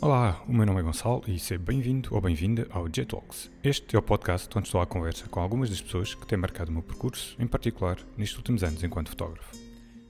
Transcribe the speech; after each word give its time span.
Olá, 0.00 0.42
o 0.48 0.52
meu 0.54 0.64
nome 0.64 0.80
é 0.80 0.82
Gonçalo 0.82 1.22
e 1.28 1.38
seja 1.38 1.60
bem-vindo 1.60 2.14
ou 2.14 2.20
bem-vinda 2.22 2.66
ao 2.70 2.88
J-Talks. 2.88 3.50
Este 3.62 3.94
é 3.94 3.98
o 3.98 4.02
podcast 4.02 4.48
onde 4.56 4.68
estou 4.68 4.80
à 4.80 4.86
conversa 4.86 5.28
com 5.28 5.38
algumas 5.38 5.68
das 5.68 5.82
pessoas 5.82 6.14
que 6.14 6.26
têm 6.26 6.38
marcado 6.38 6.70
o 6.70 6.72
meu 6.72 6.82
percurso, 6.82 7.36
em 7.38 7.46
particular 7.46 7.98
nestes 8.16 8.38
últimos 8.38 8.64
anos 8.64 8.82
enquanto 8.82 9.10
fotógrafo. 9.10 9.54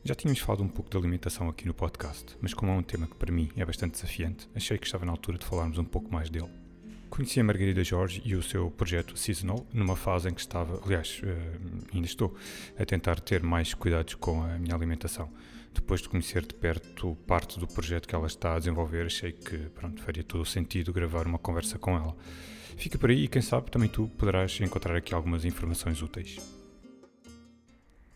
Já 0.04 0.14
tínhamos 0.14 0.38
falado 0.38 0.62
um 0.62 0.68
pouco 0.68 0.88
de 0.88 0.96
alimentação 0.96 1.48
aqui 1.48 1.66
no 1.66 1.74
podcast, 1.74 2.36
mas 2.40 2.54
como 2.54 2.70
é 2.70 2.74
um 2.76 2.82
tema 2.82 3.08
que 3.08 3.16
para 3.16 3.32
mim 3.32 3.50
é 3.56 3.64
bastante 3.64 3.94
desafiante, 3.94 4.48
achei 4.54 4.78
que 4.78 4.86
estava 4.86 5.04
na 5.04 5.10
altura 5.10 5.38
de 5.38 5.46
falarmos 5.46 5.78
um 5.78 5.84
pouco 5.84 6.12
mais 6.12 6.30
dele. 6.30 6.57
Conheci 7.10 7.40
a 7.40 7.44
Margarida 7.44 7.82
Jorge 7.82 8.22
e 8.24 8.34
o 8.34 8.42
seu 8.42 8.70
projeto 8.70 9.16
Seasonal 9.16 9.66
numa 9.72 9.96
fase 9.96 10.28
em 10.28 10.34
que 10.34 10.40
estava, 10.40 10.80
aliás, 10.84 11.20
eh, 11.24 11.58
ainda 11.94 12.06
estou, 12.06 12.36
a 12.78 12.84
tentar 12.84 13.18
ter 13.20 13.42
mais 13.42 13.74
cuidados 13.74 14.14
com 14.14 14.42
a 14.42 14.58
minha 14.58 14.74
alimentação. 14.74 15.30
Depois 15.74 16.00
de 16.00 16.08
conhecer 16.08 16.46
de 16.46 16.54
perto 16.54 17.16
parte 17.26 17.58
do 17.58 17.66
projeto 17.66 18.06
que 18.06 18.14
ela 18.14 18.26
está 18.26 18.54
a 18.54 18.58
desenvolver, 18.58 19.06
achei 19.06 19.32
que 19.32 19.56
pronto, 19.70 20.02
faria 20.02 20.22
todo 20.22 20.42
o 20.42 20.46
sentido 20.46 20.92
gravar 20.92 21.26
uma 21.26 21.38
conversa 21.38 21.78
com 21.78 21.96
ela. 21.96 22.16
Fica 22.76 22.98
por 22.98 23.10
aí 23.10 23.24
e 23.24 23.28
quem 23.28 23.42
sabe 23.42 23.70
também 23.70 23.88
tu 23.88 24.08
poderás 24.16 24.60
encontrar 24.60 24.96
aqui 24.96 25.14
algumas 25.14 25.44
informações 25.44 26.00
úteis. 26.00 26.38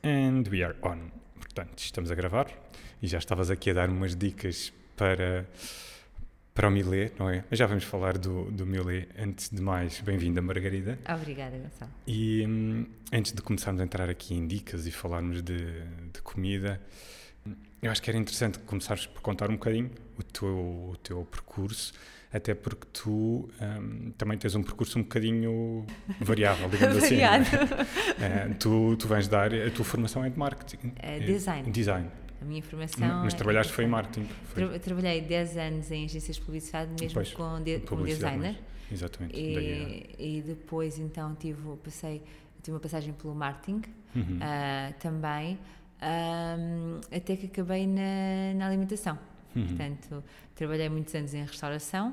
And 0.04 0.44
we 0.50 0.62
are 0.62 0.76
on. 0.82 1.10
Portanto, 1.34 1.78
estamos 1.78 2.10
a 2.10 2.14
gravar 2.14 2.48
e 3.02 3.06
já 3.06 3.18
estavas 3.18 3.50
aqui 3.50 3.70
a 3.70 3.74
dar 3.74 3.88
umas 3.88 4.14
dicas 4.14 4.72
para 4.96 5.48
para 6.54 6.68
o 6.68 6.70
Milê, 6.70 7.10
não 7.18 7.30
é? 7.30 7.44
Mas 7.48 7.58
já 7.58 7.66
vamos 7.66 7.84
falar 7.84 8.18
do, 8.18 8.50
do 8.50 8.66
Milê. 8.66 9.06
Antes 9.18 9.48
de 9.48 9.60
mais, 9.60 10.00
bem-vinda, 10.00 10.42
Margarida. 10.42 10.98
Obrigada, 11.08 11.56
Gonçalo. 11.56 11.90
E 12.06 12.44
hum, 12.46 12.86
antes 13.12 13.32
de 13.32 13.40
começarmos 13.40 13.80
a 13.80 13.84
entrar 13.84 14.10
aqui 14.10 14.34
em 14.34 14.46
dicas 14.46 14.86
e 14.86 14.90
falarmos 14.90 15.42
de, 15.42 15.56
de 16.12 16.20
comida, 16.22 16.80
eu 17.80 17.90
acho 17.90 18.02
que 18.02 18.10
era 18.10 18.18
interessante 18.18 18.58
começares 18.60 19.06
por 19.06 19.22
contar 19.22 19.48
um 19.50 19.54
bocadinho 19.54 19.90
o 20.18 20.22
teu, 20.22 20.48
o 20.48 20.96
teu 21.02 21.24
percurso, 21.24 21.92
até 22.32 22.54
porque 22.54 22.86
tu 22.92 23.48
um, 23.60 24.10
também 24.12 24.36
tens 24.36 24.54
um 24.54 24.62
percurso 24.62 24.98
um 24.98 25.02
bocadinho 25.02 25.86
variável, 26.20 26.68
digamos 26.68 26.98
assim. 26.98 27.16
Variado. 27.20 27.44
Uh, 27.46 28.54
tu, 28.58 28.96
tu 28.96 29.08
vens 29.08 29.26
dar, 29.26 29.52
a 29.54 29.70
tua 29.70 29.84
formação 29.84 30.24
é 30.24 30.30
de 30.30 30.38
marketing. 30.38 30.92
É 30.98 31.18
design. 31.18 31.70
Design. 31.70 32.08
A 32.42 32.44
minha 32.44 32.62
formação. 32.62 33.22
Mas 33.24 33.32
é 33.32 33.36
trabalhaste 33.36 33.72
foi 33.72 33.84
em 33.84 33.88
marketing. 33.88 34.26
Foi. 34.46 34.66
Tra 34.68 34.78
trabalhei 34.80 35.20
10 35.20 35.56
anos 35.56 35.90
em 35.92 36.04
agências 36.04 36.36
de 36.36 36.42
publicidade, 36.42 36.90
mesmo 37.00 37.14
Pois, 37.14 37.32
com, 37.32 37.62
de 37.62 37.78
com 37.80 37.86
publicidade, 37.96 38.36
designer. 38.36 38.60
mas- 38.90 38.92
exatamente. 38.92 39.32
daí 39.34 40.14
E, 40.18 40.38
e 40.38 40.42
depois, 40.42 40.98
então, 40.98 41.34
tive, 41.36 41.62
passei, 41.84 42.20
tive 42.62 42.72
uma 42.74 42.80
passagem 42.80 43.12
pelo 43.14 43.34
marketing 43.34 43.82
Uhum. 44.14 44.38
ah, 44.42 44.92
também, 44.98 45.58
ahm, 46.00 47.00
até 47.14 47.36
que 47.36 47.46
acabei 47.46 47.86
na, 47.86 48.54
na 48.56 48.66
alimentação. 48.66 49.18
Uhum. 49.54 49.66
Portanto, 49.66 50.24
trabalhei 50.54 50.88
muitos 50.88 51.14
anos 51.14 51.32
em 51.34 51.42
restauração 51.44 52.12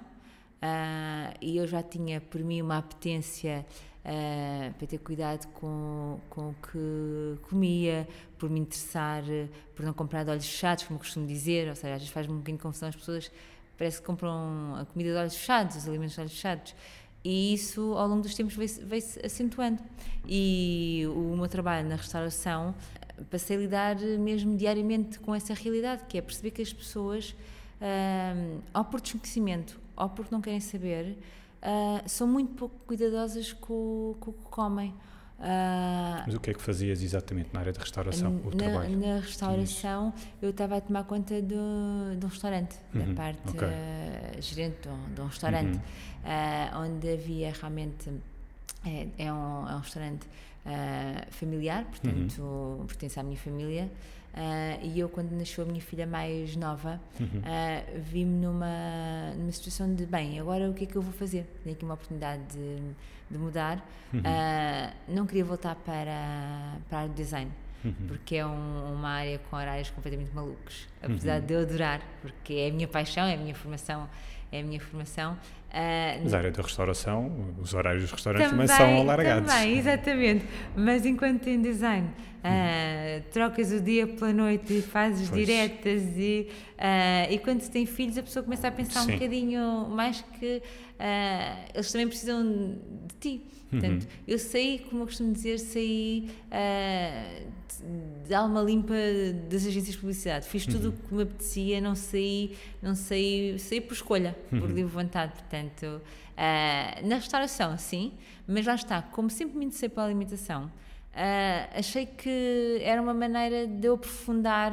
ah, 0.61 1.33
e 1.41 1.57
eu 1.57 1.65
já 1.67 1.81
tinha 1.81 2.21
por 2.21 2.41
mim 2.41 2.61
uma 2.61 2.77
apetência 2.77 3.65
ah, 4.05 4.71
para 4.77 4.87
ter 4.87 4.97
cuidado 4.99 5.47
com, 5.53 6.19
com 6.29 6.49
o 6.49 6.55
que 6.55 7.37
comia, 7.49 8.07
por 8.37 8.49
me 8.49 8.59
interessar, 8.61 9.23
eh, 9.29 9.47
por 9.75 9.85
não 9.85 9.93
comprar 9.93 10.23
de 10.23 10.31
olhos 10.31 10.45
fechados, 10.45 10.85
como 10.85 10.99
costumo 10.99 11.27
dizer, 11.27 11.67
ou 11.67 11.75
seja, 11.75 11.95
às 11.95 12.01
vezes 12.01 12.13
faz-me 12.13 12.33
um 12.33 12.37
bocadinho 12.37 12.57
de 12.57 12.63
confusão 12.63 12.89
as 12.89 12.95
pessoas 12.95 13.31
parece 13.77 14.01
que 14.01 14.05
compram 14.05 14.75
a 14.75 14.85
comida 14.85 15.11
de 15.11 15.17
olhos 15.17 15.35
fechados, 15.35 15.77
os 15.77 15.87
alimentos 15.87 16.13
de 16.15 16.21
olhos 16.21 16.33
fechados. 16.33 16.75
E 17.23 17.53
isso, 17.53 17.93
ao 17.93 18.07
longo 18.07 18.21
dos 18.21 18.35
tempos, 18.35 18.55
veio-se 18.55 19.25
acentuando. 19.25 19.81
E 20.27 21.05
o 21.13 21.35
meu 21.35 21.47
trabalho 21.47 21.87
na 21.87 21.95
restauração, 21.95 22.75
eh, 23.01 23.23
passei 23.29 23.57
a 23.57 23.59
lidar 23.59 23.95
mesmo 23.97 24.55
diariamente 24.57 25.19
com 25.19 25.33
essa 25.33 25.53
realidade, 25.53 26.03
que 26.07 26.17
é 26.17 26.21
perceber 26.21 26.51
que 26.51 26.61
as 26.61 26.73
pessoas, 26.73 27.35
ahm, 27.81 28.59
ou 28.73 28.83
por 28.85 29.01
desconhecimento, 29.01 29.79
ou 29.95 30.09
porque 30.09 30.33
não 30.33 30.41
querem 30.41 30.59
saber, 30.59 31.17
ah, 31.61 32.01
são 32.07 32.27
muito 32.27 32.53
pouco 32.53 32.75
cuidadosas 32.87 33.53
com, 33.53 34.15
com 34.19 34.31
o 34.31 34.33
que 34.33 34.43
comem. 34.45 34.93
Ah, 35.41 36.23
Mas 36.25 36.35
o 36.35 36.39
que 36.39 36.49
é 36.49 36.53
que 36.53 36.61
fazias 36.61 37.01
exatamente 37.01 37.49
na 37.53 37.61
área 37.61 37.71
de 37.71 37.79
restauração? 37.79 38.41
o 38.43 38.49
na, 38.51 38.57
trabalho? 38.57 38.97
na 38.99 39.19
restauração, 39.19 40.13
eu 40.41 40.49
estava 40.49 40.77
a 40.77 40.81
tomar 40.81 41.03
conta 41.05 41.41
de, 41.41 41.47
de 41.47 42.25
um 42.25 42.29
restaurante, 42.29 42.75
Uhum, 42.93 43.07
da 43.09 43.13
parte 43.15 43.49
ok. 43.49 43.67
eh, 43.67 44.37
gerente 44.41 44.81
de 44.81 44.89
um, 44.89 45.13
de 45.15 45.21
um 45.21 45.25
restaurante, 45.27 45.79
Uhum. 45.79 46.81
onde 46.83 47.13
havia 47.13 47.51
realmente. 47.53 48.11
É, 48.85 49.07
é 49.17 49.33
um, 49.33 49.67
é 49.69 49.75
um 49.75 49.79
restaurante 49.79 50.27
familiar, 51.31 51.85
portanto, 51.85 52.41
Uhum. 52.41 52.85
pertence 52.85 53.19
à 53.19 53.23
minha 53.23 53.37
família. 53.37 53.89
Eh, 54.33 54.79
e 54.83 54.99
eu, 54.99 55.09
quando 55.09 55.31
nasceu 55.31 55.63
a 55.63 55.67
minha 55.67 55.81
filha 55.81 56.05
mais 56.07 56.55
nova, 56.55 56.99
Uhum. 57.19 57.41
eh, 57.45 57.83
vi-me 57.99 58.45
numa, 58.45 59.33
numa 59.35 59.51
situação 59.51 59.93
de: 59.93 60.05
bem, 60.05 60.39
agora 60.39 60.69
o 60.69 60.73
que 60.73 60.83
é 60.83 60.87
que 60.87 60.95
eu 60.95 61.01
vou 61.01 61.13
fazer? 61.13 61.45
Tenho 61.63 61.75
aqui 61.75 61.83
uma 61.85 61.93
oportunidade 61.95 62.41
de, 62.51 62.77
de 63.29 63.37
mudar. 63.37 63.77
Uhum. 64.13 64.21
Eh, 64.23 64.93
não 65.07 65.25
queria 65.25 65.43
voltar 65.45 65.75
para, 65.75 66.77
para 66.89 67.01
a 67.01 67.07
de 67.07 67.13
design 67.13 67.51
Uhum. 67.83 67.93
porque 68.09 68.35
é 68.35 68.45
um- 68.45 68.93
uma 68.93 69.09
área 69.09 69.39
com 69.39 69.55
horários 69.55 69.89
completamente 69.89 70.31
malucos. 70.35 70.85
Apesar 71.01 71.39
de 71.39 71.53
eu 71.53 71.61
adorar, 71.61 72.01
porque 72.21 72.53
é 72.53 72.67
a 72.69 72.73
minha 72.73 72.87
paixão, 72.89 73.23
é 73.25 73.35
a 73.35 73.37
minha 73.37 73.55
formação, 73.55 74.05
é 74.51 74.59
a 74.61 74.63
minha 74.63 74.79
formação. 74.79 75.37
ah, 75.71 76.17
Mas 76.23 76.33
a 76.33 76.37
área 76.37 76.51
da 76.51 76.61
restauração, 76.63 77.53
os 77.61 77.73
horários 77.73 78.03
dos 78.03 78.11
restaurantes 78.11 78.49
também, 78.49 78.67
são 78.67 78.97
alargados. 78.97 79.51
Também, 79.53 79.77
exatamente. 79.77 80.45
Mas 80.75 81.05
enquanto 81.05 81.47
em 81.47 81.61
design 81.61 82.07
ah, 82.43 83.21
trocas 83.31 83.71
o 83.71 83.79
dia 83.79 84.07
pela 84.07 84.31
noite 84.33 84.77
e 84.79 84.81
fazes 84.81 85.29
Pois. 85.29 85.45
diretas 85.45 86.01
e, 86.17 86.47
ah, 86.77 87.27
e 87.29 87.37
quando 87.39 87.61
se 87.61 87.69
tem 87.71 87.85
filhos 87.85 88.17
a 88.17 88.23
pessoa 88.23 88.43
começa 88.43 88.67
a 88.67 88.71
pensar 88.71 89.01
Sim. 89.01 89.11
um 89.11 89.13
bocadinho 89.15 89.89
mais 89.89 90.21
que 90.39 90.61
ah, 90.99 91.57
eles 91.73 91.91
também 91.91 92.07
precisam 92.07 92.43
de 93.07 93.15
ti. 93.19 93.41
Uhum. 93.71 93.79
Portanto, 93.79 94.07
eu 94.27 94.39
saí, 94.39 94.79
como 94.89 95.03
eu 95.03 95.05
costumo 95.05 95.31
dizer, 95.31 95.59
saí 95.59 96.29
ah, 96.51 97.41
de- 98.27 98.33
alma 98.33 98.61
limpa 98.61 98.93
das 99.49 99.65
agências 99.65 99.93
de 99.95 99.97
publicidade. 99.99 100.45
Fiz 100.47 100.65
tudo 100.65 100.89
Uhum. 100.89 100.93
o 101.05 101.07
que 101.07 101.13
me 101.13 101.23
apetecia, 101.23 101.79
não 101.81 101.95
saí, 101.95 102.57
não 102.81 102.95
saí, 102.95 103.57
saí 103.59 103.79
por 103.81 103.93
escolha, 103.93 104.35
por 104.49 104.59
Uhum. 104.63 104.67
livre 104.67 104.83
vontade. 104.91 105.33
Portanto, 105.33 106.01
ah, 106.37 106.99
na 107.03 107.15
restauração, 107.15 107.77
sim, 107.77 108.13
mas 108.47 108.65
lá 108.65 108.75
está, 108.75 109.01
como 109.01 109.29
sempre 109.29 109.57
me 109.57 109.65
interessei 109.65 109.87
pela 109.89 110.05
alimentação, 110.07 110.71
ah, 111.13 111.69
achei 111.75 112.05
que 112.07 112.79
era 112.81 112.99
uma 113.01 113.13
maneira 113.13 113.67
de 113.67 113.85
eu 113.87 113.93
aprofundar, 113.93 114.71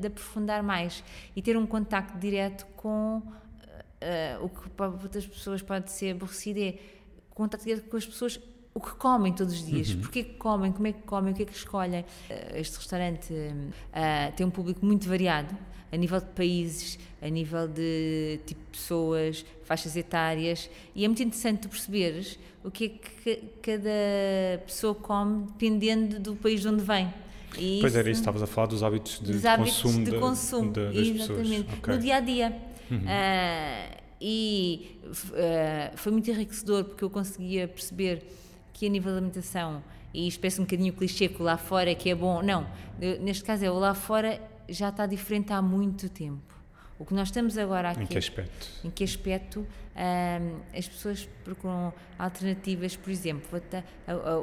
de 0.00 0.06
aprofundar 0.06 0.62
mais 0.62 1.04
e 1.36 1.42
ter 1.42 1.56
um 1.58 1.66
contacto 1.66 2.16
direto 2.18 2.66
com 2.76 3.22
ah, 4.04 4.38
o 4.42 4.48
que 4.48 4.68
para 4.70 4.88
outras 4.90 5.26
pessoas 5.26 5.62
pode 5.62 5.90
ser 5.90 6.10
aborrecido 6.12 6.60
é 6.60 6.74
contacto 7.30 7.64
direto 7.66 7.88
com 7.88 7.96
as 7.96 8.06
pessoas 8.06 8.38
o 8.76 8.80
que 8.80 8.90
comem 8.96 9.32
todos 9.32 9.54
os 9.54 9.64
dias, 9.64 9.94
porque 9.94 10.18
é 10.18 10.22
que 10.24 10.34
comem, 10.34 10.72
como 10.72 10.86
é 10.88 10.92
que 10.92 11.02
comem, 11.02 11.32
o 11.32 11.36
que 11.36 11.42
é 11.44 11.46
que 11.46 11.52
escolhem. 11.56 12.04
Ah, 12.28 12.58
Este 12.58 12.76
restaurante 12.78 13.32
ah, 13.92 14.32
tem 14.36 14.44
um 14.46 14.50
público 14.50 14.84
muito 14.84 15.08
variado, 15.08 15.56
a 15.92 15.96
nível 15.96 16.18
de 16.18 16.26
países, 16.26 16.98
a 17.22 17.28
nível 17.28 17.68
de 17.68 18.40
tipo 18.44 18.60
de 18.60 18.66
pessoas, 18.78 19.44
faixas 19.62 19.96
etárias, 19.96 20.68
e 20.94 21.04
é 21.04 21.08
muito 21.08 21.22
interessante 21.22 21.60
tu 21.60 21.68
perceberes 21.68 22.36
o 22.64 22.70
que 22.70 22.84
é 22.86 22.88
que 22.88 23.42
cada 23.62 24.62
pessoa 24.66 24.92
come 24.94 25.44
dependendo 25.46 26.18
do 26.18 26.34
país 26.34 26.60
de 26.60 26.66
onde 26.68 26.82
vem. 26.82 27.12
E 27.56 27.78
Pois 27.80 27.94
era 27.94 28.10
isso, 28.10 28.20
estavas 28.22 28.42
a 28.42 28.46
falar 28.48 28.66
dos 28.66 28.82
hábitos 28.82 29.20
de, 29.20 29.32
dos 29.34 29.40
de 29.42 29.46
hábitos 29.46 29.80
consumo, 29.82 30.04
de 30.04 30.10
da- 30.10 30.18
consumo, 30.18 30.72
da- 30.72 30.84
das 30.86 30.96
exatamente, 30.96 31.62
pessoas. 31.64 31.78
Ok. 31.78 31.94
no 31.94 32.00
dia 32.00 32.16
a 32.16 32.20
dia. 32.20 32.56
Ah, 33.06 33.96
e 34.20 35.00
ah, 35.34 35.92
foi 35.96 36.12
muito 36.12 36.30
enriquecedor 36.30 36.84
porque 36.84 37.04
eu 37.04 37.10
conseguia 37.10 37.68
perceber 37.68 38.22
que 38.72 38.86
a 38.86 38.88
nível 38.88 39.12
de 39.12 39.18
alimentação, 39.18 39.82
e 40.12 40.26
isto 40.28 40.40
parece 40.40 40.60
um 40.60 40.64
bocadinho 40.64 40.92
clichê 40.92 41.28
que 41.28 41.40
o 41.40 41.44
lá 41.44 41.56
fora 41.56 41.90
é 41.90 41.94
que 41.94 42.10
é 42.10 42.14
bom, 42.14 42.42
não, 42.42 42.66
neste 43.20 43.44
caso 43.44 43.64
é 43.64 43.70
o 43.70 43.78
lá 43.78 43.94
fora 43.94 44.40
já 44.68 44.88
está 44.88 45.06
diferente 45.06 45.52
há 45.52 45.60
muito 45.60 46.08
tempo. 46.08 46.54
O 46.98 47.04
que 47.04 47.12
nós 47.12 47.28
estamos 47.28 47.58
agora 47.58 47.90
aqui 47.90 48.02
Em 48.04 48.06
que 48.06 48.18
aspecto? 48.18 48.68
em 48.84 48.90
que 48.90 49.02
aspecto 49.04 49.66
ahm, 49.96 50.60
as 50.76 50.88
pessoas 50.88 51.28
procuram 51.44 51.92
alternativas, 52.18 52.96
por 52.96 53.10
exemplo, 53.10 53.60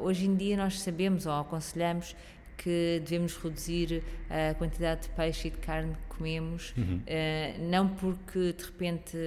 hoje 0.03 0.25
em 0.25 0.35
dia 0.35 0.57
nós 0.57 0.81
sabemos 0.81 1.25
ou 1.25 1.33
aconselhamos 1.33 2.13
que 2.61 3.01
devemos 3.03 3.35
reduzir 3.37 4.03
a 4.29 4.53
quantidade 4.53 5.03
de 5.03 5.09
peixe 5.09 5.47
e 5.47 5.51
de 5.51 5.57
carne 5.57 5.95
que 5.95 6.15
comemos, 6.15 6.75
eh, 7.07 7.55
não 7.59 7.89
porque 7.89 8.53
de 8.53 8.63
repente 8.63 9.17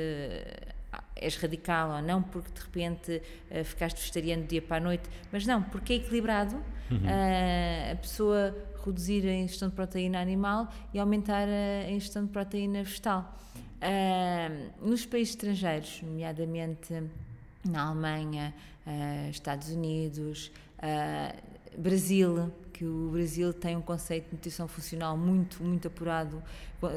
ah, 0.92 1.02
és 1.16 1.36
radical 1.36 1.96
ou 1.96 2.00
não 2.02 2.22
porque 2.22 2.52
de 2.52 2.60
repente 2.60 3.22
eh, 3.50 3.64
ficaste 3.64 3.98
vegetariano 3.98 4.44
do 4.44 4.48
dia 4.48 4.62
para 4.62 4.76
a 4.76 4.80
noite, 4.80 5.10
mas 5.32 5.44
não, 5.46 5.64
porque 5.64 5.94
é 5.94 5.96
equilibrado 5.96 6.54
ah, 7.04 7.92
a 7.92 7.96
pessoa 7.96 8.54
reduzir 8.84 9.26
a 9.26 9.34
ingestão 9.34 9.68
de 9.68 9.74
proteína 9.74 10.20
animal 10.20 10.72
e 10.92 11.00
aumentar 11.00 11.48
a 11.48 11.90
ingestão 11.90 12.24
de 12.24 12.30
proteína 12.30 12.84
vegetal. 12.84 13.36
Ah, 13.80 14.48
nos 14.80 15.04
países 15.04 15.34
estrangeiros, 15.34 16.02
nomeadamente 16.02 17.02
na 17.64 17.88
Alemanha, 17.88 18.54
Estados 19.30 19.70
Unidos, 19.70 20.52
Brasil, 21.78 22.52
que 22.74 22.84
o 22.84 23.10
Brasil 23.12 23.52
tem 23.52 23.76
um 23.76 23.80
conceito 23.80 24.26
de 24.26 24.32
nutrição 24.32 24.66
funcional 24.66 25.16
muito, 25.16 25.62
muito 25.62 25.86
apurado. 25.86 26.42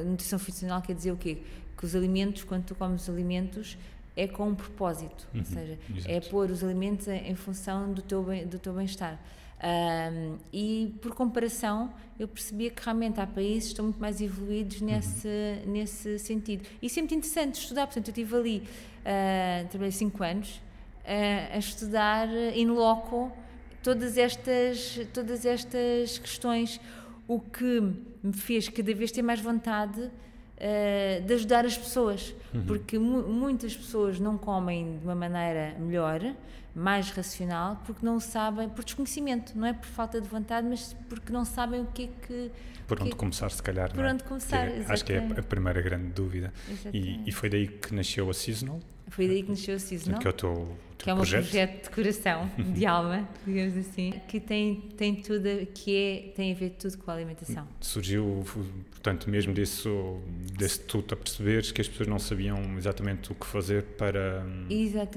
Nutrição 0.05 0.39
funcional 0.39 0.81
quer 0.81 0.93
dizer 0.93 1.11
o 1.11 1.17
quê? 1.17 1.37
Que 1.77 1.85
os 1.85 1.95
alimentos, 1.95 2.43
quando 2.43 2.65
tu 2.65 2.75
comes 2.75 3.03
os 3.03 3.09
alimentos, 3.09 3.77
é 4.15 4.27
com 4.27 4.49
um 4.49 4.55
propósito, 4.55 5.27
uhum, 5.31 5.39
ou 5.41 5.45
seja, 5.45 5.73
é 5.73 5.97
exato. 5.97 6.11
é 6.11 6.19
pôr 6.21 6.49
os 6.49 6.63
alimentos 6.63 7.07
em, 7.07 7.29
em 7.29 7.35
função 7.35 7.93
do 7.93 8.01
teu, 8.01 8.23
bem, 8.23 8.47
do 8.47 8.57
teu 8.57 8.73
bem-estar. 8.73 9.19
Um, 9.63 10.37
e 10.51 10.95
por 11.01 11.13
comparação, 11.13 11.93
eu 12.19 12.27
percebia 12.27 12.71
que 12.71 12.83
realmente 12.83 13.19
há 13.19 13.27
países 13.27 13.65
que 13.65 13.69
estão 13.69 13.85
muito 13.85 13.99
mais 13.99 14.19
evoluídos 14.19 14.81
nesse, 14.81 15.27
uhum. 15.27 15.71
nesse 15.71 16.17
sentido. 16.17 16.67
E 16.81 16.89
sempre 16.89 17.13
é 17.13 17.17
interessante 17.19 17.61
estudar, 17.61 17.85
portanto, 17.85 18.07
eu 18.07 18.11
estive 18.11 18.35
ali, 18.35 18.63
uh, 19.01 19.67
trabalhei 19.69 19.91
5 19.91 20.23
anos, 20.23 20.55
uh, 20.55 21.53
a 21.53 21.57
estudar 21.59 22.27
in 22.55 22.67
loco 22.67 23.31
todas 23.87 24.17
estas, 24.17 24.99
todas 25.13 25.45
estas 25.45 26.17
questões, 26.17 26.77
o 27.25 27.39
que 27.39 27.79
me 28.21 28.33
fez 28.33 28.67
cada 28.67 28.93
vez 28.93 29.13
ter 29.13 29.21
mais 29.21 29.39
vontade 29.39 30.01
uh, 30.01 31.25
de 31.25 31.33
ajudar 31.33 31.65
as 31.65 31.77
pessoas, 31.77 32.35
uhum. 32.53 32.65
porque 32.65 32.99
mu 32.99 33.23
muitas 33.29 33.77
pessoas 33.77 34.19
não 34.19 34.37
comem 34.37 34.97
de 34.97 35.05
uma 35.05 35.15
maneira 35.15 35.73
melhor 35.79 36.19
mais 36.75 37.09
racional 37.11 37.81
porque 37.85 38.05
não 38.05 38.19
sabem, 38.19 38.67
por 38.67 38.83
desconhecimento, 38.83 39.57
não 39.57 39.65
é 39.65 39.71
por 39.71 39.87
falta 39.87 40.19
de 40.19 40.27
vontade, 40.27 40.67
mas 40.67 40.93
porque 41.07 41.31
não 41.31 41.45
sabem 41.45 41.79
o 41.79 41.85
que 41.85 42.03
é 42.03 42.27
que. 42.27 42.51
Por 42.85 43.01
onde 43.01 43.11
que, 43.11 43.15
começar, 43.15 43.49
se 43.49 43.63
calhar. 43.63 43.89
Por 43.93 44.03
é? 44.03 44.11
onde 44.11 44.23
começar, 44.25 44.67
é, 44.67 44.83
Acho 44.85 45.05
que 45.05 45.13
é 45.13 45.19
a 45.19 45.43
primeira 45.43 45.81
grande 45.81 46.09
dúvida. 46.09 46.53
E, 46.93 47.21
e, 47.25 47.31
foi 47.31 47.49
daí 47.49 47.67
que 47.69 47.95
nasceu 47.95 48.29
a 48.29 48.33
Seasonal? 48.33 48.81
Foi 49.09 49.27
daí 49.27 49.43
que 49.43 49.49
nasceu 49.49 49.75
a 49.75 49.79
Seasonal. 49.79 50.19
Que 50.19 50.27
é 50.27 50.29
o 50.29 50.33
teu, 50.33 50.77
que 50.97 51.09
é 51.09 51.13
um 51.13 51.17
projeto. 51.17 51.43
projeto 51.43 51.83
de 51.83 51.89
coração, 51.89 52.51
de 52.57 52.85
alma, 52.87 53.27
digamos 53.45 53.77
assim, 53.77 54.13
que 54.27 54.39
tem, 54.39 54.75
tem 54.97 55.15
tudo, 55.15 55.43
que 55.73 55.95
é, 55.95 56.31
tem 56.35 56.51
a 56.51 56.55
ver 56.55 56.71
tudo 56.71 56.97
com 56.97 57.11
a 57.11 57.13
alimentação. 57.13 57.67
Surgiu, 57.79 58.43
portanto, 58.91 59.29
mesmo 59.29 59.53
desse, 59.53 59.87
desse 60.57 60.81
tu 60.81 61.03
a 61.11 61.15
perceberes 61.15 61.71
que 61.71 61.79
as 61.79 61.87
pessoas 61.87 62.09
não 62.09 62.19
sabiam 62.19 62.77
exatamente 62.77 63.31
o 63.31 63.35
que 63.35 63.45
fazer 63.45 63.83
para, 63.83 64.45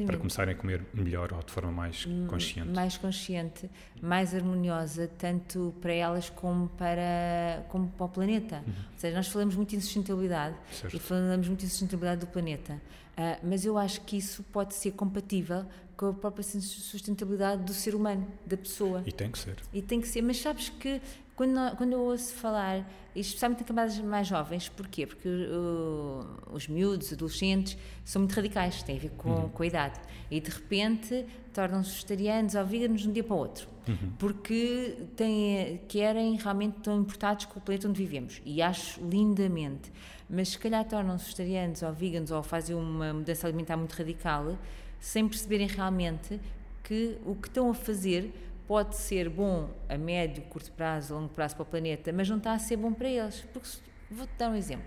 para 0.07 0.17
começarem 0.17 0.55
a 0.55 0.57
comer 0.57 0.83
melhor 0.93 1.33
ou 1.33 1.43
de 1.43 1.51
forma 1.51 1.73
mais 1.73 2.07
consciente. 2.29 2.71
Mais 2.71 2.97
consciente, 2.97 3.71
mais 4.03 4.35
harmoniosa, 4.35 5.11
tanto 5.19 5.75
para 5.81 5.93
elas 5.93 6.29
como 6.29 6.69
para, 6.69 7.65
como 7.69 7.89
para 7.89 8.07
o 8.07 8.09
planeta. 8.09 8.57
Uhum. 8.57 8.73
Ou 8.93 8.99
seja, 8.99 9.17
nós 9.17 9.29
falamos 9.29 9.57
muito 9.57 9.75
em 9.75 9.81
sustentabilidade 9.81 10.57
certo. 10.73 10.95
e 10.95 11.01
falamos 11.01 11.49
muito 11.49 11.65
em 11.65 11.69
sustentabilidade 11.69 12.21
do 12.21 12.27
planeta. 12.27 12.81
Uh, 13.20 13.38
mas 13.43 13.67
eu 13.67 13.76
acho 13.76 14.00
que 14.00 14.17
isso 14.17 14.43
pode 14.44 14.72
ser 14.72 14.93
compatível 14.93 15.67
com 15.94 16.06
a 16.06 16.14
própria 16.14 16.43
sustentabilidade 16.43 17.62
do 17.62 17.75
ser 17.75 17.94
humano, 17.94 18.26
da 18.46 18.56
pessoa. 18.56 19.02
E 19.05 19.12
tem 19.12 19.31
que 19.31 19.38
ser. 19.38 19.56
E 19.75 19.82
tem 19.82 20.00
que 20.00 20.08
ser. 20.08 20.22
Mas 20.22 20.38
sabes 20.38 20.70
que 20.70 21.02
quando, 21.41 21.75
quando 21.79 21.93
eu 21.95 22.01
ouço 22.03 22.35
falar, 22.35 22.87
especialmente 23.17 23.63
em 23.63 23.65
camadas 23.65 23.99
mais 24.01 24.27
jovens, 24.27 24.69
porquê? 24.69 25.07
Porque 25.07 25.27
uh, 25.27 26.27
os 26.53 26.69
miúdos, 26.69 27.15
adolescentes, 27.15 27.79
são 28.05 28.21
muito 28.21 28.35
radicais, 28.35 28.83
tem 28.83 28.99
a 28.99 29.01
ver 29.01 29.11
com, 29.17 29.31
uhum. 29.31 29.49
com 29.49 29.63
a 29.63 29.67
idade. 29.67 29.99
E 30.31 30.39
de 30.39 30.51
repente 30.51 31.25
tornam-se 31.55 31.93
vegetarianos 31.93 32.55
ou 32.55 32.67
veganos 32.67 33.01
de 33.01 33.09
um 33.09 33.13
dia 33.13 33.25
para 33.25 33.35
o 33.35 33.39
outro. 33.39 33.67
Uhum. 33.89 34.13
Porque 34.19 34.99
têm, 35.17 35.81
querem, 35.89 36.37
realmente 36.37 36.77
estão 36.77 37.01
importados 37.01 37.47
com 37.47 37.59
o 37.59 37.63
planeta 37.63 37.89
onde 37.89 37.99
vivemos. 37.99 38.43
E 38.45 38.61
acho 38.61 39.01
lindamente. 39.03 39.91
Mas 40.29 40.51
se 40.51 40.59
calhar 40.59 40.85
tornam-se 40.85 41.25
vegetarianos 41.25 41.81
ou 41.81 41.93
veganos 41.95 42.31
ou 42.31 42.43
fazem 42.43 42.77
uma 42.77 43.15
mudança 43.15 43.47
alimentar 43.47 43.79
muito 43.79 43.95
radical, 43.95 44.59
sem 45.01 45.27
perceberem 45.27 45.69
realmente 45.69 46.39
que 46.85 47.17
o 47.25 47.35
que 47.35 47.49
estão 47.49 47.71
a 47.71 47.75
fazer 47.75 48.31
pode 48.70 48.94
ser 48.94 49.28
bom 49.28 49.69
a 49.88 49.99
médio, 49.99 50.44
curto 50.44 50.70
prazo, 50.70 51.12
longo 51.12 51.28
prazo 51.31 51.56
para 51.56 51.64
o 51.64 51.67
planeta, 51.67 52.12
mas 52.12 52.28
não 52.28 52.37
está 52.37 52.52
a 52.52 52.58
ser 52.61 52.76
bom 52.76 52.93
para 52.93 53.08
eles. 53.08 53.44
Porque 53.52 53.69
vou-te 54.08 54.31
dar 54.38 54.49
um 54.49 54.55
exemplo. 54.55 54.87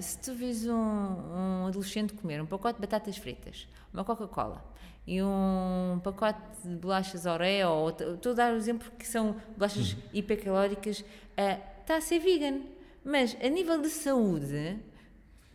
Se 0.00 0.18
tu 0.18 0.34
vês 0.34 0.66
um, 0.66 0.74
um, 0.74 1.66
adolescente 1.68 2.14
comer 2.14 2.42
um 2.42 2.46
pacote 2.46 2.74
de 2.74 2.80
batatas 2.80 3.16
fritas, 3.16 3.68
uma 3.94 4.02
Coca-Cola 4.02 4.60
e 5.06 5.22
um 5.22 6.00
pacote 6.02 6.40
de 6.64 6.74
bolachas 6.74 7.26
Oreo, 7.26 7.68
ou, 7.68 7.90
estou 7.90 8.32
a 8.32 8.34
dar 8.34 8.50
o 8.50 8.54
um 8.56 8.58
exemplo 8.58 8.90
que 8.98 9.06
são 9.06 9.36
bolachas 9.56 9.92
uhum. 9.92 10.00
hipercalóricas, 10.12 10.98
uh, 11.02 11.62
está 11.82 11.98
a 11.98 12.00
ser 12.00 12.18
vegan. 12.18 12.62
Mas 13.04 13.36
a 13.40 13.48
nível 13.48 13.80
de 13.80 13.88
saúde, 13.88 14.80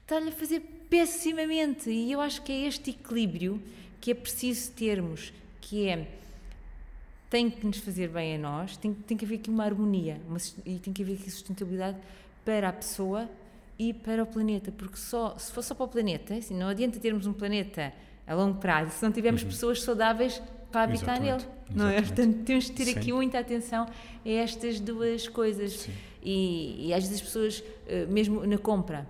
está-lhe 0.03 0.30
a 0.30 0.31
fazer 0.31 0.62
pessimamente. 0.89 1.89
E 1.89 2.13
eu 2.13 2.21
acho 2.21 2.42
que 2.44 2.53
é 2.53 2.65
este 2.65 2.92
equilíbrio 2.92 3.62
que 4.00 4.12
é 4.12 4.13
preciso 4.13 4.71
termos, 4.71 5.33
que 5.59 5.89
é 5.89 6.21
tem 7.31 7.50
que 7.50 7.66
nos 7.66 7.78
fazer 7.78 8.10
bem 8.10 8.36
a 8.36 8.38
nós, 8.38 8.75
tem, 8.75 8.94
tem 8.94 9.16
que 9.16 9.24
haver 9.24 9.36
aqui 9.36 9.50
uma 9.50 9.63
harmonia 9.63 10.19
uma, 10.28 10.38
e 10.66 10.78
tem 10.78 10.92
que 10.92 11.01
haver 11.01 11.13
aqui 11.13 11.31
sustentabilidade 11.31 11.98
para 12.44 12.68
a 12.68 12.74
pessoa 12.74 13.30
e 13.80 13.94
para 13.94 14.22
o 14.22 14.25
planeta, 14.28 14.69
porque 14.69 14.98
só, 14.98 15.38
se 15.38 15.50
for 15.51 15.63
só 15.63 15.74
para 15.74 15.86
o 15.86 15.88
planeta, 15.88 16.36
assim, 16.36 16.54
não 16.54 16.68
adianta 16.68 17.00
termos 17.00 17.25
um 17.25 17.31
planeta 17.31 17.94
a 18.28 18.36
longo 18.36 18.60
prazo 18.60 18.92
se 18.92 19.01
não 19.01 19.13
tivermos 19.13 19.44
uhum. 19.44 19.48
pessoas 19.48 19.81
saudáveis 19.81 20.42
para 20.72 20.83
habitar 20.83 21.16
Exatamente. 21.22 21.45
nele. 21.45 21.62
Não 21.74 21.88
é? 21.88 22.01
Portanto, 22.01 22.44
temos 22.44 22.66
de 22.66 22.74
ter 22.74 22.86
Sim. 22.86 23.00
aqui 23.00 23.13
muita 23.13 23.39
atenção 23.39 23.88
a 24.25 24.30
estas 24.30 24.80
duas 24.81 25.27
coisas. 25.27 25.88
E, 26.22 26.88
e, 26.88 26.94
às 26.94 27.04
vezes 27.04 27.22
as 27.22 27.27
pessoas, 27.27 27.63
eh, 27.88 28.06
mesmo 28.07 28.45
na 28.45 28.57
compra, 28.57 29.07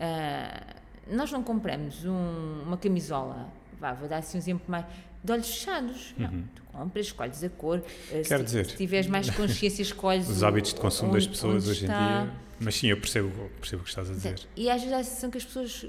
uh, 0.00 1.14
nós 1.14 1.30
não 1.30 1.42
compramos 1.42 2.04
um, 2.04 2.62
uma 2.66 2.76
camisola, 2.76 3.48
vá, 3.78 3.92
vou 3.92 4.08
dar 4.08 4.18
assim 4.18 4.36
um 4.36 4.40
exemplo 4.40 4.64
mais 4.66 4.84
de 5.22 5.32
olhos 5.32 5.46
fechados. 5.48 6.14
Uhum. 6.18 6.26
Não, 6.30 6.42
tu 6.54 6.62
compras, 6.64 7.06
escolhes 7.06 7.44
a 7.44 7.48
cor. 7.50 7.82
Eh, 8.10 8.22
Quer 8.22 8.38
se, 8.38 8.44
dizer, 8.44 8.66
se 8.66 8.76
tiveres 8.76 9.06
mais 9.06 9.28
consciência, 9.30 9.82
escolhes 9.82 10.28
os 10.28 10.42
hábitos 10.42 10.72
de 10.74 10.80
consumo 10.80 11.10
onde, 11.10 11.18
das 11.18 11.26
pessoas 11.26 11.68
hoje 11.68 11.84
está. 11.84 11.94
em 11.94 12.24
dia. 12.26 12.34
Mas 12.60 12.74
sim, 12.76 12.88
eu 12.88 12.98
percebo, 12.98 13.30
percebo 13.58 13.80
o 13.82 13.84
que 13.84 13.90
estás 13.90 14.10
a 14.10 14.12
dizer. 14.12 14.40
E 14.56 14.68
às 14.68 14.80
vezes 14.82 14.94
há 14.94 14.98
a 14.98 15.04
sensação 15.04 15.30
que 15.30 15.38
as 15.38 15.44
pessoas 15.44 15.86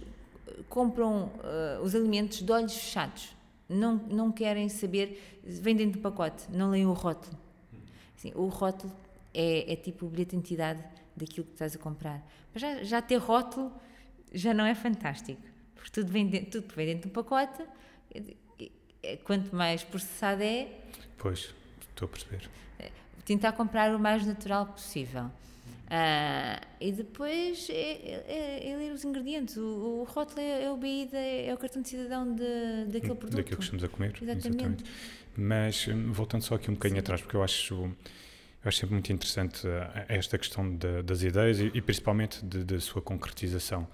compram 0.69 1.25
uh, 1.25 1.81
os 1.83 1.93
alimentos 1.95 2.41
de 2.41 2.51
olhos 2.51 2.73
fechados. 2.73 3.35
Não, 3.67 3.95
não 3.95 4.31
querem 4.31 4.67
saber, 4.69 5.39
vem 5.43 5.75
dentro 5.75 5.99
do 5.99 6.01
pacote, 6.01 6.43
não 6.49 6.69
leem 6.69 6.85
o 6.85 6.93
rótulo. 6.93 7.37
Assim, 8.17 8.31
o 8.35 8.47
rótulo 8.47 8.93
é, 9.33 9.73
é 9.73 9.75
tipo 9.75 10.05
o 10.05 10.09
bilhete 10.09 10.31
de 10.31 10.35
identidade 10.37 10.83
daquilo 11.15 11.45
que 11.45 11.53
estás 11.53 11.75
a 11.75 11.79
comprar. 11.79 12.25
Mas 12.53 12.61
já, 12.61 12.83
já 12.83 13.01
ter 13.01 13.17
rótulo 13.17 13.71
já 14.33 14.53
não 14.53 14.65
é 14.65 14.75
fantástico, 14.75 15.41
porque 15.73 15.89
tudo 15.89 16.11
vem 16.11 16.27
dentro, 16.27 16.61
tudo 16.61 16.75
vem 16.75 16.85
dentro 16.87 17.09
do 17.09 17.13
pacote 17.13 17.63
quanto 19.23 19.55
mais 19.55 19.83
processado 19.83 20.43
é. 20.43 20.67
Pois, 21.17 21.53
estou 21.89 22.05
a 22.05 22.09
perceber. 22.09 22.49
É, 22.79 22.89
tentar 23.25 23.51
comprar 23.53 23.95
o 23.95 23.99
mais 23.99 24.25
natural 24.25 24.65
possível. 24.67 25.31
Uh, 25.91 26.65
e 26.79 26.89
depois 26.93 27.67
é, 27.69 27.73
é, 27.73 28.69
é, 28.69 28.77
ler 28.77 28.93
os 28.93 29.03
ingredientes. 29.03 29.57
O, 29.57 29.61
o 29.61 30.03
rótulo 30.05 30.39
é, 30.39 30.63
é 30.63 30.71
o 30.71 30.77
BI, 30.77 31.09
é 31.11 31.53
o 31.53 31.57
cartão 31.57 31.81
de 31.81 31.89
cidadão 31.89 32.33
de, 32.33 32.85
daquele 32.85 33.15
produto. 33.15 33.35
Daquilo 33.35 33.57
que 33.57 33.63
estamos 33.63 33.83
a 33.83 33.89
comer. 33.89 34.13
Exatamente. 34.21 34.47
exatamente. 34.47 34.83
Mas 35.35 35.87
hum, 35.89 36.13
voltando 36.13 36.43
só 36.43 36.55
aqui 36.55 36.71
um 36.71 36.75
bocadinho 36.75 36.99
Sim. 36.99 37.03
atrás, 37.03 37.21
porque 37.21 37.35
eu 37.35 37.43
acho, 37.43 37.73
eu 37.75 37.93
acho 38.63 38.77
sempre 38.77 38.93
muito 38.93 39.11
interessante 39.11 39.67
ah, 39.67 40.05
esta 40.07 40.37
questão 40.37 40.75
de, 40.75 41.03
das 41.03 41.23
ideias 41.23 41.59
e, 41.59 41.71
e 41.73 41.81
principalmente 41.81 42.43
da 42.45 42.79
sua 42.79 43.01
concretização. 43.01 43.85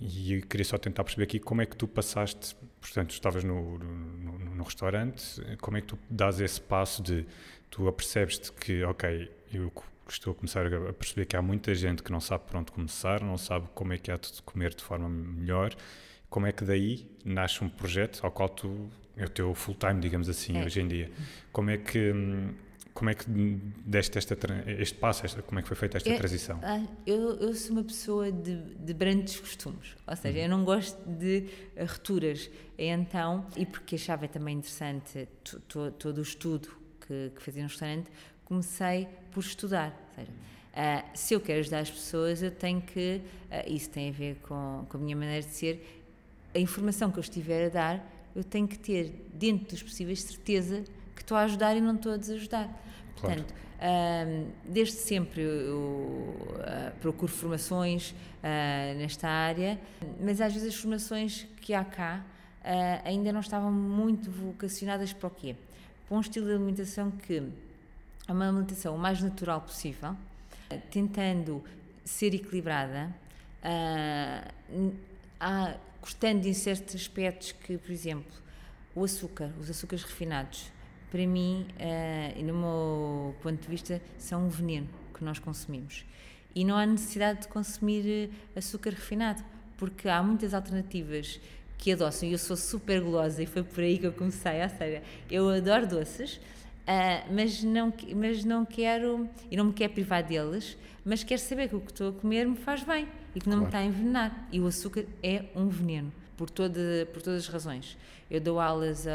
E 0.00 0.40
queria 0.48 0.64
só 0.64 0.78
tentar 0.78 1.04
perceber 1.04 1.24
aqui 1.24 1.38
como 1.38 1.60
é 1.60 1.66
que 1.66 1.76
tu 1.76 1.86
passaste, 1.86 2.56
portanto, 2.80 3.10
estavas 3.10 3.44
no, 3.44 3.78
no, 3.78 4.38
no 4.38 4.64
restaurante, 4.64 5.40
como 5.60 5.76
é 5.76 5.82
que 5.82 5.88
tu 5.88 5.98
dás 6.08 6.40
esse 6.40 6.60
passo 6.60 7.02
de 7.02 7.26
tu 7.70 7.86
apercebes-te 7.86 8.50
que, 8.52 8.82
ok, 8.82 9.30
eu 9.52 9.70
estou 10.08 10.32
a 10.32 10.34
começar 10.34 10.66
a 10.66 10.92
perceber 10.92 11.26
que 11.26 11.36
há 11.36 11.42
muita 11.42 11.74
gente 11.74 12.02
que 12.02 12.10
não 12.10 12.20
sabe 12.20 12.44
por 12.46 12.56
onde 12.56 12.72
começar, 12.72 13.22
não 13.22 13.36
sabe 13.36 13.68
como 13.74 13.92
é 13.92 13.98
que 13.98 14.10
há 14.10 14.16
de 14.16 14.42
comer 14.42 14.74
de 14.74 14.82
forma 14.82 15.08
melhor, 15.08 15.74
como 16.30 16.46
é 16.46 16.52
que 16.52 16.64
daí 16.64 17.06
nasce 17.24 17.62
um 17.62 17.68
projeto 17.68 18.20
ao 18.22 18.30
qual 18.30 18.48
tu, 18.48 18.88
é 19.16 19.24
o 19.24 19.28
teu 19.28 19.54
full 19.54 19.74
time, 19.74 20.00
digamos 20.00 20.28
assim, 20.28 20.58
é. 20.58 20.64
hoje 20.64 20.80
em 20.80 20.88
dia. 20.88 21.10
Como 21.52 21.70
é 21.70 21.76
que 21.76 22.12
hum, 22.12 22.54
como 22.94 23.10
é 23.10 23.14
que 23.14 23.24
deste 23.28 24.18
esta, 24.18 24.36
este 24.66 24.98
passo, 24.98 25.24
esta, 25.24 25.42
como 25.42 25.58
é 25.58 25.62
que 25.62 25.68
foi 25.68 25.76
feita 25.76 25.96
esta 25.96 26.08
eu, 26.08 26.18
transição? 26.18 26.58
Ah, 26.62 26.84
eu, 27.06 27.36
eu, 27.36 27.54
sou 27.54 27.72
uma 27.72 27.84
pessoa 27.84 28.30
de, 28.30 28.56
de 28.74 28.94
brandos 28.94 29.38
costumes, 29.38 29.96
ou 30.06 30.16
seja, 30.16 30.38
uhum. 30.38 30.44
eu 30.44 30.48
não 30.48 30.64
gosto 30.64 30.98
de 31.08 31.46
rupturas. 31.78 32.50
Então, 32.76 33.46
e 33.56 33.66
porque 33.66 33.94
achava 33.94 34.26
também 34.26 34.56
interessante 34.56 35.28
todo 35.98 36.18
o 36.18 36.22
estudo 36.22 36.68
que, 37.06 37.32
que 37.34 37.42
fazia 37.42 37.62
no 37.62 37.68
restaurante, 37.68 38.10
comecei 38.44 39.06
por 39.30 39.40
estudar. 39.40 39.94
Ou 40.10 40.14
seja, 40.14 40.30
uh, 40.32 41.10
se 41.14 41.34
eu 41.34 41.40
quero 41.40 41.60
ajudar 41.60 41.80
as 41.80 41.90
pessoas, 41.90 42.42
eu 42.42 42.50
tenho 42.50 42.80
que, 42.80 43.20
uh, 43.50 43.72
isso 43.72 43.90
tem 43.90 44.08
a 44.08 44.12
ver 44.12 44.36
com, 44.42 44.86
com 44.88 44.96
a 44.96 45.00
minha 45.00 45.16
maneira 45.16 45.46
de 45.46 45.52
ser, 45.52 46.04
a 46.54 46.58
informação 46.58 47.10
que 47.10 47.18
eu 47.18 47.22
estiver 47.22 47.66
a 47.66 47.68
dar, 47.68 48.12
eu 48.34 48.44
tenho 48.44 48.66
que 48.66 48.78
ter, 48.78 49.12
dentro 49.32 49.68
dos 49.68 49.82
possíveis, 49.82 50.22
certeza 50.22 50.84
que 51.20 51.24
estou 51.24 51.36
a 51.36 51.42
ajudar 51.42 51.76
e 51.76 51.82
não 51.82 51.96
estou 51.96 52.14
a 52.14 52.16
desajudar. 52.16 52.66
Claro. 53.20 53.44
Portanto, 53.44 53.54
desde 54.64 54.96
sempre 54.96 55.42
eu 55.42 55.76
uh, 55.76 56.98
procuro 57.00 57.30
formações 57.30 58.10
uh, 58.10 58.98
nesta 58.98 59.28
área, 59.28 59.78
mas 60.18 60.40
às 60.40 60.52
vezes 60.54 60.74
as 60.74 60.80
formações 60.80 61.46
que 61.60 61.74
há 61.74 61.84
cá 61.84 62.24
uh, 62.62 63.08
ainda 63.08 63.32
não 63.32 63.40
estavam 63.40 63.70
muito 63.70 64.30
vocacionadas 64.30 65.12
para 65.12 65.26
o 65.28 65.30
quê? 65.30 65.54
Para 66.08 66.16
um 66.16 66.20
estilo 66.20 66.46
de 66.46 66.52
alimentação 66.52 67.10
que 67.10 67.42
a 68.26 68.32
uma 68.32 68.48
alimentação 68.48 68.94
o 68.94 68.98
mais 68.98 69.22
natural 69.22 69.60
possível, 69.60 70.16
tentando 70.90 71.62
ser 72.04 72.34
equilibrada, 72.34 73.14
há, 75.40 75.74
gostando 76.00 76.46
em 76.46 76.54
certos 76.54 76.94
aspectos 76.94 77.52
que, 77.52 77.76
por 77.76 77.90
exemplo, 77.90 78.32
o 78.94 79.04
açúcar, 79.04 79.50
os 79.60 79.68
açúcares 79.68 80.04
refinados, 80.04 80.70
para 81.10 81.26
mim, 81.26 81.66
uh, 81.76 82.38
e 82.38 82.42
no 82.42 82.54
meu 82.54 83.34
ponto 83.42 83.60
de 83.60 83.68
vista, 83.68 84.00
são 84.16 84.46
um 84.46 84.48
veneno 84.48 84.88
que 85.12 85.24
nós 85.24 85.38
consumimos. 85.38 86.04
E 86.54 86.64
não 86.64 86.76
há 86.76 86.86
necessidade 86.86 87.42
de 87.42 87.48
consumir 87.48 88.30
açúcar 88.56 88.90
refinado, 88.90 89.42
porque 89.76 90.08
há 90.08 90.22
muitas 90.22 90.54
alternativas 90.54 91.40
que 91.78 91.92
adoçam. 91.92 92.28
E 92.28 92.32
eu 92.32 92.38
sou 92.38 92.56
super 92.56 93.00
gulosa 93.00 93.42
e 93.42 93.46
foi 93.46 93.62
por 93.62 93.82
aí 93.82 93.98
que 93.98 94.06
eu 94.06 94.12
comecei. 94.12 94.62
Ou 94.62 94.68
seja, 94.68 95.02
eu 95.30 95.48
adoro 95.48 95.86
doces, 95.86 96.36
uh, 96.36 97.32
mas, 97.32 97.62
não, 97.62 97.92
mas 98.14 98.44
não 98.44 98.64
quero, 98.64 99.28
e 99.50 99.56
não 99.56 99.66
me 99.66 99.72
quero 99.72 99.92
privar 99.92 100.22
deles, 100.22 100.76
mas 101.04 101.24
quero 101.24 101.40
saber 101.40 101.68
que 101.68 101.76
o 101.76 101.80
que 101.80 101.90
estou 101.90 102.10
a 102.10 102.12
comer 102.12 102.46
me 102.46 102.56
faz 102.56 102.84
bem 102.84 103.08
e 103.34 103.40
que 103.40 103.48
não 103.48 103.58
claro. 103.58 103.60
me 103.60 103.66
está 103.66 103.78
a 103.78 103.84
envenenar. 103.84 104.48
E 104.52 104.60
o 104.60 104.66
açúcar 104.66 105.04
é 105.22 105.44
um 105.56 105.68
veneno, 105.68 106.12
por, 106.40 106.48
toda, 106.48 107.06
por 107.12 107.20
todas 107.20 107.42
as 107.42 107.48
razões. 107.48 107.98
Eu 108.30 108.40
dou 108.40 108.58
aulas, 108.58 109.06
a, 109.06 109.12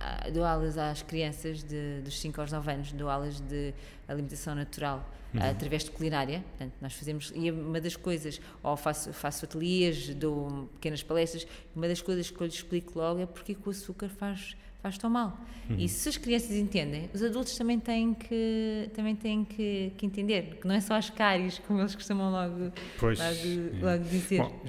a, 0.00 0.26
a 0.26 0.30
dou 0.30 0.44
aulas 0.44 0.76
às 0.76 1.00
crianças 1.00 1.62
de, 1.62 2.00
dos 2.00 2.18
5 2.18 2.40
aos 2.40 2.50
9 2.50 2.72
anos, 2.72 2.92
dou 2.92 3.08
aulas 3.08 3.38
de 3.38 3.72
alimentação 4.08 4.52
natural 4.52 5.08
uhum. 5.32 5.40
através 5.40 5.84
de 5.84 5.92
culinária. 5.92 6.42
Portanto, 6.50 6.72
nós 6.80 6.92
fazemos, 6.92 7.32
e 7.36 7.52
uma 7.52 7.80
das 7.80 7.94
coisas, 7.94 8.40
ou 8.64 8.76
faço, 8.76 9.12
faço 9.12 9.44
ateliês, 9.44 10.12
dou 10.12 10.68
pequenas 10.74 11.04
palestras, 11.04 11.46
uma 11.72 11.86
das 11.86 12.02
coisas 12.02 12.28
que 12.28 12.40
eu 12.40 12.46
lhes 12.46 12.56
explico 12.56 12.98
logo 12.98 13.20
é 13.20 13.26
porque 13.26 13.56
o 13.64 13.70
açúcar 13.70 14.08
faz 14.08 14.56
faz 14.84 14.98
tão 14.98 15.08
mal. 15.08 15.40
Uhum. 15.70 15.76
E 15.78 15.88
se 15.88 16.10
as 16.10 16.18
crianças 16.18 16.50
entendem, 16.50 17.08
os 17.14 17.22
adultos 17.22 17.56
também 17.56 17.80
têm 17.80 18.12
que, 18.12 18.90
também 18.92 19.16
têm 19.16 19.42
que, 19.42 19.92
que 19.96 20.04
entender, 20.04 20.58
que 20.60 20.68
não 20.68 20.74
é 20.74 20.80
só 20.82 20.92
as 20.92 21.08
cáries, 21.08 21.58
como 21.66 21.80
eles 21.80 21.94
costumam 21.94 22.30
logo, 22.30 22.70
pois, 22.98 23.18
logo, 23.18 23.30
é. 23.30 23.92
logo 23.92 24.04
dizer. 24.04 24.42
Bom, 24.42 24.62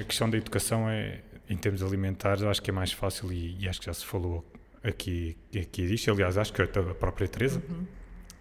a 0.00 0.02
questão 0.02 0.28
da 0.28 0.36
educação 0.36 0.90
é, 0.90 1.20
em 1.48 1.56
termos 1.56 1.84
alimentares, 1.84 2.42
acho 2.42 2.60
que 2.60 2.70
é 2.70 2.72
mais 2.72 2.90
fácil 2.90 3.32
e, 3.32 3.58
e 3.60 3.68
acho 3.68 3.78
que 3.78 3.86
já 3.86 3.94
se 3.94 4.04
falou 4.04 4.44
aqui, 4.82 5.36
aqui 5.54 5.86
disto. 5.86 6.10
Aliás, 6.10 6.36
acho 6.36 6.52
que 6.52 6.62
a 6.62 6.66
própria 6.66 7.28
Teresa. 7.28 7.62
Uhum 7.70 8.00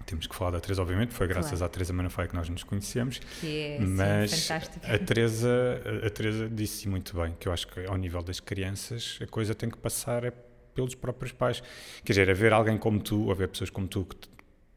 temos 0.10 0.26
que 0.26 0.36
falar 0.36 0.50
da 0.50 0.60
Teresa, 0.60 0.82
obviamente, 0.82 1.14
foi 1.14 1.28
graças 1.28 1.52
claro. 1.52 1.66
à 1.66 1.70
Teresa 1.70 1.94
Manafai 1.94 2.28
que 2.28 2.34
nós 2.36 2.50
nos 2.50 2.64
conhecemos. 2.64 3.20
Que 3.40 3.60
é 3.60 3.80
mas 3.80 4.32
sim. 4.32 4.54
A 4.84 4.98
Teresa, 4.98 5.80
a 6.04 6.10
Teresa 6.10 6.50
disse 6.50 6.90
muito 6.90 7.16
bem 7.16 7.36
que 7.40 7.48
eu 7.48 7.54
acho 7.54 7.68
que 7.68 7.86
ao 7.86 7.96
nível 7.96 8.24
das 8.24 8.40
crianças 8.40 9.20
a 9.22 9.28
coisa 9.28 9.54
tem 9.54 9.70
que 9.70 9.78
passar 9.78 10.24
é 10.24 10.34
pelos 10.80 10.96
próprios 10.96 11.32
pais. 11.32 11.62
Quer 12.04 12.14
dizer, 12.14 12.30
haver 12.30 12.54
alguém 12.54 12.78
como 12.78 13.00
tu, 13.00 13.32
haver 13.32 13.48
pessoas 13.50 13.70
como 13.70 13.88
tu 13.88 14.06
que, 14.06 14.16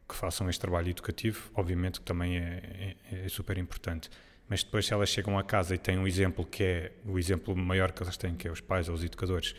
que 0.09 0.15
façam 0.15 0.49
este 0.49 0.59
trabalho 0.59 0.89
educativo, 0.89 1.49
obviamente 1.55 1.99
que 1.99 2.05
também 2.05 2.37
é, 2.37 2.95
é, 3.11 3.25
é, 3.25 3.29
super 3.29 3.57
importante. 3.57 4.09
Mas 4.49 4.63
depois, 4.63 4.85
se 4.85 4.93
elas 4.93 5.09
chegam 5.09 5.39
a 5.39 5.43
casa 5.43 5.73
e 5.73 5.77
têm 5.77 5.97
um 5.97 6.05
exemplo 6.05 6.45
que 6.45 6.63
é 6.63 6.91
o 7.05 7.17
exemplo 7.17 7.55
maior 7.55 7.91
que 7.91 8.03
elas 8.03 8.17
têm, 8.17 8.35
que 8.35 8.47
é 8.47 8.51
os 8.51 8.61
pais 8.61 8.89
ou 8.89 8.95
os 8.95 9.03
educadores, 9.03 9.55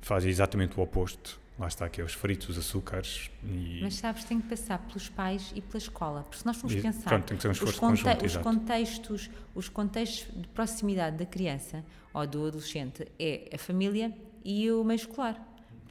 fazem 0.00 0.30
exatamente 0.30 0.78
o 0.78 0.82
oposto. 0.82 1.40
Lá 1.58 1.68
está, 1.68 1.88
que 1.88 2.02
é 2.02 2.04
os 2.04 2.12
fritos, 2.12 2.50
os 2.50 2.58
açúcares. 2.58 3.30
E... 3.42 3.80
Mas 3.82 3.94
sabes, 3.94 4.24
tem 4.24 4.38
que 4.38 4.46
passar 4.46 4.78
pelos 4.78 5.08
pais 5.08 5.52
e 5.54 5.62
pela 5.62 5.78
escola. 5.78 6.22
Porque 6.22 6.36
se 6.36 6.44
nós 6.44 6.56
formos 6.58 6.82
pensar. 6.82 7.08
Pronto, 7.08 7.24
tem 7.24 7.36
que 7.36 7.42
ser 7.42 7.48
um 7.48 7.52
esforço 7.52 7.74
os, 7.74 7.80
conte 7.80 8.02
conjunto, 8.02 8.26
os 8.26 8.36
contextos, 8.36 9.30
os 9.54 9.68
contextos 9.70 10.26
de 10.36 10.48
proximidade 10.48 11.16
da 11.16 11.24
criança 11.24 11.82
ou 12.12 12.26
do 12.26 12.46
adolescente 12.46 13.06
é 13.18 13.48
a 13.54 13.58
família 13.58 14.12
e 14.44 14.70
o 14.70 14.84
meio 14.84 14.96
escolar. 14.96 15.45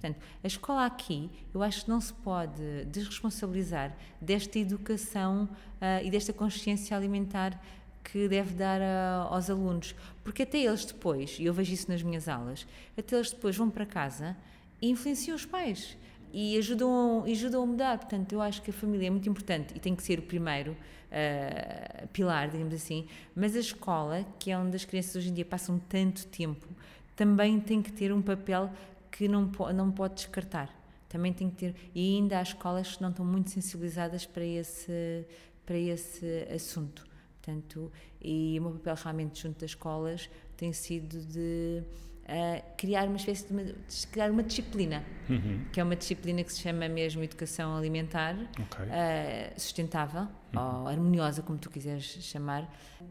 Portanto, 0.05 0.21
a 0.43 0.47
escola 0.47 0.85
aqui, 0.85 1.29
eu 1.53 1.63
acho 1.63 1.85
que 1.85 1.89
não 1.89 1.99
se 1.99 2.13
pode 2.13 2.85
desresponsabilizar 2.85 3.95
desta 4.21 4.59
educação 4.59 5.49
uh, 5.81 6.05
e 6.05 6.11
desta 6.11 6.31
consciência 6.31 6.95
alimentar 6.95 7.59
que 8.03 8.27
deve 8.27 8.53
dar 8.53 8.79
a, 8.81 9.27
aos 9.31 9.49
alunos, 9.49 9.95
porque 10.23 10.43
até 10.43 10.59
eles 10.59 10.85
depois, 10.85 11.37
e 11.39 11.45
eu 11.45 11.53
vejo 11.53 11.73
isso 11.73 11.89
nas 11.89 12.03
minhas 12.03 12.27
aulas, 12.27 12.67
até 12.95 13.15
eles 13.15 13.31
depois 13.31 13.55
vão 13.55 13.67
para 13.67 13.83
casa 13.83 14.37
e 14.79 14.89
influenciam 14.89 15.35
os 15.35 15.43
pais 15.43 15.97
e 16.31 16.55
ajudam, 16.57 17.23
ajudam 17.27 17.63
a 17.63 17.65
mudar. 17.65 17.97
Portanto, 17.97 18.31
eu 18.33 18.41
acho 18.41 18.61
que 18.61 18.69
a 18.69 18.73
família 18.73 19.07
é 19.07 19.09
muito 19.09 19.27
importante 19.27 19.73
e 19.75 19.79
tem 19.79 19.95
que 19.95 20.03
ser 20.03 20.19
o 20.19 20.21
primeiro 20.21 20.73
uh, 20.73 22.07
pilar, 22.09 22.47
digamos 22.49 22.75
assim, 22.75 23.07
mas 23.35 23.55
a 23.55 23.59
escola, 23.59 24.23
que 24.37 24.51
é 24.51 24.57
onde 24.57 24.75
as 24.75 24.85
crianças 24.85 25.15
hoje 25.15 25.29
em 25.29 25.33
dia 25.33 25.45
passam 25.45 25.79
tanto 25.89 26.27
tempo, 26.27 26.67
também 27.15 27.59
tem 27.59 27.81
que 27.81 27.91
ter 27.91 28.13
um 28.13 28.21
papel 28.21 28.69
que 29.15 29.27
não, 29.27 29.49
não 29.73 29.91
pode 29.91 30.15
descartar. 30.15 30.69
Também 31.07 31.31
tem 31.31 31.49
que 31.49 31.55
ter. 31.55 31.75
E 31.93 32.17
ainda 32.17 32.39
há 32.39 32.41
escolas 32.41 32.97
que 32.97 33.01
não 33.01 33.09
estão 33.09 33.25
muito 33.25 33.49
sensibilizadas 33.49 34.25
para 34.25 34.43
esse, 34.43 35.25
para 35.65 35.77
esse 35.77 36.47
assunto. 36.53 37.05
Portanto, 37.35 37.91
e 38.21 38.59
o 38.59 38.63
meu 38.63 38.71
papel 38.73 38.95
realmente 38.95 39.41
junto 39.41 39.59
das 39.59 39.71
escolas 39.71 40.29
tem 40.57 40.73
sido 40.73 41.19
de 41.19 41.83
uh, 42.23 42.75
criar 42.75 43.07
uma 43.07 43.17
espécie 43.17 43.45
de, 43.45 43.53
uma, 43.53 43.63
de 43.63 44.07
criar 44.11 44.31
uma 44.31 44.43
disciplina, 44.43 45.03
uhum. 45.29 45.63
que 45.71 45.79
é 45.79 45.83
uma 45.83 45.95
disciplina 45.95 46.43
que 46.43 46.51
se 46.51 46.61
chama 46.61 46.89
mesmo 46.89 47.23
Educação 47.23 47.77
Alimentar 47.77 48.35
okay. 48.35 48.85
uh, 48.85 49.59
Sustentável, 49.59 50.23
uhum. 50.53 50.81
ou 50.81 50.87
harmoniosa, 50.87 51.41
como 51.41 51.57
tu 51.59 51.69
quiseres 51.69 52.03
chamar, 52.03 52.67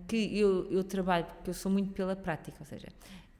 que 0.09 0.37
eu, 0.37 0.71
eu 0.71 0.85
trabalho, 0.85 1.27
porque 1.27 1.51
eu 1.51 1.55
sou 1.55 1.71
muito 1.71 1.93
pela 1.93 2.17
prática, 2.17 2.57
ou 2.59 2.67
seja, 2.67 2.89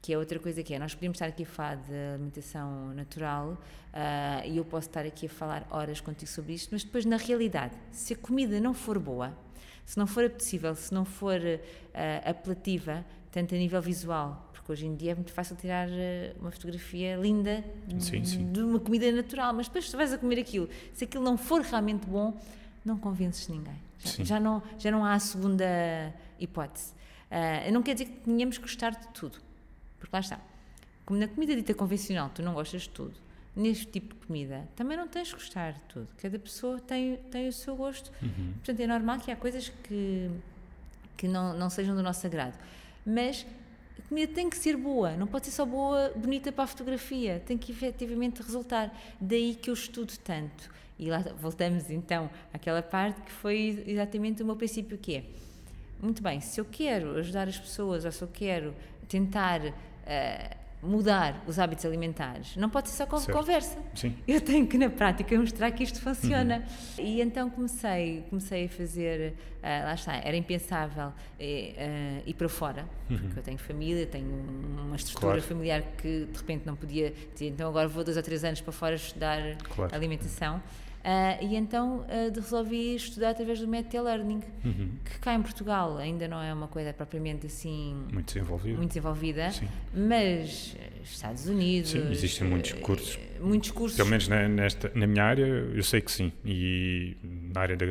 que 0.05 0.13
é 0.13 0.17
outra 0.19 0.37
coisa 0.37 0.61
que 0.61 0.71
é, 0.71 0.77
nós 0.77 0.93
podemos 0.93 1.15
estar 1.15 1.25
aqui 1.25 1.41
a 1.41 1.45
falar 1.47 1.77
de 1.77 1.95
alimentação 2.13 2.93
natural 2.93 3.53
uh, 3.53 4.47
e 4.47 4.55
eu 4.55 4.63
posso 4.63 4.87
estar 4.87 5.03
aqui 5.03 5.25
a 5.25 5.29
falar 5.29 5.67
horas 5.71 5.99
contigo 5.99 6.29
sobre 6.29 6.53
isto, 6.53 6.69
mas 6.71 6.83
depois 6.83 7.05
na 7.05 7.17
realidade, 7.17 7.73
se 7.91 8.13
a 8.13 8.15
comida 8.15 8.59
não 8.59 8.71
for 8.71 8.99
boa, 8.99 9.35
se 9.83 9.97
não 9.97 10.05
for 10.05 10.23
apetecível, 10.23 10.75
se 10.75 10.93
não 10.93 11.05
for 11.05 11.39
uh, 11.39 12.29
apelativa, 12.29 13.03
tanto 13.31 13.55
a 13.55 13.57
nível 13.57 13.81
visual, 13.81 14.47
porque 14.53 14.73
hoje 14.73 14.85
em 14.85 14.95
dia 14.95 15.13
é 15.13 15.15
muito 15.15 15.33
fácil 15.33 15.55
tirar 15.55 15.89
uh, 15.89 16.39
uma 16.39 16.51
fotografia 16.51 17.15
linda 17.15 17.63
sim, 17.97 18.23
sim. 18.23 18.51
de 18.51 18.61
uma 18.61 18.79
comida 18.79 19.11
natural, 19.11 19.55
mas 19.55 19.67
depois 19.67 19.89
se 19.89 19.97
vais 19.97 20.13
a 20.13 20.19
comer 20.19 20.37
aquilo, 20.37 20.69
se 20.93 21.05
aquilo 21.05 21.23
não 21.23 21.35
for 21.35 21.61
realmente 21.61 22.05
bom, 22.05 22.39
não 22.85 22.95
convences 22.95 23.47
ninguém. 23.47 23.81
Já, 23.97 24.23
já 24.23 24.39
não, 24.39 24.61
já 24.77 24.91
não 24.91 25.03
há 25.03 25.15
a 25.15 25.19
segunda 25.19 25.65
hipótese. 26.39 26.93
Não 27.73 27.81
quer 27.81 27.93
dizer 27.93 28.05
que 28.05 28.19
tenhamos 28.19 28.59
que 28.59 28.61
gostar 28.61 28.91
de 28.91 29.07
tudo 29.07 29.39
porque 30.05 30.15
lá 30.15 30.19
está. 30.19 30.39
Como 31.05 31.19
na 31.19 31.27
comida 31.27 31.55
dita 31.55 31.73
convencional 31.73 32.29
tu 32.33 32.41
não 32.41 32.53
gostas 32.53 32.83
de 32.83 32.89
tudo, 32.89 33.13
neste 33.55 33.85
tipo 33.85 34.13
de 34.13 34.25
comida 34.25 34.67
também 34.75 34.97
não 34.97 35.07
tens 35.07 35.29
de 35.29 35.33
gostar 35.33 35.73
de 35.73 35.81
tudo. 35.81 36.07
Cada 36.17 36.37
pessoa 36.37 36.79
tem, 36.79 37.17
tem 37.31 37.47
o 37.47 37.53
seu 37.53 37.75
gosto. 37.75 38.11
Uhum. 38.21 38.53
Portanto, 38.53 38.79
é 38.79 38.87
normal 38.87 39.19
que 39.19 39.31
há 39.31 39.35
coisas 39.35 39.69
que, 39.83 40.29
que 41.17 41.27
não, 41.27 41.57
não 41.57 41.69
sejam 41.69 41.95
do 41.95 42.03
nosso 42.03 42.25
agrado. 42.25 42.57
Mas 43.05 43.45
a 43.99 44.07
comida 44.07 44.33
tem 44.33 44.49
que 44.49 44.57
ser 44.57 44.77
boa, 44.77 45.15
não 45.15 45.27
pode 45.27 45.45
ser 45.45 45.51
só 45.51 45.65
boa, 45.65 46.11
bonita 46.15 46.51
para 46.51 46.63
a 46.63 46.67
fotografia, 46.67 47.41
tem 47.45 47.57
que 47.57 47.71
efetivamente 47.71 48.41
resultar. 48.41 48.95
Daí 49.19 49.55
que 49.55 49.69
eu 49.69 49.73
estudo 49.73 50.13
tanto. 50.23 50.69
E 50.97 51.09
lá 51.09 51.19
voltamos 51.39 51.89
então 51.89 52.29
àquela 52.53 52.81
parte 52.81 53.21
que 53.21 53.31
foi 53.31 53.83
exatamente 53.85 54.41
o 54.41 54.45
meu 54.45 54.55
princípio 54.55 54.97
que 54.97 55.15
é. 55.15 55.23
Muito 56.01 56.21
bem, 56.21 56.41
se 56.41 56.59
eu 56.59 56.65
quero 56.65 57.17
ajudar 57.17 57.47
as 57.47 57.57
pessoas 57.57 58.05
ou 58.05 58.11
se 58.11 58.21
eu 58.21 58.27
quero 58.27 58.73
tentar 59.07 59.61
uh, 60.05 60.65
mudar 60.85 61.43
os 61.47 61.57
hábitos 61.57 61.85
alimentares. 61.85 62.55
Não 62.55 62.69
pode 62.69 62.89
ser 62.89 62.97
só 62.97 63.05
com 63.05 63.17
certo. 63.17 63.35
conversa. 63.35 63.77
Sim. 63.95 64.15
Eu 64.27 64.39
tenho 64.39 64.67
que 64.67 64.77
na 64.77 64.89
prática 64.89 65.37
mostrar 65.37 65.71
que 65.71 65.83
isto 65.83 65.99
funciona. 65.99 66.63
Uhum. 66.97 67.05
E 67.05 67.21
então 67.21 67.49
comecei, 67.49 68.23
comecei 68.29 68.65
a 68.65 68.69
fazer, 68.69 69.33
uh, 69.33 69.85
lá 69.85 69.93
está, 69.95 70.15
era 70.15 70.35
impensável 70.35 71.07
uh, 71.07 71.13
ir 72.25 72.33
para 72.37 72.47
fora, 72.47 72.85
uhum. 73.09 73.17
porque 73.17 73.39
eu 73.39 73.43
tenho 73.43 73.57
família, 73.57 74.05
tenho 74.05 74.27
uma 74.85 74.95
estrutura 74.95 75.33
claro. 75.33 75.41
familiar 75.41 75.81
que 75.97 76.25
de 76.31 76.37
repente 76.37 76.65
não 76.65 76.75
podia 76.75 77.13
dizer, 77.33 77.47
então 77.47 77.67
agora 77.67 77.87
vou 77.87 78.03
dois 78.03 78.17
ou 78.17 78.23
três 78.23 78.43
anos 78.43 78.61
para 78.61 78.71
fora 78.71 78.95
estudar 78.95 79.55
claro. 79.75 79.93
alimentação. 79.93 80.61
Uh, 81.05 81.37
e 81.39 81.55
então 81.55 81.99
uh, 81.99 82.33
resolvi 82.33 82.95
estudar 82.95 83.29
através 83.29 83.59
do 83.59 83.67
método 83.67 84.05
learning 84.05 84.41
uhum. 84.65 84.89
que 85.05 85.19
cá 85.19 85.35
em 85.35 85.41
Portugal 85.43 85.97
ainda 85.99 86.27
não 86.27 86.41
é 86.41 86.51
uma 86.51 86.67
coisa 86.67 86.91
propriamente 86.93 87.45
assim 87.45 88.07
muito 88.11 88.33
desenvolvida, 88.33 88.75
muito 88.75 88.89
desenvolvida 88.89 89.53
mas 89.93 90.75
Estados 91.03 91.45
Unidos 91.45 91.91
sim, 91.91 92.09
existem 92.09 92.47
muitos 92.47 92.71
cursos 92.71 93.19
muitos 93.39 93.69
cursos 93.69 93.95
pelo 93.95 94.09
menos 94.09 94.27
na, 94.27 94.47
nesta, 94.47 94.91
na 94.95 95.05
minha 95.05 95.23
área 95.23 95.45
eu 95.45 95.83
sei 95.83 96.01
que 96.01 96.11
sim 96.11 96.33
e 96.43 97.15
na 97.23 97.61
área 97.61 97.77
da, 97.77 97.85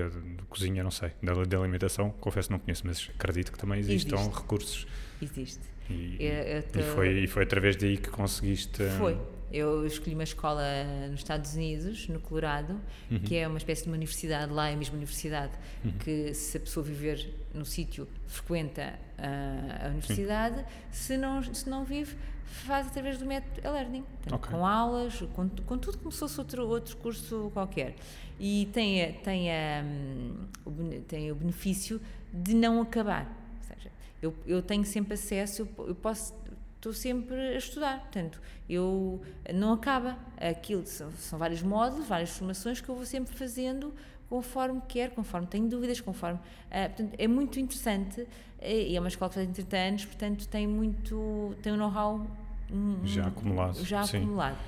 cozinha 0.49 0.83
não 0.83 0.90
sei 0.90 1.12
da, 1.23 1.35
da, 1.35 1.59
alimentação 1.59 2.11
confesso 2.18 2.49
que 2.49 2.52
não 2.54 2.59
conheço 2.59 2.83
mas 2.85 3.09
acredito 3.14 3.52
que 3.52 3.59
também 3.59 3.78
existam 3.78 4.16
Existe. 4.16 4.37
recursos 4.40 4.87
existe 5.23 5.62
E, 5.88 6.16
Eu- 6.18 6.33
eu 6.33 6.62
tô- 6.64 6.80
e 6.80 6.83
foi, 6.83 7.18
e 7.21 7.26
foi 7.28 7.42
através 7.44 7.76
daí 7.76 7.97
que 7.97 8.09
conseguiste. 8.09 8.83
Foi. 8.99 9.16
Eu 9.56 9.87
escolhi 9.87 10.14
uma 10.14 10.25
escola 10.25 10.62
nos 11.11 11.20
Estados 11.20 11.54
Unidos, 11.54 12.08
no 12.08 12.18
Colorado, 12.18 12.80
Uhum. 13.11 13.20
que 13.20 13.37
é 13.37 13.46
uma 13.46 13.58
espécie 13.58 13.82
de 13.84 13.88
uma 13.88 13.94
universidade, 13.96 14.52
lá 14.52 14.68
é 14.68 14.75
a 14.75 14.76
mesma 14.76 14.96
universidade, 14.96 15.52
que 16.02 16.34
se 16.34 16.56
a 16.56 16.61
pessoa 16.61 16.84
viver 16.84 17.32
no 17.54 17.64
sítio, 17.64 18.08
frequenta 18.26 18.99
ah, 19.16 19.87
a 19.87 19.88
universidade, 19.90 20.64
se 20.90 21.16
não, 21.16 21.40
se 21.54 21.68
não 21.70 21.84
vive, 21.84 22.16
faz 22.44 22.88
através 22.88 23.16
do 23.18 23.25
método 23.26 23.61
e-learning. 23.64 24.02
Portanto, 24.02 24.34
Ok. 24.34 24.50
Com 24.50 24.66
aulas, 24.66 25.20
com, 25.34 25.49
com 25.49 25.78
tudo 25.78 25.99
como 25.99 26.11
se 26.11 26.18
fosse 26.18 26.38
outro, 26.40 26.66
outro 26.68 26.96
curso 26.96 27.50
qualquer. 27.54 27.94
E 28.40 28.68
tem, 28.73 29.12
tem, 29.23 29.49
bene- 30.66 31.00
tem 31.00 31.30
o 31.30 31.34
benefício 31.37 32.00
de 32.32 32.54
não 32.54 32.80
acabar. 32.82 33.26
Ou 33.58 33.62
seja, 33.76 33.90
eu, 34.20 34.34
eu 34.46 34.62
tenho 34.62 34.84
sempre 34.84 35.14
acesso, 35.14 35.62
eu, 35.78 35.87
eu 35.88 35.94
posso 35.94 36.34
estou 36.85 36.93
sempre 36.93 37.35
a 37.35 37.57
estudar, 37.57 38.00
portanto, 38.00 38.38
eu 38.69 39.23
não 39.55 39.73
acaba 39.73 40.19
aquilo, 40.37 40.85
são, 40.85 41.11
são 41.12 41.38
vários 41.38 41.62
módulos, 41.62 42.07
várias 42.07 42.31
formações 42.31 42.79
que 42.81 42.88
eu 42.88 42.95
vou 42.95 43.07
sempre 43.07 43.35
fazendo 43.35 43.95
conforme 44.29 44.83
quer, 44.87 45.11
conforme 45.11 45.47
tenho 45.47 45.67
dúvidas, 45.67 46.00
conforme, 46.00 46.38
ah, 46.71 46.88
portanto, 46.88 47.14
é 47.19 47.26
muito 47.26 47.59
interessante 47.59 48.26
e 48.61 48.95
é 48.95 49.00
uma 49.00 49.09
escola 49.09 49.31
que 49.31 49.37
faz 49.37 49.49
30 49.50 49.76
anos, 49.76 50.05
portanto, 50.05 50.47
tem 50.49 50.67
muito, 50.67 51.55
tem 51.62 51.73
um 51.73 51.76
know-how 51.76 52.26
hum, 52.71 52.99
Já 53.05 53.29
acumulado, 53.29 53.83
já 53.85 54.03
sim. 54.05 54.19
acumulado. 54.19 54.59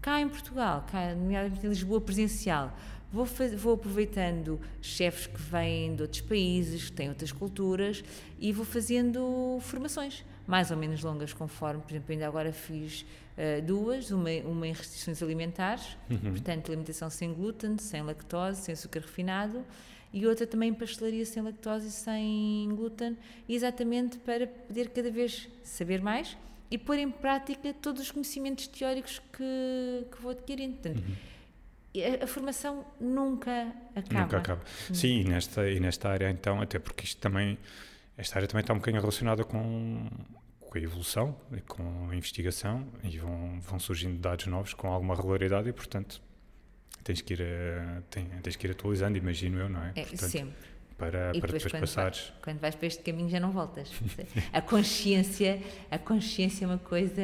Cá 0.00 0.20
em 0.20 0.28
Portugal, 0.28 0.84
cá 0.90 1.14
nomeadamente 1.14 1.64
em 1.64 1.68
Lisboa 1.68 2.00
presencial, 2.00 2.76
vou, 3.12 3.24
faz- 3.24 3.54
vou 3.54 3.74
aproveitando 3.74 4.60
chefes 4.80 5.26
que 5.28 5.40
vêm 5.40 5.94
de 5.94 6.02
outros 6.02 6.22
países, 6.22 6.86
que 6.90 6.92
têm 6.92 7.08
outras 7.08 7.30
culturas 7.30 8.02
e 8.40 8.52
vou 8.52 8.64
fazendo 8.64 9.58
formações, 9.60 10.24
mais 10.46 10.70
ou 10.70 10.76
menos 10.76 11.02
longas, 11.02 11.32
conforme, 11.32 11.80
por 11.82 11.90
exemplo, 11.92 12.12
ainda 12.12 12.26
agora 12.26 12.52
fiz 12.52 13.04
eh, 13.36 13.60
duas, 13.60 14.10
uma, 14.10 14.30
uma 14.44 14.66
em 14.66 14.72
restrições 14.72 15.22
alimentares, 15.22 15.96
Uhum. 16.10 16.18
portanto, 16.32 16.68
alimentação 16.70 17.08
sem 17.10 17.32
glúten, 17.32 17.78
sem 17.78 18.02
lactose, 18.02 18.60
sem 18.62 18.72
açúcar 18.72 19.00
refinado, 19.00 19.64
e 20.12 20.26
outra 20.26 20.46
também 20.46 20.68
em 20.70 20.74
pastelaria 20.74 21.24
sem 21.24 21.42
lactose 21.42 21.88
e 21.88 21.90
sem 21.90 22.68
glúten, 22.74 23.16
exatamente 23.48 24.18
para 24.18 24.46
poder 24.46 24.90
cada 24.90 25.10
vez 25.10 25.48
saber 25.62 26.02
mais 26.02 26.36
e 26.70 26.76
pôr 26.76 26.98
em 26.98 27.10
prática 27.10 27.72
todos 27.72 28.02
os 28.02 28.10
conhecimentos 28.10 28.66
teóricos 28.66 29.18
que, 29.32 30.06
que 30.10 30.20
vou 30.22 30.32
adquirindo. 30.32 30.74
Portanto, 30.78 31.02
a, 32.20 32.24
a 32.24 32.26
formação 32.26 32.84
nunca 33.00 33.72
acaba. 33.94 34.20
Nunca 34.22 34.36
acaba. 34.38 34.62
Sim, 34.92 35.20
e 35.20 35.24
nesta, 35.24 35.68
e 35.70 35.78
nesta 35.80 36.08
área 36.10 36.30
então, 36.30 36.60
até 36.60 36.78
porque 36.78 37.04
isto 37.04 37.18
também, 37.20 37.56
esta 38.16 38.36
área 38.36 38.48
também 38.48 38.60
está 38.62 38.72
um 38.72 38.76
bocadinho 38.78 39.00
relacionada 39.00 39.44
com, 39.44 40.06
com 40.60 40.78
a 40.78 40.80
evolução, 40.80 41.36
e 41.52 41.60
com 41.60 42.08
a 42.10 42.14
investigação, 42.16 42.86
e 43.02 43.18
vão, 43.18 43.60
vão 43.60 43.78
surgindo 43.78 44.18
dados 44.18 44.46
novos 44.46 44.74
com 44.74 44.88
alguma 44.88 45.14
regularidade 45.14 45.68
e, 45.68 45.72
portanto, 45.72 46.20
tens 47.04 47.20
que 47.20 47.34
ir, 47.34 47.40
eh, 47.40 48.02
tem- 48.10 48.26
tens 48.42 48.54
que 48.56 48.66
ir 48.66 48.70
atualizando, 48.70 49.16
imagino 49.18 49.58
eu, 49.58 49.68
não 49.68 49.82
é? 49.82 49.90
É, 49.96 50.02
portanto, 50.04 50.30
sempre. 50.30 50.72
Para, 50.98 51.30
E 51.34 51.40
para 51.40 51.52
depois 51.52 51.52
depois 51.52 51.72
quando 51.72 51.80
passares. 51.80 52.32
Quando 52.42 52.60
vais 52.60 52.74
para 52.76 52.86
este 52.86 53.02
caminho 53.02 53.28
já 53.28 53.40
não 53.40 53.50
voltas. 53.50 53.90
A 54.52 54.60
consciência, 54.62 55.60
a 55.90 55.98
consciência 55.98 56.64
é 56.64 56.68
uma 56.68 56.78
coisa 56.78 57.22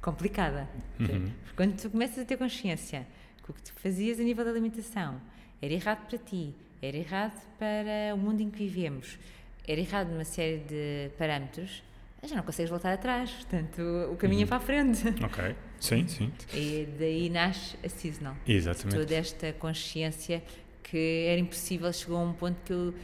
complicada. 0.00 0.66
Uhum. 0.98 1.30
Quando 1.56 1.76
tu 1.80 1.90
começas 1.90 2.18
a 2.18 2.24
ter 2.24 2.38
consciência 2.38 3.06
que 3.44 3.50
o 3.50 3.54
que 3.54 3.62
tu 3.62 3.72
fazias 3.74 4.18
a 4.18 4.22
nível 4.22 4.44
da 4.44 4.50
alimentação 4.50 5.20
era 5.60 5.74
errado 5.74 6.06
para 6.08 6.16
ti, 6.18 6.54
era 6.80 6.96
errado 6.96 7.38
para 7.58 8.14
o 8.14 8.18
mundo 8.18 8.40
em 8.40 8.50
que 8.50 8.56
vivemos, 8.58 9.18
era 9.66 9.80
errado 9.80 10.08
numa 10.10 10.24
série 10.24 10.58
de 10.58 11.10
parâmetros, 11.18 11.82
já 12.22 12.36
não 12.36 12.42
consegues 12.42 12.70
voltar 12.70 12.92
atrás. 12.92 13.30
Portanto, 13.30 13.80
o 14.12 14.16
caminho 14.16 14.42
é 14.42 14.46
para 14.46 14.56
a 14.58 14.60
frente. 14.60 15.08
Ok, 15.24 15.54
sim, 15.78 16.06
sim, 16.08 16.30
E 16.52 16.86
daí 16.98 17.30
nasce 17.30 17.76
a 17.84 17.88
seasonal. 17.88 18.36
exatamente. 18.46 18.98
Toda 18.98 19.14
esta 19.14 19.52
consciência 19.54 20.42
que 20.82 21.26
era 21.28 21.40
impossível, 21.40 21.92
chegou 21.92 22.16
a 22.18 22.20
um 22.22 22.32
ponto 22.32 22.56
que 22.64 22.72
eu, 22.72 22.94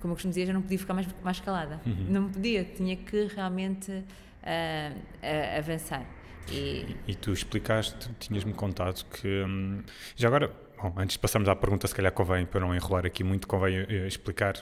como 0.00 0.12
eu 0.12 0.16
costumo 0.16 0.30
dizer, 0.32 0.46
já 0.46 0.52
não 0.52 0.62
podia 0.62 0.78
ficar 0.78 0.94
mais, 0.94 1.06
mais 1.22 1.40
calada. 1.40 1.80
Uhum. 1.86 2.06
Não 2.10 2.28
podia, 2.28 2.64
tinha 2.64 2.96
que 2.96 3.24
realmente 3.34 4.02
ah, 4.42 4.92
ah, 5.22 5.58
avançar. 5.58 6.04
E, 6.50 6.96
E 7.08 7.14
tu 7.14 7.32
explicaste, 7.32 8.08
tinhas-me 8.20 8.52
contado 8.52 9.04
que. 9.06 9.26
hum, 9.44 9.82
já 10.14 10.28
agora, 10.28 10.52
bom, 10.80 10.92
antes 10.96 11.14
de 11.14 11.18
passarmos 11.18 11.48
à 11.48 11.56
pergunta, 11.56 11.86
se 11.88 11.94
calhar 11.94 12.12
convém, 12.12 12.44
para 12.46 12.60
não 12.60 12.74
enrolar 12.74 13.06
aqui 13.06 13.24
muito, 13.24 13.48
convém 13.48 13.78
eh, 13.78 14.06
explicar 14.06 14.54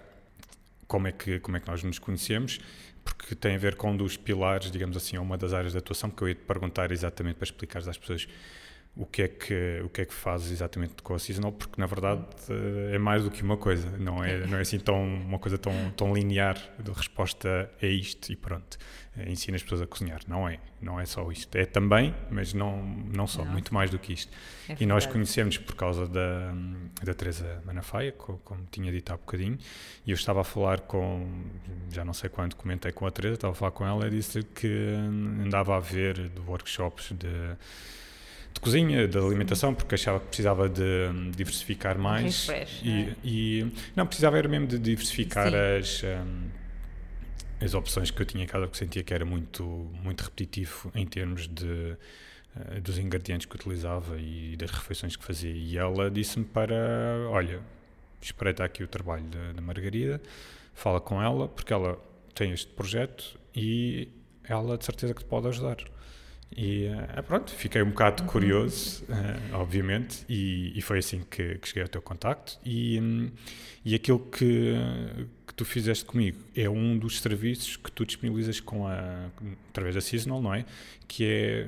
como 0.95 1.09
é, 1.09 1.13
que, 1.13 1.41
como 1.41 1.57
é 1.57 1.61
que 1.61 1.67
nós 1.67 1.83
nos 1.83 1.99
conhecemos, 1.99 2.61
porque 3.05 3.35
tem 3.35 3.57
a 3.57 3.59
ver 3.59 3.75
com 3.75 3.91
um 3.91 3.97
dos 3.97 4.17
pilares, 4.17 4.71
digamos 4.71 4.97
assim, 4.97 5.19
uma 5.19 5.37
das 5.37 5.53
áreas 5.53 5.73
de 5.73 5.79
atuação, 5.79 6.09
que 6.09 6.23
eu 6.23 6.29
ia 6.29 6.37
te 6.37 6.43
perguntar 6.43 6.93
exatamente 6.93 7.35
para 7.35 7.45
explicares 7.45 7.89
às 7.89 7.99
pessoas 7.99 8.29
o 8.97 9.05
que 9.05 9.23
é 9.23 9.29
que, 9.29 9.81
o 9.85 9.89
que, 9.89 10.03
é 10.03 10.05
que 10.05 10.15
fazes 10.15 10.53
exatamente 10.53 11.03
com 11.03 11.15
a 11.15 11.19
Seasonal, 11.19 11.51
porque 11.51 11.81
na 11.81 11.87
verdade 11.87 12.23
eh, 12.49 12.95
é 12.95 12.99
mais 12.99 13.25
do 13.25 13.31
que 13.31 13.43
uma 13.43 13.57
coisa, 13.57 13.91
não 13.99 14.23
é, 14.23 14.47
não 14.47 14.57
é 14.57 14.61
assim 14.61 14.79
tão, 14.79 15.03
uma 15.03 15.39
coisa 15.41 15.59
tão, 15.59 15.73
tão 15.97 16.15
linear 16.15 16.57
de 16.79 16.93
resposta 16.93 17.69
é 17.83 17.89
isto 17.89 18.31
e 18.33 18.37
pronto. 18.37 18.79
Eh, 19.17 19.33
Ensina 19.33 19.57
as 19.57 19.65
pessoas 19.65 19.83
a 19.83 19.87
cozinhar, 19.89 20.21
não 20.29 20.49
é, 20.49 20.61
não 20.81 21.01
é 21.01 21.07
só 21.07 21.29
isto. 21.33 21.57
É 21.57 21.67
também, 21.67 22.15
mas 22.31 22.55
não, 22.55 22.85
não 23.13 23.27
só, 23.27 23.45
Não. 23.45 23.51
muito 23.51 23.75
mais 23.75 23.91
do 23.91 23.99
que 23.99 24.13
isto. 24.13 24.31
é 24.69 24.77
E 24.79 24.87
nós 24.87 25.07
conhecemos 25.07 25.59
por 25.59 25.75
causa 25.75 26.07
da, 26.07 26.53
da 27.03 27.15
Teresa 27.15 27.61
Manafaia, 27.65 28.13
co- 28.13 28.39
como 28.45 28.65
tinha 28.71 28.93
dito 28.93 29.13
há 29.13 29.17
bocadinho, 29.17 29.59
e 30.07 30.13
eu 30.13 30.15
estava 30.15 30.43
a 30.43 30.45
falar 30.45 30.81
com, 30.83 31.29
já 31.91 32.05
não 32.05 32.13
sei 32.15 32.31
quando, 32.31 32.55
comentei 32.55 32.93
com 32.93 33.05
a 33.07 33.11
Teresa, 33.11 33.35
estava 33.35 33.53
a 33.55 33.57
falar 33.57 33.73
com 33.73 33.85
ela 33.85 34.07
e 34.07 34.11
disse 34.11 34.41
que 34.45 34.69
andava 35.45 35.77
a 35.77 35.81
ver 35.81 36.29
de 36.29 36.41
workshops 36.43 37.11
de, 37.11 37.57
de 38.55 38.61
cozinha, 38.61 39.07
de 39.07 39.19
alimentação, 39.19 39.75
porque 39.75 39.95
achava 39.97 40.21
que 40.21 40.27
precisava 40.27 40.69
de 40.69 40.83
hum, 40.83 41.31
diversificar 41.37 41.99
mais. 41.99 42.47
refresh, 42.49 42.83
e, 42.83 42.89
não 42.89 42.99
é? 42.99 43.17
e- 43.25 43.73
não, 43.97 44.07
precisava 44.07 44.39
era 44.39 44.49
mesmo 44.49 44.67
de 44.67 44.79
diversificar 44.79 45.51
Sim. 45.51 45.57
as, 45.79 46.03
hum, 46.05 46.49
as 47.61 47.75
opções 47.75 48.11
que 48.11 48.23
eu 48.23 48.27
tinha 48.27 48.45
em 48.45 48.47
casa, 48.47 48.67
porque 48.67 48.79
sentia 48.79 49.03
que 49.03 49.13
era 49.13 49.25
muito, 49.25 49.65
muito 50.03 50.23
repetitivo 50.23 50.91
em 50.95 51.07
termos 51.07 51.49
de 51.49 51.97
eh, 52.57 52.81
dos 52.81 52.99
ingredientes 52.99 53.47
que 53.47 53.57
utilizava 53.57 54.17
e 54.19 54.57
das 54.57 54.71
refeições 54.71 55.17
que 55.17 55.25
fazia. 55.25 55.51
E 55.51 55.77
ela 55.77 56.11
disse-me 56.11 56.45
para, 56.45 56.75
olha, 57.31 57.61
espreita 58.21 58.65
aqui 58.65 58.85
o 58.85 58.89
trabalho 58.89 59.25
da, 59.25 59.53
da 59.53 59.61
Margarida, 59.61 60.21
fala 60.73 61.01
com 61.01 61.21
ela, 61.21 61.49
porque 61.49 61.73
ela 61.73 61.99
tem 62.35 62.53
este 62.53 62.71
projeto 62.73 63.39
e 63.55 64.09
ela 64.45 64.77
de 64.79 64.85
certeza 64.85 65.15
que 65.15 65.23
te 65.25 65.27
pode 65.29 65.49
ajudar. 65.49 65.79
E 66.57 66.87
eh, 66.87 67.23
pronto, 67.23 67.51
fiquei 67.53 67.83
um 67.83 67.91
bocado 67.91 68.23
curioso, 68.25 69.05
eh, 69.09 69.55
obviamente, 69.55 70.25
e, 70.29 70.73
e 70.79 70.81
foi 70.83 70.99
assim 70.99 71.23
que, 71.29 71.57
que 71.59 71.67
cheguei 71.69 71.83
ao 71.83 71.89
teu 71.89 72.01
contacto. 72.01 72.59
E, 72.65 73.01
hum, 73.01 73.31
e 73.85 73.95
aquilo 73.95 74.21
que, 74.21 74.75
que 75.47 75.55
tu 75.55 75.65
fizeste 75.65 76.05
comigo 76.05 76.39
é 76.57 76.69
um 76.71 76.97
dos 76.97 77.21
serviços 77.21 77.77
que 77.77 77.91
tu 77.91 78.07
disponibilizas 78.07 78.61
com 78.61 78.87
a, 78.87 79.29
através 79.71 79.95
da 79.97 80.01
Seasonal, 80.01 80.41
não 80.41 80.55
é? 80.55 80.65
Que 81.09 81.25
é, 81.25 81.67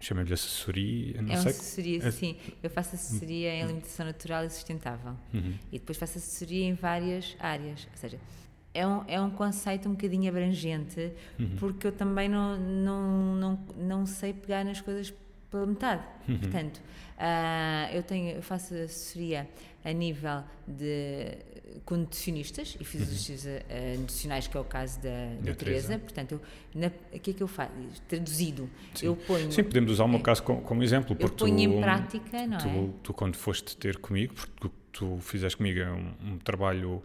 chamei-lhe 0.00 0.32
assessoria, 0.32 1.20
não 1.22 1.28
É 1.32 1.36
uma 1.36 1.42
sei. 1.42 1.50
assessoria, 1.52 1.98
é- 2.02 2.10
sim. 2.10 2.36
Eu 2.62 2.70
faço 2.70 2.94
assessoria 2.96 3.50
em 3.54 3.62
alimentação 3.62 4.06
natural 4.06 4.44
e 4.46 4.50
sustentável. 4.50 5.14
Uhum. 5.32 5.54
E 5.70 5.78
depois 5.78 5.98
faço 5.98 6.18
assessoria 6.18 6.64
em 6.64 6.74
várias 6.74 7.36
áreas. 7.38 7.86
Ou 7.92 7.96
seja, 7.98 8.18
é 8.74 8.86
um, 8.86 9.04
é 9.06 9.20
um 9.20 9.30
conceito 9.30 9.88
um 9.88 9.92
bocadinho 9.92 10.28
abrangente, 10.28 11.12
Uhum. 11.38 11.56
porque 11.58 11.86
eu 11.86 11.92
também 11.92 12.28
não, 12.28 12.58
não, 12.58 13.36
não, 13.36 13.58
não 13.76 14.06
sei 14.06 14.32
pegar 14.32 14.64
nas 14.64 14.80
coisas 14.80 15.12
pela 15.50 15.66
metade. 15.66 16.02
Uhum. 16.28 16.38
Portanto, 16.38 16.80
ah, 17.18 17.88
eu, 17.92 18.02
tenho, 18.02 18.36
eu 18.36 18.42
faço 18.42 18.74
assessoria 18.74 19.48
a 19.84 19.92
nível 19.92 20.42
de 20.66 21.36
com 21.84 21.96
nutricionistas 21.96 22.76
e 22.78 22.84
fiz 22.84 23.00
os 23.02 23.08
exercícios 23.08 23.46
ah, 23.46 23.96
nutricionais, 23.98 24.46
que 24.46 24.56
é 24.56 24.60
o 24.60 24.64
caso 24.64 25.00
da, 25.00 25.34
da, 25.42 25.54
Teresa. 25.54 25.98
Portanto, 25.98 26.40
eu, 26.74 26.88
o 27.14 27.20
que 27.20 27.30
é 27.30 27.34
que 27.34 27.42
eu 27.42 27.48
faço? 27.48 27.72
Traduzido, 28.08 28.68
Sim. 28.94 29.06
eu 29.06 29.16
ponho, 29.16 29.50
Sim, 29.52 29.64
podemos 29.64 29.90
usar 29.92 30.04
o 30.04 30.08
meu 30.08 30.18
É. 30.18 30.22
caso 30.22 30.42
como, 30.42 30.62
como 30.62 30.82
exemplo, 30.82 31.12
eu 31.12 31.16
porque 31.16 31.44
ponho 31.44 31.54
tu, 31.56 31.76
em 31.76 31.80
prática, 31.80 32.46
não 32.46 32.58
tu, 32.58 32.68
é? 32.68 32.88
tu 33.02 33.14
quando 33.14 33.36
foste 33.36 33.76
ter 33.76 33.98
comigo, 33.98 34.34
porque 34.34 34.74
tu 34.92 35.18
fizeste 35.20 35.56
comigo 35.56 35.80
é 35.80 35.90
um, 35.90 36.12
um 36.32 36.38
trabalho 36.38 37.02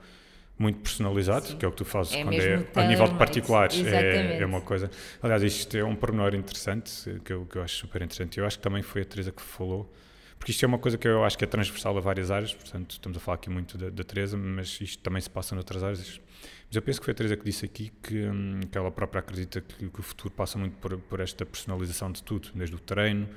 muito 0.58 0.80
personalizado, 0.80 1.48
Sim. 1.48 1.58
que 1.58 1.66
é 1.66 1.68
o 1.68 1.72
que 1.72 1.78
tu 1.78 1.86
fazes 1.86 2.14
É 2.14 2.24
quando 2.24 2.40
é 2.40 2.66
a 2.76 2.88
nível 2.88 3.08
de 3.08 3.16
particulares. 3.16 3.86
É, 3.86 4.42
é 4.42 4.46
uma 4.46 4.62
coisa. 4.62 4.90
Aliás, 5.22 5.44
isto 5.44 5.78
é 5.78 5.84
um 5.84 5.96
pormenor 5.96 6.34
interessante 6.34 7.20
que 7.24 7.32
eu, 7.32 7.46
que 7.46 7.58
eu 7.58 7.62
acho 7.62 7.76
super 7.76 8.02
interessante. 8.02 8.40
Eu 8.40 8.46
acho 8.46 8.58
que 8.58 8.64
também 8.64 8.82
foi 8.82 9.04
a 9.04 9.06
Teresa 9.06 9.32
que 9.32 9.42
falou, 9.42 9.92
porque 10.38 10.52
isto 10.52 10.64
é 10.64 10.68
uma 10.68 10.80
coisa 10.80 10.98
que 10.98 11.08
eu 11.08 11.24
acho 11.24 11.38
que 11.38 11.44
é 11.44 11.48
transversal 11.48 11.98
a 11.98 12.02
várias 12.02 12.32
áreas, 12.32 12.54
portanto, 12.54 12.92
estamos 12.92 13.18
a 13.18 13.22
falar 13.22 13.36
aqui 13.36 13.50
muito 13.50 13.78
da, 13.78 13.90
da 13.90 14.04
Teresa, 14.04 14.36
mas 14.36 14.80
isto 14.82 15.02
também 15.04 15.22
se 15.22 15.30
passa 15.30 15.54
noutras 15.54 15.84
áreas. 15.84 16.20
Mas 16.68 16.76
eu 16.76 16.82
penso 16.82 17.00
que 17.00 17.06
foi 17.06 17.12
a 17.12 17.16
Teresa 17.16 17.38
que 17.38 17.46
disse 17.46 17.66
aqui 17.66 17.92
que, 18.02 18.24
hum, 18.24 18.60
que 18.70 18.78
ela 18.78 18.92
própria 18.92 19.20
acredita 19.20 19.62
que, 19.62 19.90
que 19.90 20.00
o 20.00 20.04
futuro 20.04 20.34
passa 20.34 20.58
muito 20.58 20.76
por, 20.78 20.98
por 20.98 21.20
esta 21.20 21.46
personalização 21.46 22.12
de 22.12 22.22
tudo, 22.24 22.50
desde 22.54 22.76
o 22.76 22.80
treino, 22.80 23.30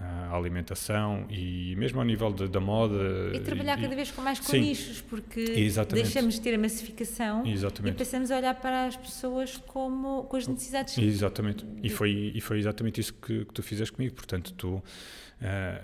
a 0.00 0.36
alimentação 0.36 1.24
e 1.30 1.74
mesmo 1.76 2.00
ao 2.00 2.04
nível 2.04 2.32
de, 2.32 2.48
da 2.48 2.58
moda. 2.60 2.94
E 3.32 3.40
trabalhar 3.40 3.80
cada 3.80 3.94
vez 3.94 4.10
com 4.10 4.20
mais 4.22 4.38
com 4.40 4.46
sim. 4.46 4.60
nichos, 4.60 5.00
porque 5.00 5.40
Exatamente. 5.40 6.04
deixamos 6.04 6.34
de 6.34 6.40
ter 6.40 6.54
a 6.54 6.58
massificação 6.58 7.46
Exatamente. 7.46 7.94
e 7.94 7.98
passamos 7.98 8.30
a 8.30 8.36
olhar 8.36 8.54
para 8.56 8.86
as 8.86 8.96
pessoas 8.96 9.56
como 9.66 10.24
com 10.24 10.36
as 10.36 10.46
necessidades. 10.48 10.98
Exatamente. 10.98 11.64
E 11.82 11.88
foi, 11.88 12.32
e 12.34 12.40
foi 12.40 12.58
exatamente 12.58 13.00
isso 13.00 13.14
que, 13.14 13.44
que 13.44 13.52
tu 13.54 13.62
fizeste 13.62 13.92
comigo. 13.92 14.14
Portanto, 14.14 14.52
tu, 14.54 14.74
uh, 14.74 14.82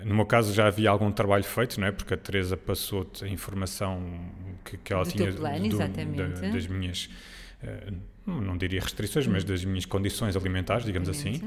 no 0.05 0.13
meu 0.13 0.25
caso, 0.25 0.53
já 0.53 0.67
havia 0.67 0.89
algum 0.89 1.11
trabalho 1.11 1.43
feito, 1.45 1.79
não 1.79 1.87
é? 1.87 1.91
Porque 1.91 2.13
a 2.13 2.17
Teresa 2.17 2.57
passou-te 2.57 3.23
a 3.23 3.27
informação 3.29 4.19
que, 4.65 4.77
que 4.77 4.91
ela 4.93 5.03
Do 5.05 5.11
tinha 5.11 5.31
plano, 5.31 5.69
do- 5.69 5.75
exatamente. 5.75 6.17
da- 6.41 6.49
das 6.49 6.67
minhas, 6.67 7.09
uh, 7.63 7.93
não 8.29 8.57
diria 8.57 8.81
restrições, 8.81 9.25
mas 9.25 9.43
das 9.43 9.63
minhas 9.65 9.85
condições 9.85 10.35
alimentares, 10.35 10.85
digamos 10.85 11.07
assim. 11.09 11.41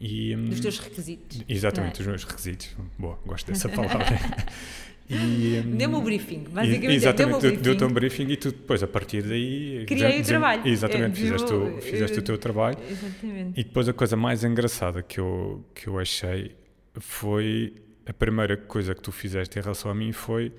E, 0.00 0.34
hum, 0.36 0.48
Dos 0.48 0.60
teus 0.60 0.78
requisitos. 0.78 1.42
Exatamente, 1.48 1.94
não 1.94 2.00
os 2.02 2.06
meus 2.06 2.24
requisitos. 2.24 2.68
Boa, 2.98 3.18
gosto 3.26 3.46
dessa 3.50 3.68
palavra. 3.68 4.06
E, 5.06 5.56
é? 5.56 5.60
hum, 5.60 5.76
Deu-me 5.76 5.96
o 5.96 6.00
briefing, 6.00 6.44
basicamente. 6.50 6.94
Exatamente, 6.96 7.32
deu- 7.32 7.50
briefing. 7.50 7.62
deu-te 7.62 7.84
um 7.84 7.88
briefing 7.92 8.26
e 8.30 8.36
tu 8.38 8.50
depois, 8.52 8.82
a 8.82 8.86
partir 8.88 9.22
daí... 9.22 9.84
Criei 9.86 10.22
o 10.22 10.24
trabalho. 10.24 10.66
Exatamente, 10.66 11.20
É, 11.20 11.22
fizeste, 11.22 11.52
o, 11.52 11.78
fizeste 11.82 12.18
o 12.20 12.22
teu 12.22 12.38
trabalho. 12.38 12.78
Exatamente. 12.90 13.60
E 13.60 13.64
depois 13.64 13.86
a 13.86 13.92
coisa 13.92 14.16
mais 14.16 14.44
engraçada 14.44 15.02
que 15.02 15.20
eu, 15.20 15.62
que 15.74 15.88
eu 15.88 15.98
achei 15.98 16.52
foi 16.98 17.74
a 18.06 18.14
primeira 18.14 18.56
coisa 18.56 18.94
que 18.94 19.02
tu 19.02 19.12
fizeste 19.12 19.58
em 19.58 19.62
relação 19.62 19.90
a 19.90 19.94
mim 19.94 20.10
foi 20.10 20.50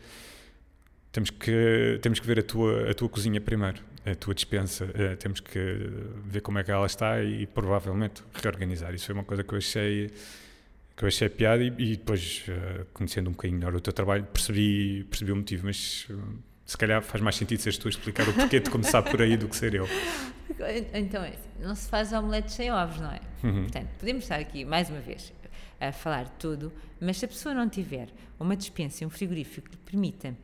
temos 1.12 1.32
que, 1.32 1.98
temos 2.04 2.20
que 2.20 2.28
ver 2.28 2.38
a 2.40 2.44
tua, 2.44 2.92
a 2.92 2.94
tua 2.94 3.10
cozinha 3.10 3.42
primeiro, 3.42 3.82
a 4.06 4.16
tua 4.16 4.34
dispensa, 4.34 4.90
eh, 4.94 5.16
temos 5.16 5.40
que 5.40 5.60
ver 6.26 6.42
como 6.42 6.60
é 6.60 6.64
que 6.64 6.72
ela 6.72 6.86
está 6.86 7.22
e 7.22 7.48
provavelmente 7.48 8.24
reorganizar. 8.34 8.94
Isso 8.94 9.08
foi 9.08 9.16
uma 9.16 9.24
coisa 9.24 9.44
que 9.44 9.54
eu 9.54 9.58
achei 9.58 10.12
que 10.96 11.04
eu 11.04 11.08
achei 11.08 11.28
piada 11.28 11.62
e, 11.62 11.68
e 11.68 11.98
depois, 11.98 12.46
eh, 12.48 12.86
conhecendo 12.94 13.30
um 13.30 13.34
bocadinho 13.34 13.60
melhor 13.60 13.76
o 13.76 13.82
teu 13.82 13.92
trabalho, 13.92 14.24
percebi, 14.26 15.04
percebi 15.10 15.32
o 15.32 15.36
motivo, 15.36 15.66
mas 15.66 16.08
eh, 16.10 16.14
se 16.66 16.78
calhar 16.78 17.02
faz 17.02 17.22
mais 17.22 17.36
sentido 17.36 17.60
seres 17.60 17.78
tu 17.78 17.88
a 17.88 17.90
explicar 17.90 18.28
o 18.30 18.34
porquê 18.34 18.60
de 18.60 18.70
começar 18.70 19.02
por 19.04 19.22
aí 19.22 19.36
do 19.36 19.48
que 19.48 19.56
ser 19.56 19.74
eu. 19.74 19.88
Então, 20.94 21.24
é 21.24 21.30
assim, 21.30 21.50
não 21.60 21.76
se 21.76 21.90
faz 21.90 22.14
omelete 22.14 22.54
sem 22.54 22.72
ovos, 22.72 23.02
não 23.02 23.12
é? 23.12 23.20
Uhum. 23.44 23.64
Portanto, 23.64 23.90
podemos 24.00 24.24
estar 24.24 24.40
aqui, 24.40 24.64
mais 24.64 24.90
uma 24.90 25.00
vez, 25.00 25.34
a 25.82 25.92
falar 25.92 26.30
tudo, 26.38 26.72
mas 27.02 27.18
se 27.18 27.26
a 27.26 27.28
pessoa 27.28 27.54
não 27.54 27.68
tiver 27.68 28.08
uma 28.40 28.56
dispensa 28.56 29.04
e 29.04 29.08
um 29.08 29.10
frigorífico 29.10 29.68
que 29.68 29.76
lhe 29.76 29.82
permita 29.84 30.36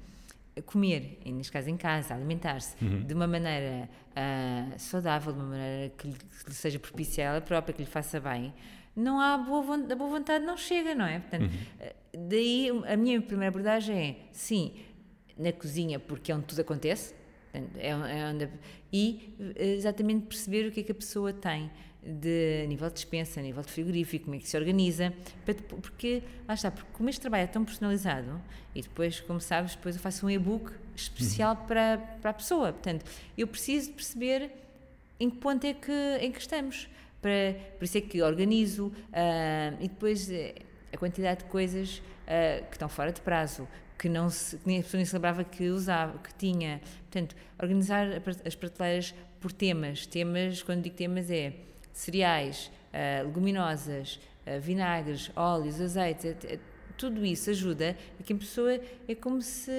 comer, 0.61 1.19
neste 1.25 1.51
caso 1.51 1.69
em 1.69 1.77
casa, 1.77 2.13
alimentar-se 2.13 2.75
Uhum. 2.83 3.03
de 3.03 3.13
uma 3.13 3.27
maneira 3.27 3.89
ah, 4.15 4.67
saudável, 4.77 5.33
de 5.33 5.39
uma 5.39 5.49
maneira 5.49 5.93
que 5.97 6.07
lhe, 6.07 6.13
que 6.15 6.49
lhe 6.49 6.53
seja 6.55 6.79
propícia 6.79 7.23
a 7.23 7.27
ela 7.33 7.41
própria, 7.41 7.73
que 7.73 7.81
lhe 7.81 7.87
faça 7.89 8.19
bem, 8.19 8.53
não 8.95 9.19
há 9.19 9.37
boa 9.37 9.61
vontade, 9.61 9.93
a 9.93 9.95
boa 9.95 10.09
vontade 10.09 10.45
não 10.45 10.57
chega, 10.57 10.93
não 10.93 11.05
é? 11.05 11.19
Portanto, 11.19 11.49
ah, 11.79 11.93
daí 12.17 12.69
a 12.87 12.97
minha 12.97 13.21
primeira 13.21 13.49
abordagem 13.49 13.97
é, 13.97 14.15
sim, 14.31 14.73
na 15.37 15.51
cozinha, 15.51 15.99
porque 15.99 16.31
é 16.31 16.35
onde 16.35 16.45
tudo 16.45 16.61
acontece, 16.61 17.13
é, 17.53 17.89
é 17.89 17.95
onde, 18.29 18.49
e 18.93 19.35
eh, 19.55 19.73
exatamente 19.75 20.25
perceber 20.25 20.67
o 20.67 20.71
que 20.71 20.81
é 20.81 20.83
que 20.83 20.91
a 20.91 20.95
pessoa 20.95 21.33
tem 21.33 21.69
de 22.03 22.61
a 22.63 22.67
nível 22.67 22.87
de 22.89 22.95
dispensa, 22.95 23.39
a 23.39 23.43
nível 23.43 23.61
de 23.63 23.71
frigorífico, 23.71 24.25
como 24.25 24.35
é 24.35 24.39
que 24.39 24.47
se 24.47 24.57
organiza, 24.57 25.13
para 25.45 25.53
depo- 25.53 25.77
porque, 25.77 26.23
lá 26.47 26.53
está, 26.55 26.71
porque 26.71 26.89
como 26.93 27.09
este 27.09 27.21
trabalho 27.21 27.43
é 27.43 27.47
tão 27.47 27.63
personalizado, 27.63 28.41
e 28.73 28.81
depois, 28.81 29.19
como 29.19 29.39
sabes, 29.39 29.75
depois 29.75 29.95
eu 29.95 30.01
faço 30.01 30.25
um 30.25 30.29
e-book 30.29 30.71
especial 30.95 31.55
para, 31.67 31.97
para 32.21 32.31
a 32.31 32.33
pessoa, 32.33 32.73
portanto, 32.73 33.05
eu 33.37 33.45
preciso 33.47 33.87
de 33.87 33.93
perceber 33.93 34.51
em 35.19 35.29
que 35.29 35.37
ponto 35.37 35.63
é 35.65 35.73
que, 35.73 35.91
em 36.19 36.31
que 36.31 36.39
estamos. 36.39 36.89
Para, 37.21 37.53
por 37.77 37.85
isso 37.85 37.97
é 37.99 38.01
que 38.01 38.19
organizo 38.23 38.91
ah, 39.13 39.73
e 39.79 39.87
depois 39.87 40.27
eh, 40.31 40.55
a 40.91 40.97
quantidade 40.97 41.43
de 41.43 41.49
coisas 41.51 42.01
ah, 42.27 42.63
que 42.65 42.73
estão 42.73 42.89
fora 42.89 43.11
de 43.11 43.21
prazo, 43.21 43.67
que, 43.99 44.09
não 44.09 44.27
se, 44.31 44.57
que 44.57 44.67
nem 44.67 44.79
a 44.79 44.81
pessoa 44.81 44.97
nem 44.97 45.05
se 45.05 45.13
lembrava 45.13 45.43
que 45.43 45.69
usava, 45.69 46.17
que 46.17 46.33
tinha. 46.33 46.81
Portanto, 47.11 47.35
organizar 47.61 48.07
as 48.43 48.55
prateleiras 48.55 49.13
por 49.39 49.51
temas. 49.51 50.07
Temas, 50.07 50.63
quando 50.63 50.81
digo 50.81 50.95
temas, 50.95 51.29
é 51.29 51.53
cereais, 51.93 52.71
ah, 52.93 53.23
leguminosas, 53.23 54.19
ah, 54.45 54.57
vinagres, 54.59 55.31
óleos, 55.35 55.79
azeites, 55.79 56.25
et- 56.25 56.45
et- 56.45 56.71
tudo 56.97 57.25
isso 57.25 57.49
ajuda 57.49 57.97
a 58.19 58.23
que 58.23 58.31
a 58.31 58.35
pessoa 58.35 58.79
é 59.07 59.15
como 59.15 59.41
se, 59.41 59.71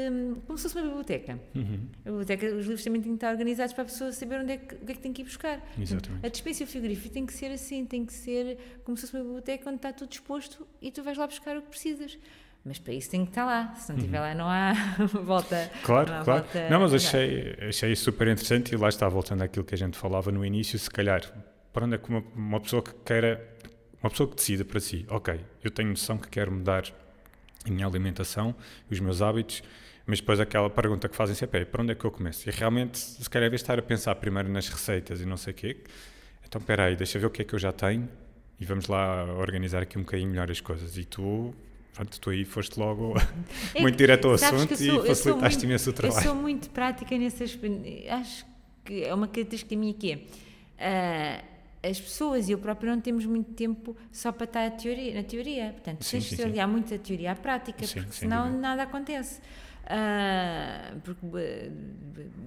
como 0.45 0.59
se 0.59 0.65
fosse 0.65 0.75
uma 0.77 0.83
biblioteca. 0.87 1.39
Uhum. 1.55 1.87
A 2.05 2.09
biblioteca, 2.11 2.47
os 2.47 2.67
livros 2.67 2.83
também 2.83 3.01
têm 3.01 3.13
que 3.13 3.17
estar 3.17 3.31
organizados 3.31 3.73
para 3.73 3.83
a 3.83 3.85
pessoa 3.85 4.11
saber 4.11 4.41
onde 4.41 4.53
é 4.55 4.57
que, 4.57 4.75
o 4.75 4.79
que 4.79 4.91
é 4.91 4.95
que 4.97 5.01
tem 5.01 5.13
que 5.13 5.23
ir 5.23 5.25
buscar. 5.27 5.61
Exatamente. 5.79 6.27
A 6.27 6.29
dispensa 6.29 6.63
e 6.63 6.65
o 6.65 6.67
frigorífico 6.67 7.15
tem 7.15 7.25
que 7.25 7.33
ser 7.33 7.53
assim, 7.53 7.85
tem 7.87 8.05
que 8.05 8.13
ser 8.13 8.59
como 8.83 8.97
se 8.97 9.03
fosse 9.03 9.15
uma 9.17 9.23
biblioteca 9.23 9.69
onde 9.71 9.77
está 9.77 9.93
tudo 9.93 10.09
disposto 10.09 10.67
e 10.81 10.91
tu 10.91 11.05
vais 11.05 11.17
lá 11.17 11.27
buscar 11.29 11.57
o 11.57 11.63
que 11.63 11.69
precisas. 11.69 12.19
Mas 12.65 12.79
para 12.81 12.93
isso 12.93 13.09
tem 13.11 13.25
que 13.25 13.31
estar 13.31 13.45
lá. 13.45 13.73
Se 13.77 13.91
não 13.93 13.99
estiver 13.99 14.19
lá, 14.19 14.35
não 14.35 14.49
há 14.49 14.73
volta. 15.23 15.71
Claro, 15.85 16.11
não 16.11 16.21
há 16.21 16.25
claro. 16.25 16.43
volta 16.43 16.69
Não, 16.71 16.81
mas 16.81 16.93
achei, 16.95 17.57
achei 17.69 17.95
super 17.95 18.27
interessante 18.27 18.73
e 18.73 18.77
lá 18.77 18.89
está, 18.89 19.09
voltando 19.09 19.43
àquilo 19.43 19.65
que 19.65 19.75
a 19.77 19.79
gente 19.79 19.97
falava 19.97 20.33
no 20.33 20.45
início, 20.45 20.77
se 20.77 20.91
calhar, 20.91 21.23
para 21.73 21.87
onde 21.87 21.95
é 21.95 21.99
que 21.99 22.09
uma, 22.09 22.23
uma 22.35 22.61
pessoa 22.61 22.83
que 22.83 22.93
queira, 23.05 23.47
uma 24.03 24.11
pessoa 24.11 24.29
que 24.29 24.37
decida 24.37 24.65
para 24.65 24.81
si, 24.81 25.07
ok, 25.09 25.41
eu 25.63 25.71
tenho 25.71 25.89
noção 25.91 26.19
que 26.19 26.29
quero 26.29 26.53
mudar 26.53 26.85
a 27.67 27.71
minha 27.71 27.87
alimentação, 27.87 28.55
os 28.91 28.99
meus 29.01 29.23
hábitos, 29.23 29.63
mas 30.07 30.21
depois 30.21 30.41
aquela 30.41 30.69
pergunta 30.69 31.09
que 31.09 31.15
fazem 31.17 31.35
sempre 31.35 31.61
é, 31.61 31.65
para 31.65 31.83
onde 31.83 31.93
é 31.93 31.95
que 31.95 32.05
eu 32.05 32.11
começo? 32.11 32.49
E 32.49 32.53
realmente, 32.53 32.99
se 32.99 33.31
calhar, 33.31 33.49
vez 33.49 33.61
estar 33.63 33.79
a 33.79 33.83
pensar 33.83 34.15
primeiro 34.17 34.49
nas 34.49 34.69
receitas 34.69 35.21
e 35.21 35.27
não 35.27 35.37
sei 35.37 35.53
o 35.53 35.57
quê, 35.57 35.77
então 36.47 36.61
espera 36.61 36.85
aí, 36.87 36.97
deixa 36.97 37.19
ver 37.19 37.27
o 37.27 37.31
que 37.31 37.43
é 37.43 37.45
que 37.45 37.55
eu 37.55 37.59
já 37.59 37.73
tenho 37.73 38.09
e 38.61 38.65
vamos 38.65 38.87
lá 38.89 39.25
organizar 39.39 39.83
aqui 39.83 39.97
um 39.99 40.03
bocadinho 40.03 40.29
melhor 40.31 40.51
as 40.51 40.61
coisas. 40.61 40.97
E 40.99 41.05
tu, 41.05 41.55
pronto, 41.95 42.21
tu 42.21 42.31
aí 42.31 42.45
foste 42.45 42.79
logo 42.79 43.15
É 43.75 43.81
muito 43.81 43.95
que, 43.95 43.99
direto 43.99 44.29
ao 44.29 44.35
assunto 44.35 44.77
sou- 44.77 45.05
e 45.05 45.07
facilitaste 45.07 45.65
imenso 45.65 45.91
o 45.91 45.93
trabalho. 45.93 46.19
Eu 46.21 46.23
sou 46.25 46.35
muito 46.35 46.69
prática 46.71 47.17
nesse 47.17 47.43
aspecto. 47.45 47.83
Acho 48.11 48.45
que 48.85 49.05
é 49.05 49.15
uma 49.15 49.29
característica 49.29 49.75
minha 49.77 49.95
que 49.95 50.13
é. 50.13 50.21
ah, 50.79 51.52
as 51.83 52.01
pessoas 52.01 52.49
e 52.49 52.53
eu 52.53 52.59
próprio 52.59 52.91
não 52.91 53.01
temos 53.01 53.27
muito 53.27 53.53
tempo 53.55 53.97
só 54.13 54.31
para 54.31 54.45
estar 54.45 54.67
a 54.67 54.71
teoria, 54.71 55.15
na 55.15 55.23
teoria. 55.23 55.73
Portanto, 55.73 56.05
Sim, 56.05 56.19
tens 56.19 56.25
sim, 56.25 56.37
de 56.37 56.43
sim. 56.43 56.49
aliar 56.49 56.69
muito 56.69 56.95
a 56.95 56.99
teoria 56.99 57.33
à 57.33 57.35
prática, 57.35 57.85
Sim, 57.87 58.01
porque 58.01 58.13
senão 58.13 58.45
dúvida. 58.45 58.61
nada 58.61 58.83
acontece. 58.85 59.41
Ah, 59.87 60.95
porque 61.05 61.27
bo- 61.27 61.39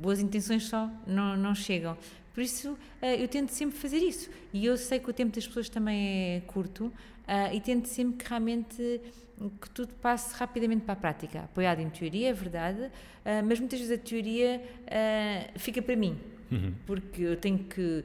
boas 0.02 0.20
intenções 0.20 0.64
só 0.68 0.90
não, 1.06 1.36
não 1.36 1.54
chegam. 1.54 1.98
Por 2.34 2.42
isso, 2.42 2.78
ah, 3.02 3.14
eu 3.16 3.28
tento 3.28 3.50
sempre 3.50 3.78
fazer 3.78 3.98
isso. 3.98 4.30
E 4.54 4.66
eu 4.66 4.78
sei 4.78 5.00
que 5.00 5.10
o 5.10 5.14
tempo 5.14 5.34
das 5.36 5.46
pessoas 5.48 5.70
também 5.70 6.38
é 6.38 6.42
curto 6.48 6.92
ah, 7.28 7.54
e 7.54 7.60
tento 7.60 7.88
sempre 7.88 8.24
que 8.24 8.30
realmente 8.30 9.02
que 9.62 9.70
tudo 9.72 9.94
passe 9.96 10.34
rapidamente 10.36 10.84
para 10.86 10.94
a 10.94 10.96
prática. 10.96 11.40
Apoiado 11.42 11.82
em 11.82 11.90
teoria, 11.90 12.30
é 12.30 12.34
verdade, 12.34 12.90
ah, 13.26 13.42
mas 13.44 13.60
muitas 13.60 13.80
vezes 13.80 13.94
a 13.94 14.02
teoria 14.02 14.62
fica 15.58 15.82
para 15.82 15.96
mim, 15.96 16.18
Uhum. 16.52 16.74
porque 16.86 17.22
eu 17.24 17.36
tenho 17.36 17.58
que 17.60 18.04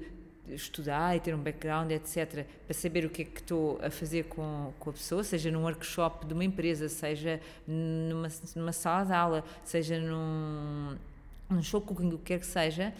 estudar 0.55 1.17
e 1.17 1.21
ter 1.21 1.35
um 1.35 1.39
background, 1.39 1.91
etc., 1.91 2.45
para 2.67 2.75
saber 2.75 3.05
o 3.05 3.11
que 3.11 3.23
é 3.23 3.25
que 3.25 3.41
estou 3.41 3.79
a 3.83 3.91
fazer 3.91 4.25
com, 4.25 4.73
com 4.79 4.91
a 4.91 4.93
pessoa, 4.93 5.25
seja 5.25 5.51
num 5.51 5.63
workshop 5.63 6.27
de 6.27 6.35
uma 6.35 6.45
empresa, 6.45 6.89
seja 6.89 7.41
numa, 7.67 8.29
numa 8.55 8.73
sala 8.73 9.05
de 9.05 9.13
aula, 9.13 9.45
seja 9.65 9.99
num, 9.99 10.97
num 11.49 11.63
show 11.63 11.81
cooking, 11.81 12.09
o 12.09 12.19
que 12.19 12.25
quer 12.25 12.41
que 12.41 12.47
seja, 12.47 12.93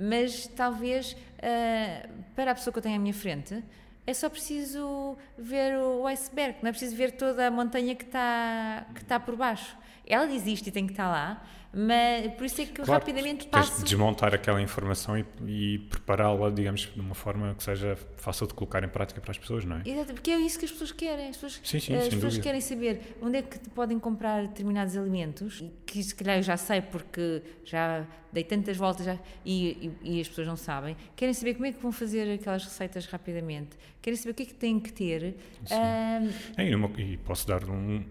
mas 0.00 0.46
talvez 0.48 1.16
ah, 1.42 2.08
para 2.34 2.50
a 2.52 2.54
pessoa 2.54 2.72
que 2.72 2.78
eu 2.78 2.82
tenho 2.82 2.96
à 2.96 2.98
minha 2.98 3.14
frente 3.14 3.62
é 4.06 4.14
só 4.14 4.30
preciso 4.30 5.16
ver 5.36 5.76
o 5.78 6.06
iceberg, 6.06 6.58
não 6.62 6.68
é 6.68 6.72
preciso 6.72 6.94
ver 6.94 7.12
toda 7.12 7.48
a 7.48 7.50
montanha 7.50 7.94
que 7.94 8.04
está 8.04 8.86
que 8.94 9.02
está 9.02 9.18
por 9.18 9.34
baixo. 9.34 9.76
Ela 10.06 10.32
existe 10.32 10.68
e 10.68 10.72
tem 10.72 10.86
que 10.86 10.92
estar 10.92 11.08
lá, 11.10 11.44
mas 11.74 12.32
por 12.34 12.46
isso 12.46 12.60
é 12.60 12.64
que 12.66 12.80
eu 12.80 12.84
Claro, 12.84 13.00
rapidamente 13.00 13.48
tens 13.48 13.50
passo. 13.50 13.78
de 13.78 13.84
desmontar 13.84 14.32
aquela 14.32 14.62
informação 14.62 15.18
e, 15.18 15.26
e 15.46 15.78
prepará-la, 15.90 16.48
digamos, 16.48 16.82
de 16.94 17.00
uma 17.00 17.14
forma 17.14 17.54
que 17.54 17.62
seja 17.64 17.98
fácil 18.16 18.46
de 18.46 18.54
colocar 18.54 18.82
em 18.84 18.88
prática 18.88 19.20
para 19.20 19.32
as 19.32 19.38
pessoas, 19.38 19.64
não 19.64 19.78
é? 19.78 19.82
Exato, 19.84 20.14
porque 20.14 20.30
é 20.30 20.38
isso 20.38 20.58
que 20.58 20.64
as 20.64 20.70
pessoas 20.70 20.92
querem. 20.92 21.28
As 21.28 21.36
pessoas, 21.36 21.60
Sim, 21.64 21.80
sim, 21.80 21.94
as 21.94 22.08
pessoas 22.08 22.38
querem 22.38 22.60
saber 22.60 23.16
onde 23.20 23.38
é 23.38 23.42
que 23.42 23.58
podem 23.70 23.98
comprar 23.98 24.42
determinados 24.46 24.96
alimentos, 24.96 25.64
que 25.84 26.02
se 26.02 26.14
calhar 26.14 26.36
eu 26.38 26.42
já 26.42 26.56
sei 26.56 26.80
porque 26.80 27.42
já 27.64 28.06
dei 28.32 28.44
tantas 28.44 28.76
voltas 28.76 29.04
já, 29.04 29.18
e, 29.44 29.90
e- 30.02 30.18
e 30.18 30.20
as 30.20 30.28
pessoas 30.28 30.46
não 30.46 30.56
sabem. 30.56 30.96
Querem 31.16 31.34
saber 31.34 31.54
como 31.54 31.66
é 31.66 31.72
que 31.72 31.82
vão 31.82 31.90
fazer 31.90 32.32
aquelas 32.32 32.62
receitas 32.64 33.06
rapidamente. 33.06 33.70
Querem 34.00 34.16
saber 34.16 34.30
o 34.30 34.34
que 34.34 34.42
é 34.44 34.46
que 34.46 34.54
têm 34.54 34.78
que 34.78 34.92
ter. 34.92 35.34
Ahm, 35.70 36.30
É, 36.56 36.64
e, 36.64 36.70
numa- 36.70 36.90
e 37.00 37.16
posso 37.18 37.46
dar 37.46 37.64
um, 37.68 38.04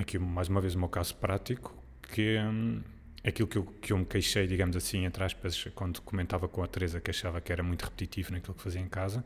aqui 0.00 0.18
mais 0.18 0.48
uma 0.48 0.60
vez 0.60 0.74
o 0.74 0.78
meu 0.78 0.88
caso 0.88 1.14
prático, 1.16 1.74
que 2.02 2.38
hum, 2.38 2.82
aquilo 3.24 3.48
que 3.48 3.58
eu, 3.58 3.64
que 3.64 3.92
eu 3.92 3.98
me 3.98 4.04
queixei, 4.04 4.46
digamos 4.46 4.76
assim, 4.76 5.04
entre 5.04 5.22
aspas, 5.24 5.64
quando 5.74 6.00
comentava 6.02 6.48
com 6.48 6.62
a 6.62 6.66
Teresa 6.66 7.00
que 7.00 7.10
achava 7.10 7.40
que 7.40 7.52
era 7.52 7.62
muito 7.62 7.82
repetitivo 7.82 8.32
naquilo 8.32 8.54
que 8.54 8.62
fazia 8.62 8.80
em 8.80 8.88
casa, 8.88 9.24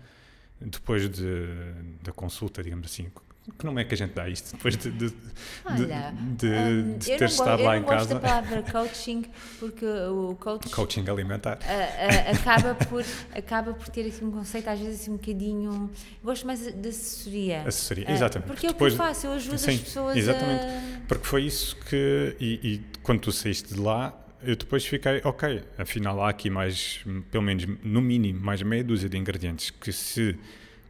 depois 0.61 1.09
de, 1.09 1.47
da 2.03 2.13
consulta, 2.13 2.63
digamos 2.63 2.87
assim, 2.87 3.11
que 3.59 3.66
nome 3.66 3.83
é 3.83 3.85
que 3.85 3.92
a 3.94 3.96
gente 3.96 4.12
dá 4.14 4.26
isto 4.28 4.52
depois 4.57 4.76
de, 4.76 4.90
de, 4.90 5.12
Olha, 5.66 6.14
de, 6.37 6.46
hum, 6.46 6.98
de 6.98 7.11
eu 7.12 7.18
ter 7.18 7.24
estado 7.26 7.62
lá 7.62 7.74
eu 7.74 7.78
em 7.78 7.83
não 7.83 7.88
gosto 7.88 8.09
casa? 8.09 8.14
da 8.14 8.20
palavra 8.20 8.62
coaching 8.72 9.24
porque 9.61 9.85
o 9.85 10.35
coach 10.40 10.68
Coaching 10.70 11.04
alimentar. 11.09 11.59
a- 11.62 12.28
a- 12.28 12.33
acaba, 12.33 12.74
por, 12.74 13.04
acaba 13.35 13.74
por 13.74 13.88
ter 13.90 14.07
assim, 14.07 14.24
um 14.24 14.30
conceito 14.30 14.68
às 14.68 14.78
vezes 14.80 15.02
assim 15.02 15.11
um 15.11 15.16
bocadinho. 15.16 15.90
Gosto 16.22 16.46
mais 16.46 16.61
de 16.72 16.88
assessoria. 16.88 17.62
Assessoria, 17.66 18.04
Ah, 18.09 18.12
exatamente. 18.12 18.46
Porque 18.46 18.66
é 18.66 18.70
o 18.70 18.72
que 18.72 18.78
Depois- 18.78 18.92
eu 18.94 18.98
faço, 18.98 19.26
eu 19.26 19.33
ajudo 19.33 19.59
Sim, 19.59 19.70
as 19.72 19.80
pessoas 19.80 20.16
exatamente. 20.16 20.64
a. 20.64 21.00
Porque 21.07 21.26
foi 21.26 21.42
isso 21.44 21.76
que. 21.88 22.37
E, 22.40 22.54
e 22.62 22.80
quando 23.02 23.20
tu 23.20 23.30
saíste 23.33 23.74
de 23.74 23.80
lá, 23.80 24.18
eu 24.42 24.57
depois 24.57 24.85
fiquei, 24.87 25.20
ok, 25.22 25.62
afinal 25.76 26.22
há 26.22 26.30
aqui 26.30 26.48
mais, 26.48 27.00
pelo 27.30 27.44
menos 27.44 27.66
no 27.83 28.00
mínimo, 28.00 28.40
mais 28.40 28.62
meia 28.62 28.83
dúzia 28.85 29.09
de 29.09 29.18
ingredientes 29.18 29.68
que 29.70 29.92
se. 29.92 30.38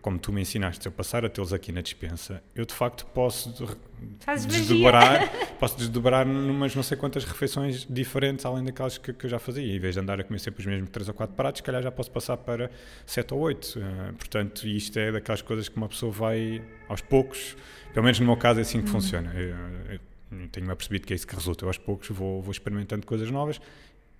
Como 0.04 0.18
tu 0.18 0.30
me 0.34 0.42
ensinaste, 0.42 0.82
se 0.82 0.88
eu 0.88 0.92
passar 0.92 1.24
a 1.24 1.30
tê-los 1.30 1.50
aqui 1.54 1.72
na 1.72 1.80
dispensa, 1.80 2.42
eu 2.54 2.66
de 2.66 2.74
facto 2.74 3.06
posso 3.06 3.48
magia. 4.26 4.46
desdobrar, 4.46 5.32
posso 5.58 5.78
desdobrar 5.78 6.26
numas 6.26 6.76
não 6.76 6.82
sei 6.82 6.94
quantas 6.94 7.24
refeições 7.24 7.86
diferentes, 7.88 8.44
além 8.44 8.62
daquelas 8.62 8.98
que, 8.98 9.14
que 9.14 9.24
eu 9.24 9.30
já 9.30 9.38
fazia. 9.38 9.64
Em 9.64 9.78
vez 9.78 9.94
de 9.94 10.00
andar 10.02 10.20
a 10.20 10.22
comer 10.22 10.40
sempre 10.40 10.60
os 10.60 10.66
mesmos 10.66 10.90
3 10.90 11.08
ou 11.08 11.14
4 11.14 11.34
pratos, 11.34 11.60
se 11.60 11.62
calhar 11.62 11.82
já 11.82 11.90
posso 11.90 12.10
passar 12.10 12.36
para 12.36 12.70
7 13.06 13.32
ou 13.32 13.40
8. 13.40 13.78
Eh, 13.78 14.12
portanto, 14.18 14.68
isto 14.68 14.98
é 14.98 15.10
daquelas 15.10 15.40
coisas 15.40 15.70
que 15.70 15.76
uma 15.78 15.88
pessoa 15.88 16.12
vai 16.12 16.62
aos 16.86 17.00
poucos, 17.00 17.56
pelo 17.94 18.04
menos 18.04 18.20
no 18.20 18.26
meu 18.26 18.36
caso 18.36 18.58
é 18.58 18.62
assim 18.62 18.82
que 18.82 18.90
funciona. 18.90 19.32
Eu, 19.32 19.56
eu 19.94 20.48
tenho-me 20.48 20.72
apercebido 20.72 21.06
que 21.06 21.14
é 21.14 21.16
isso 21.16 21.26
que 21.26 21.34
resulta. 21.34 21.64
Eu 21.64 21.70
aos 21.70 21.78
poucos 21.78 22.10
vou, 22.10 22.42
vou 22.42 22.52
experimentando 22.52 23.06
coisas 23.06 23.30
novas 23.30 23.58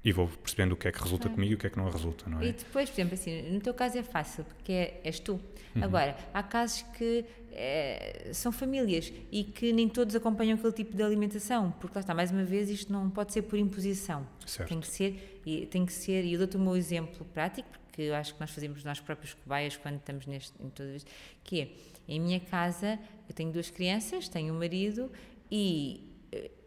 e 0.05 0.13
vou 0.13 0.29
percebendo 0.29 0.73
o 0.73 0.77
que 0.77 0.87
é 0.87 0.93
que 0.93 1.01
resulta 1.03 1.29
comigo 1.31 1.53
e 1.53 1.55
o 1.55 1.59
que 1.59 1.67
é 1.67 1.71
que 1.71 1.79
não 1.79 1.89
resulta, 1.89 2.29
não 2.29 2.41
é? 2.41 2.49
E 2.49 2.53
depois, 2.53 2.91
por 2.91 2.95
exemplo, 2.97 3.15
assim, 3.15 3.51
no 3.51 3.61
teu 3.61 3.73
caso 3.73 3.97
é 3.97 4.03
fácil, 4.03 4.45
porque 4.45 4.73
é- 4.73 5.01
és 5.03 5.19
tu. 5.19 5.41
Uhum. 5.75 5.83
Agora, 5.83 6.17
há 6.33 6.43
casos 6.43 6.83
que 6.97 7.25
eh, 7.57 8.31
são 8.33 8.51
famílias 8.53 9.13
e 9.31 9.45
que 9.45 9.73
nem 9.73 9.89
todos 9.89 10.15
acompanham 10.15 10.57
aquele 10.59 10.73
tipo 10.73 10.97
de 10.97 11.03
alimentação, 11.03 11.71
porque 11.81 11.97
lá 11.97 12.01
está, 12.01 12.13
mais 12.13 12.31
uma 12.31 12.45
vez, 12.45 12.69
isto 12.69 12.93
não 12.93 13.09
pode 13.09 13.33
ser 13.33 13.43
por 13.43 13.59
imposição. 13.59 14.27
Certo. 14.45 14.69
Tem 14.69 14.81
que 14.81 14.89
ser, 14.89 15.41
e 15.47 15.65
tem 15.67 15.87
que 15.87 15.93
ser, 15.93 16.25
e 16.25 16.33
eu 16.35 16.39
dou-te 16.39 16.57
o 16.57 16.61
meu 16.61 16.77
exemplo 16.77 17.25
prático, 17.33 17.69
porque 17.85 18.03
eu 18.03 18.15
acho 18.15 18.35
que 18.35 18.41
nós 18.41 18.51
fazemos 18.51 18.83
nós 18.85 19.01
próprios 19.01 19.35
cobaias 19.35 19.77
quando 19.77 19.97
estamos 19.97 20.27
neste, 20.27 20.53
em 20.61 20.69
tudo 20.69 20.97
isto, 20.97 21.11
que 21.45 21.61
é, 21.61 21.69
em 22.09 22.21
minha 22.21 22.41
casa, 22.41 22.99
eu 23.29 23.35
tenho 23.35 23.53
duas 23.53 23.71
crianças, 23.71 24.29
tenho 24.29 24.53
um 24.53 24.59
marido 24.59 25.11
e 25.51 26.14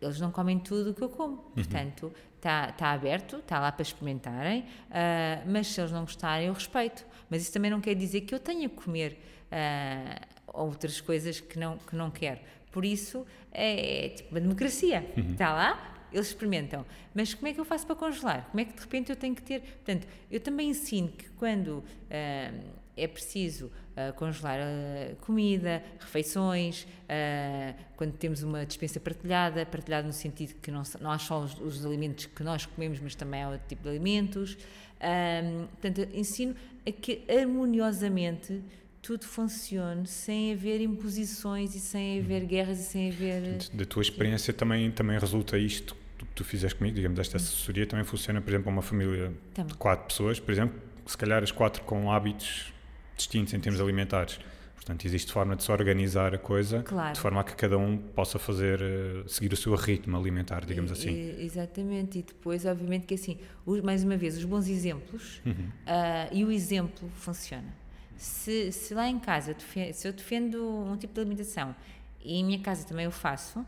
eles 0.01 0.19
não 0.19 0.31
comem 0.31 0.59
tudo 0.59 0.91
o 0.91 0.93
que 0.93 1.01
eu 1.01 1.09
como. 1.09 1.37
Portanto, 1.53 2.11
está 2.35 2.71
tá 2.71 2.91
aberto, 2.91 3.37
está 3.37 3.59
lá 3.59 3.71
para 3.71 3.81
experimentarem, 3.81 4.65
ah, 4.89 5.43
mas 5.45 5.67
se 5.67 5.81
eles 5.81 5.91
não 5.91 6.01
gostarem, 6.01 6.47
eu 6.47 6.53
respeito. 6.53 7.05
Mas 7.29 7.41
isso 7.41 7.51
também 7.51 7.69
não 7.69 7.81
quer 7.81 7.95
dizer 7.95 8.21
que 8.21 8.33
eu 8.33 8.39
tenha 8.39 8.69
que 8.69 8.75
comer 8.75 9.19
ah, 9.51 10.21
outras 10.47 11.01
coisas 11.01 11.39
que 11.39 11.59
não, 11.59 11.77
que 11.77 11.95
não 11.95 12.09
quero. 12.09 12.39
Por 12.71 12.85
isso, 12.85 13.25
é, 13.51 14.05
é 14.05 14.09
tipo 14.09 14.31
uma 14.31 14.41
democracia. 14.41 15.11
Está 15.31 15.53
lá, 15.53 16.07
eles 16.11 16.27
experimentam. 16.27 16.85
Mas 17.13 17.33
como 17.33 17.47
é 17.47 17.53
que 17.53 17.59
eu 17.59 17.65
faço 17.65 17.85
para 17.85 17.95
congelar? 17.95 18.47
Como 18.49 18.59
é 18.59 18.65
que 18.65 18.73
de 18.73 18.81
repente 18.81 19.09
eu 19.09 19.15
tenho 19.15 19.35
que 19.35 19.41
ter. 19.41 19.61
Portanto, 19.61 20.07
eu 20.29 20.39
também 20.39 20.69
ensino 20.69 21.09
que 21.09 21.29
quando 21.31 21.83
ah, 22.09 22.53
é 22.95 23.07
preciso 23.07 23.71
congelar 24.15 24.59
ah, 24.59 25.15
comida, 25.21 25.83
refeições, 25.99 26.87
ah, 27.09 27.73
quando 27.95 28.13
temos 28.13 28.43
uma 28.43 28.65
dispensa 28.65 28.99
partilhada, 28.99 29.65
partilhada 29.65 30.07
no 30.07 30.13
sentido 30.13 30.55
que 30.61 30.71
não, 30.71 30.83
não 31.01 31.11
há 31.11 31.19
só 31.19 31.41
os, 31.41 31.59
os 31.59 31.85
alimentos 31.85 32.25
que 32.25 32.43
nós 32.43 32.65
comemos, 32.65 32.99
mas 32.99 33.15
também 33.15 33.43
há 33.43 33.49
outro 33.49 33.67
tipo 33.67 33.83
de 33.83 33.89
alimentos. 33.89 34.57
Ah, 34.99 35.65
portanto, 35.79 36.07
ensino 36.13 36.55
a 36.85 36.91
que 36.91 37.23
harmoniosamente 37.29 38.61
tudo 39.01 39.25
funcione 39.25 40.05
sem 40.05 40.53
haver 40.53 40.81
imposições 40.81 41.75
e 41.75 41.79
sem 41.79 42.19
haver 42.19 42.45
guerras 42.45 42.79
e 42.79 42.83
sem 42.83 43.09
haver. 43.09 43.57
Da 43.73 43.85
tua 43.85 44.01
experiência 44.01 44.53
também, 44.53 44.91
também 44.91 45.17
resulta 45.17 45.57
isto 45.57 45.95
que 46.17 46.25
tu 46.35 46.43
fizeste 46.43 46.77
comigo, 46.77 46.95
digamos, 46.95 47.19
esta 47.19 47.37
assessoria 47.37 47.85
também 47.85 48.03
funciona, 48.03 48.41
por 48.41 48.49
exemplo, 48.49 48.71
uma 48.71 48.81
família 48.81 49.31
Também. 49.53 49.71
de 49.71 49.77
quatro 49.77 50.07
pessoas, 50.07 50.39
por 50.39 50.51
exemplo, 50.51 50.79
se 51.05 51.17
calhar 51.17 51.41
as 51.41 51.51
quatro 51.51 51.83
com 51.83 52.11
hábitos 52.11 52.73
distintos 53.17 53.53
em 53.53 53.59
termos 53.59 53.81
alimentares. 53.81 54.39
Portanto, 54.75 55.05
existe 55.05 55.33
forma 55.33 55.53
de 55.55 55.63
se 55.63 55.71
organizar 55.71 56.33
a 56.33 56.37
coisa 56.37 56.81
Claro. 56.81 57.13
de 57.13 57.19
forma 57.19 57.41
a 57.41 57.43
que 57.43 57.53
cada 57.55 57.77
um 57.77 57.97
possa 57.97 58.39
fazer, 58.39 58.79
eh, 58.81 59.23
seguir 59.27 59.51
o 59.51 59.57
seu 59.57 59.75
ritmo 59.75 60.15
alimentar, 60.15 60.63
digamos 60.65 60.91
assim. 60.93 61.09
E- 61.09 61.43
exatamente, 61.43 62.19
e 62.19 62.21
depois, 62.21 62.65
obviamente, 62.65 63.05
que 63.05 63.15
assim, 63.15 63.37
os- 63.65 63.81
mais 63.81 64.03
uma 64.05 64.15
vez, 64.15 64.37
os 64.37 64.45
bons 64.45 64.69
exemplos 64.69 65.41
ah, 65.85 66.29
e 66.31 66.45
o 66.45 66.51
exemplo 66.51 67.09
funciona. 67.15 67.67
Se, 68.15 68.71
se 68.71 68.93
lá 68.93 69.09
em 69.09 69.19
casa, 69.19 69.53
se 69.93 70.07
eu 70.07 70.13
defendo 70.13 70.63
um 70.65 70.95
tipo 70.95 71.13
de 71.13 71.19
alimentação 71.19 71.75
e 72.23 72.37
em 72.39 72.45
minha 72.45 72.59
casa 72.59 72.85
também 72.87 73.05
o 73.07 73.11
faço, 73.11 73.65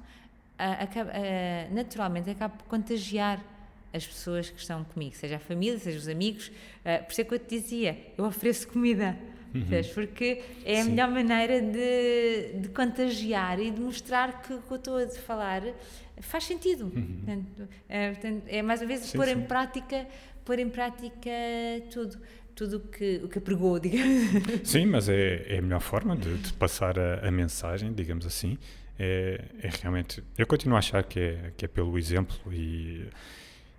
acaba- 0.57 1.11
ah, 1.13 1.67
naturalmente 1.73 2.29
acabo 2.29 2.55
por 2.57 2.65
contagiar 2.67 3.43
as 3.93 4.05
pessoas 4.07 4.49
que 4.49 4.59
estão 4.59 4.83
comigo, 4.85 5.15
seja 5.15 5.35
a 5.35 5.39
família, 5.39 5.77
seja 5.79 5.97
os 5.97 6.07
amigos. 6.07 6.49
por 7.05 7.11
isso 7.11 7.21
é 7.21 7.23
que 7.25 7.33
eu 7.33 7.39
te 7.39 7.59
dizia, 7.59 7.97
eu 8.17 8.23
ofereço 8.23 8.67
comida. 8.69 9.17
Percebes? 9.51 9.87
Porque 9.89 10.41
é 10.65 10.79
a 10.79 10.83
Sim. 10.83 10.91
melhor 10.91 11.09
maneira 11.09 11.61
de, 11.61 12.59
de 12.61 12.69
contagiar 12.69 13.59
e 13.59 13.71
de 13.71 13.79
mostrar 13.79 14.41
que 14.41 14.53
o 14.53 14.61
que 14.61 14.71
eu 14.71 14.77
estou 14.77 14.97
a 14.97 15.07
falar 15.09 15.63
faz 16.21 16.43
sentido. 16.43 16.89
Portanto, 16.89 17.67
é, 17.87 18.11
portanto, 18.11 18.43
é 18.47 18.61
mais 18.61 18.81
uma 18.81 18.87
vez 18.87 19.01
Uhum. 19.01 19.07
Sim, 19.07 19.17
pôr 19.17 19.27
sim. 19.27 19.33
em 19.33 19.41
prática, 19.41 20.07
pôr 20.45 20.59
em 20.59 20.69
prática 20.69 21.31
tudo, 21.91 22.17
tudo 22.55 22.77
o 22.77 22.79
que 22.81 23.21
o 23.23 23.29
que 23.29 23.37
apregou, 23.37 23.79
digamos. 23.79 24.29
Sim, 24.63 24.85
mas 24.85 25.07
é, 25.09 25.45
é 25.47 25.57
a 25.59 25.61
melhor 25.61 25.81
forma 25.81 26.15
de, 26.15 26.37
de 26.37 26.53
passar 26.53 26.97
a, 26.99 27.27
a 27.27 27.31
mensagem, 27.31 27.93
digamos 27.93 28.25
assim. 28.25 28.57
É, 28.97 29.45
é 29.61 29.69
realmente. 29.81 30.21
Eu 30.37 30.45
continuo 30.45 30.75
a 30.75 30.79
achar 30.79 31.03
que 31.03 31.19
é, 31.19 31.53
que 31.55 31.63
é 31.63 31.67
pelo 31.67 31.97
exemplo 31.97 32.37
e, 32.53 33.07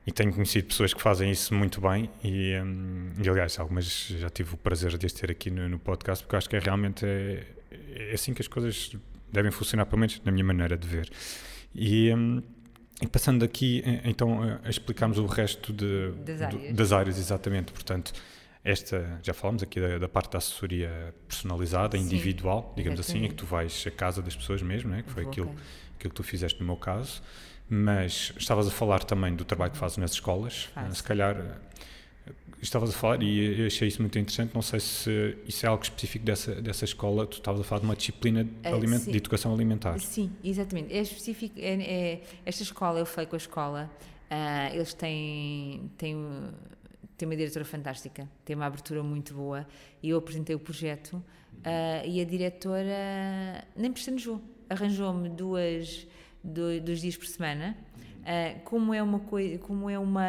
e 0.07 0.13
tenho 0.13 0.33
conhecido 0.33 0.69
pessoas 0.69 0.95
que 0.95 1.01
fazem 1.03 1.31
isso 1.31 1.55
muito 1.55 1.81
bem. 1.81 2.11
E, 2.25 2.59
hum, 2.61 3.13
e 3.23 3.29
aliás, 3.29 3.59
algumas 3.59 3.85
já 4.09 4.31
tive 4.31 4.55
o 4.55 4.57
prazer 4.57 4.97
de 4.97 5.07
as 5.07 5.13
ter 5.13 5.31
aqui 5.31 5.51
no, 5.51 5.69
no 5.69 5.79
podcast, 5.79 6.25
porque 6.25 6.37
acho 6.37 6.49
que 6.49 6.57
é 6.57 6.59
realmente 6.59 7.05
é, 7.07 7.47
é 7.71 8.13
assim 8.15 8.33
que 8.35 8.41
as 8.43 8.49
coisas 8.49 8.93
devem 9.33 9.51
funcionar, 9.51 9.87
pelo 9.87 10.01
menos 10.01 10.21
na 10.25 10.33
minha 10.33 10.45
maneira 10.45 10.77
de 10.77 10.87
ver. 10.89 11.11
E. 11.75 12.13
hum, 12.15 12.43
e 13.03 13.07
passando 13.07 13.43
aqui, 13.47 13.83
então, 14.05 14.43
a- 14.43 14.69
explicarmos 14.69 15.17
o 15.17 15.25
resto 15.25 15.73
de, 15.73 16.11
Das 16.23 16.39
do- 16.41 16.45
áreas. 16.45 16.77
das 16.77 16.93
áreas, 16.93 17.19
exatamente. 17.19 17.73
Portanto, 17.73 18.13
esta, 18.63 19.19
já 19.23 19.33
falamos 19.33 19.63
aqui 19.63 19.81
da, 19.81 19.97
da 19.97 20.07
parte 20.07 20.33
da 20.33 20.37
assessoria 20.37 21.15
personalizada, 21.27 21.97
Sim, 21.97 22.05
individual, 22.05 22.75
digamos 22.77 23.01
assim, 23.01 23.13
em 23.13 23.21
que 23.21 23.27
exatamente. 23.29 23.39
tu 23.39 23.47
vais 23.47 23.85
à 23.87 23.91
casa 23.91 24.21
das 24.21 24.37
pessoas 24.37 24.61
mesmo, 24.61 24.91
né? 24.91 25.03
que 25.03 25.11
foi 25.11 25.25
aquilo, 25.25 25.49
aquilo 25.97 26.11
que 26.11 26.15
tu 26.15 26.23
fizeste 26.23 26.61
no 26.61 26.67
meu 26.67 26.77
caso. 26.77 27.23
Mas 27.73 28.33
estavas 28.37 28.67
a 28.67 28.71
falar 28.71 29.05
também 29.05 29.35
do 29.35 29.45
trabalho 29.45 29.71
que 29.71 29.79
fazes 29.79 29.97
nas 29.97 30.11
escolas. 30.13 30.65
Faço. 30.75 30.97
Se 30.97 31.03
calhar 31.05 31.37
eh, 31.37 32.33
estavas 32.61 32.91
a 32.91 32.93
falar, 32.93 33.23
e 33.23 33.61
eu 33.61 33.67
achei 33.69 33.87
isso 33.87 34.03
muito 34.03 34.19
interessante. 34.19 34.53
Não 34.53 34.61
sei 34.63 34.81
se 34.81 35.37
isso 35.47 35.65
é 35.65 35.69
algo 35.69 35.83
específico 35.85 36.25
dessa, 36.25 36.55
dessa 36.61 36.85
escola. 36.85 37.27
Tu 37.29 37.35
estavas 37.39 37.61
a 37.61 37.65
falar 37.65 37.79
de 37.81 37.87
uma 37.87 37.95
disciplina 37.95 38.43
de, 38.43 38.51
Eh, 38.65 38.73
aliment- 38.73 39.05
de 39.09 39.17
educação 39.17 39.55
alimentar. 39.55 39.99
Sim, 40.01 40.33
exatamente. 40.43 40.93
É 40.93 41.01
específico. 41.01 41.55
É, 41.61 41.75
é- 41.75 42.23
esta 42.45 42.63
escola, 42.65 42.99
eu 42.99 43.07
falei 43.07 43.27
com 43.27 43.37
a 43.37 43.39
escola, 43.39 43.89
ah, 44.29 44.69
eles 44.75 44.93
têm, 44.93 45.89
têm, 45.97 46.17
têm 47.17 47.29
uma 47.29 47.37
diretora 47.37 47.65
fantástica, 47.65 48.29
têm 48.45 48.57
uma 48.57 48.67
abertura 48.67 49.01
muito 49.03 49.33
boa 49.33 49.65
e 50.03 50.11
eu 50.11 50.19
apresentei 50.19 50.57
o 50.57 50.59
projeto 50.59 51.23
ah, 51.65 52.05
e 52.05 52.21
a 52.21 52.25
diretora 52.25 53.65
nem 53.77 53.93
prestanejou, 53.93 54.41
arranjou-me 54.69 55.29
duas, 55.29 56.07
do- 56.43 56.81
dois 56.81 57.01
dias 57.01 57.17
por 57.17 57.27
semana. 57.27 57.77
ah, 58.23 58.59
como 58.65 58.93
é 58.93 59.03
uma 59.03 59.19
coisa, 59.21 59.59
como 59.59 59.89
é 59.89 59.99
uma, 59.99 60.23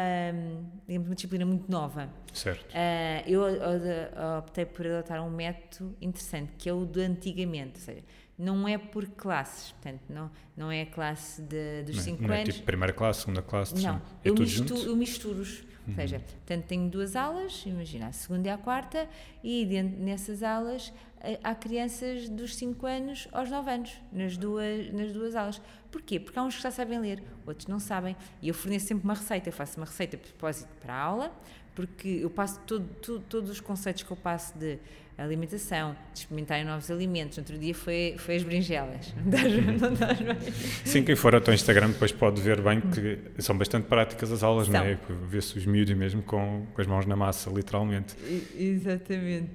digamos, 0.88 1.08
uma 1.08 1.14
disciplina 1.14 1.44
muito 1.44 1.70
nova, 1.70 2.08
Certo. 2.32 2.64
ah, 2.74 3.22
eu 3.26 3.42
od- 3.42 4.38
optei 4.38 4.64
por 4.64 4.86
adotar 4.86 5.22
um 5.22 5.30
método 5.30 5.94
interessante, 6.00 6.52
que 6.56 6.68
é 6.70 6.72
o 6.72 6.86
de 6.86 7.02
antigamente, 7.02 7.72
ou 7.74 7.80
seja, 7.84 8.02
não 8.38 8.66
é 8.66 8.78
por 8.78 9.06
classes, 9.08 9.72
portanto, 9.72 10.00
não, 10.08 10.30
não 10.56 10.72
é 10.72 10.82
a 10.82 10.86
classe 10.86 11.42
de, 11.42 11.82
dos 11.82 11.96
Não 11.96 12.00
é- 12.00 12.04
5 12.04 12.22
não 12.22 12.34
é 12.34 12.40
anos. 12.42 12.54
tipo 12.54 12.64
primeira 12.66 12.92
classe, 12.94 13.20
segunda 13.20 13.42
classe, 13.42 13.74
Não, 13.82 13.96
é 13.96 14.00
eu, 14.24 14.34
tudo 14.34 14.40
mistu, 14.46 14.58
junto? 14.68 14.74
Uhum. 14.74 14.86
eu 14.86 14.96
misturo-os. 14.96 15.64
Ou 15.86 15.94
seja, 15.96 16.20
portanto, 16.20 16.64
tenho 16.66 16.88
duas 16.88 17.16
aulas, 17.16 17.64
imagina, 17.66 18.06
a 18.06 18.12
segunda 18.12 18.46
e 18.46 18.50
a 18.52 18.56
quarta, 18.56 19.08
e 19.42 19.66
dentro, 19.66 20.00
nessas 20.00 20.40
aulas 20.44 20.92
eh, 20.92 21.11
há 21.42 21.54
crianças 21.54 22.28
dos 22.28 22.56
5 22.56 22.86
anos 22.86 23.28
aos 23.32 23.50
9 23.50 23.70
anos, 23.70 23.92
nas 24.12 24.36
duas, 24.36 24.92
nas 24.92 25.12
duas 25.12 25.34
aulas. 25.36 25.60
Porquê? 25.90 26.18
Porque 26.18 26.38
há 26.38 26.42
uns 26.42 26.56
que 26.56 26.62
já 26.62 26.70
sabem 26.70 26.98
ler, 26.98 27.22
outros 27.46 27.66
não 27.68 27.78
sabem. 27.78 28.16
E 28.40 28.48
eu 28.48 28.54
forneço 28.54 28.86
sempre 28.86 29.04
uma 29.04 29.14
receita, 29.14 29.48
eu 29.48 29.52
faço 29.52 29.78
uma 29.78 29.86
receita 29.86 30.16
a 30.16 30.18
propósito 30.20 30.68
para 30.80 30.94
a 30.94 31.00
aula, 31.00 31.32
porque 31.74 32.08
eu 32.22 32.30
passo 32.30 32.58
todo, 32.66 32.86
tudo- 33.00 33.24
todos 33.28 33.50
os 33.50 33.60
conceitos 33.60 34.02
que 34.02 34.10
eu 34.10 34.16
passo 34.16 34.56
de 34.58 34.78
alimentação, 35.18 35.94
de 36.12 36.20
experimentarem 36.20 36.64
novos 36.64 36.90
alimentos. 36.90 37.36
Outro 37.38 37.56
dia 37.58 37.74
foi, 37.74 38.14
foi 38.18 38.36
as 38.36 38.42
berinjelas. 38.42 39.14
Não 39.24 39.30
estás- 39.36 39.80
não 39.80 39.92
estás 39.92 40.18
bem? 40.20 40.52
Sim, 40.84 41.04
quem 41.04 41.14
for 41.14 41.34
ao 41.34 41.40
teu 41.40 41.52
Instagram 41.54 41.90
depois 41.90 42.10
pode 42.10 42.40
ver 42.40 42.60
bem 42.62 42.80
que 42.80 43.18
são 43.42 43.56
bastante 43.56 43.86
práticas 43.86 44.32
as 44.32 44.42
aulas, 44.42 44.66
não 44.68 44.80
é? 44.80 44.98
Vê-se 45.28 45.56
os 45.58 45.66
miúdos 45.66 45.94
mesmo 45.94 46.22
com, 46.22 46.66
com 46.74 46.80
as 46.80 46.86
mãos 46.86 47.04
na 47.06 47.14
massa, 47.14 47.50
literalmente. 47.50 48.16
Exatamente. 48.56 49.50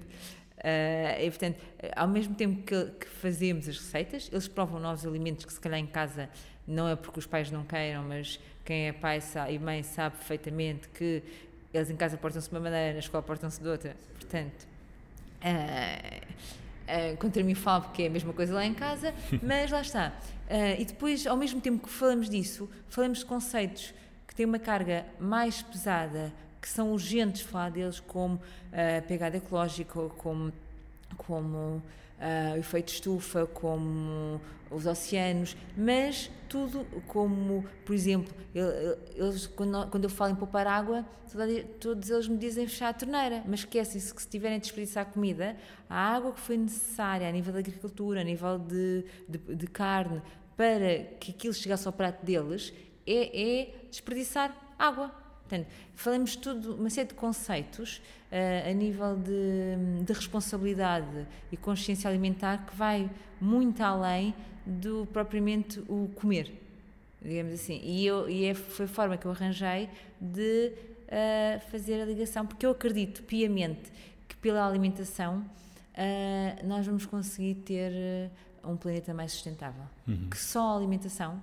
Uh, 0.58 1.22
e, 1.22 1.30
portanto, 1.30 1.62
ao 1.96 2.08
mesmo 2.08 2.34
tempo 2.34 2.64
que, 2.64 2.86
que, 3.00 3.08
fazemos 3.08 3.70
as 3.70 3.78
receitas, 3.78 4.28
eles 4.32 4.48
provam 4.48 4.80
novos 4.80 5.06
alimentos 5.06 5.46
que 5.46 5.54
se 5.54 5.60
calhar 5.60 5.80
em 5.80 5.86
casa 5.86 6.30
não 6.68 6.88
é 6.88 6.96
porque 6.96 7.20
os 7.20 7.28
pais 7.28 7.52
não 7.52 7.64
queiram, 7.64 8.04
mas 8.04 8.40
quem 8.66 8.88
é 8.88 8.92
pai 8.92 9.20
e 9.50 9.60
mãe 9.60 9.84
sabe 9.84 10.18
perfeitamente 10.18 10.90
que 10.90 11.24
eles 11.72 11.90
em 11.92 11.96
casa 11.96 12.18
portam-se 12.18 12.50
de 12.50 12.56
uma 12.56 12.62
maneira, 12.62 12.94
na 12.94 13.00
escola 13.00 13.22
portam-se 13.22 13.62
de 13.62 13.68
outra. 13.68 13.96
Portanto, 14.16 14.68
uh, 15.44 17.14
uh, 17.14 17.18
contra 17.18 17.44
mim 17.44 17.54
falo 17.54 17.84
porque 17.84 18.04
é 18.04 18.08
a 18.08 18.10
mesma 18.10 18.34
coisa 18.34 18.56
lá 18.56 18.66
em 18.66 18.74
casa, 18.74 19.14
mas 19.44 19.70
lá 19.70 19.82
está. 19.82 20.14
e 20.80 20.84
depois, 20.86 21.28
ao 21.28 21.38
mesmo 21.38 21.62
tempo 21.62 21.86
que 21.86 21.94
falamos 21.94 22.30
disso, 22.30 22.68
falamos 22.90 23.20
de 23.20 23.26
conceitos 23.26 23.94
que 24.28 24.34
têm 24.34 24.46
uma 24.46 24.60
carga 24.60 25.06
mais 25.20 25.62
pesada, 25.62 26.34
que 26.68 26.74
são 26.74 26.92
urgentes 26.92 27.42
falar 27.42 27.72
deles, 27.72 28.02
como 28.02 28.36
uh, 28.36 29.08
pegada 29.08 29.38
ecológica, 29.38 30.10
como, 30.18 30.52
como 31.16 31.58
uh, 31.58 31.82
o 32.56 32.58
efeito 32.58 32.90
estufa, 32.90 33.46
como 33.46 34.42
os 34.70 34.86
oceanos, 34.86 35.56
mas 35.78 36.30
tudo 36.50 36.86
como, 37.08 37.64
por 37.86 37.96
exemplo, 37.96 38.34
eles, 39.16 39.48
quando, 39.48 39.88
quando 39.90 40.04
eu 40.04 40.10
falo 40.10 40.34
em 40.34 40.36
poupar 40.36 40.68
água, 40.68 41.06
todos 41.80 42.10
eles 42.10 42.28
me 42.28 42.38
dizem 42.38 42.68
fechar 42.68 42.90
a 42.90 42.94
torneira, 42.94 43.44
mas 43.46 43.62
esquecem-se 43.62 44.14
que 44.14 44.22
se 44.22 44.28
tiverem 44.28 44.58
a 44.58 44.60
desperdiçar 44.60 45.06
comida, 45.06 45.56
a 45.90 46.16
água 46.16 46.34
que 46.34 46.40
foi 46.42 46.58
necessária 46.58 47.30
a 47.30 47.32
nível 47.32 47.54
da 47.54 47.60
agricultura, 47.60 48.20
a 48.20 48.24
nível 48.26 48.60
de, 48.60 49.06
de, 49.28 49.56
de 49.56 49.68
carne, 49.68 50.22
para 50.58 51.06
que 51.18 51.32
aquilo 51.32 51.54
chegasse 51.54 51.88
ao 51.88 51.94
prato 51.94 52.26
deles, 52.26 52.74
é, 53.06 53.62
é 53.62 53.76
desperdiçar 53.90 54.54
água. 54.78 55.27
Portanto, 55.48 55.68
falamos 55.96 56.36
tudo, 56.36 56.76
uma 56.76 56.90
série 56.90 57.08
de 57.08 57.14
conceitos 57.14 58.02
uh, 58.30 58.70
a 58.70 58.74
nível 58.74 59.16
de, 59.16 60.04
de, 60.04 60.12
responsabilidade 60.12 61.26
e 61.50 61.56
consciência 61.56 62.10
alimentar 62.10 62.66
que 62.66 62.76
vai 62.76 63.10
muito 63.40 63.82
além 63.82 64.36
do 64.66 65.08
propriamente 65.14 65.80
o 65.88 66.10
comer, 66.16 66.52
digamos 67.22 67.54
assim. 67.54 67.80
E, 67.82 68.06
eu, 68.06 68.30
e 68.30 68.44
é, 68.44 68.54
foi 68.54 68.86
a 68.86 68.90
forma 68.90 69.16
que 69.16 69.26
eu 69.26 69.32
arranjei 69.32 69.90
de 70.20 70.74
uh, 71.08 71.72
fazer 71.72 72.02
a 72.02 72.06
ligação, 72.06 72.46
porque 72.46 72.66
eu 72.66 72.72
acredito 72.72 73.24
piamente 73.24 73.90
que 74.28 74.36
pela 74.36 74.68
alimentação 74.68 75.40
uh, 75.94 76.68
nós 76.68 76.86
vamos 76.86 77.06
conseguir 77.06 77.56
ter 77.56 78.30
um 78.66 78.76
planeta 78.76 79.14
mais 79.14 79.32
sustentável. 79.32 79.86
Uhum. 80.06 80.30
Que 80.30 80.38
só 80.38 80.74
a 80.74 80.76
alimentação 80.76 81.42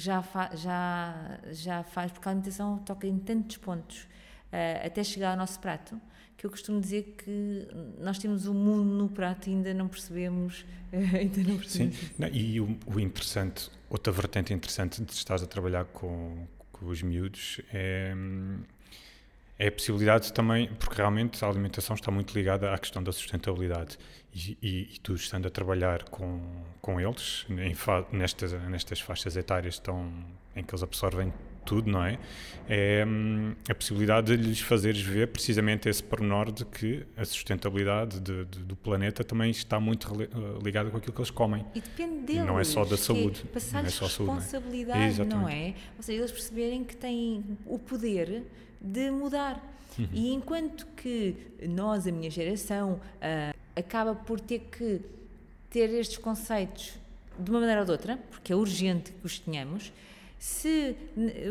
já, 0.00 0.22
fa, 0.22 0.50
já, 0.54 1.38
já 1.52 1.82
faz, 1.82 2.10
porque 2.10 2.26
a 2.26 2.32
alimentação 2.32 2.78
toca 2.78 3.06
em 3.06 3.18
tantos 3.18 3.58
pontos 3.58 4.04
uh, 4.52 4.86
até 4.86 5.04
chegar 5.04 5.32
ao 5.32 5.36
nosso 5.36 5.60
prato, 5.60 6.00
que 6.36 6.46
eu 6.46 6.50
costumo 6.50 6.80
dizer 6.80 7.14
que 7.18 7.68
nós 7.98 8.18
temos 8.18 8.46
o 8.46 8.54
mundo 8.54 8.84
no 8.84 9.08
prato 9.10 9.48
e 9.48 9.52
ainda 9.52 9.74
não 9.74 9.88
percebemos. 9.88 10.64
Uh, 10.92 10.96
ainda 11.16 11.42
não 11.42 11.58
percebemos 11.58 11.96
Sim, 11.96 12.10
não, 12.18 12.28
e 12.28 12.60
o, 12.60 12.78
o, 12.86 12.98
interessante, 12.98 13.70
outra 13.90 14.12
vertente 14.12 14.54
interessante 14.54 15.02
de 15.02 15.12
estás 15.12 15.42
a 15.42 15.46
trabalhar 15.46 15.84
com, 15.84 16.46
com 16.72 16.86
os 16.86 17.02
miúdos 17.02 17.60
é 17.72 18.14
é 19.60 19.68
a 19.68 19.72
possibilidade 19.72 20.32
também, 20.32 20.68
porque 20.78 20.96
realmente 20.96 21.44
a 21.44 21.48
alimentação 21.48 21.94
está 21.94 22.10
muito 22.10 22.32
ligada 22.32 22.72
à 22.72 22.78
questão 22.78 23.02
da 23.02 23.12
sustentabilidade. 23.12 23.98
E, 24.32 24.56
e, 24.62 24.94
e 24.94 24.98
tu 25.00 25.12
estando 25.14 25.46
a 25.46 25.50
trabalhar 25.50 26.04
com, 26.04 26.40
com 26.80 26.98
eles 26.98 27.46
nestas, 28.10 28.52
nestas 28.70 29.00
faixas 29.00 29.36
etárias 29.36 29.78
tão, 29.78 30.10
em 30.56 30.64
que 30.64 30.72
eles 30.72 30.82
absorvem 30.82 31.30
tudo, 31.64 31.90
não 31.90 32.04
é? 32.04 32.18
É 32.68 33.04
hum, 33.06 33.54
a 33.68 33.74
possibilidade 33.74 34.36
de 34.36 34.42
lhes 34.42 34.60
fazeres 34.60 35.00
ver 35.00 35.28
precisamente 35.28 35.88
esse 35.88 36.02
pormenor 36.02 36.52
de 36.52 36.64
que 36.64 37.04
a 37.16 37.24
sustentabilidade 37.24 38.20
de, 38.20 38.44
de, 38.44 38.58
do 38.60 38.76
planeta 38.76 39.24
também 39.24 39.50
está 39.50 39.80
muito 39.80 40.08
eh, 40.22 40.28
ligada 40.62 40.90
com 40.90 40.96
aquilo 40.96 41.12
que 41.12 41.20
eles 41.20 41.30
comem. 41.30 41.64
E 41.74 41.80
depende 41.80 42.26
deles. 42.26 42.46
Não 42.46 42.60
é 42.60 42.64
só 42.64 42.84
da 42.84 42.96
saúde. 42.96 43.42
É 43.44 43.52
passar 43.52 43.84
é 43.84 43.88
só 43.88 44.06
responsabilidade, 44.06 45.16
saúde, 45.16 45.34
não 45.34 45.40
é? 45.40 45.42
não 45.42 45.48
é? 45.48 45.74
Ou 45.96 46.02
seja, 46.02 46.20
eles 46.20 46.30
perceberem 46.30 46.84
que 46.84 46.96
têm 46.96 47.44
o 47.66 47.78
poder 47.78 48.44
de 48.80 49.10
mudar. 49.10 49.60
Uhum. 49.98 50.08
E 50.12 50.32
enquanto 50.32 50.86
que 50.96 51.34
nós, 51.68 52.06
a 52.06 52.12
minha 52.12 52.30
geração, 52.30 52.92
uh, 52.92 53.58
acaba 53.76 54.14
por 54.14 54.40
ter 54.40 54.60
que 54.60 55.00
ter 55.68 55.90
estes 55.90 56.18
conceitos 56.18 56.94
de 57.38 57.50
uma 57.50 57.60
maneira 57.60 57.80
ou 57.80 57.86
de 57.86 57.92
outra, 57.92 58.16
porque 58.30 58.52
é 58.52 58.56
urgente 58.56 59.12
que 59.12 59.26
os 59.26 59.38
tenhamos, 59.38 59.92
se 60.40 60.96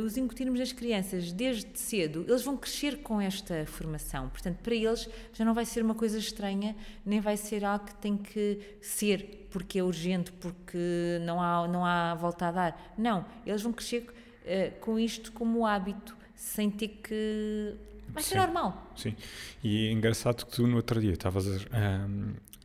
os 0.03 0.17
incutirmos 0.17 0.59
nas 0.59 0.71
crianças 0.71 1.31
desde 1.31 1.77
cedo, 1.77 2.25
eles 2.27 2.41
vão 2.41 2.57
crescer 2.57 3.03
com 3.03 3.21
esta 3.21 3.63
formação. 3.67 4.27
Portanto, 4.29 4.57
para 4.63 4.73
eles 4.73 5.07
já 5.31 5.45
não 5.45 5.53
vai 5.53 5.63
ser 5.63 5.83
uma 5.83 5.93
coisa 5.93 6.17
estranha, 6.17 6.75
nem 7.05 7.19
vai 7.19 7.37
ser 7.37 7.63
algo 7.63 7.85
que 7.85 7.93
tem 7.97 8.17
que 8.17 8.59
ser 8.81 9.47
porque 9.51 9.77
é 9.77 9.83
urgente, 9.83 10.31
porque 10.31 11.19
não 11.21 11.39
há, 11.39 11.67
não 11.67 11.85
há 11.85 12.15
volta 12.15 12.47
a 12.47 12.51
dar. 12.51 12.93
Não, 12.97 13.23
eles 13.45 13.61
vão 13.61 13.71
crescer 13.71 14.07
uh, 14.09 14.79
com 14.79 14.97
isto 14.97 15.31
como 15.33 15.67
hábito 15.67 16.17
sem 16.35 16.71
ter 16.71 16.87
que. 16.87 17.75
Vai 18.07 18.23
ser 18.23 18.37
normal. 18.37 18.91
Sim. 18.95 19.15
E 19.63 19.89
é 19.89 19.91
engraçado 19.91 20.47
que 20.47 20.51
tu 20.51 20.65
no 20.65 20.77
outro 20.77 20.99
dia 20.99 21.13
estavas 21.13 21.45
a. 21.47 22.07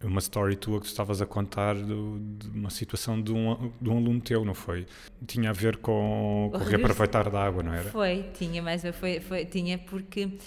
Um, 0.02 0.08
uma 0.08 0.18
story 0.18 0.56
tua 0.56 0.80
que 0.80 0.86
tu 0.86 0.90
estavas 0.90 1.20
a 1.22 1.26
contar 1.26 1.74
do, 1.74 2.18
de 2.18 2.48
uma 2.48 2.70
situação 2.70 3.20
de 3.20 3.32
um, 3.32 3.72
de 3.80 3.88
um 3.88 3.96
aluno 3.96 4.20
teu, 4.20 4.44
não 4.44 4.54
foi? 4.54 4.86
Tinha 5.26 5.50
a 5.50 5.52
ver 5.52 5.76
com, 5.78 6.50
com 6.52 6.58
o 6.58 6.64
reaproveitar 6.64 7.30
da 7.30 7.44
água, 7.44 7.62
não 7.62 7.72
era? 7.72 7.90
Foi, 7.90 8.30
tinha, 8.34 8.62
mas 8.62 8.82
foi, 8.98 9.20
foi 9.20 9.44
tinha 9.44 9.78
porque 9.78 10.24
uh, 10.24 10.38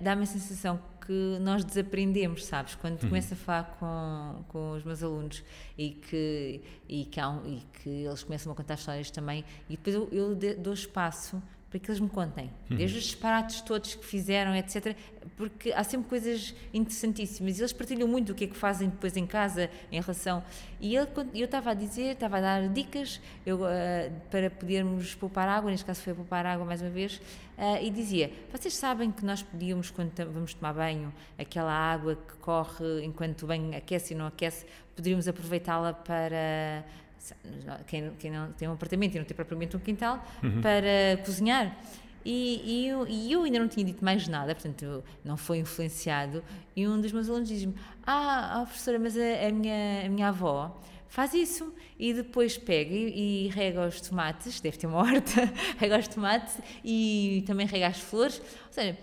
dá-me 0.00 0.22
a 0.22 0.26
sensação 0.26 0.80
que 1.06 1.38
nós 1.40 1.64
desaprendemos, 1.64 2.44
sabes? 2.44 2.74
Quando 2.74 3.02
uhum. 3.02 3.08
começo 3.08 3.34
a 3.34 3.36
falar 3.36 3.76
com, 3.78 4.44
com 4.48 4.72
os 4.72 4.84
meus 4.84 5.02
alunos 5.02 5.42
e 5.76 5.90
que, 5.90 6.60
e, 6.88 7.04
que 7.06 7.20
um, 7.20 7.46
e 7.46 7.62
que 7.82 7.88
eles 7.88 8.22
começam 8.22 8.52
a 8.52 8.54
contar 8.54 8.74
histórias 8.74 9.10
também, 9.10 9.44
e 9.68 9.76
depois 9.76 9.94
eu, 9.94 10.08
eu 10.12 10.34
dou 10.56 10.72
espaço 10.72 11.42
para 11.72 11.80
que 11.80 11.90
eles 11.90 12.00
me 12.00 12.08
contem, 12.10 12.50
uhum. 12.70 12.76
desde 12.76 12.98
os 12.98 13.04
disparates 13.04 13.62
todos 13.62 13.94
que 13.94 14.04
fizeram, 14.04 14.54
etc. 14.54 14.94
Porque 15.38 15.72
há 15.72 15.82
sempre 15.82 16.06
coisas 16.06 16.54
interessantíssimas. 16.72 17.58
Eles 17.58 17.72
partilham 17.72 18.06
muito 18.06 18.32
o 18.32 18.34
que 18.34 18.44
é 18.44 18.46
que 18.46 18.56
fazem 18.56 18.90
depois 18.90 19.16
em 19.16 19.26
casa 19.26 19.70
em 19.90 19.98
relação. 19.98 20.44
E 20.78 20.94
ele, 20.94 21.08
eu 21.34 21.46
estava 21.46 21.70
a 21.70 21.74
dizer, 21.74 22.12
estava 22.12 22.36
a 22.36 22.40
dar 22.42 22.68
dicas 22.68 23.22
eu, 23.46 23.62
uh, 23.62 24.12
para 24.30 24.50
podermos 24.50 25.14
poupar 25.14 25.48
água, 25.48 25.70
neste 25.70 25.86
caso 25.86 26.02
foi 26.02 26.12
poupar 26.12 26.44
água 26.44 26.66
mais 26.66 26.82
uma 26.82 26.90
vez, 26.90 27.16
uh, 27.56 27.82
e 27.82 27.88
dizia: 27.88 28.30
Vocês 28.52 28.74
sabem 28.74 29.10
que 29.10 29.24
nós 29.24 29.42
podíamos, 29.42 29.90
quando 29.90 30.12
vamos 30.30 30.52
tomar 30.52 30.74
banho, 30.74 31.10
aquela 31.38 31.72
água 31.72 32.16
que 32.16 32.34
corre 32.34 33.02
enquanto 33.02 33.44
o 33.44 33.46
banho 33.46 33.74
aquece 33.74 34.12
e 34.12 34.16
não 34.16 34.26
aquece, 34.26 34.66
poderíamos 34.94 35.26
aproveitá-la 35.26 35.94
para 35.94 36.84
quem, 37.86 38.10
quem 38.18 38.30
não 38.30 38.52
tem 38.52 38.68
um 38.68 38.72
apartamento 38.72 39.14
e 39.14 39.18
não 39.18 39.24
tem 39.24 39.34
propriamente 39.34 39.76
um 39.76 39.80
quintal, 39.80 40.24
uhum. 40.42 40.60
para 40.60 41.22
cozinhar. 41.24 41.76
E, 42.24 42.62
e, 42.64 42.88
eu, 42.88 43.06
e, 43.08 43.32
eu, 43.32 43.42
ainda 43.42 43.58
não 43.58 43.68
tinha 43.68 43.84
dito 43.84 44.04
mais 44.04 44.28
nada, 44.28 44.54
portanto, 44.54 45.02
não 45.24 45.36
foi 45.36 45.58
influenciado. 45.58 46.42
E 46.74 46.86
um 46.86 47.00
dos 47.00 47.12
meus 47.12 47.28
alunos 47.28 47.48
diz-me: 47.48 47.74
Ah, 48.06 48.60
ah 48.60 48.64
professora, 48.64 48.98
mas 48.98 49.16
a, 49.16 49.48
a, 49.48 49.52
minha, 49.52 50.06
a 50.06 50.08
minha 50.08 50.28
avó 50.28 50.80
faz 51.08 51.34
isso 51.34 51.74
e 51.98 52.14
depois 52.14 52.56
pega 52.56 52.94
e, 52.94 53.46
e 53.46 53.48
rega 53.48 53.86
os 53.86 54.00
tomates, 54.00 54.60
deve 54.60 54.78
ter 54.78 54.86
uma 54.86 54.98
horta, 55.02 55.52
rega 55.78 55.98
os 55.98 56.08
tomates 56.08 56.58
e 56.84 57.42
também 57.46 57.66
rega 57.66 57.88
as 57.88 57.98
flores. 57.98 58.38
Ou 58.38 58.72
seja, 58.72 58.96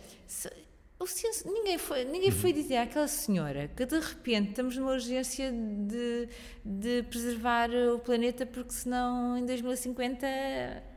o 0.46 0.69
senso, 1.08 1.50
ninguém 1.50 1.78
foi, 1.78 2.04
ninguém 2.04 2.30
foi 2.30 2.52
dizer 2.52 2.76
àquela 2.76 3.08
senhora 3.08 3.70
que 3.74 3.86
de 3.86 3.98
repente 3.98 4.50
estamos 4.50 4.76
numa 4.76 4.92
urgência 4.92 5.50
de, 5.50 6.28
de 6.64 7.04
preservar 7.04 7.70
o 7.70 8.00
planeta 8.00 8.46
porque 8.46 8.74
senão 8.74 9.38
em 9.38 9.46
2050 9.46 10.28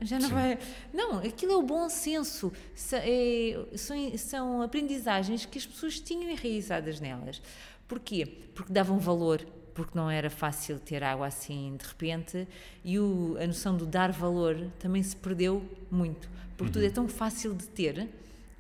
já 0.01 0.19
não 0.19 0.29
Sim. 0.29 0.35
vai. 0.35 0.59
Não, 0.93 1.19
aquilo 1.19 1.53
é 1.53 1.57
o 1.57 1.63
bom 1.63 1.89
senso. 1.89 2.53
É, 2.95 3.65
são, 3.77 4.19
são 4.19 4.63
aprendizagens 4.63 5.47
que 5.47 5.57
as 5.57 5.67
pessoas 5.67 6.01
tinham 6.01 6.29
enraizadas 6.29 6.99
nelas. 6.99 7.41
Porquê? 7.87 8.27
Porque 8.55 8.73
davam 8.73 8.99
valor 8.99 9.47
porque 9.73 9.97
não 9.97 10.11
era 10.11 10.29
fácil 10.29 10.79
ter 10.79 11.03
água 11.03 11.29
assim 11.29 11.77
de 11.77 11.87
repente 11.87 12.47
e 12.85 12.99
o, 12.99 13.37
a 13.41 13.47
noção 13.47 13.77
do 13.77 13.87
dar 13.87 14.13
valor 14.13 14.71
também 14.79 15.03
se 15.03 15.17
perdeu 15.17 15.63
muito, 15.91 16.29
porque 16.57 16.65
uhum. 16.65 16.73
tudo 16.73 16.85
é 16.85 16.91
tão 16.91 17.09
fácil 17.09 17.55
de 17.55 17.67
ter 17.69 18.09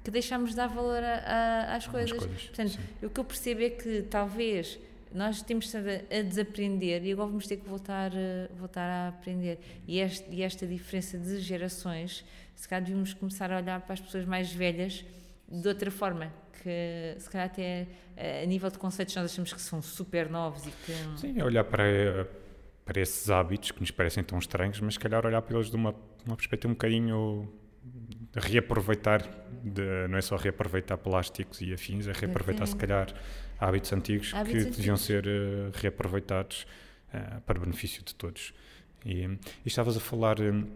que 0.02 0.10
deixamos 0.10 0.50
de 0.50 0.56
dar 0.56 0.66
valor 0.66 1.02
a, 1.02 1.14
a, 1.14 1.76
às 1.76 1.86
coisas. 1.86 2.12
coisas. 2.18 2.42
Portanto, 2.44 2.70
sim. 2.70 3.06
o 3.06 3.10
que 3.10 3.20
eu 3.20 3.24
percebo 3.24 3.62
é 3.62 3.70
que 3.70 4.02
talvez 4.02 4.78
nós 5.14 5.42
temos 5.42 5.72
a, 5.74 5.78
a 5.78 6.22
desaprender 6.22 7.04
e 7.04 7.12
agora 7.12 7.28
vamos 7.28 7.46
ter 7.46 7.58
que 7.58 7.68
voltar, 7.68 8.10
voltar 8.56 8.88
a 8.88 9.08
aprender. 9.08 9.58
E, 9.86 10.00
este, 10.00 10.28
e 10.30 10.42
esta 10.42 10.66
diferença 10.66 11.18
de 11.18 11.38
gerações, 11.40 12.24
se 12.54 12.68
calhar 12.68 12.84
devíamos 12.84 13.14
começar 13.14 13.52
a 13.52 13.58
olhar 13.58 13.80
para 13.80 13.94
as 13.94 14.00
pessoas 14.00 14.24
mais 14.24 14.52
velhas 14.52 15.04
de 15.48 15.68
outra 15.68 15.90
forma, 15.90 16.32
que 16.62 17.14
se 17.18 17.28
calhar 17.28 17.46
até 17.46 17.86
a 18.42 18.46
nível 18.46 18.70
de 18.70 18.78
conceitos 18.78 19.14
nós 19.14 19.26
achamos 19.26 19.52
que 19.52 19.60
são 19.60 19.82
super 19.82 20.30
novos 20.30 20.66
e 20.66 20.70
que... 20.70 21.20
Sim, 21.20 21.38
é 21.38 21.44
olhar 21.44 21.64
para, 21.64 22.26
para 22.84 23.00
esses 23.00 23.28
hábitos 23.28 23.70
que 23.70 23.80
nos 23.80 23.90
parecem 23.90 24.24
tão 24.24 24.38
estranhos, 24.38 24.80
mas 24.80 24.94
se 24.94 25.00
calhar 25.00 25.24
olhar 25.26 25.42
para 25.42 25.56
eles 25.56 25.68
de 25.68 25.76
uma, 25.76 25.94
uma 26.24 26.36
perspectiva 26.36 26.70
um 26.70 26.74
bocadinho 26.74 27.52
reaproveitar, 28.34 29.22
de, 29.62 30.08
não 30.08 30.18
é 30.18 30.22
só 30.22 30.36
reaproveitar 30.36 30.96
plásticos 30.96 31.60
e 31.60 31.72
afins, 31.72 32.06
é 32.06 32.12
reaproveitar 32.12 32.66
se 32.66 32.76
calhar 32.76 33.12
hábitos 33.58 33.92
antigos 33.92 34.32
Hábitos 34.34 34.52
que 34.52 34.58
antigos. 34.58 34.76
deviam 34.76 34.96
ser 34.96 35.26
uh, 35.26 35.70
reaproveitados 35.74 36.66
uh, 37.12 37.40
para 37.42 37.58
benefício 37.58 38.02
de 38.02 38.14
todos. 38.14 38.54
E, 39.04 39.24
e 39.24 39.38
estavas 39.66 39.96
a 39.96 40.00
falar 40.00 40.40
um, 40.40 40.66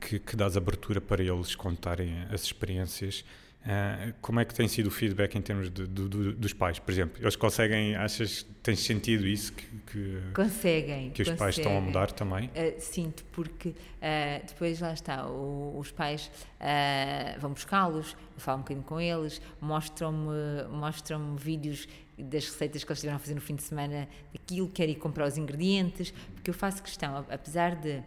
que, 0.00 0.18
que 0.18 0.36
dás 0.36 0.56
abertura 0.56 1.00
para 1.00 1.22
eles 1.22 1.54
contarem 1.54 2.22
as 2.30 2.42
experiências. 2.42 3.24
Uh, 3.62 4.12
como 4.20 4.40
é 4.40 4.44
que 4.44 4.52
tem 4.52 4.66
sido 4.66 4.88
o 4.88 4.90
feedback 4.90 5.36
em 5.36 5.40
termos 5.40 5.70
de, 5.70 5.86
de, 5.86 6.08
de, 6.08 6.32
dos 6.32 6.52
pais, 6.52 6.80
por 6.80 6.90
exemplo? 6.90 7.22
Eles 7.22 7.36
conseguem, 7.36 7.94
achas, 7.94 8.44
tens 8.60 8.80
sentido 8.80 9.24
isso? 9.24 9.52
Que, 9.52 9.66
que 9.86 10.20
conseguem. 10.34 11.10
Que 11.10 11.22
os 11.22 11.28
conseguem. 11.28 11.36
pais 11.36 11.58
estão 11.58 11.78
a 11.78 11.80
mudar 11.80 12.10
também? 12.10 12.46
Uh, 12.48 12.80
sinto, 12.80 13.24
porque 13.26 13.68
uh, 13.68 14.46
depois 14.46 14.80
lá 14.80 14.92
está, 14.92 15.28
o, 15.28 15.78
os 15.78 15.92
pais 15.92 16.28
vão 17.38 17.52
buscá-los, 17.52 18.16
falam 18.36 18.60
um 18.60 18.62
bocadinho 18.62 18.84
com 18.84 19.00
eles, 19.00 19.40
mostram-me 19.60 20.64
mostram 20.70 21.36
vídeos 21.36 21.88
das 22.18 22.46
receitas 22.46 22.84
que 22.84 22.90
eles 22.90 22.98
estiveram 22.98 23.16
a 23.16 23.20
fazer 23.20 23.34
no 23.34 23.40
fim 23.40 23.54
de 23.54 23.62
semana, 23.62 24.08
daquilo, 24.32 24.68
quero 24.68 24.90
ir 24.90 24.96
comprar 24.96 25.26
os 25.26 25.36
ingredientes, 25.36 26.12
porque 26.34 26.50
eu 26.50 26.54
faço 26.54 26.82
questão, 26.82 27.24
apesar 27.30 27.76
de 27.76 28.02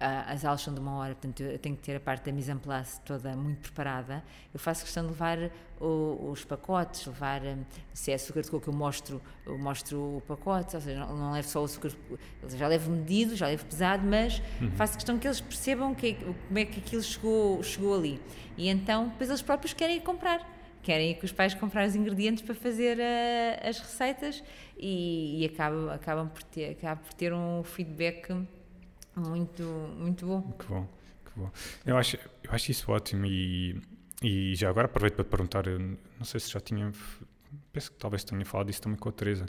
as 0.00 0.46
aulas 0.46 0.62
são 0.62 0.72
de 0.72 0.80
uma 0.80 0.96
hora, 0.96 1.14
portanto 1.14 1.42
eu 1.42 1.58
tenho 1.58 1.76
que 1.76 1.82
ter 1.82 1.96
a 1.96 2.00
parte 2.00 2.24
da 2.24 2.32
mise 2.32 2.50
en 2.50 2.56
place 2.56 2.98
toda 3.02 3.36
muito 3.36 3.60
preparada. 3.60 4.24
Eu 4.52 4.58
faço 4.58 4.82
questão 4.82 5.02
de 5.04 5.10
levar 5.10 5.50
o, 5.78 6.30
os 6.30 6.42
pacotes, 6.42 7.06
levar, 7.06 7.42
se 7.92 8.10
é 8.10 8.14
açúcar 8.14 8.40
de 8.40 8.50
coco, 8.50 8.70
eu 8.70 8.74
mostro, 8.74 9.20
eu 9.44 9.58
mostro 9.58 10.16
o 10.16 10.22
pacote, 10.26 10.74
ou 10.74 10.80
seja, 10.80 11.00
não, 11.00 11.16
não 11.16 11.32
levo 11.32 11.46
só 11.46 11.60
o 11.60 11.64
açúcar, 11.64 11.92
já 12.48 12.66
levo 12.66 12.90
medido, 12.90 13.36
já 13.36 13.46
levo 13.46 13.66
pesado, 13.66 14.06
mas 14.06 14.42
uhum. 14.60 14.70
faço 14.72 14.94
questão 14.94 15.18
que 15.18 15.26
eles 15.26 15.40
percebam 15.40 15.94
que, 15.94 16.14
como 16.14 16.58
é 16.58 16.64
que 16.64 16.80
aquilo 16.80 17.02
chegou, 17.02 17.62
chegou 17.62 17.94
ali. 17.94 18.18
E 18.56 18.68
então, 18.68 19.08
depois 19.08 19.28
eles 19.28 19.42
próprios 19.42 19.74
querem 19.74 19.96
ir 19.96 20.00
comprar 20.00 20.58
querem 20.82 21.10
ir 21.10 21.16
com 21.16 21.26
os 21.26 21.32
pais 21.32 21.52
comprar 21.52 21.86
os 21.86 21.94
ingredientes 21.94 22.42
para 22.42 22.54
fazer 22.54 22.96
uh, 22.96 23.68
as 23.68 23.78
receitas 23.78 24.42
e, 24.78 25.42
e 25.42 25.44
acabam, 25.44 25.90
acabam, 25.90 26.26
por 26.26 26.42
ter, 26.42 26.70
acabam 26.70 27.04
por 27.04 27.12
ter 27.12 27.34
um 27.34 27.62
feedback 27.62 28.32
muito, 29.20 29.62
muito 29.96 30.26
bom. 30.26 30.42
Que 30.52 30.66
bom, 30.66 30.88
que 31.24 31.40
bom. 31.40 31.50
Eu 31.86 31.96
acho, 31.96 32.16
eu 32.16 32.50
acho 32.50 32.70
isso 32.70 32.90
ótimo 32.90 33.26
e, 33.26 33.80
e 34.22 34.54
já 34.54 34.68
agora 34.68 34.86
aproveito 34.86 35.14
para 35.14 35.24
te 35.24 35.28
perguntar, 35.28 35.64
não 35.66 36.24
sei 36.24 36.40
se 36.40 36.50
já 36.50 36.60
tinha, 36.60 36.90
penso 37.72 37.92
que 37.92 37.98
talvez 37.98 38.24
tenha 38.24 38.44
falado 38.44 38.70
isso 38.70 38.82
também 38.82 38.98
com 38.98 39.08
a 39.08 39.12
Teresa, 39.12 39.46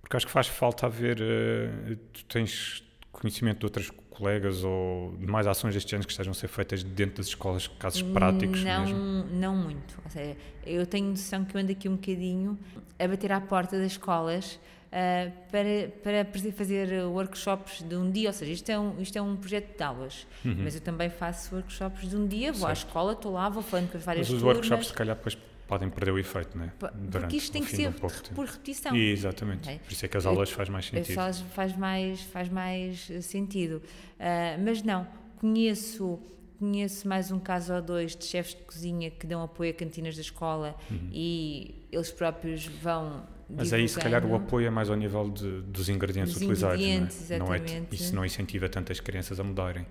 porque 0.00 0.16
acho 0.16 0.26
que 0.26 0.32
faz 0.32 0.46
falta 0.46 0.86
haver, 0.86 1.20
uh, 1.20 1.96
tu 2.12 2.24
tens 2.26 2.82
conhecimento 3.12 3.58
de 3.58 3.66
outras 3.66 3.90
colegas 4.10 4.62
ou 4.64 5.16
de 5.16 5.26
mais 5.26 5.46
ações 5.46 5.74
deste 5.74 5.94
ano 5.94 6.04
que 6.04 6.10
estejam 6.10 6.30
a 6.30 6.34
ser 6.34 6.48
feitas 6.48 6.82
dentro 6.82 7.16
das 7.16 7.26
escolas, 7.26 7.66
casos 7.66 8.02
práticos 8.02 8.62
não, 8.62 8.80
mesmo? 8.84 9.24
Não 9.32 9.56
muito. 9.56 10.00
Ou 10.04 10.10
seja, 10.10 10.36
eu 10.64 10.86
tenho 10.86 11.10
noção 11.10 11.44
que 11.44 11.56
eu 11.56 11.60
ando 11.60 11.72
aqui 11.72 11.88
um 11.88 11.96
bocadinho 11.96 12.58
a 12.98 13.08
bater 13.08 13.32
à 13.32 13.40
porta 13.40 13.76
das 13.78 13.92
escolas 13.92 14.58
Uh, 14.88 15.30
para, 15.50 16.24
para 16.24 16.52
fazer 16.52 17.04
workshops 17.04 17.82
de 17.82 17.94
um 17.94 18.10
dia, 18.10 18.30
ou 18.30 18.32
seja, 18.32 18.52
isto 18.52 18.70
é 18.70 18.78
um, 18.78 18.98
isto 19.00 19.18
é 19.18 19.20
um 19.20 19.36
projeto 19.36 19.76
de 19.76 19.82
aulas, 19.82 20.26
uhum. 20.42 20.56
mas 20.60 20.74
eu 20.74 20.80
também 20.80 21.10
faço 21.10 21.54
workshops 21.54 22.08
de 22.08 22.16
um 22.16 22.26
dia, 22.26 22.52
vou 22.52 22.62
certo. 22.62 22.70
à 22.70 22.72
escola, 22.72 23.12
estou 23.12 23.32
lá, 23.32 23.50
vou 23.50 23.62
falando 23.62 23.90
com 23.90 23.98
as 23.98 24.04
várias 24.04 24.26
mas 24.26 24.34
os 24.34 24.42
turmas. 24.42 24.56
workshops 24.56 24.86
se 24.86 24.94
calhar 24.94 25.14
depois 25.14 25.36
podem 25.66 25.90
perder 25.90 26.12
o 26.12 26.18
efeito, 26.18 26.56
não 26.56 26.64
é? 26.64 26.72
Durante 26.78 27.10
Porque 27.10 27.36
isto 27.36 27.52
tem 27.52 27.62
que 27.62 27.76
ser 27.76 27.92
por 27.92 28.46
repetição. 28.46 28.96
E, 28.96 29.10
exatamente, 29.10 29.68
okay? 29.68 29.78
por 29.78 29.92
isso 29.92 30.06
é 30.06 30.08
que 30.08 30.16
as 30.16 30.24
aulas 30.24 30.50
faz 30.50 30.70
mais 30.70 30.86
sentido. 30.86 31.10
As 31.12 31.18
aulas 31.18 31.40
faz 31.52 31.76
mais, 31.76 32.22
faz 32.22 32.48
mais 32.48 33.10
sentido, 33.20 33.82
uh, 33.82 34.64
mas 34.64 34.82
não, 34.82 35.06
conheço 35.36 36.18
conheço 36.58 37.06
mais 37.06 37.30
um 37.30 37.38
caso 37.38 37.72
ou 37.72 37.80
dois 37.80 38.16
de 38.16 38.24
chefes 38.24 38.54
de 38.54 38.62
cozinha 38.62 39.10
que 39.10 39.26
dão 39.26 39.42
apoio 39.42 39.70
a 39.70 39.74
cantinas 39.74 40.16
da 40.16 40.22
escola 40.22 40.74
uhum. 40.90 41.08
e 41.12 41.86
eles 41.92 42.10
próprios 42.10 42.66
vão 42.66 43.24
mas 43.48 43.72
aí, 43.72 43.88
se 43.88 43.98
calhar, 43.98 44.24
o 44.26 44.34
apoio 44.34 44.66
é 44.66 44.70
mais 44.70 44.90
ao 44.90 44.96
nível 44.96 45.30
de, 45.30 45.62
dos 45.62 45.88
ingredientes 45.88 46.34
dos 46.34 46.42
utilizados. 46.42 46.80
Ingredientes, 46.80 47.30
não 47.30 47.54
é? 47.54 47.58
Não 47.58 47.64
é? 47.64 47.82
Isso 47.90 48.14
não 48.14 48.24
incentiva 48.24 48.68
tanto 48.68 48.92
as 48.92 49.00
crianças 49.00 49.40
a 49.40 49.44
mudarem. 49.44 49.86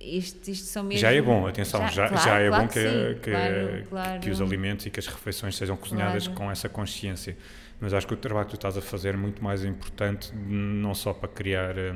Isto, 0.00 0.50
isto 0.50 0.66
são 0.66 0.82
mesmo... 0.82 1.00
Já 1.00 1.12
é 1.12 1.20
bom, 1.20 1.46
atenção, 1.46 1.80
já, 1.82 1.88
já, 1.88 2.08
claro, 2.08 2.24
já 2.24 2.38
é 2.38 2.48
claro 2.48 2.62
bom 2.62 2.68
que, 2.68 2.80
que, 2.80 3.14
que, 3.20 3.30
claro, 3.30 3.86
claro. 3.90 4.20
que, 4.20 4.30
os 4.30 4.40
alimentos 4.40 4.86
e 4.86 4.90
que 4.90 4.98
as 4.98 5.06
refeições 5.06 5.56
sejam 5.56 5.76
cozinhadas 5.76 6.26
com 6.28 6.50
essa 6.50 6.68
consciência. 6.68 7.36
Mas 7.80 7.92
acho 7.92 8.06
que 8.06 8.14
o 8.14 8.16
trabalho 8.16 8.46
que 8.46 8.52
tu 8.52 8.56
estás 8.56 8.76
a 8.76 8.80
fazer 8.80 9.14
é 9.14 9.16
muito 9.16 9.44
mais 9.44 9.64
importante, 9.64 10.34
não 10.34 10.94
só 10.94 11.12
para 11.12 11.28
criar 11.28 11.76
eh, 11.76 11.94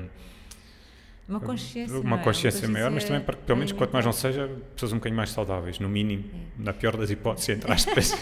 uma 1.28 1.40
consciência, 1.40 2.00
uma 2.00 2.18
é? 2.18 2.22
consciência 2.22 2.68
maior, 2.68 2.90
mas 2.90 3.04
também 3.04 3.20
para 3.20 3.36
que, 3.36 3.42
pelo 3.44 3.58
menos, 3.58 3.72
quanto 3.72 3.92
mais 3.92 4.04
não 4.04 4.12
seja, 4.12 4.50
pessoas 4.74 4.92
um 4.92 4.96
bocadinho 4.96 5.16
mais 5.16 5.30
saudáveis, 5.30 5.78
no 5.78 5.88
mínimo, 5.88 6.24
é. 6.34 6.62
na 6.62 6.72
pior 6.72 6.96
das 6.96 7.08
hipóteses, 7.10 7.50
entre 7.50 7.70
aspas, 7.72 8.12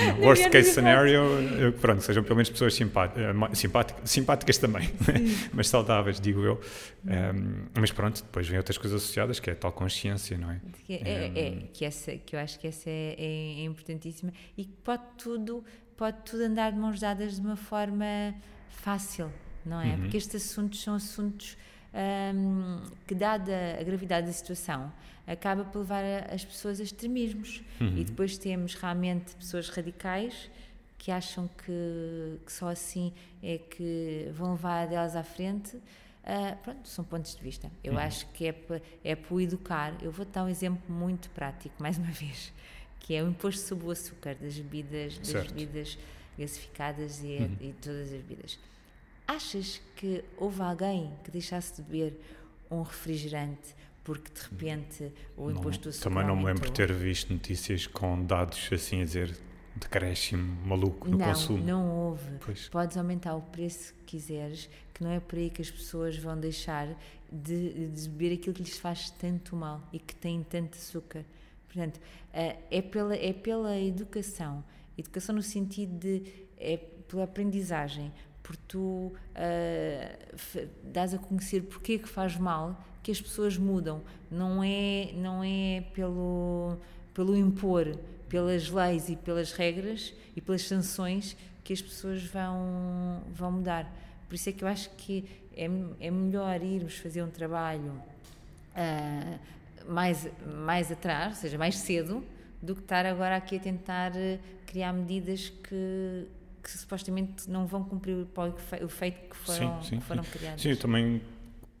no 0.00 0.24
worst 0.24 0.48
case 0.50 0.72
scenario, 0.72 1.22
pronto, 1.80 2.02
sejam 2.02 2.22
pelo 2.24 2.36
menos 2.36 2.50
pessoas 2.50 2.74
simpáticas, 2.74 3.58
simpáticas, 3.58 4.10
simpáticas 4.10 4.58
também, 4.58 4.90
mas 5.52 5.68
saudáveis, 5.68 6.20
digo 6.20 6.40
eu. 6.42 6.60
Um, 7.04 7.66
mas 7.78 7.92
pronto, 7.92 8.22
depois 8.22 8.48
vem 8.48 8.58
outras 8.58 8.76
coisas 8.76 9.02
associadas, 9.02 9.38
que 9.38 9.50
é 9.50 9.52
a 9.52 9.56
tal 9.56 9.72
consciência, 9.72 10.36
não 10.36 10.50
é? 10.50 10.60
Que, 10.84 10.94
é, 10.94 11.32
é, 11.34 11.62
que, 11.72 11.84
essa, 11.84 12.16
que 12.16 12.34
eu 12.34 12.40
acho 12.40 12.58
que 12.58 12.66
essa 12.66 12.90
é, 12.90 13.14
é, 13.18 13.60
é 13.60 13.64
importantíssima 13.64 14.32
e 14.56 14.64
que 14.64 14.72
pode 14.82 15.02
tudo, 15.16 15.64
pode 15.96 16.18
tudo 16.24 16.42
andar 16.42 16.72
de 16.72 16.78
mãos 16.78 16.98
dadas 16.98 17.36
de 17.36 17.40
uma 17.40 17.56
forma 17.56 18.34
fácil, 18.68 19.32
não 19.64 19.80
é? 19.80 19.90
Uhum. 19.90 20.00
Porque 20.00 20.16
estes 20.16 20.50
assuntos 20.50 20.82
são 20.82 20.94
assuntos 20.94 21.56
um, 21.94 22.82
que, 23.06 23.14
dada 23.14 23.78
a 23.78 23.82
gravidade 23.82 24.26
da 24.26 24.32
situação, 24.32 24.92
acaba 25.26 25.64
por 25.64 25.80
levar 25.80 26.04
as 26.32 26.44
pessoas 26.44 26.80
a 26.80 26.82
extremismos. 26.82 27.62
Uhum. 27.80 27.98
E 27.98 28.04
depois 28.04 28.38
temos 28.38 28.74
realmente 28.74 29.34
pessoas 29.36 29.68
radicais 29.68 30.50
que 30.98 31.10
acham 31.10 31.48
que, 31.48 32.38
que 32.46 32.52
só 32.52 32.68
assim 32.68 33.12
é 33.42 33.58
que 33.58 34.30
vão 34.32 34.52
levar 34.52 34.86
delas 34.86 35.16
à 35.16 35.22
frente. 35.22 35.76
Uh, 35.76 36.56
pronto, 36.62 36.88
são 36.88 37.04
pontos 37.04 37.34
de 37.34 37.42
vista. 37.42 37.70
Eu 37.82 37.94
uhum. 37.94 37.98
acho 37.98 38.26
que 38.28 38.46
é 38.46 38.52
para 38.52 38.80
é 39.04 39.18
o 39.28 39.40
educar. 39.40 39.94
Eu 40.00 40.12
vou 40.12 40.24
dar 40.24 40.44
um 40.44 40.48
exemplo 40.48 40.82
muito 40.88 41.28
prático, 41.30 41.74
mais 41.82 41.98
uma 41.98 42.06
vez, 42.12 42.52
que 43.00 43.14
é 43.14 43.22
o 43.22 43.28
imposto 43.28 43.66
sobre 43.66 43.86
o 43.86 43.90
açúcar 43.90 44.36
das 44.36 44.56
bebidas, 44.56 45.18
das 45.18 45.48
bebidas 45.48 45.98
gasificadas 46.38 47.22
e, 47.22 47.38
uhum. 47.38 47.56
e 47.60 47.74
todas 47.82 48.12
as 48.12 48.20
bebidas. 48.22 48.58
Achas 49.26 49.80
que 49.96 50.24
houve 50.36 50.60
alguém 50.62 51.12
que 51.24 51.30
deixasse 51.30 51.76
de 51.76 51.82
beber 51.82 52.20
um 52.70 52.82
refrigerante 52.82 53.74
porque 54.04 54.32
de 54.32 54.40
repente 54.42 55.12
o 55.36 55.50
imposto 55.50 55.88
não, 55.88 55.98
Também 56.00 56.26
não 56.26 56.36
me 56.36 56.44
lembro 56.44 56.68
de 56.68 56.72
ter 56.72 56.92
visto 56.92 57.32
notícias 57.32 57.86
com 57.86 58.24
dados 58.24 58.68
assim 58.72 59.00
a 59.00 59.04
dizer 59.04 59.38
decréscimo 59.76 60.66
maluco 60.66 61.08
no 61.08 61.16
não, 61.16 61.26
consumo. 61.26 61.64
Não 61.64 61.90
houve. 61.90 62.30
Pois. 62.44 62.68
Podes 62.68 62.96
aumentar 62.96 63.34
o 63.34 63.40
preço 63.40 63.94
que 63.94 64.16
quiseres, 64.16 64.68
que 64.92 65.02
não 65.02 65.10
é 65.10 65.20
por 65.20 65.38
aí 65.38 65.50
que 65.50 65.62
as 65.62 65.70
pessoas 65.70 66.16
vão 66.16 66.38
deixar 66.38 66.88
de, 67.30 67.88
de 67.88 68.08
beber 68.08 68.34
aquilo 68.34 68.54
que 68.54 68.62
lhes 68.62 68.78
faz 68.78 69.10
tanto 69.10 69.56
mal 69.56 69.88
e 69.92 69.98
que 69.98 70.14
tem 70.14 70.42
tanto 70.42 70.76
açúcar. 70.76 71.24
Portanto, 71.66 72.00
eh, 72.32 72.58
é 72.70 72.82
pela, 72.82 73.16
é 73.16 73.32
pela 73.32 73.78
educação. 73.78 74.62
Educação 74.98 75.34
no 75.34 75.42
sentido 75.42 75.98
de. 75.98 76.22
é 76.58 76.76
pela 76.76 77.24
aprendizagem 77.24 78.12
por 78.42 78.56
tu 78.56 79.12
uh, 79.12 80.68
dás 80.82 81.14
a 81.14 81.18
conhecer 81.18 81.62
porque 81.62 81.94
é 81.94 81.98
que 81.98 82.08
faz 82.08 82.36
mal, 82.36 82.82
que 83.02 83.10
as 83.10 83.20
pessoas 83.20 83.56
mudam. 83.56 84.02
Não 84.30 84.62
é, 84.62 85.12
não 85.14 85.42
é 85.44 85.84
pelo, 85.94 86.76
pelo 87.14 87.36
impor, 87.36 87.96
pelas 88.28 88.68
leis 88.68 89.08
e 89.08 89.16
pelas 89.16 89.52
regras 89.52 90.14
e 90.34 90.40
pelas 90.40 90.62
sanções 90.62 91.36
que 91.62 91.72
as 91.72 91.80
pessoas 91.80 92.22
vão, 92.24 93.22
vão 93.32 93.52
mudar. 93.52 93.90
Por 94.28 94.34
isso 94.34 94.48
é 94.48 94.52
que 94.52 94.64
eu 94.64 94.68
acho 94.68 94.90
que 94.90 95.28
é, 95.56 95.64
é 96.00 96.10
melhor 96.10 96.62
irmos 96.62 96.96
fazer 96.96 97.22
um 97.22 97.30
trabalho 97.30 97.92
uh, 98.72 99.92
mais, 99.92 100.28
mais 100.64 100.90
atrás, 100.90 101.34
ou 101.34 101.40
seja, 101.42 101.58
mais 101.58 101.76
cedo, 101.76 102.24
do 102.60 102.74
que 102.74 102.82
estar 102.82 103.04
agora 103.04 103.36
aqui 103.36 103.56
a 103.56 103.60
tentar 103.60 104.12
criar 104.66 104.92
medidas 104.92 105.48
que 105.48 106.26
que 106.62 106.70
supostamente 106.70 107.50
não 107.50 107.66
vão 107.66 107.82
cumprir 107.82 108.14
o 108.14 108.84
efeito 108.84 109.30
que 109.30 109.36
foram, 109.36 109.82
sim, 109.82 109.88
sim, 109.88 109.98
que 109.98 110.04
foram 110.04 110.22
criados. 110.22 110.62
Sim, 110.62 110.70
eu 110.70 110.78
também, 110.78 111.22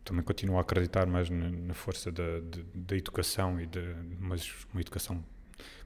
também 0.04 0.24
continuo 0.24 0.58
a 0.58 0.62
acreditar 0.62 1.06
mais 1.06 1.30
na, 1.30 1.48
na 1.50 1.74
força 1.74 2.10
da, 2.10 2.40
de, 2.40 2.62
da 2.74 2.96
educação 2.96 3.60
e 3.60 3.66
de 3.66 3.80
mas 4.18 4.50
uma 4.72 4.80
educação 4.80 5.22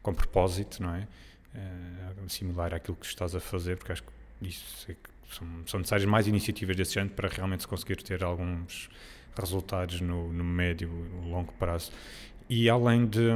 com 0.02 0.14
propósito, 0.14 0.82
não 0.82 0.94
é? 0.94 1.06
é? 1.54 2.28
Similar 2.28 2.74
àquilo 2.74 2.96
que 2.96 3.06
estás 3.06 3.34
a 3.34 3.40
fazer, 3.40 3.76
porque 3.76 3.92
acho 3.92 4.02
que 4.02 4.10
isso 4.40 4.90
é, 4.90 4.96
são, 5.30 5.46
são 5.66 5.78
necessárias 5.80 6.08
mais 6.08 6.26
iniciativas 6.26 6.76
desse 6.76 6.94
género 6.94 7.14
para 7.14 7.28
realmente 7.28 7.62
se 7.62 7.68
conseguir 7.68 7.96
ter 7.96 8.24
alguns 8.24 8.88
resultados 9.38 10.00
no, 10.00 10.32
no 10.32 10.44
médio 10.44 10.88
e 11.22 11.28
longo 11.28 11.52
prazo. 11.54 11.92
E 12.48 12.70
além 12.70 13.06
de 13.06 13.30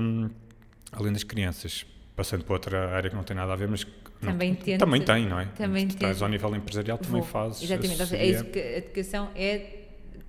além 0.93 1.13
das 1.13 1.23
crianças, 1.23 1.87
passando 2.17 2.45
para 2.45 2.55
outra 2.55 2.97
área 2.97 3.11
que 3.11 3.17
não 3.17 3.23
tem 3.23 3.37
nada 3.37 3.53
a 3.53 3.57
ver, 3.57 3.69
mas 3.69 3.85
também, 4.21 4.55
também 4.55 5.03
tem, 5.03 5.27
não 5.27 5.41
é? 5.41 5.47
Também 5.47 5.87
Estás 5.87 6.21
ao 6.23 6.29
nível 6.29 6.55
empresarial, 6.55 6.99
também 6.99 7.21
Vou, 7.23 7.31
fazes. 7.31 7.63
Exatamente, 7.63 8.07
seria... 8.07 8.41
a 8.41 8.79
educação 8.79 9.31
é 9.35 9.77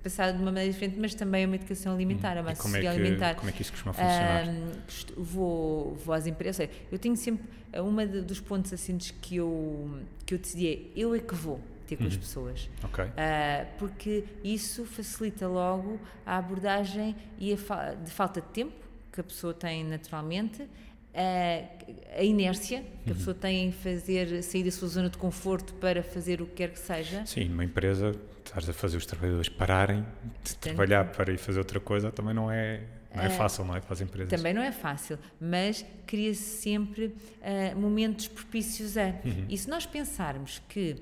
passado 0.02 0.32
de 0.36 0.38
uma 0.42 0.46
maneira 0.50 0.72
diferente, 0.72 0.98
mas 0.98 1.14
também 1.14 1.44
é 1.44 1.46
uma 1.46 1.54
educação 1.56 1.94
alimentar, 1.94 2.36
é 2.36 2.42
Hum. 2.42 2.50
E 2.50 2.56
como 2.56 2.76
é, 2.76 2.80
que, 2.80 2.86
alimentar. 2.86 3.34
como 3.36 3.48
é 3.48 3.52
que 3.52 3.62
isso 3.62 3.70
costuma 3.72 3.92
funcionar? 3.92 4.46
Costu- 4.86 5.14
vou, 5.22 5.94
vou 6.04 6.14
às 6.14 6.26
empresas. 6.26 6.68
Eu 6.90 6.98
tenho 6.98 7.16
sempre. 7.16 7.44
Uma 7.78 8.06
de- 8.06 8.20
dos 8.22 8.40
pontos 8.40 8.72
assim 8.72 8.98
que 8.98 9.36
eu, 9.36 9.98
que 10.26 10.34
eu 10.34 10.38
decidi 10.38 10.68
é 10.68 10.78
eu 11.00 11.14
é 11.14 11.20
que 11.20 11.34
vou 11.34 11.60
ter 11.86 11.96
com 11.96 12.04
as 12.04 12.16
pessoas. 12.16 12.68
ok. 12.82 13.04
Ah, 13.16 13.64
porque 13.78 14.24
isso 14.42 14.84
facilita 14.84 15.46
logo 15.46 16.00
a 16.26 16.36
abordagem 16.36 17.14
e 17.38 17.52
a 17.52 17.56
fa- 17.56 17.94
de 17.94 18.10
falta 18.10 18.40
de 18.40 18.48
tempo 18.48 18.72
que 19.12 19.20
a 19.20 19.24
pessoa 19.24 19.54
tem 19.54 19.84
naturalmente, 19.84 20.66
a 21.14 22.22
inércia 22.22 22.84
que 23.04 23.12
a 23.12 23.14
pessoa 23.14 23.34
tem 23.34 23.66
em 23.66 23.72
fazer, 23.72 24.42
sair 24.42 24.64
da 24.64 24.70
sua 24.70 24.88
zona 24.88 25.10
de 25.10 25.18
conforto 25.18 25.74
para 25.74 26.02
fazer 26.02 26.40
o 26.40 26.46
que 26.46 26.54
quer 26.54 26.70
que 26.70 26.78
seja. 26.78 27.24
Sim, 27.26 27.48
numa 27.48 27.64
empresa, 27.64 28.14
estás 28.44 28.68
a 28.68 28.72
fazer 28.72 28.96
os 28.96 29.06
trabalhadores 29.06 29.48
pararem 29.48 30.04
de 30.42 30.56
trabalhar 30.56 31.12
para 31.12 31.32
ir 31.32 31.38
fazer 31.38 31.58
outra 31.58 31.80
coisa 31.80 32.10
também 32.10 32.34
não 32.34 32.50
é, 32.50 32.82
não 33.14 33.24
é, 33.24 33.30
fácil, 33.30 33.64
não 33.64 33.76
é? 33.76 33.80
Para 33.80 33.92
as 33.92 34.00
empresas. 34.00 34.30
Também 34.30 34.54
não 34.54 34.62
é 34.62 34.72
fácil, 34.72 35.18
mas 35.40 35.84
cria-se 36.06 36.42
sempre 36.42 37.14
ah, 37.42 37.74
momentos 37.74 38.28
propícios 38.28 38.96
a. 38.96 39.14
E 39.48 39.56
se 39.56 39.68
nós 39.68 39.84
pensarmos 39.84 40.62
que, 40.68 40.96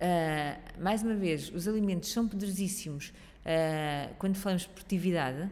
ah, 0.00 0.58
mais 0.78 1.02
uma 1.02 1.14
vez, 1.14 1.50
os 1.50 1.66
alimentos 1.66 2.12
são 2.12 2.28
poderosíssimos 2.28 3.12
ah, 3.44 4.10
quando 4.18 4.36
falamos 4.36 4.62
de 4.62 4.68
produtividade, 4.68 5.50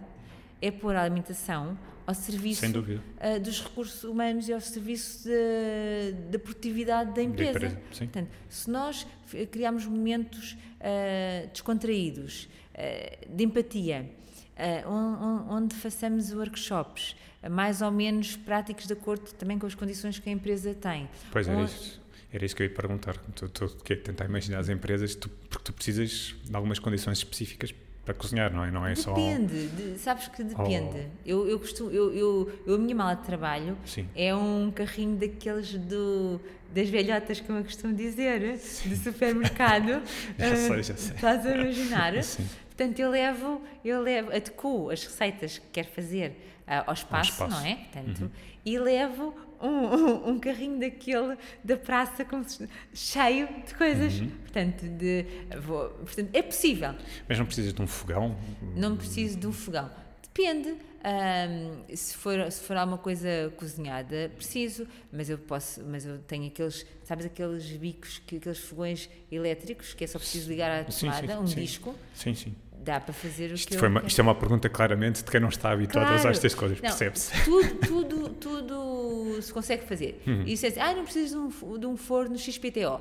é 0.60 0.70
pôr 0.70 0.94
a 0.94 1.02
alimentação 1.02 1.78
ao 2.06 2.14
serviço 2.14 2.60
ah, 3.20 3.38
dos 3.38 3.62
recursos 3.62 4.04
humanos 4.04 4.48
e 4.48 4.52
ao 4.52 4.60
serviço 4.60 5.26
da- 5.28 6.30
da 6.32 6.38
produtividade 6.38 7.14
da 7.14 7.22
empresa. 7.22 7.50
empresa. 7.52 7.80
Portanto, 7.90 8.28
se 8.48 8.70
nós 8.70 9.06
criarmos 9.50 9.86
momentos 9.86 10.56
ah, 10.80 11.46
descontraídos, 11.52 12.48
ah, 12.74 13.26
de 13.28 13.44
empatia, 13.44 14.10
on- 14.86 14.92
on- 14.92 15.56
onde 15.56 15.74
façamos 15.74 16.32
workshops 16.32 17.16
mais 17.50 17.82
ou 17.82 17.90
menos 17.90 18.36
práticos 18.36 18.86
de 18.86 18.92
acordo 18.94 19.32
também 19.34 19.58
com 19.58 19.66
as 19.66 19.74
condições 19.74 20.18
que 20.18 20.28
a 20.28 20.32
empresa 20.32 20.72
tem. 20.74 21.08
Pois 21.30 21.46
era 21.48 21.58
onde- 21.58 21.70
isso. 21.72 22.02
Era 22.32 22.44
isso 22.44 22.56
que 22.56 22.62
eu 22.62 22.66
ia 22.66 22.74
perguntar. 22.74 23.16
Tu, 23.52 23.68
que 23.84 23.92
é 23.92 23.96
tentar 23.96 24.24
imaginar 24.24 24.58
as 24.58 24.68
empresas, 24.68 25.14
tu- 25.14 25.28
porque 25.48 25.62
tu 25.64 25.72
precisas 25.72 26.34
de 26.42 26.54
algumas 26.56 26.78
condições 26.80 27.18
específicas 27.18 27.72
para 28.04 28.14
cozinhar, 28.14 28.52
não 28.52 28.64
é? 28.64 28.70
Não 28.70 28.86
é 28.86 28.94
só. 28.94 29.12
Depende, 29.14 29.66
de- 29.68 29.98
sabes 29.98 30.28
que 30.28 30.42
depende. 30.44 31.06
Eu, 31.24 31.48
eu 31.48 31.58
costumo, 31.58 31.90
eu, 31.90 32.12
eu, 32.14 32.52
eu, 32.66 32.74
a 32.74 32.78
minha 32.78 32.94
mala 32.94 33.14
de 33.14 33.22
trabalho 33.24 33.76
Sim. 33.86 34.06
é 34.14 34.34
um 34.34 34.70
carrinho 34.70 35.16
daqueles 35.16 35.74
do, 35.74 36.40
das 36.74 36.88
velhotas, 36.88 37.40
como 37.40 37.58
eu 37.58 37.64
costumo 37.64 37.94
dizer, 37.94 38.58
de 38.58 38.96
supermercado. 38.96 40.02
Já 40.38 40.52
Ah, 40.52 40.56
sei, 40.56 40.82
já 40.82 40.96
sei. 40.96 41.14
Estás 41.16 41.46
a 41.46 41.56
imaginar? 41.56 42.20
Sim. 42.22 42.46
Portanto, 42.76 42.98
eu 42.98 43.10
levo, 43.10 43.62
eu 43.84 44.00
levo, 44.02 44.30
adequo 44.34 44.90
as 44.90 45.04
receitas 45.04 45.58
que 45.58 45.66
quero 45.72 45.88
fazer 45.88 46.36
ah, 46.66 46.82
ao, 46.86 46.92
espaço, 46.94 47.30
espaço. 47.30 47.54
Uhum. 47.56 47.60
não 47.62 47.66
é? 47.66 47.74
Portanto, 47.92 48.30
E 48.66 48.78
levo 48.78 49.34
um, 49.60 49.68
um, 49.68 50.28
um 50.30 50.38
carrinho 50.40 50.78
daquele 50.80 51.36
da 51.62 51.76
praça 51.76 52.24
como 52.24 52.42
se- 52.48 52.68
cheio 52.94 53.48
de 53.66 53.74
coisas. 53.74 54.20
Uhum. 54.20 54.30
Portanto, 54.42 54.86
de, 54.88 55.24
vou- 55.60 55.88
portanto, 55.90 56.30
é 56.32 56.42
possível. 56.42 56.94
Mas 57.28 57.38
não 57.38 57.46
precisas 57.46 57.72
de 57.72 57.82
um 57.82 57.86
fogão? 57.86 58.36
Não 58.76 58.96
preciso 58.96 59.38
de 59.38 59.46
um 59.46 59.52
fogão. 59.52 59.90
Depende. 60.22 60.74
ahm, 61.04 61.84
se, 61.94 62.16
for, 62.16 62.50
se 62.50 62.60
for 62.62 62.76
alguma 62.76 62.98
coisa 62.98 63.52
cozinhada, 63.56 64.32
preciso, 64.34 64.86
mas 65.12 65.28
eu 65.30 65.36
posso, 65.38 65.84
mas 65.84 66.04
eu 66.06 66.18
tenho 66.20 66.46
aqueles, 66.48 66.84
sabes, 67.04 67.26
aqueles 67.26 67.64
bicos, 67.72 68.18
que, 68.26 68.36
aqueles 68.38 68.58
fogões 68.58 69.08
elétricos 69.30 69.92
que 69.94 70.02
é 70.02 70.06
só 70.06 70.18
preciso 70.18 70.48
ligar 70.48 70.70
à 70.80 70.90
Sim, 70.90 71.12
sim, 71.12 71.20
tomada, 71.26 71.40
um 71.40 71.46
sim. 71.46 71.60
disco, 71.60 71.94
Sim, 72.14 72.34
sim. 72.34 72.54
Dá 72.84 73.00
para 73.00 73.12
fazer 73.14 73.46
o 73.46 73.48
que 73.48 73.54
Isto, 73.54 73.74
eu 73.74 73.78
foi 73.80 73.88
uma- 73.88 74.02
isto 74.06 74.18
é 74.20 74.22
uma 74.22 74.34
pergunta 74.34 74.68
claramente 74.68 75.24
de 75.24 75.30
quem 75.30 75.40
não 75.40 75.48
está 75.48 75.70
habituado 75.72 76.04
a 76.06 76.10
usar 76.10 76.20
Claro. 76.22 76.36
estas 76.36 76.54
coisas, 76.54 76.80
percebe-se? 76.80 77.44
Tudo, 77.44 77.74
tudo, 77.86 78.28
tudo 78.30 79.42
se 79.42 79.52
consegue 79.52 79.84
fazer. 79.86 80.22
Uhum. 80.26 80.42
E 80.46 80.56
se 80.56 80.66
é 80.66 80.68
assim, 80.68 80.80
ah, 80.80 80.94
não 80.94 81.04
preciso 81.04 81.48
de 81.48 81.64
um, 81.64 81.78
de 81.78 81.86
um 81.86 81.96
forno 81.96 82.36
XPTO. 82.38 83.00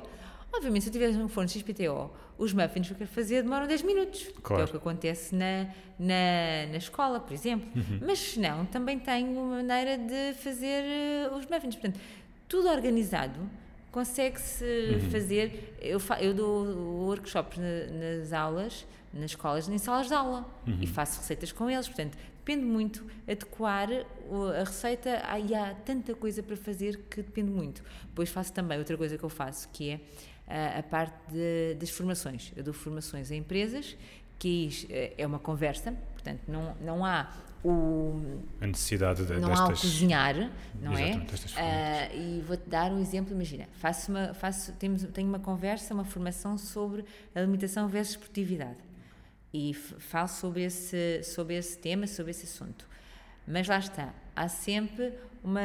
Obviamente, 0.52 0.82
se 0.84 0.88
eu 0.88 0.92
tiver 0.92 1.08
um 1.10 1.28
forno 1.28 1.48
XPTO, 1.50 2.10
os 2.38 2.52
muffins 2.52 2.86
que 2.86 2.92
eu 2.92 2.96
quero 2.98 3.10
fazer 3.10 3.42
demoram 3.42 3.66
10 3.66 3.82
minutos. 3.82 4.22
Que 4.22 4.28
é 4.28 4.40
Claro. 4.42 4.64
o 4.64 4.68
que 4.68 4.76
acontece 4.76 5.34
na, 5.34 5.66
na, 5.98 6.66
na 6.70 6.76
escola, 6.78 7.18
por 7.20 7.32
exemplo. 7.32 7.68
Uhum. 7.74 8.00
Mas 8.06 8.18
se 8.20 8.38
não, 8.40 8.64
também 8.66 8.98
tenho 8.98 9.30
uma 9.32 9.56
maneira 9.56 9.98
de 9.98 10.34
fazer 10.38 10.82
eh, 10.84 11.30
os 11.36 11.44
muffins. 11.46 11.74
Portanto, 11.74 11.98
tudo 12.48 12.68
organizado 12.68 13.40
consegue-se 13.94 14.64
Uhum. 14.64 15.10
fazer. 15.10 15.74
Eu, 15.80 16.00
fa- 16.00 16.20
eu 16.20 16.34
dou 16.34 16.66
workshops 17.06 17.56
na- 17.58 18.18
nas 18.18 18.32
aulas, 18.32 18.84
nas 19.12 19.30
escolas, 19.30 19.68
em 19.68 19.78
salas 19.78 20.08
de 20.08 20.14
aula 20.14 20.44
Uhum. 20.66 20.78
e 20.82 20.86
faço 20.86 21.20
receitas 21.20 21.52
com 21.52 21.70
eles. 21.70 21.86
Portanto, 21.86 22.18
depende 22.38 22.64
muito 22.64 23.06
adequar 23.28 23.88
a 24.60 24.64
receita. 24.64 25.22
E 25.48 25.54
há 25.54 25.72
tanta 25.86 26.12
coisa 26.14 26.42
para 26.42 26.56
fazer 26.56 26.96
que 27.08 27.22
depende 27.22 27.50
muito. 27.52 27.84
Depois 28.08 28.28
faço 28.30 28.52
também 28.52 28.76
outra 28.78 28.96
coisa 28.96 29.16
que 29.16 29.24
eu 29.24 29.28
faço, 29.28 29.68
que 29.72 29.90
é 29.90 30.00
ah, 30.46 30.80
a 30.80 30.82
parte 30.82 31.14
de- 31.32 31.74
das 31.78 31.88
formações. 31.88 32.52
Eu 32.54 32.62
dou 32.62 32.74
formações 32.74 33.30
a 33.30 33.34
empresas, 33.34 33.96
que 34.38 34.66
is- 34.66 34.86
eh, 34.90 35.14
é 35.18 35.26
uma 35.26 35.38
conversa, 35.38 35.92
portanto, 36.12 36.40
não, 36.48 36.74
não 36.80 37.04
há 37.04 37.32
o 37.64 38.40
A 38.60 38.66
necessidade 38.66 39.24
de, 39.24 39.32
não 39.38 39.48
há 39.54 39.64
o 39.64 39.68
destas. 39.68 39.80
cozinhar, 39.90 40.50
não 40.82 40.92
é? 40.92 41.16
Destas 41.18 41.54
Ah, 41.56 42.12
e 42.14 42.42
vou-te 42.46 42.68
dar 42.68 42.92
um 42.92 43.00
exemplo, 43.00 43.32
imagina, 43.32 43.66
faço 43.72 44.10
uma, 44.10 44.34
faço, 44.34 44.72
temos, 44.74 45.02
tenho 45.14 45.28
uma 45.28 45.38
conversa, 45.38 45.94
uma 45.94 46.04
formação 46.04 46.58
sobre 46.58 47.04
alimentação 47.34 47.88
versus 47.88 48.14
esportividade. 48.16 48.76
E 49.52 49.72
falo 49.72 50.28
sobre 50.28 50.62
esse, 50.64 51.22
sobre 51.22 51.54
esse 51.56 51.78
tema, 51.78 52.06
sobre 52.06 52.32
esse 52.32 52.44
assunto. 52.44 52.86
Mas 53.46 53.66
lá 53.68 53.78
está, 53.78 54.12
há 54.34 54.48
sempre 54.48 55.12
uma, 55.42 55.60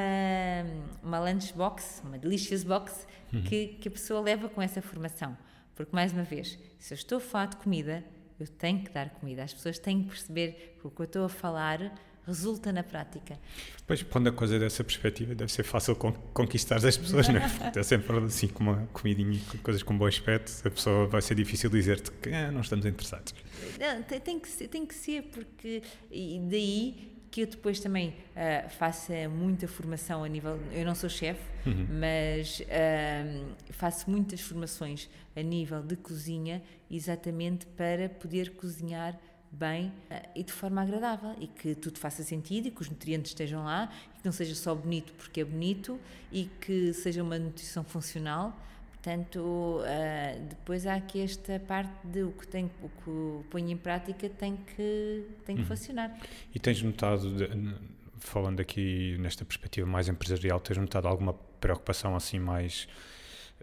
uma 1.04 1.20
lunchbox, 1.20 2.02
uma 2.06 2.18
delicious 2.18 2.64
box, 2.64 3.08
Uhum. 3.32 3.44
que, 3.44 3.68
que 3.80 3.88
a 3.88 3.92
pessoa 3.92 4.22
leva 4.22 4.50
com 4.50 4.60
essa 4.60 4.82
formação. 4.82 5.38
Porque, 5.76 5.96
mais 5.96 6.12
uma 6.12 6.24
vez, 6.24 6.58
se 6.80 6.94
eu 6.94 6.96
estou 6.96 7.18
a 7.20 7.22
falar 7.22 7.46
de 7.48 7.58
comida, 7.58 8.04
eu 8.40 8.48
tenho 8.48 8.84
que 8.84 8.90
dar 8.92 9.10
comida. 9.12 9.44
As 9.44 9.54
pessoas 9.54 9.78
têm 9.80 10.04
que 10.04 10.10
perceber 10.10 10.78
que 10.80 10.88
o 10.88 10.90
que 10.92 11.02
eu 11.02 11.06
estou 11.06 11.26
a 11.26 11.30
falar 11.30 11.94
resulta 12.28 12.72
na 12.72 12.84
prática. 12.84 13.40
Depois, 13.78 14.04
pondo 14.04 14.30
a 14.30 14.32
coisa 14.32 14.60
dessa 14.60 14.84
perspectiva, 14.84 15.34
deve 15.34 15.52
ser 15.52 15.64
fácil 15.64 15.96
con- 15.96 16.12
conquistar 16.34 16.76
as 16.76 16.96
pessoas, 16.96 17.28
não 17.28 17.38
é? 17.38 17.50
Porque 17.58 17.80
é 17.80 17.84
sempre 17.84 18.16
assim 18.20 18.48
com 18.48 18.64
uma 18.64 18.88
comidinha, 18.94 19.40
com 19.52 19.58
coisas 19.60 19.82
com 19.82 19.98
bom 19.98 20.06
aspecto, 20.06 20.52
a 20.64 20.70
pessoa 20.70 21.08
vai 21.08 21.22
ser 21.24 21.34
difícil 21.36 21.70
dizer-te 21.72 22.12
que 22.12 22.30
ah, 22.30 22.52
não 22.52 22.62
estamos 22.62 22.86
interessados. 22.86 23.34
Não, 23.80 24.04
tem, 24.04 24.20
tem 24.20 24.40
que 24.40 24.48
ser, 24.48 24.68
tem 24.68 24.86
que 24.86 24.94
ser, 24.94 25.24
porque. 25.24 25.82
E 26.12 26.40
daí 26.50 27.19
que 27.32 27.42
eu 27.42 27.48
depois 27.48 27.80
também 27.80 28.16
ah, 28.36 28.68
faço 28.70 29.12
muita 29.30 29.68
formação 29.68 30.24
a 30.24 30.28
nível. 30.28 30.60
Eu 30.72 30.86
não 30.86 30.96
sou 30.96 31.10
chefe, 31.10 31.42
mas 31.90 32.62
ah, 32.70 33.54
faço 33.72 34.10
muitas 34.10 34.42
formações 34.42 35.10
a 35.36 35.42
nível 35.42 35.82
de 35.82 35.96
cozinha, 35.96 36.62
exatamente 36.90 37.66
para 37.66 38.10
poder 38.10 38.52
cozinhar 38.56 39.18
bem 39.52 39.92
ah, 40.10 40.22
e 40.36 40.44
de 40.44 40.54
forma 40.54 40.82
agradável 40.82 41.36
e 41.40 41.48
que 41.48 41.76
tudo 41.76 41.98
faça 42.00 42.24
sentido 42.24 42.68
e 42.68 42.72
que 42.72 42.82
os 42.82 42.90
nutrientes 42.90 43.32
estejam 43.32 43.64
lá 43.64 43.92
e 44.16 44.20
que 44.20 44.26
não 44.26 44.32
seja 44.32 44.56
só 44.56 44.76
bonito 44.76 45.14
porque 45.14 45.42
é 45.42 45.46
bonito 45.46 46.00
e 46.32 46.46
que 46.62 46.94
seja 46.94 47.24
uma 47.24 47.40
nutrição 47.40 47.84
funcional 47.84 48.56
Portanto, 49.02 49.80
ah, 49.86 50.38
depois 50.50 50.86
há 50.86 50.96
aqui 50.96 51.22
esta 51.22 51.58
parte 51.60 51.90
de 52.04 52.22
o 52.24 52.32
que, 52.34 52.46
tem, 52.46 52.70
o 52.84 52.90
que 52.90 53.50
ponho 53.50 53.70
em 53.70 53.78
prática 53.78 54.28
tem 54.30 54.58
que, 54.58 55.24
tem 55.46 55.56
que 55.56 55.64
funcionar. 55.64 56.18
E 56.54 56.60
tens 56.60 56.82
notado, 56.82 57.34
de- 57.34 57.76
falando 58.20 58.60
aqui 58.60 59.16
nesta 59.20 59.46
perspectiva 59.46 59.88
mais 59.88 60.10
empresarial, 60.10 60.60
tens 60.60 60.78
notado 60.78 61.08
alguma 61.08 61.34
preocupação 61.62 62.14
assim 62.14 62.40
mais, 62.40 62.90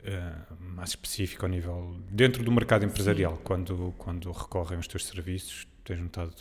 eh, 0.03 0.33
mais 0.59 0.91
específica 0.91 1.45
ao 1.45 1.51
nível, 1.51 1.97
dentro 2.11 2.43
do 2.43 2.51
mercado 2.51 2.87
empresarial, 2.87 3.39
quando, 3.45 3.95
quando 3.99 4.33
recorrem 4.33 4.77
aos 4.79 4.89
teus 4.89 5.05
serviços, 5.05 5.67
tens 5.85 6.01
notado 6.01 6.35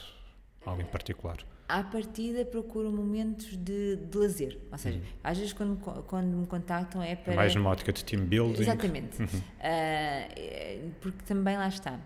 algo 0.65 0.81
em 0.81 0.85
particular? 0.85 1.37
À 1.67 1.83
partida, 1.83 2.45
procuro 2.45 2.91
momentos 2.91 3.57
de, 3.57 3.95
de 3.95 4.17
lazer. 4.17 4.59
Ou 4.71 4.77
seja, 4.77 5.01
às 5.23 5.37
vezes 5.37 5.51
quando, 5.51 5.77
quando 6.03 6.27
me 6.27 6.45
contactam 6.45 7.01
é 7.01 7.15
para. 7.15 7.33
É 7.33 7.35
mais 7.35 7.55
numa 7.55 7.69
ótica 7.71 7.91
de 7.91 8.05
team 8.05 8.23
building? 8.25 8.61
Exatamente. 8.61 9.17
Ah, 9.59 10.29
é, 10.35 10.89
porque 11.01 11.23
também 11.25 11.57
lá 11.57 11.67
está. 11.67 11.99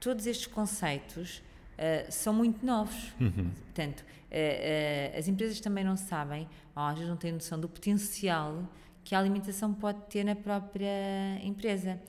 Todos 0.00 0.26
estes 0.26 0.46
conceitos 0.48 1.42
ah, 1.78 2.10
são 2.10 2.34
muito 2.34 2.66
novos. 2.66 3.14
Portanto, 3.18 4.04
ah, 4.30 5.14
ah, 5.14 5.18
as 5.18 5.28
empresas 5.28 5.60
também 5.60 5.84
não 5.84 5.96
sabem, 5.96 6.48
ou 6.74 6.82
às 6.82 6.94
vezes 6.94 7.08
não 7.08 7.16
têm 7.16 7.32
noção 7.32 7.58
do 7.58 7.68
potencial 7.68 8.64
que 9.04 9.14
a 9.14 9.18
alimentação 9.18 9.72
pode 9.72 10.00
ter 10.10 10.24
na 10.24 10.34
própria 10.34 11.38
empresa. 11.42 12.00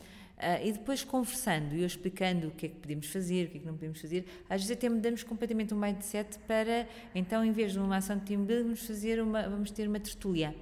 Ah, 0.42 0.62
e 0.64 0.72
depois 0.72 1.04
conversando 1.04 1.76
e 1.76 1.82
eu 1.82 1.86
explicando 1.86 2.48
o 2.48 2.52
que 2.52 2.68
é 2.68 2.70
que 2.70 2.76
podemos 2.76 3.08
fazer, 3.08 3.48
o 3.48 3.50
que 3.52 3.58
é 3.58 3.60
que 3.60 3.66
não 3.66 3.74
podemos 3.74 4.00
fazer, 4.00 4.26
às 4.50 4.62
vezes 4.62 4.72
até 4.78 4.88
mudamos 4.88 5.22
completamente 5.24 5.74
o 5.74 5.78
mindset 5.78 6.40
para, 6.48 6.88
então, 7.14 7.44
em 7.44 7.52
vez 7.52 7.74
de 7.74 7.80
uma 7.80 7.98
ação 7.98 8.18
de 8.18 8.24
team 8.24 8.46
building, 8.46 8.64
vamos, 8.64 8.86
fazer 8.88 9.22
uma, 9.22 9.42
vamos 9.50 9.70
ter 9.72 9.88
uma 9.88 10.00
tertúlia. 10.00 10.56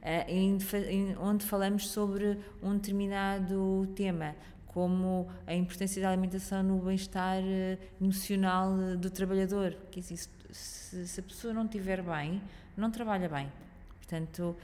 Uh, 0.00 0.30
em 0.30 0.60
fa- 0.60 0.78
em- 0.78 1.16
onde 1.16 1.44
falamos 1.46 1.88
sobre 1.88 2.38
um 2.62 2.74
determinado 2.76 3.88
tema 3.96 4.36
como 4.66 5.28
a 5.46 5.54
importância 5.54 6.00
da 6.02 6.10
alimentação 6.10 6.62
no 6.62 6.78
bem-estar 6.78 7.38
eh, 7.42 7.78
emocional 8.00 8.76
do 8.98 9.08
trabalhador. 9.08 9.76
Que 9.90 10.02
se, 10.02 10.28
se 10.52 11.20
a 11.20 11.22
pessoa 11.22 11.54
não 11.54 11.64
estiver 11.64 12.02
bem, 12.02 12.42
não 12.76 12.90
trabalha 12.90 13.28
bem. 13.28 13.50
Portanto, 14.04 14.54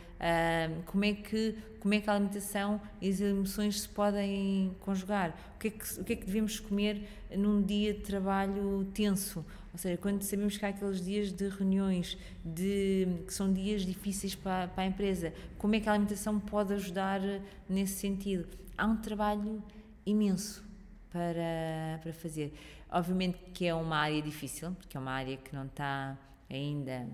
como, 0.85 1.05
é 1.05 1.15
que, 1.15 1.57
como 1.81 1.95
é 1.95 2.01
que 2.01 2.11
a 2.11 2.13
alimentação 2.13 2.81
e 3.01 3.09
as 3.09 3.21
emoções 3.21 3.81
se 3.81 3.89
podem 3.89 4.77
conjugar? 4.81 5.35
O 5.57 5.59
que, 5.59 5.69
é 5.69 5.71
que, 5.71 6.01
o 6.01 6.05
que 6.05 6.13
é 6.13 6.17
que 6.17 6.27
devemos 6.27 6.61
comer 6.61 7.09
num 7.35 7.63
dia 7.63 7.95
de 7.95 8.01
trabalho 8.01 8.87
tenso? 8.93 9.45
Ou 9.73 9.79
seja, 9.79 9.97
quando 9.97 10.23
sabemos 10.23 10.59
que 10.59 10.67
há 10.67 10.69
aqueles 10.69 11.03
dias 11.03 11.33
de 11.33 11.49
reuniões, 11.49 12.19
de, 12.45 13.07
que 13.27 13.33
são 13.33 13.51
dias 13.51 13.83
difíceis 13.83 14.35
para, 14.35 14.69
para 14.69 14.85
a 14.85 14.87
empresa, 14.87 15.33
como 15.57 15.75
é 15.75 15.81
que 15.81 15.89
a 15.89 15.93
alimentação 15.93 16.39
pode 16.39 16.75
ajudar 16.75 17.21
nesse 17.69 17.95
sentido? 17.95 18.47
Há 18.77 18.87
um 18.87 18.97
trabalho 18.97 19.63
imenso 20.05 20.63
para, 21.11 21.99
para 22.03 22.13
fazer. 22.13 22.53
Obviamente 22.91 23.39
que 23.55 23.65
é 23.67 23.75
uma 23.75 23.97
área 23.97 24.21
difícil, 24.21 24.73
porque 24.73 24.97
é 24.97 25.01
uma 25.01 25.13
área 25.13 25.37
que 25.39 25.55
não 25.55 25.65
está 25.65 26.19
ainda 26.51 27.09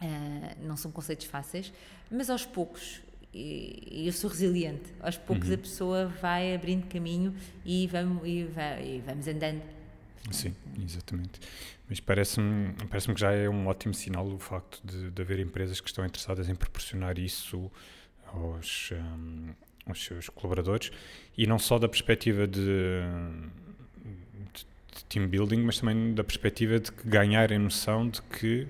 Uh, 0.00 0.66
não 0.66 0.76
são 0.76 0.92
conceitos 0.92 1.26
fáceis, 1.26 1.72
mas 2.08 2.30
aos 2.30 2.46
poucos, 2.46 3.00
e, 3.34 4.04
eu 4.06 4.12
sou 4.12 4.30
resiliente, 4.30 4.94
aos 5.00 5.16
poucos 5.16 5.48
uhum. 5.48 5.54
a 5.54 5.58
pessoa 5.58 6.06
vai 6.06 6.54
abrindo 6.54 6.86
caminho 6.86 7.34
e 7.64 7.86
vamos, 7.88 8.22
e, 8.24 8.44
vai, 8.44 8.80
e 8.80 9.02
vamos 9.04 9.26
andando. 9.26 9.62
Sim, 10.30 10.54
exatamente. 10.82 11.40
Mas 11.88 12.00
parece-me 12.00 12.74
parece 12.88 13.12
que 13.12 13.20
já 13.20 13.32
é 13.32 13.48
um 13.48 13.66
ótimo 13.66 13.94
sinal 13.94 14.26
o 14.26 14.38
facto 14.38 14.80
de, 14.84 15.10
de 15.10 15.22
haver 15.22 15.38
empresas 15.38 15.80
que 15.80 15.88
estão 15.88 16.04
interessadas 16.04 16.48
em 16.48 16.54
proporcionar 16.54 17.18
isso 17.18 17.70
aos, 18.26 18.90
um, 18.92 19.54
aos 19.86 20.04
seus 20.04 20.28
colaboradores 20.28 20.92
e 21.36 21.46
não 21.46 21.58
só 21.58 21.78
da 21.78 21.88
perspectiva 21.88 22.46
de, 22.46 22.60
de, 24.52 24.66
de 24.94 25.04
team 25.08 25.26
building, 25.28 25.62
mas 25.62 25.80
também 25.80 26.14
da 26.14 26.22
perspectiva 26.22 26.78
de 26.78 26.90
ganharem 27.04 27.58
noção 27.58 28.08
de 28.08 28.20
que 28.22 28.68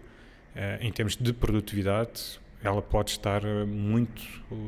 em 0.80 0.90
termos 0.92 1.16
de 1.16 1.32
produtividade, 1.32 2.40
ela 2.62 2.82
pode 2.82 3.11
estar 3.11 3.44
eh, 3.44 3.64
muito 3.64 4.22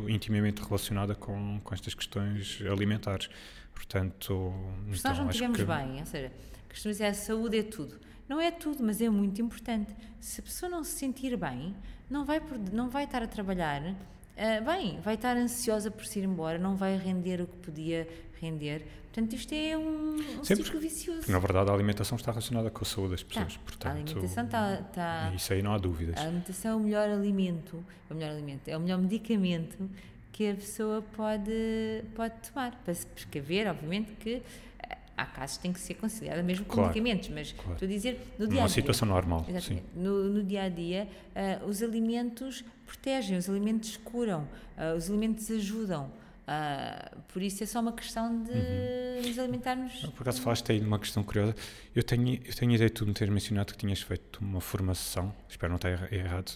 intimamente 0.09 0.62
relacionada 0.62 1.14
com, 1.14 1.61
com 1.62 1.74
estas 1.74 1.95
questões 1.95 2.62
alimentares. 2.70 3.28
Portanto, 3.74 4.53
se 4.93 4.99
então, 4.99 5.11
nós 5.11 5.18
não 5.18 5.28
estivermos 5.28 5.59
que... 5.59 5.64
bem, 5.64 6.01
ou 6.01 6.07
seja, 6.07 6.32
costumamos 6.68 6.99
dizer 6.99 7.07
a 7.07 7.14
saúde 7.14 7.59
é 7.59 7.62
tudo. 7.62 7.99
Não 8.28 8.41
é 8.41 8.51
tudo, 8.51 8.84
mas 8.84 9.01
é 9.01 9.09
muito 9.09 9.43
importante. 9.43 9.95
Se 10.20 10.41
a 10.41 10.45
pessoa 10.45 10.70
não 10.70 10.84
se 10.84 10.93
sentir 10.93 11.36
bem, 11.36 11.74
não 12.09 12.24
vai, 12.24 12.41
não 12.72 12.88
vai 12.88 13.05
estar 13.05 13.22
a 13.22 13.26
trabalhar 13.26 13.82
uh, 13.82 14.64
bem, 14.64 15.01
vai 15.01 15.14
estar 15.14 15.36
ansiosa 15.36 15.91
por 15.91 16.05
se 16.05 16.20
ir 16.20 16.24
embora, 16.24 16.59
não 16.59 16.76
vai 16.76 16.97
render 16.97 17.41
o 17.41 17.47
que 17.47 17.57
podia 17.57 18.07
render. 18.41 18.86
Portanto, 19.12 19.34
isto 19.34 19.52
é 19.52 19.76
um, 19.76 20.14
um 20.38 20.44
ciclo 20.44 20.78
vicioso. 20.78 21.30
Na 21.30 21.40
verdade, 21.40 21.68
a 21.68 21.74
alimentação 21.74 22.14
está 22.14 22.30
relacionada 22.30 22.70
com 22.70 22.84
a 22.84 22.86
saúde 22.86 23.11
das 23.11 23.22
pessoas. 23.24 23.54
Tá. 23.54 23.61
Portanto, 23.64 23.86
a 23.86 23.90
alimentação 23.90 24.44
está, 24.44 24.74
está. 24.74 25.32
Isso 25.34 25.52
aí 25.52 25.62
não 25.62 25.74
há 25.74 25.78
dúvidas. 25.78 26.16
A 26.16 26.22
alimentação 26.22 26.70
é 26.70 26.74
o 26.76 26.80
melhor 26.80 27.08
alimento, 27.08 27.84
é 28.08 28.12
o 28.12 28.16
melhor 28.16 28.30
alimento, 28.30 28.68
é 28.68 28.76
o 28.76 28.80
melhor 28.80 28.98
medicamento 28.98 29.90
que 30.32 30.48
a 30.48 30.54
pessoa 30.54 31.02
pode, 31.16 32.04
pode 32.14 32.34
tomar. 32.48 32.80
Para 32.84 32.94
se 32.94 33.04
prescaver, 33.04 33.66
obviamente, 33.68 34.12
que 34.12 34.42
eh, 34.78 34.98
há 35.16 35.26
casos 35.26 35.56
que 35.56 35.64
tem 35.64 35.72
que 35.72 35.80
ser 35.80 35.94
conciliada 35.94 36.40
mesmo 36.44 36.64
com 36.64 36.74
claro, 36.74 36.88
medicamentos, 36.90 37.30
mas 37.30 37.50
claro. 37.50 37.72
estou 37.72 37.86
a 37.86 37.90
dizer 37.90 38.20
no 38.38 38.46
dia 38.46 38.46
a 38.46 38.48
dia. 38.48 38.61
Uma 38.61 38.68
situação 38.68 39.08
normal. 39.08 39.44
Exatamente. 39.48 39.86
No, 39.96 40.22
no, 40.28 40.44
dia 40.44 40.62
a 40.62 40.68
dia, 40.68 41.08
uh, 41.34 41.66
os 41.66 41.82
alimentos 41.82 42.64
protegem, 42.86 43.36
os 43.36 43.50
alimentos 43.50 43.96
curam, 43.96 44.46
uh, 44.78 44.96
os 44.96 45.11
alimentos 45.11 45.50
ajudam. 45.50 46.12
Uh, 46.51 47.20
por 47.32 47.40
isso 47.40 47.62
é 47.62 47.66
só 47.66 47.78
uma 47.78 47.92
questão 47.92 48.42
de 48.42 48.51
uhum. 48.51 49.22
nos 49.24 49.38
alimentarmos. 49.38 49.92
Por 50.16 50.22
acaso 50.22 50.42
falaste 50.42 50.72
aí 50.72 50.80
de 50.80 50.86
uma 50.86 50.98
questão 50.98 51.22
curiosa. 51.22 51.55
Eu 51.94 52.03
tenho, 52.03 52.40
eu 52.44 52.55
tenho 52.55 52.72
ideia 52.72 52.90
de 52.90 52.94
tu 52.94 53.07
me 53.07 53.14
teres 53.14 53.32
mencionado 53.32 53.72
que 53.72 53.78
tinhas 53.78 54.03
feito 54.03 54.40
uma 54.40 54.61
formação, 54.61 55.32
espero 55.48 55.70
não 55.70 55.76
estar 55.76 56.12
errado, 56.12 56.53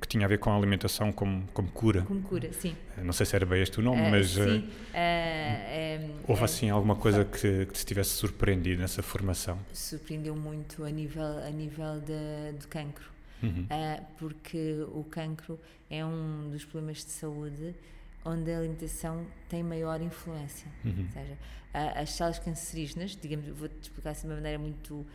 que 0.00 0.08
tinha 0.08 0.24
a 0.24 0.28
ver 0.28 0.38
com 0.38 0.50
a 0.50 0.56
alimentação 0.56 1.12
como, 1.12 1.46
como 1.52 1.70
cura. 1.70 2.00
Como 2.02 2.22
cura, 2.22 2.50
sim. 2.50 2.74
Eh, 2.96 3.02
não 3.02 3.12
sei 3.12 3.26
se 3.26 3.36
era 3.36 3.44
bem 3.44 3.60
este 3.60 3.78
o 3.78 3.82
nome, 3.82 4.00
uh, 4.00 4.10
mas. 4.10 4.28
Sim. 4.30 4.60
Uh, 4.60 6.10
houve 6.26 6.44
assim 6.44 6.70
alguma 6.70 6.96
coisa 6.96 7.26
que, 7.26 7.66
que 7.66 7.72
te 7.74 7.84
tivesse 7.84 8.10
surpreendido 8.10 8.80
nessa 8.80 9.02
formação? 9.02 9.58
Surpreendeu 9.74 10.34
muito 10.34 10.82
a 10.82 10.90
nível, 10.90 11.38
a 11.46 11.50
nível 11.50 12.00
de, 12.00 12.58
de 12.58 12.66
cancro. 12.68 13.18
Uhum. 13.40 13.68
porque 14.18 14.84
o 14.92 15.04
cancro 15.04 15.60
é 15.88 16.04
um 16.04 16.50
dos 16.50 16.64
problemas 16.64 17.04
de 17.04 17.12
saúde 17.12 17.72
onde 18.24 18.52
a 18.52 18.58
alimentação 18.58 19.26
tem 19.48 19.62
maior 19.62 20.00
influência. 20.00 20.70
Uhum. 20.84 21.04
Ou 21.04 21.10
seja, 21.10 21.38
as 21.72 22.10
células 22.10 22.38
cancerígenas, 22.38 23.16
digamos, 23.16 23.46
vou-te 23.48 23.80
explicar 23.80 24.10
assim 24.10 24.22
de 24.22 24.28
uma 24.28 24.36
maneira 24.36 24.58
muito 24.58 24.94
uh, 24.94 25.06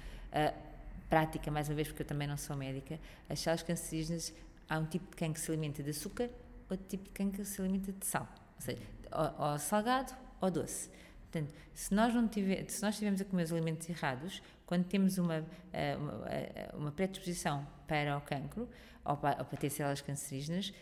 prática, 1.10 1.52
mais 1.52 1.70
uma 1.70 1.76
vez, 1.76 1.88
porque 1.88 2.04
eu 2.04 2.08
também 2.08 2.28
não 2.28 2.38
sou 2.38 2.56
médica, 2.56 3.00
as 3.30 3.40
células 3.40 3.64
cancerígenas, 3.64 4.34
há 4.70 4.80
um 4.80 4.86
tipo 4.86 5.10
de 5.10 5.16
cancro 5.16 5.34
que 5.34 5.40
se 5.40 5.52
alimenta 5.52 5.84
de 5.84 5.90
açúcar, 5.90 6.30
outro 6.70 6.86
tipo 6.88 7.04
de 7.04 7.10
cancro 7.12 7.42
que 7.42 7.48
se 7.48 7.62
alimenta 7.62 7.92
de 7.92 8.06
sal. 8.06 8.28
Ou 8.56 8.62
seja, 8.62 8.82
ou, 9.12 9.48
ou 9.48 9.60
salgado 9.60 10.14
ou 10.42 10.50
doce. 10.50 10.90
Portanto, 11.32 11.54
se 11.74 11.94
nós 11.94 12.14
não 12.14 12.28
tiver, 12.28 12.70
se 12.70 12.82
nós 12.84 12.94
estivermos 12.94 13.20
a 13.20 13.26
comer 13.26 13.44
os 13.44 13.52
alimentos 13.52 13.90
errados, 13.90 14.42
quando 14.66 14.86
temos 14.86 15.18
uma, 15.18 15.44
ah, 15.74 15.98
uma, 15.98 16.12
ah, 16.26 16.76
uma 16.76 16.92
predisposição 16.92 17.68
para 17.88 18.16
o 18.18 18.22
cancro 18.22 18.70
ou 19.04 19.18
para, 19.18 19.40
ou 19.40 19.46
para 19.46 19.58
ter 19.58 19.70
células 19.70 20.02
cancerígenas, 20.02 20.74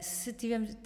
se 0.00 0.32
tivermos 0.32 0.76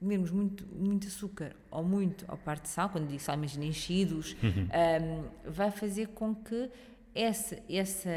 comermos 0.00 0.30
muito, 0.30 0.66
muito 0.66 1.06
açúcar 1.06 1.54
ou 1.70 1.84
muito 1.84 2.24
ao 2.26 2.36
parte 2.36 2.62
de 2.62 2.68
sal, 2.70 2.88
quando 2.88 3.06
digo 3.06 3.20
sal, 3.20 3.36
imagina 3.36 3.66
enchidos, 3.66 4.34
uhum. 4.42 4.66
um, 4.66 5.50
vai 5.50 5.70
fazer 5.70 6.08
com 6.08 6.34
que 6.34 6.70
essa, 7.14 7.58
essa 7.68 8.10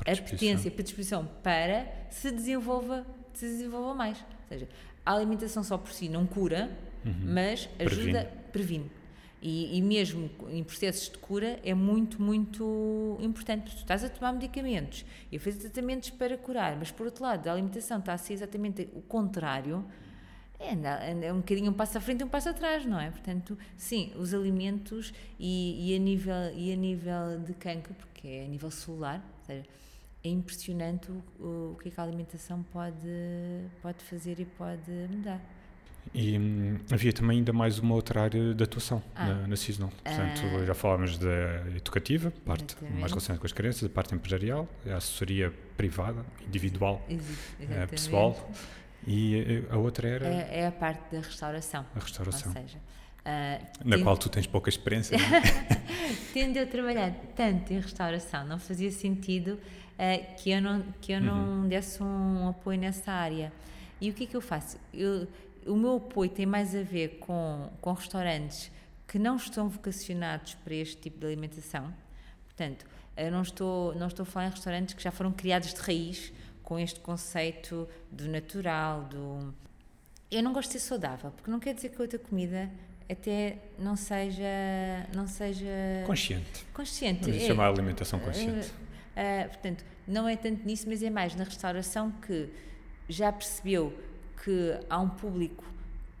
apetência, 0.00 0.70
predisposição 0.70 1.26
para 1.42 1.86
se 2.10 2.30
desenvolva, 2.30 3.06
se 3.32 3.46
desenvolva 3.46 3.94
mais. 3.94 4.18
Ou 4.18 4.48
seja, 4.48 4.68
a 5.06 5.14
alimentação 5.14 5.62
só 5.62 5.78
por 5.78 5.92
si 5.92 6.08
não 6.08 6.26
cura, 6.26 6.68
uhum. 7.04 7.14
mas 7.22 7.68
ajuda, 7.78 8.24
previne. 8.52 8.90
previne. 8.90 8.90
E, 9.40 9.78
e, 9.78 9.80
mesmo 9.80 10.28
em 10.50 10.64
processos 10.64 11.08
de 11.08 11.18
cura 11.18 11.60
é 11.62 11.72
muito, 11.72 12.20
muito 12.20 13.16
importante, 13.20 13.62
porque 13.62 13.76
tu 13.76 13.82
estás 13.82 14.02
a 14.02 14.08
tomar 14.08 14.32
medicamentos 14.32 15.04
e 15.30 15.36
a 15.36 15.40
fazer 15.40 15.60
tratamentos 15.60 16.10
para 16.10 16.36
curar, 16.36 16.76
mas 16.76 16.90
por 16.90 17.06
outro 17.06 17.22
lado, 17.22 17.46
a 17.46 17.52
alimentação 17.52 18.00
está 18.00 18.14
a 18.14 18.18
ser 18.18 18.32
exatamente 18.32 18.88
o 18.92 19.00
contrário, 19.00 19.84
é, 20.58 21.26
é 21.26 21.32
um 21.32 21.38
bocadinho 21.38 21.70
um 21.70 21.74
passo 21.74 21.98
à 21.98 22.00
frente 22.00 22.20
e 22.20 22.24
um 22.24 22.28
passo 22.28 22.48
atrás, 22.48 22.84
não 22.84 22.98
é? 22.98 23.10
Portanto, 23.10 23.56
sim, 23.76 24.12
os 24.16 24.34
alimentos 24.34 25.12
e, 25.38 25.90
e, 25.90 25.96
a, 25.96 25.98
nível, 25.98 26.52
e 26.54 26.72
a 26.72 26.76
nível 26.76 27.40
de 27.44 27.54
cancro, 27.54 27.94
porque 27.94 28.26
é 28.26 28.44
a 28.44 28.48
nível 28.48 28.70
celular, 28.70 29.22
seja, 29.46 29.64
é 30.24 30.28
impressionante 30.28 31.10
o, 31.38 31.72
o 31.72 31.78
que, 31.80 31.88
é 31.88 31.90
que 31.92 32.00
a 32.00 32.02
alimentação 32.02 32.62
pode, 32.64 33.08
pode 33.80 34.02
fazer 34.04 34.40
e 34.40 34.44
pode 34.44 34.90
mudar. 35.10 35.40
E 36.14 36.38
hum, 36.38 36.78
havia 36.90 37.12
também 37.12 37.38
ainda 37.38 37.52
mais 37.52 37.78
uma 37.78 37.94
outra 37.94 38.22
área 38.22 38.54
de 38.54 38.64
atuação 38.64 39.02
ah. 39.14 39.26
na, 39.26 39.46
na 39.48 39.56
Seasonal. 39.56 39.92
Portanto, 40.02 40.42
ah. 40.42 40.64
já 40.64 40.74
falámos 40.74 41.18
da 41.18 41.66
educativa, 41.76 42.32
parte 42.44 42.74
Exatamente. 42.74 42.98
mais 42.98 43.12
relacionada 43.12 43.40
com 43.40 43.46
as 43.46 43.52
crianças, 43.52 43.84
a 43.84 43.88
parte 43.88 44.14
empresarial, 44.14 44.68
a 44.90 44.96
assessoria 44.96 45.52
privada, 45.76 46.24
individual, 46.46 47.04
Exatamente. 47.08 47.90
pessoal. 47.90 48.50
E 49.06 49.64
a 49.70 49.76
outra 49.76 50.08
era? 50.08 50.26
É, 50.26 50.60
é 50.60 50.66
a 50.66 50.72
parte 50.72 51.14
da 51.14 51.20
restauração. 51.20 51.86
A 51.94 51.98
restauração. 51.98 52.52
Ou 52.52 52.60
seja, 52.60 52.78
Uh, 53.28 53.62
Na 53.84 53.96
tendo... 53.96 54.04
qual 54.04 54.16
tu 54.16 54.30
tens 54.30 54.46
pouca 54.46 54.70
experiência. 54.70 55.14
É? 55.14 55.18
tendo 56.32 56.56
eu 56.56 56.66
trabalhado 56.66 57.14
tanto 57.36 57.74
em 57.74 57.78
restauração, 57.78 58.46
não 58.46 58.58
fazia 58.58 58.90
sentido 58.90 59.58
uh, 59.98 60.34
que 60.36 60.50
eu 60.50 60.62
não, 60.62 60.82
que 60.98 61.12
eu 61.12 61.20
não 61.20 61.60
uhum. 61.60 61.68
desse 61.68 62.02
um 62.02 62.48
apoio 62.48 62.78
nessa 62.78 63.12
área. 63.12 63.52
E 64.00 64.08
o 64.08 64.14
que 64.14 64.24
é 64.24 64.26
que 64.26 64.36
eu 64.36 64.40
faço? 64.40 64.78
Eu, 64.94 65.28
o 65.66 65.76
meu 65.76 65.96
apoio 65.96 66.30
tem 66.30 66.46
mais 66.46 66.74
a 66.74 66.82
ver 66.82 67.18
com, 67.18 67.70
com 67.82 67.92
restaurantes 67.92 68.70
que 69.06 69.18
não 69.18 69.36
estão 69.36 69.68
vocacionados 69.68 70.54
para 70.54 70.74
este 70.74 70.96
tipo 70.96 71.18
de 71.18 71.26
alimentação. 71.26 71.92
Portanto, 72.44 72.86
eu 73.14 73.30
não 73.30 73.42
estou, 73.42 73.94
não 73.94 74.06
estou 74.06 74.22
a 74.22 74.26
falar 74.26 74.46
em 74.46 74.50
restaurantes 74.50 74.94
que 74.94 75.02
já 75.02 75.10
foram 75.10 75.32
criados 75.32 75.74
de 75.74 75.80
raiz 75.80 76.32
com 76.68 76.78
este 76.78 77.00
conceito 77.00 77.88
do 78.12 78.28
natural, 78.28 79.04
do. 79.04 79.54
Eu 80.30 80.42
não 80.42 80.52
gosto 80.52 80.70
de 80.72 80.78
ser 80.78 80.86
saudável, 80.86 81.30
porque 81.30 81.50
não 81.50 81.58
quer 81.58 81.72
dizer 81.72 81.88
que 81.88 82.02
outra 82.02 82.18
comida 82.18 82.70
até 83.10 83.56
não 83.78 83.96
seja. 83.96 84.42
não 85.16 85.26
seja. 85.26 85.64
Consciente. 86.06 86.66
Consciente. 86.74 87.22
Vamos 87.22 87.42
é, 87.42 87.46
chamar 87.46 87.68
alimentação 87.68 88.20
consciente. 88.20 88.66
Uh, 88.68 89.48
portanto, 89.48 89.82
não 90.06 90.28
é 90.28 90.36
tanto 90.36 90.62
nisso, 90.66 90.84
mas 90.86 91.02
é 91.02 91.08
mais 91.08 91.34
na 91.34 91.44
restauração 91.44 92.10
que 92.10 92.50
já 93.08 93.32
percebeu 93.32 93.98
que 94.44 94.78
há 94.90 95.00
um 95.00 95.08
público 95.08 95.64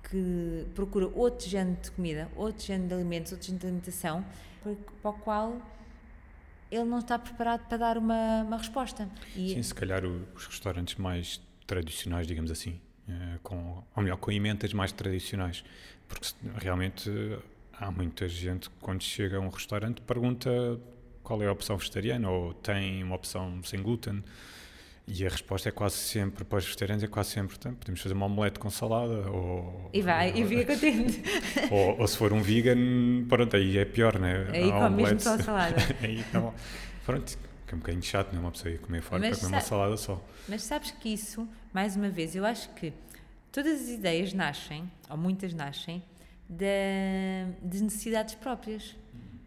que 0.08 0.64
procura 0.74 1.08
outro 1.08 1.46
género 1.46 1.76
de 1.82 1.90
comida, 1.90 2.26
outro 2.34 2.64
género 2.64 2.88
de 2.88 2.94
alimentos, 2.94 3.32
outro 3.32 3.48
género 3.48 3.60
de 3.60 3.66
alimentação, 3.66 4.24
para 4.62 5.10
o 5.10 5.12
qual 5.12 5.60
ele 6.70 6.84
não 6.84 6.98
está 6.98 7.18
preparado 7.18 7.66
para 7.68 7.78
dar 7.78 7.98
uma, 7.98 8.42
uma 8.42 8.56
resposta. 8.56 9.08
E 9.34 9.54
Sim, 9.54 9.62
se 9.62 9.74
calhar 9.74 10.04
os 10.04 10.46
restaurantes 10.46 10.96
mais 10.96 11.40
tradicionais, 11.66 12.26
digamos 12.26 12.50
assim, 12.50 12.80
é, 13.08 13.38
com, 13.42 13.82
ou 13.94 14.02
melhor, 14.02 14.16
com 14.16 14.30
emendas 14.30 14.72
mais 14.72 14.92
tradicionais, 14.92 15.64
porque 16.06 16.28
realmente 16.56 17.10
há 17.72 17.90
muita 17.90 18.28
gente 18.28 18.68
que 18.68 18.76
quando 18.80 19.02
chega 19.02 19.38
a 19.38 19.40
um 19.40 19.48
restaurante 19.48 20.00
pergunta 20.02 20.50
qual 21.22 21.42
é 21.42 21.46
a 21.46 21.52
opção 21.52 21.76
vegetariana 21.76 22.30
ou 22.30 22.54
tem 22.54 23.02
uma 23.02 23.14
opção 23.14 23.62
sem 23.62 23.82
glúten. 23.82 24.24
E 25.10 25.26
a 25.26 25.30
resposta 25.30 25.70
é 25.70 25.72
quase 25.72 25.96
sempre, 25.96 26.44
para 26.44 26.58
os 26.58 26.64
vegetarianos, 26.64 27.02
é 27.02 27.06
quase 27.06 27.30
sempre, 27.30 27.56
então, 27.58 27.74
podemos 27.74 27.98
fazer 28.00 28.14
uma 28.14 28.26
omelete 28.26 28.58
com 28.58 28.68
salada 28.68 29.30
ou... 29.30 29.88
E 29.90 30.02
vai, 30.02 30.32
ou, 30.32 30.38
e 30.38 30.46
fica 30.46 30.74
contente. 30.74 31.22
Ou, 31.72 32.00
ou, 32.00 32.06
se 32.06 32.16
for 32.16 32.30
um 32.32 32.42
vegan, 32.42 33.24
pronto, 33.26 33.56
aí 33.56 33.78
é 33.78 33.84
pior, 33.86 34.18
né? 34.18 34.46
Aí 34.52 34.70
come 34.70 35.02
mesmo 35.02 35.20
só 35.20 35.34
a 35.34 35.38
salada. 35.38 35.76
aí, 36.02 36.22
não, 36.32 36.52
pronto, 37.06 37.38
que 37.66 37.72
é 37.72 37.76
um 37.76 37.78
bocadinho 37.78 38.02
chato, 38.02 38.32
não 38.32 38.40
é 38.40 38.44
uma 38.44 38.52
pessoa 38.52 38.72
ir 38.72 38.78
comer 38.78 39.00
fora 39.00 39.20
para 39.22 39.36
comer 39.36 39.48
uma 39.48 39.60
salada 39.62 39.96
só. 39.96 40.22
Mas 40.46 40.62
sabes 40.62 40.90
que 40.90 41.08
isso, 41.08 41.48
mais 41.72 41.96
uma 41.96 42.10
vez, 42.10 42.36
eu 42.36 42.44
acho 42.44 42.68
que 42.74 42.92
todas 43.50 43.80
as 43.80 43.88
ideias 43.88 44.34
nascem, 44.34 44.90
ou 45.08 45.16
muitas 45.16 45.54
nascem, 45.54 46.02
de, 46.48 47.46
de 47.62 47.82
necessidades 47.82 48.34
próprias. 48.34 48.94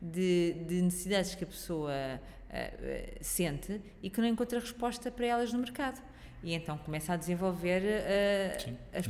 De, 0.02 0.54
de, 0.68 0.82
necessidades 0.82 1.36
que 1.36 1.43
a 1.43 1.47
pessoa 1.47 1.91
uh, 1.91 2.18
uh, 2.18 3.18
sente 3.22 3.80
e 4.02 4.10
que 4.10 4.20
não 4.20 4.28
encontra 4.28 4.60
resposta 4.60 5.12
para 5.12 5.28
elas 5.28 5.54
no 5.54 5.60
mercado. 5.60 6.02
E 6.43 6.56
então 6.56 6.76
começa 6.80 7.14
a 7.14 7.18
desenvolver 7.18 7.84
uh, 7.84 8.60
Sim, 8.60 8.78
as, 8.91 9.06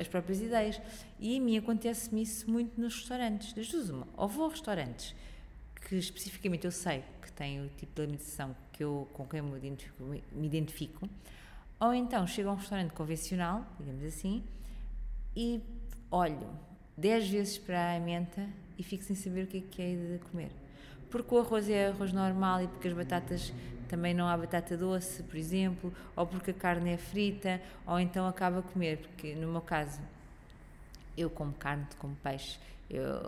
as, 0.00 0.06
próprias 0.06 0.40
ideias. 0.40 0.80
E 1.18 1.36
a 1.36 1.40
mim 1.40 1.58
acontece-me 1.58 2.22
isso 2.22 2.48
muito 2.48 2.80
nos 2.80 2.94
restaurantes. 2.94 3.52
Das 3.52 3.68
duas, 3.68 3.90
uma. 3.90 4.06
Ou 4.16 4.28
vou 4.28 4.46
a 4.46 4.50
restaurantes 4.50 5.14
que 5.88 5.96
especificamente 5.96 6.64
eu 6.64 6.72
sei 6.72 7.04
que 7.22 7.30
têm 7.32 7.64
o 7.64 7.68
tipo 7.68 7.94
de 7.94 8.02
alimentação 8.02 8.56
que 8.72 8.82
eu, 8.82 9.08
com 9.12 9.24
quem 9.26 9.40
me 9.40 9.56
identifico, 9.56 10.04
me 10.04 10.46
identifico, 10.46 11.08
ou 11.78 11.94
então 11.94 12.26
chego 12.26 12.48
a 12.48 12.52
um 12.52 12.56
restaurante 12.56 12.92
convencional, 12.92 13.64
digamos 13.78 14.02
assim, 14.04 14.42
e 15.34 15.60
olho 16.10 16.48
10 16.96 17.28
vezes 17.28 17.58
para 17.58 17.94
a 17.94 18.00
menta 18.00 18.48
e 18.78 18.82
fico 18.82 19.04
sem 19.04 19.16
saber 19.16 19.44
o 19.44 19.46
que 19.46 19.58
é 19.58 19.62
que 19.70 19.82
é 19.82 19.94
de 19.94 20.18
comer. 20.30 20.50
Porque 21.10 21.34
o 21.34 21.38
arroz 21.38 21.68
é 21.68 21.88
arroz 21.88 22.12
normal 22.12 22.62
e 22.62 22.68
porque 22.68 22.88
as 22.88 22.94
batatas 22.94 23.52
também 23.88 24.12
não 24.12 24.26
há 24.28 24.36
batata 24.36 24.76
doce, 24.76 25.22
por 25.22 25.36
exemplo, 25.36 25.92
ou 26.14 26.26
porque 26.26 26.50
a 26.50 26.54
carne 26.54 26.90
é 26.90 26.96
frita, 26.96 27.60
ou 27.86 27.98
então 27.98 28.26
acaba 28.26 28.58
a 28.58 28.62
comer, 28.62 28.98
porque 28.98 29.34
no 29.34 29.48
meu 29.48 29.60
caso 29.60 30.00
eu 31.16 31.30
como 31.30 31.52
carne, 31.52 31.86
como 31.98 32.14
peixe, 32.16 32.58
eu 32.90 33.20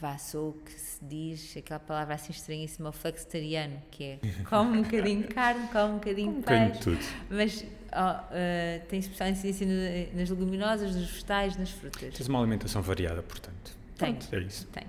vá, 0.00 0.16
sou 0.16 0.50
o 0.50 0.52
que 0.52 0.72
se 0.72 1.04
diz, 1.04 1.56
aquela 1.56 1.80
palavra 1.80 2.14
assim 2.14 2.32
estranhíssima, 2.32 2.88
o 2.88 2.92
flexitariano, 2.92 3.82
que 3.90 4.04
é 4.04 4.18
come 4.48 4.78
um 4.78 4.82
bocadinho 4.82 5.22
de 5.22 5.28
carne, 5.28 5.68
come 5.68 5.90
um 5.90 5.94
bocadinho 5.94 6.34
de 6.36 6.42
peixe, 6.42 6.80
tudo. 6.80 6.98
mas 7.28 7.64
oh, 7.92 7.98
uh, 7.98 8.86
tem 8.88 9.00
especial 9.00 9.28
incidência 9.28 9.66
nas 10.14 10.30
leguminosas, 10.30 10.94
nos 10.94 11.10
vegetais, 11.10 11.56
nas 11.56 11.70
frutas. 11.70 12.14
Tens 12.14 12.28
uma 12.28 12.38
alimentação 12.38 12.80
variada, 12.80 13.22
portanto. 13.22 13.76
Tem. 13.98 14.14
Pronto, 14.14 14.34
é 14.34 14.40
isso. 14.40 14.66
Tem. 14.68 14.84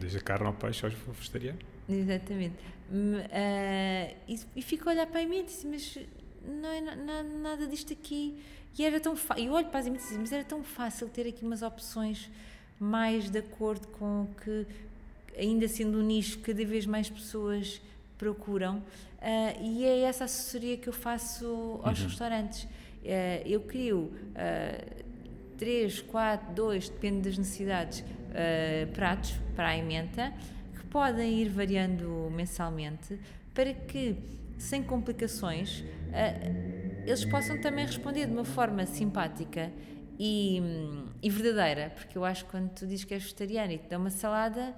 Desde 0.00 0.18
a 0.18 0.20
carne 0.20 0.46
ao 0.46 0.54
peixe 0.54 0.84
ao 0.84 0.90
vegetariano. 0.90 1.58
Exatamente. 1.88 2.54
Uh, 2.90 4.16
e, 4.26 4.40
e 4.56 4.62
fico 4.62 4.88
a 4.88 4.92
olhar 4.92 5.06
para 5.06 5.20
a 5.20 5.26
mente 5.26 5.42
e 5.42 5.46
disse, 5.46 5.66
mas 5.66 5.98
não 6.44 6.68
é 6.68 6.80
na, 6.80 7.22
nada 7.22 7.66
disto 7.66 7.92
aqui. 7.92 8.36
E 8.78 8.84
era 8.84 9.00
tão 9.00 9.16
fácil. 9.16 9.44
E 9.44 9.50
olho 9.50 9.66
para 9.68 9.80
as 9.80 9.86
e 9.86 10.18
mas 10.18 10.32
era 10.32 10.44
tão 10.44 10.62
fácil 10.62 11.08
ter 11.08 11.26
aqui 11.26 11.44
umas 11.44 11.62
opções 11.62 12.30
mais 12.78 13.30
de 13.30 13.38
acordo 13.38 13.88
com 13.88 14.22
o 14.22 14.28
que, 14.42 14.66
ainda 15.36 15.66
sendo 15.66 15.98
um 15.98 16.02
nicho, 16.02 16.38
cada 16.40 16.64
vez 16.64 16.86
mais 16.86 17.08
pessoas 17.08 17.80
procuram. 18.18 18.78
Uh, 18.78 19.62
e 19.62 19.84
é 19.84 20.00
essa 20.00 20.24
assessoria 20.24 20.76
que 20.76 20.88
eu 20.88 20.92
faço 20.92 21.80
aos 21.82 22.00
uhum. 22.00 22.06
restaurantes. 22.06 22.64
Uh, 22.64 23.46
eu 23.46 23.60
crio 23.60 23.98
uh, 23.98 25.05
3, 25.58 26.00
4, 26.02 26.54
2, 26.54 26.88
depende 26.88 27.28
das 27.28 27.38
necessidades, 27.38 28.00
uh, 28.00 28.92
pratos 28.92 29.34
para 29.54 29.68
a 29.68 29.76
emenda, 29.76 30.32
que 30.74 30.84
podem 30.86 31.40
ir 31.40 31.48
variando 31.48 32.30
mensalmente, 32.30 33.18
para 33.54 33.72
que, 33.72 34.16
sem 34.58 34.82
complicações, 34.82 35.84
eles 37.06 37.24
possam 37.24 37.60
também 37.60 37.86
responder 37.86 38.26
de 38.26 38.32
uma 38.32 38.44
forma 38.44 38.86
simpática 38.86 39.70
e, 40.18 40.62
e, 41.22 41.28
verdadeira, 41.28 41.92
porque 41.94 42.16
eu 42.16 42.24
acho 42.24 42.44
que 42.44 42.50
quando 42.50 42.70
tu 42.70 42.86
dizes 42.86 43.04
que 43.04 43.14
és 43.14 43.22
vegetariano 43.22 43.72
e 43.72 43.78
te 43.78 43.88
dá 43.88 43.98
uma 43.98 44.10
salada, 44.10 44.74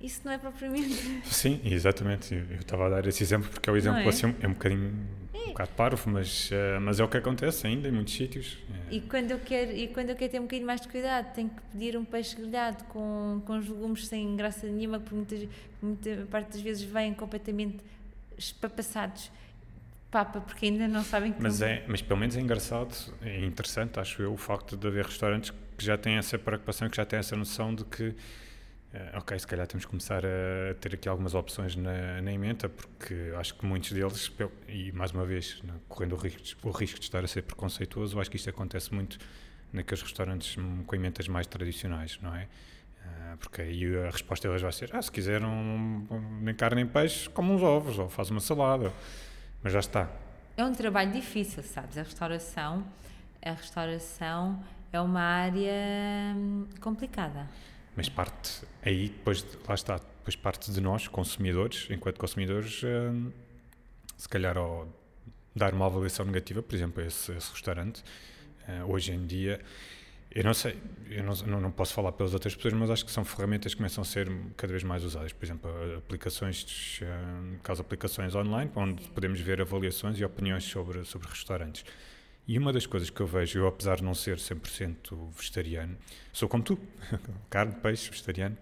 isso 0.00 0.20
não 0.24 0.32
é 0.32 0.38
propriamente. 0.38 0.94
Sim, 1.24 1.60
exatamente. 1.64 2.34
Eu 2.34 2.60
estava 2.60 2.86
a 2.86 2.90
dar 2.90 3.06
esse 3.06 3.22
exemplo 3.22 3.48
porque 3.50 3.68
é 3.68 3.72
o 3.72 3.76
exemplo 3.76 4.00
é? 4.00 4.08
assim, 4.08 4.34
é 4.40 4.48
um 4.48 4.52
bocadinho 4.52 4.94
é. 5.32 5.38
um 5.38 5.46
bocado 5.48 5.70
parvo, 5.76 6.10
mas, 6.10 6.50
uh, 6.50 6.80
mas 6.80 7.00
é 7.00 7.04
o 7.04 7.08
que 7.08 7.16
acontece 7.16 7.66
ainda 7.66 7.88
em 7.88 7.92
muitos 7.92 8.14
sítios. 8.14 8.58
É. 8.90 8.96
E, 8.96 9.00
quando 9.00 9.30
eu 9.30 9.38
quero, 9.38 9.72
e 9.72 9.88
quando 9.88 10.10
eu 10.10 10.16
quero 10.16 10.32
ter 10.32 10.38
um 10.38 10.42
bocadinho 10.42 10.66
mais 10.66 10.80
de 10.80 10.88
cuidado, 10.88 11.32
tenho 11.34 11.48
que 11.48 11.60
pedir 11.72 11.96
um 11.96 12.04
peixe 12.04 12.36
grelhado 12.36 12.84
com, 12.84 13.42
com 13.46 13.58
os 13.58 13.68
legumes 13.68 14.06
sem 14.06 14.36
graça 14.36 14.66
nenhuma, 14.66 14.98
que 14.98 15.06
por 15.06 15.14
muitas, 15.14 15.48
muita 15.80 16.26
parte 16.30 16.52
das 16.52 16.60
vezes 16.60 16.82
vêm 16.82 17.14
completamente 17.14 17.78
espapassados 18.36 19.30
papa, 20.10 20.40
porque 20.40 20.66
ainda 20.66 20.88
não 20.88 21.04
sabem 21.04 21.32
que. 21.32 21.42
Mas, 21.42 21.60
é, 21.60 21.84
mas 21.86 22.00
pelo 22.00 22.18
menos 22.18 22.36
é 22.36 22.40
engraçado, 22.40 22.94
é 23.22 23.44
interessante, 23.44 23.98
acho 24.00 24.22
eu, 24.22 24.32
o 24.32 24.36
facto 24.36 24.76
de 24.76 24.86
haver 24.86 25.04
restaurantes 25.04 25.52
que 25.76 25.84
já 25.84 25.98
têm 25.98 26.16
essa 26.16 26.38
preocupação, 26.38 26.88
que 26.88 26.96
já 26.96 27.04
têm 27.04 27.18
essa 27.18 27.36
noção 27.36 27.74
de 27.74 27.84
que. 27.84 28.14
Uh, 28.96 29.18
ok, 29.18 29.38
se 29.38 29.46
calhar 29.46 29.66
temos 29.66 29.84
que 29.84 29.90
começar 29.90 30.24
a 30.24 30.74
ter 30.80 30.94
aqui 30.94 31.06
algumas 31.06 31.34
opções 31.34 31.76
na, 31.76 32.22
na 32.22 32.32
emenda, 32.32 32.66
porque 32.66 33.30
acho 33.36 33.54
que 33.54 33.66
muitos 33.66 33.92
deles, 33.92 34.32
e 34.68 34.90
mais 34.92 35.10
uma 35.10 35.26
vez, 35.26 35.60
né, 35.62 35.74
correndo 35.86 36.14
o 36.14 36.16
risco, 36.16 36.66
o 36.66 36.70
risco 36.70 36.98
de 36.98 37.04
estar 37.04 37.22
a 37.22 37.28
ser 37.28 37.42
preconceituoso, 37.42 38.18
acho 38.18 38.30
que 38.30 38.38
isto 38.38 38.48
acontece 38.48 38.94
muito 38.94 39.18
naqueles 39.70 40.02
restaurantes 40.02 40.56
com 40.86 40.96
emendas 40.96 41.28
mais 41.28 41.46
tradicionais, 41.46 42.18
não 42.22 42.34
é? 42.34 42.44
Uh, 42.44 43.36
porque 43.36 43.60
aí 43.60 43.96
a 43.98 44.10
resposta 44.10 44.48
deles 44.48 44.62
vai 44.62 44.72
ser: 44.72 44.88
ah, 44.96 45.02
se 45.02 45.12
quiser 45.12 45.44
um, 45.44 46.06
nem 46.40 46.54
carne 46.54 46.82
nem 46.82 46.86
peixe, 46.86 47.28
como 47.28 47.52
uns 47.52 47.62
ovos, 47.62 47.98
ou 47.98 48.08
faz 48.08 48.30
uma 48.30 48.40
salada. 48.40 48.90
Mas 49.62 49.74
já 49.74 49.80
está. 49.80 50.08
É 50.56 50.64
um 50.64 50.72
trabalho 50.72 51.12
difícil, 51.12 51.62
sabes? 51.62 51.98
A 51.98 52.02
restauração, 52.02 52.86
a 53.44 53.50
restauração 53.50 54.64
é 54.90 54.98
uma 54.98 55.20
área 55.20 56.34
hum, 56.34 56.66
complicada. 56.80 57.46
Mas 57.96 58.08
parte 58.08 58.62
aí, 58.82 59.08
depois, 59.08 59.44
lá 59.66 59.74
está, 59.74 59.96
depois 59.96 60.36
parte 60.36 60.70
de 60.70 60.80
nós, 60.80 61.08
consumidores, 61.08 61.88
enquanto 61.90 62.18
consumidores, 62.18 62.82
hum, 62.84 63.32
se 64.16 64.28
calhar 64.28 64.56
ao 64.58 64.86
dar 65.54 65.72
uma 65.72 65.86
avaliação 65.86 66.26
negativa, 66.26 66.62
por 66.62 66.74
exemplo, 66.74 67.02
a 67.02 67.06
esse, 67.06 67.32
esse 67.32 67.50
restaurante, 67.50 68.04
uh, 68.68 68.90
hoje 68.90 69.12
em 69.12 69.26
dia 69.26 69.60
eu 70.36 70.44
não 70.44 70.52
sei, 70.52 70.76
eu 71.08 71.24
não, 71.24 71.60
não, 71.62 71.70
posso 71.70 71.94
falar 71.94 72.12
pelas 72.12 72.34
outras 72.34 72.54
pessoas, 72.54 72.74
mas 72.74 72.90
acho 72.90 73.06
que 73.06 73.10
são 73.10 73.24
ferramentas 73.24 73.72
que 73.72 73.78
começam 73.78 74.02
a 74.02 74.04
ser 74.04 74.30
cada 74.54 74.70
vez 74.70 74.84
mais 74.84 75.02
usadas. 75.02 75.32
Por 75.32 75.46
exemplo, 75.46 75.70
aplicações, 75.96 77.00
no 77.52 77.58
caso 77.60 77.80
aplicações 77.80 78.34
online, 78.34 78.70
onde 78.76 79.08
podemos 79.08 79.40
ver 79.40 79.62
avaliações 79.62 80.20
e 80.20 80.24
opiniões 80.26 80.64
sobre, 80.64 81.06
sobre 81.06 81.26
restaurantes. 81.26 81.86
E 82.48 82.58
uma 82.58 82.72
das 82.72 82.86
coisas 82.86 83.10
que 83.10 83.20
eu 83.20 83.26
vejo, 83.26 83.58
eu 83.58 83.66
apesar 83.66 83.96
de 83.96 84.04
não 84.04 84.14
ser 84.14 84.36
100% 84.36 85.30
vegetariano, 85.36 85.96
sou 86.32 86.48
como 86.48 86.62
tu, 86.62 86.78
carne, 87.50 87.74
peixe, 87.82 88.08
vegetariano, 88.10 88.56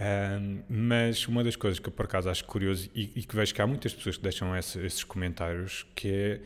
um, 0.00 0.62
mas 0.68 1.26
uma 1.26 1.42
das 1.42 1.56
coisas 1.56 1.78
que 1.78 1.88
eu 1.88 1.92
por 1.92 2.06
acaso 2.06 2.30
acho 2.30 2.44
curioso 2.44 2.88
e, 2.94 3.10
e 3.16 3.22
que 3.22 3.34
vejo 3.34 3.52
que 3.52 3.60
há 3.60 3.66
muitas 3.66 3.92
pessoas 3.92 4.16
que 4.16 4.22
deixam 4.22 4.56
esse, 4.56 4.78
esses 4.78 5.02
comentários 5.02 5.84
que 5.94 6.08
é, 6.08 6.40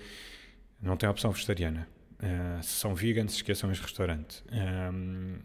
não 0.81 0.97
tem 0.97 1.09
opção 1.09 1.31
vegetariana. 1.31 1.87
Uh, 2.19 2.63
se 2.63 2.71
são 2.71 2.95
vegans, 2.95 3.35
esqueçam 3.35 3.71
este 3.71 3.83
restaurante. 3.83 4.43
Um, 4.51 5.37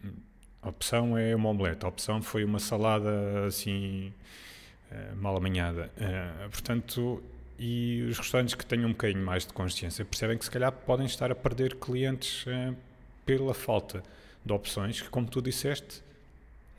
a 0.62 0.68
opção 0.70 1.18
é 1.18 1.34
uma 1.36 1.50
omelete, 1.50 1.84
a 1.84 1.88
opção 1.88 2.22
foi 2.22 2.44
uma 2.44 2.58
salada 2.58 3.46
assim 3.46 4.12
uh, 4.90 5.16
mal 5.16 5.36
amanhada. 5.36 5.90
Uh, 5.96 6.50
portanto, 6.50 7.22
e 7.58 8.02
os 8.08 8.18
restaurantes 8.18 8.54
que 8.54 8.64
tenham 8.64 8.86
um 8.86 8.92
bocadinho 8.92 9.24
mais 9.24 9.44
de 9.44 9.52
consciência 9.52 10.04
percebem 10.04 10.38
que 10.38 10.44
se 10.44 10.50
calhar 10.50 10.70
podem 10.70 11.06
estar 11.06 11.30
a 11.32 11.34
perder 11.34 11.74
clientes 11.76 12.44
pela 13.26 13.52
falta 13.52 14.02
de 14.44 14.52
opções, 14.52 15.02
que 15.02 15.08
como 15.08 15.28
tu 15.28 15.42
disseste, 15.42 16.02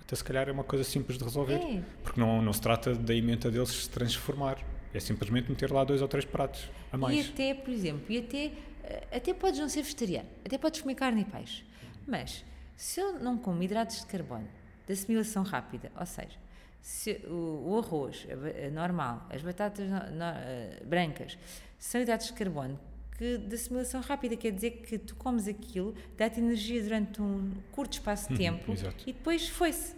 até 0.01 0.15
se 0.15 0.23
calhar 0.23 0.47
é 0.49 0.51
uma 0.51 0.63
coisa 0.63 0.83
simples 0.83 1.17
de 1.17 1.23
resolver, 1.23 1.57
é. 1.57 1.83
porque 2.01 2.19
não, 2.19 2.41
não 2.41 2.53
se 2.53 2.61
trata 2.61 2.95
da 2.95 3.13
emenda 3.13 3.51
deles 3.51 3.69
se 3.69 3.89
transformar, 3.89 4.57
é 4.93 4.99
simplesmente 4.99 5.49
meter 5.49 5.71
lá 5.71 5.83
dois 5.83 6.01
ou 6.01 6.07
três 6.07 6.25
pratos 6.25 6.69
a 6.91 6.97
mais. 6.97 7.15
E 7.15 7.29
até, 7.29 7.53
por 7.53 7.71
exemplo, 7.71 8.05
e 8.09 8.17
até 8.17 8.51
eh, 8.83 9.07
até 9.11 9.33
podes 9.33 9.59
não 9.59 9.69
ser 9.69 9.83
vegetariano, 9.83 10.27
até 10.43 10.57
podes 10.57 10.81
comer 10.81 10.95
carne 10.95 11.21
e 11.21 11.25
peixe, 11.25 11.63
mas 12.07 12.43
se 12.75 12.99
eu 12.99 13.19
não 13.19 13.37
como 13.37 13.61
hidratos 13.61 13.99
de 13.99 14.07
carbono 14.07 14.47
de 14.87 14.93
assimilação 14.93 15.43
rápida, 15.43 15.91
ou 15.99 16.05
seja, 16.05 16.37
se 16.81 17.21
o, 17.27 17.71
o 17.71 17.79
arroz 17.79 18.25
normal, 18.71 19.27
as 19.29 19.41
batatas 19.41 19.87
no, 19.87 19.95
no, 19.95 20.25
uh, 20.25 20.85
brancas 20.85 21.37
são 21.77 22.01
hidratos 22.01 22.27
de 22.27 22.33
carbono 22.33 22.79
que 23.19 23.37
de 23.37 23.53
assimilação 23.53 23.99
rápida, 23.99 24.37
quer 24.37 24.51
dizer 24.53 24.71
que 24.71 24.97
tu 24.97 25.13
comes 25.15 25.45
aquilo, 25.45 25.93
dá-te 26.17 26.39
energia 26.39 26.81
durante 26.81 27.21
um 27.21 27.51
curto 27.69 27.91
espaço 27.91 28.27
de 28.27 28.33
uhum, 28.33 28.57
tempo 28.57 28.73
e 29.05 29.11
depois 29.11 29.49
foi-se. 29.49 29.93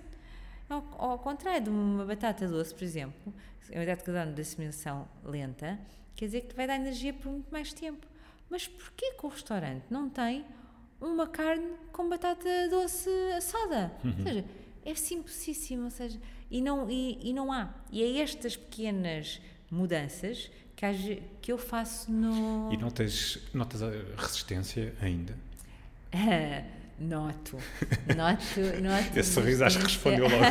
Ao, 0.67 0.83
ao, 0.97 1.19
contrário 1.19 1.65
de 1.65 1.69
uma 1.69 2.03
batata 2.03 2.47
doce, 2.47 2.73
por 2.73 2.83
exemplo, 2.83 3.31
é 3.69 3.77
um 3.77 3.83
hidrato 3.83 3.99
de 3.99 4.05
carbono 4.11 4.33
de 4.33 4.41
assimilação 4.41 5.07
lenta, 5.23 5.79
quer 6.15 6.25
dizer 6.25 6.41
que 6.41 6.47
te 6.47 6.55
vai 6.55 6.65
dar 6.65 6.77
energia 6.77 7.13
por 7.13 7.31
muito 7.31 7.51
mais 7.51 7.71
tempo. 7.71 8.07
Mas 8.49 8.67
porquê 8.67 9.11
que 9.11 9.23
o 9.23 9.29
restaurante 9.29 9.83
não 9.87 10.09
tem 10.09 10.43
uma 10.99 11.27
carne 11.27 11.73
com 11.91 12.09
batata 12.09 12.49
doce 12.71 13.09
assada? 13.37 13.91
Uhum. 14.03 14.15
Ou 14.17 14.23
seja, 14.23 14.45
É 14.83 14.95
simplesíssimo, 14.95 15.83
ou 15.83 15.91
seja, 15.91 16.19
e 16.51 16.61
não, 16.61 16.89
e, 16.89 17.29
e 17.29 17.33
não 17.33 17.51
há. 17.51 17.73
E 17.89 18.03
é 18.03 18.21
estas 18.21 18.57
pequenas 18.57 19.41
mudanças 19.71 20.51
que, 20.75 21.23
que 21.41 21.51
eu 21.51 21.57
faço 21.57 22.11
no. 22.11 22.71
E 22.71 22.77
notas, 22.77 23.39
notas 23.53 23.81
a 23.81 23.89
resistência 24.17 24.93
ainda? 25.01 25.35
Noto, 26.99 27.57
noto, 28.15 28.59
noto. 28.79 29.17
Esse 29.17 29.33
sorriso 29.33 29.63
acho 29.63 29.79
que 29.79 29.85
respondeu 29.85 30.29
logo. 30.29 30.37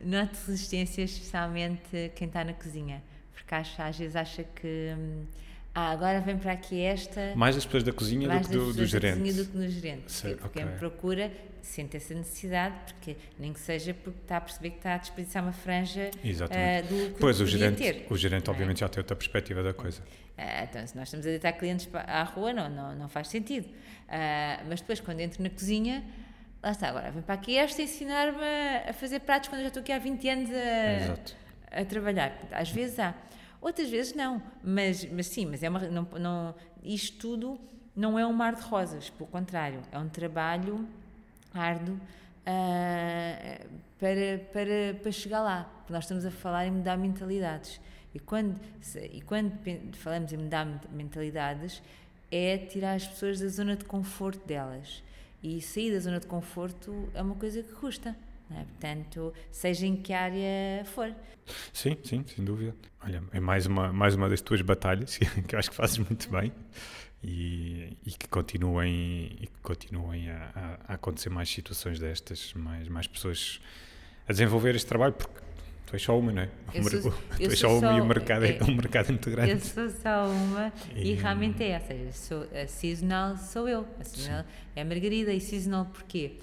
Noto 0.00 0.34
resistência, 0.46 1.02
especialmente 1.02 2.10
quem 2.14 2.26
está 2.26 2.42
na 2.42 2.54
cozinha, 2.54 3.02
porque 3.34 3.54
acha, 3.54 3.84
às 3.84 3.98
vezes 3.98 4.16
acha 4.16 4.42
que 4.42 4.94
hum, 4.96 5.26
ah, 5.74 5.90
agora 5.90 6.20
vem 6.20 6.38
para 6.38 6.52
aqui 6.52 6.80
esta. 6.80 7.34
Mais 7.36 7.54
das 7.54 7.66
pessoas 7.66 7.84
da 7.84 7.92
cozinha 7.92 8.28
mais 8.28 8.48
do 8.48 8.48
que 8.48 8.56
do, 8.56 8.72
do 8.72 8.78
da 8.78 8.84
gerente. 8.86 9.18
cozinha 9.18 9.34
do 9.34 9.44
que 9.50 9.56
no 9.58 9.68
gerente. 9.68 10.10
Sei, 10.10 10.34
porque 10.36 10.58
ok. 10.58 10.64
quem 10.64 10.78
procura 10.78 11.30
sente 11.66 11.96
essa 11.96 12.14
necessidade, 12.14 12.74
porque 12.86 13.16
nem 13.38 13.52
que 13.52 13.60
seja 13.60 13.94
porque 13.94 14.20
está 14.20 14.36
a 14.36 14.40
perceber 14.40 14.70
que 14.70 14.76
está 14.76 14.94
a 14.94 14.98
desperdiçar 14.98 15.42
uma 15.42 15.52
franja 15.52 16.10
ah, 16.12 16.82
do 16.82 17.14
que 17.14 17.20
Pois, 17.20 17.40
o 17.40 17.44
podia 17.44 17.58
gerente, 17.58 17.76
ter. 17.78 18.06
o 18.10 18.16
gerente 18.16 18.48
é? 18.48 18.50
obviamente 18.50 18.80
já 18.80 18.88
tem 18.88 19.00
outra 19.00 19.16
perspectiva 19.16 19.62
da 19.62 19.72
coisa. 19.72 20.02
Ah, 20.36 20.64
então, 20.64 20.86
se 20.86 20.96
nós 20.96 21.08
estamos 21.08 21.26
a 21.26 21.30
deitar 21.30 21.52
clientes 21.52 21.88
à 21.94 22.22
rua, 22.22 22.52
não, 22.52 22.68
não, 22.68 22.94
não 22.94 23.08
faz 23.08 23.28
sentido. 23.28 23.68
Ah, 24.08 24.62
mas 24.68 24.80
depois, 24.80 25.00
quando 25.00 25.20
entro 25.20 25.42
na 25.42 25.50
cozinha, 25.50 26.04
lá 26.62 26.70
está, 26.70 26.88
agora 26.88 27.10
vem 27.10 27.22
para 27.22 27.34
aqui 27.34 27.56
esta 27.56 27.82
ensinar-me 27.82 28.88
a 28.88 28.92
fazer 28.92 29.20
pratos 29.20 29.48
quando 29.48 29.60
eu 29.60 29.64
já 29.64 29.68
estou 29.68 29.80
aqui 29.82 29.92
há 29.92 29.98
20 29.98 30.28
anos 30.28 30.50
a, 30.50 31.80
a 31.80 31.84
trabalhar. 31.84 32.38
Às 32.50 32.70
vezes 32.70 32.98
há, 32.98 33.14
outras 33.60 33.88
vezes 33.90 34.14
não, 34.14 34.42
mas, 34.62 35.04
mas 35.06 35.26
sim, 35.26 35.46
mas 35.46 35.62
é 35.62 35.68
uma, 35.68 35.80
não, 35.80 36.08
não, 36.18 36.54
isto 36.82 37.18
tudo 37.18 37.60
não 37.94 38.18
é 38.18 38.26
um 38.26 38.32
mar 38.32 38.54
de 38.54 38.62
rosas, 38.62 39.10
pelo 39.10 39.28
contrário, 39.28 39.82
é 39.92 39.98
um 39.98 40.08
trabalho 40.08 40.88
árduo 41.54 41.98
ah, 42.46 43.60
para, 43.98 44.38
para, 44.52 44.94
para 45.02 45.12
chegar 45.12 45.40
lá, 45.42 45.64
porque 45.78 45.92
nós 45.92 46.04
estamos 46.04 46.24
a 46.24 46.30
falar 46.30 46.66
em 46.66 46.70
mudar 46.70 46.96
mentalidades. 46.96 47.80
E 48.14 48.18
quando, 48.18 48.58
e 49.12 49.20
quando 49.22 49.52
falamos 49.96 50.32
em 50.32 50.36
mudar 50.36 50.64
ment- 50.66 50.88
mentalidades, 50.90 51.82
é 52.30 52.58
tirar 52.58 52.94
as 52.94 53.06
pessoas 53.06 53.38
da 53.40 53.48
zona 53.48 53.76
de 53.76 53.84
conforto 53.84 54.44
delas. 54.46 55.02
E 55.42 55.60
sair 55.60 55.92
da 55.92 56.00
zona 56.00 56.20
de 56.20 56.26
conforto 56.26 57.08
é 57.14 57.22
uma 57.22 57.34
coisa 57.36 57.62
que 57.62 57.72
custa. 57.72 58.16
é? 58.50 58.64
Portanto, 58.64 59.32
seja 59.50 59.86
em 59.86 59.96
que 59.96 60.12
área 60.12 60.84
for. 60.86 61.14
Sim, 61.72 61.96
sim, 62.04 62.24
sem 62.26 62.44
dúvida. 62.44 62.74
Olha, 63.04 63.22
é 63.32 63.40
mais 63.40 63.64
uma, 63.66 63.92
mais 63.92 64.14
uma 64.14 64.28
das 64.28 64.40
tuas 64.40 64.60
batalhas 64.60 65.16
que 65.46 65.54
eu 65.54 65.58
acho 65.58 65.70
que 65.70 65.76
fazes 65.76 65.98
muito 65.98 66.28
bem 66.30 66.52
e, 67.22 67.96
e 68.06 68.10
que 68.12 68.28
continuem, 68.28 69.36
e 69.40 69.46
que 69.46 69.60
continuem 69.62 70.30
a, 70.30 70.50
a- 70.54 70.92
a 70.92 70.94
acontecer 70.94 71.28
mais 71.30 71.48
situações 71.48 71.98
destas, 71.98 72.52
mais, 72.54 72.88
mais 72.88 73.06
pessoas 73.06 73.60
a 74.28 74.32
desenvolver 74.32 74.74
este 74.74 74.86
trabalho, 74.86 75.12
porque 75.12 75.40
tu 75.86 75.94
és 75.94 76.02
só 76.02 76.18
uma, 76.18 76.32
não 76.32 76.42
é? 76.42 76.48
Eu 76.72 76.82
sou- 76.84 77.12
tu 77.12 77.42
és 77.42 77.58
só 77.58 77.68
uma 77.68 77.76
e 77.92 77.96
só- 77.98 78.02
o 78.02 78.06
mercado 78.06 78.44
é, 78.44 78.56
é- 78.56 78.64
um 78.64 78.74
mercado 78.74 79.08
muito 79.08 79.30
grande. 79.30 79.50
Eu 79.52 79.60
sou 79.60 79.90
só 79.90 80.28
uma 80.28 80.72
e, 80.94 81.10
E- 81.10 81.14
realmente 81.14 81.62
é, 81.62 81.78
ou 81.78 81.86
seja, 81.86 82.12
sou, 82.12 82.48
a 82.58 82.66
seasonal 82.66 83.36
sou 83.36 83.68
eu. 83.68 83.86
A 83.98 84.04
seasonal 84.04 84.44
é 84.74 84.80
a 84.80 84.84
Margarida 84.84 85.32
e 85.32 85.40
seasonal 85.40 85.86
porquê? 85.86 86.36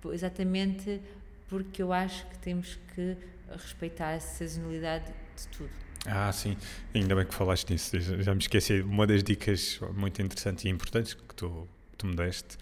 Por- 0.00 0.12
Exatamente 0.12 1.00
porque 1.48 1.82
eu 1.82 1.92
acho 1.92 2.26
que 2.26 2.38
temos 2.38 2.78
que 2.94 3.16
respeitar 3.50 4.14
a 4.14 4.20
sazonalidade 4.20 5.06
de 5.36 5.48
tudo. 5.48 5.70
Ah, 6.06 6.32
sim, 6.32 6.56
ainda 6.94 7.14
bem 7.14 7.26
que 7.26 7.34
falaste 7.34 7.70
nisso. 7.70 7.98
Já, 8.00 8.34
me 8.34 8.40
esqueci. 8.40 8.80
Uma 8.80 9.06
das 9.06 9.22
dicas 9.22 9.78
muito 9.94 10.20
interessantes 10.22 10.64
e 10.64 10.68
importantes 10.68 11.14
que 11.14 11.34
tu, 11.34 11.68
tu 11.98 12.06
me 12.06 12.16
deste 12.16 12.56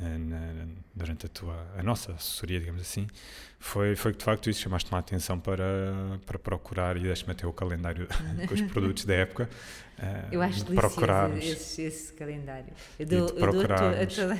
eh, 0.00 0.16
na- 0.18 0.66
durante 0.94 1.26
a 1.26 1.28
tua, 1.28 1.66
a 1.76 1.82
nossa 1.82 2.12
assessoria, 2.12 2.58
digamos 2.60 2.80
assim, 2.80 3.06
foi, 3.58 3.94
foi 3.94 4.12
que 4.12 4.18
de 4.18 4.24
facto 4.24 4.48
isso 4.48 4.60
chamaste-me 4.62 4.96
a 4.96 5.00
atenção 5.00 5.38
para, 5.38 6.18
para 6.24 6.38
procurar 6.38 6.96
e 6.96 7.00
deixe-me 7.00 7.32
até 7.32 7.46
o 7.46 7.52
calendário 7.52 8.06
com 8.48 8.54
os 8.54 8.62
produtos 8.62 9.04
da 9.04 9.14
época. 9.14 9.50
eh, 9.98 10.24
Eu 10.32 10.40
acho 10.40 10.64
procurarmos. 10.64 11.44
esse, 11.44 11.82
esse 11.82 12.12
calendário. 12.14 12.72
Eu 12.98 13.06
de 13.06 13.16
dou, 13.16 13.28
eu 13.36 13.50
dou 13.52 13.60
a, 13.60 13.64
a, 14.02 14.06
toda, 14.06 14.34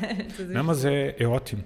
Não, 0.55 0.65
mas 0.65 0.85
é, 0.87 1.17
é 1.19 1.27
ótimo. 1.27 1.63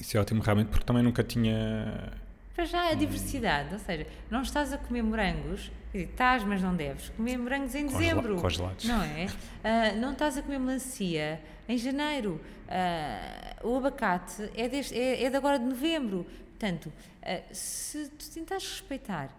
Isso 0.00 0.16
é 0.16 0.20
ótimo 0.20 0.40
realmente 0.42 0.68
porque 0.68 0.84
também 0.84 1.02
nunca 1.02 1.22
tinha. 1.22 2.12
Para 2.54 2.64
já 2.66 2.88
a 2.90 2.94
diversidade, 2.94 3.72
ou 3.72 3.80
seja, 3.80 4.06
não 4.30 4.42
estás 4.42 4.72
a 4.72 4.78
comer 4.78 5.02
morangos, 5.02 5.72
estás, 5.92 6.44
mas 6.44 6.62
não 6.62 6.74
deves 6.76 7.08
comer 7.10 7.36
morangos 7.36 7.74
em 7.74 7.86
dezembro. 7.86 8.36
congelados. 8.40 8.84
Não 8.84 9.02
é? 9.02 9.26
Ah, 9.64 9.92
não 9.96 10.12
estás 10.12 10.38
a 10.38 10.42
comer 10.42 10.60
melancia 10.60 11.40
em 11.68 11.76
janeiro. 11.76 12.40
Ah, 12.68 13.56
o 13.64 13.76
abacate 13.76 14.50
é, 14.54 14.68
deste, 14.68 14.94
é, 14.96 15.24
é 15.24 15.30
de 15.30 15.36
agora 15.36 15.58
de 15.58 15.64
novembro. 15.64 16.24
Portanto, 16.50 16.92
ah, 17.22 17.40
se 17.52 18.08
tu 18.10 18.30
tentares 18.30 18.68
respeitar 18.70 19.30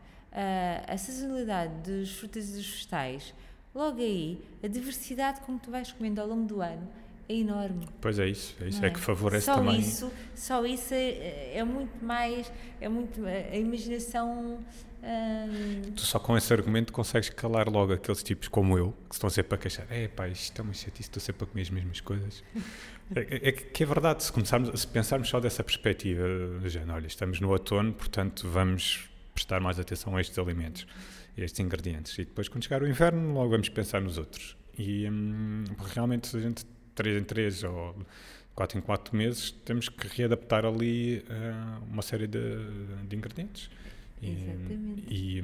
a 0.86 0.98
sazonalidade 0.98 1.72
dos 1.90 2.18
frutas 2.18 2.50
e 2.50 2.58
dos 2.58 2.70
vegetais, 2.70 3.34
logo 3.74 4.02
aí 4.02 4.44
a 4.62 4.68
diversidade 4.68 5.40
como 5.40 5.58
tu 5.58 5.72
vais 5.72 5.94
comendo 5.94 6.20
ao 6.20 6.28
longo 6.28 6.46
do 6.46 6.62
ano 6.62 6.90
é 7.28 7.34
enorme. 7.36 7.88
Pois 8.02 8.20
é 8.20 8.28
isso, 8.28 8.56
é 8.62 8.68
isso. 8.68 8.80
não 8.82 8.88
É 8.88 8.92
que 8.92 9.00
favorece 9.00 9.46
só 9.48 9.56
também. 9.56 9.80
Isso, 9.80 10.12
só 10.36 10.66
isso 10.66 10.94
é, 10.94 11.58
é 11.58 11.64
muito 11.64 12.04
mais. 12.04 12.52
É 12.80 12.88
muito. 12.88 13.26
A 13.26 13.56
imaginação. 13.56 14.60
hum, 15.04 15.82
Tu 15.96 16.02
só 16.02 16.20
com 16.20 16.38
esse 16.38 16.52
argumento 16.54 16.92
consegues 16.94 17.30
calar 17.30 17.68
logo 17.70 17.94
aqueles 17.94 18.22
tipos 18.24 18.48
como 18.48 18.78
eu, 18.78 18.94
que 19.10 19.16
estão 19.16 19.30
sempre 19.30 19.56
a 19.56 19.58
queixar. 19.58 19.86
É 19.90 20.08
pá, 20.08 20.28
isto 20.28 20.60
é 20.60 20.64
uma 20.64 20.74
chatice, 20.74 21.02
estou 21.02 21.22
sempre 21.22 21.44
a 21.44 21.48
comer 21.48 21.62
as 21.64 21.70
mesmas 21.70 22.02
coisas. 22.02 22.44
é, 23.16 23.20
é- 23.20 23.50
é 23.50 23.52
que 23.52 23.84
é 23.84 23.86
verdade, 23.86 24.24
se, 24.24 24.32
começarmos, 24.32 24.80
se 24.82 24.88
pensarmos 24.88 25.28
só 25.30 25.40
dessa 25.40 25.64
perspectiva, 25.64 26.24
género, 26.66 26.94
olha, 26.94 27.08
estamos 27.08 27.40
no 27.40 27.50
outono, 27.50 27.94
portanto 27.94 28.48
vamos 28.50 29.10
prestar 29.34 29.60
mais 29.60 29.80
atenção 29.80 30.16
a 30.16 30.22
estes 30.22 30.38
alimentos, 30.40 30.88
a 31.38 31.42
estes 31.42 31.60
ingredientes. 31.60 32.14
E 32.18 32.24
depois, 32.26 32.48
quando 32.48 32.64
chegar 32.64 32.82
o 32.82 32.88
inverno, 32.88 33.34
logo 33.34 33.50
vamos 33.50 33.70
pensar 33.70 34.02
nos 34.02 34.18
outros. 34.18 34.56
E 34.78 35.10
hum, 35.10 35.64
realmente, 35.94 36.36
a 36.36 36.40
gente 36.40 36.66
3 36.96 37.22
em 37.22 37.24
3 37.24 37.64
ou 37.64 37.96
4 38.56 38.78
em 38.80 38.82
4 38.82 39.16
meses, 39.16 39.52
temos 39.52 39.90
que 39.90 40.08
readaptar 40.08 40.66
ali 40.66 41.24
ah, 41.30 41.80
uma 41.92 42.02
série 42.02 42.26
de, 42.28 42.40
de 43.08 43.16
ingredientes. 43.16 43.70
E- 44.22 44.32
Exatamente. 44.32 45.04
E, 45.10 45.44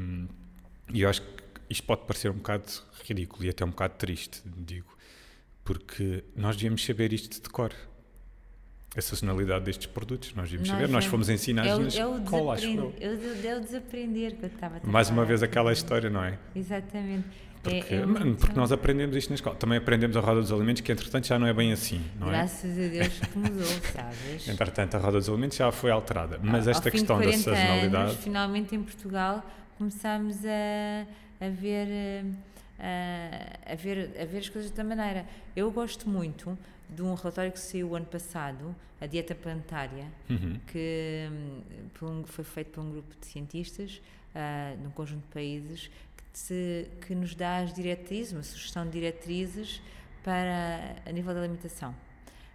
e 0.93 1.01
eu 1.01 1.09
acho 1.09 1.21
que 1.21 1.27
isto 1.69 1.83
pode 1.83 2.01
parecer 2.05 2.31
um 2.31 2.35
bocado 2.35 2.65
ridículo 3.07 3.45
e 3.45 3.49
até 3.49 3.63
um 3.65 3.69
bocado 3.69 3.95
triste, 3.97 4.41
digo, 4.45 4.87
porque 5.63 6.23
nós 6.35 6.55
devíamos 6.55 6.83
saber 6.85 7.13
isto 7.13 7.41
de 7.41 7.49
cor. 7.49 7.73
A 8.93 9.01
sazonalidade 9.01 9.63
destes 9.63 9.85
produtos, 9.87 10.33
nós 10.33 10.49
devíamos 10.49 10.67
saber, 10.67 10.89
nós 10.89 11.05
fomos 11.05 11.29
ensinados 11.29 11.95
é 11.95 12.01
é 12.01 12.17
escola, 12.17 12.55
acho 12.55 12.67
desaprender, 12.67 13.01
eu. 13.01 13.09
é 13.09 13.15
o, 13.15 13.47
é 13.47 13.57
o 13.57 13.61
desaprender 13.61 14.37
eu 14.41 14.47
estava 14.47 14.81
a 14.83 14.85
Mais 14.85 15.09
uma 15.09 15.23
vez 15.23 15.41
aquela 15.41 15.71
história, 15.71 16.09
não 16.09 16.21
é? 16.21 16.37
Exatamente. 16.53 17.25
Porque, 17.63 17.93
é, 17.93 17.97
é 17.97 18.05
muito- 18.05 18.37
porque 18.39 18.55
nós 18.55 18.71
aprendemos 18.71 19.15
isto 19.15 19.29
na 19.29 19.35
escola. 19.35 19.55
Também 19.55 19.77
aprendemos 19.77 20.17
a 20.17 20.19
roda 20.19 20.41
dos 20.41 20.51
alimentos, 20.51 20.81
que 20.81 20.91
entretanto 20.91 21.27
já 21.27 21.37
não 21.37 21.45
é 21.47 21.53
bem 21.53 21.71
assim, 21.71 22.01
não 22.19 22.27
é? 22.27 22.31
Graças 22.31 22.71
a 22.71 22.87
Deus 22.87 23.19
que 23.19 23.37
mudou, 23.37 23.63
sabes? 23.93 24.47
Entretanto, 24.47 24.95
a 24.95 24.99
roda 24.99 25.17
dos 25.19 25.29
alimentos 25.29 25.57
já 25.57 25.71
foi 25.71 25.91
alterada. 25.91 26.39
Mas 26.41 26.67
esta 26.67 26.89
questão 26.89 27.17
da 27.17 27.23
40 27.25 27.43
sazonalidade. 27.43 28.11
Anos, 28.11 28.23
finalmente 28.23 28.75
em 28.75 28.81
Portugal 28.81 29.45
começámos 29.77 30.37
a, 30.45 31.45
a 31.45 31.49
ver. 31.49 31.87
eh, 31.89 32.23
A, 32.83 33.73
a, 33.73 33.75
ver, 33.75 34.09
a 34.19 34.25
ver 34.25 34.39
as 34.39 34.49
coisas 34.49 34.71
da 34.71 34.83
maneira. 34.83 35.23
Eu 35.55 35.69
gosto 35.71 36.09
muito 36.09 36.57
de 36.89 37.03
um 37.03 37.13
relatório 37.13 37.51
que 37.51 37.59
saiu 37.59 37.89
o 37.89 37.95
ano 37.95 38.07
passado, 38.07 38.75
a 38.99 39.05
Dieta 39.05 39.35
Planetária, 39.35 40.05
Uhum. 40.27 40.57
que 40.65 41.29
hum, 41.31 41.61
um- 42.01 42.23
foi 42.25 42.43
feito 42.43 42.71
por 42.71 42.81
um 42.83 42.89
grupo 42.89 43.13
de 43.19 43.27
cientistas 43.27 44.01
ah, 44.33 44.73
num 44.81 44.89
conjunto 44.89 45.21
de 45.27 45.31
países 45.33 45.91
que, 46.33 47.15
nos 47.15 47.35
dá 47.35 47.57
as 47.57 47.73
diretrizes, 47.73 48.33
uma 48.33 48.43
sugestão 48.43 48.85
de 48.85 48.91
diretrizes 48.91 49.81
para 50.23 50.95
a 51.05 51.11
nível 51.11 51.33
da 51.33 51.41
alimentação. 51.41 51.95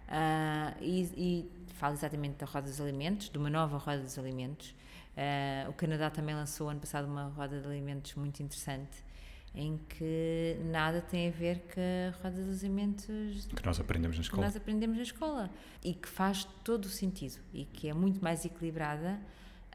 Ah, 0.07 0.73
e, 0.79 1.03
e 1.15 1.51
fala 1.73 1.93
exatamente 1.93 2.37
da 2.37 2.45
roda 2.45 2.67
dos 2.67 2.79
alimentos, 2.79 3.29
de 3.29 3.37
uma 3.37 3.49
nova 3.49 3.77
roda 3.77 3.99
dos 4.01 4.17
alimentos. 4.17 4.73
Ah, 5.15 5.69
o 5.69 5.73
Canadá 5.73 6.09
também 6.09 6.33
lançou 6.35 6.69
ano 6.69 6.79
passado 6.79 7.05
uma 7.07 7.25
roda 7.29 7.59
de 7.59 7.67
alimentos 7.67 8.15
muito 8.15 8.41
interessante, 8.41 9.05
em 9.53 9.77
que 9.89 10.57
nada 10.65 11.01
tem 11.01 11.27
a 11.29 11.31
ver 11.31 11.63
com 11.73 11.81
a 11.81 12.23
roda 12.23 12.43
dos 12.43 12.63
alimentos 12.63 13.47
Que 13.47 13.65
nós 13.65 13.79
aprendemos 13.79 14.17
na 14.17 14.21
escola. 14.21 14.43
nós 14.45 14.55
aprendemos 14.55 14.97
na 14.97 15.03
escola 15.03 15.49
e 15.83 15.93
que 15.93 16.07
faz 16.07 16.43
todo 16.63 16.85
o 16.85 16.89
sentido 16.89 17.39
e 17.53 17.65
que 17.65 17.89
é 17.89 17.93
muito 17.93 18.23
mais 18.23 18.45
equilibrada 18.45 19.19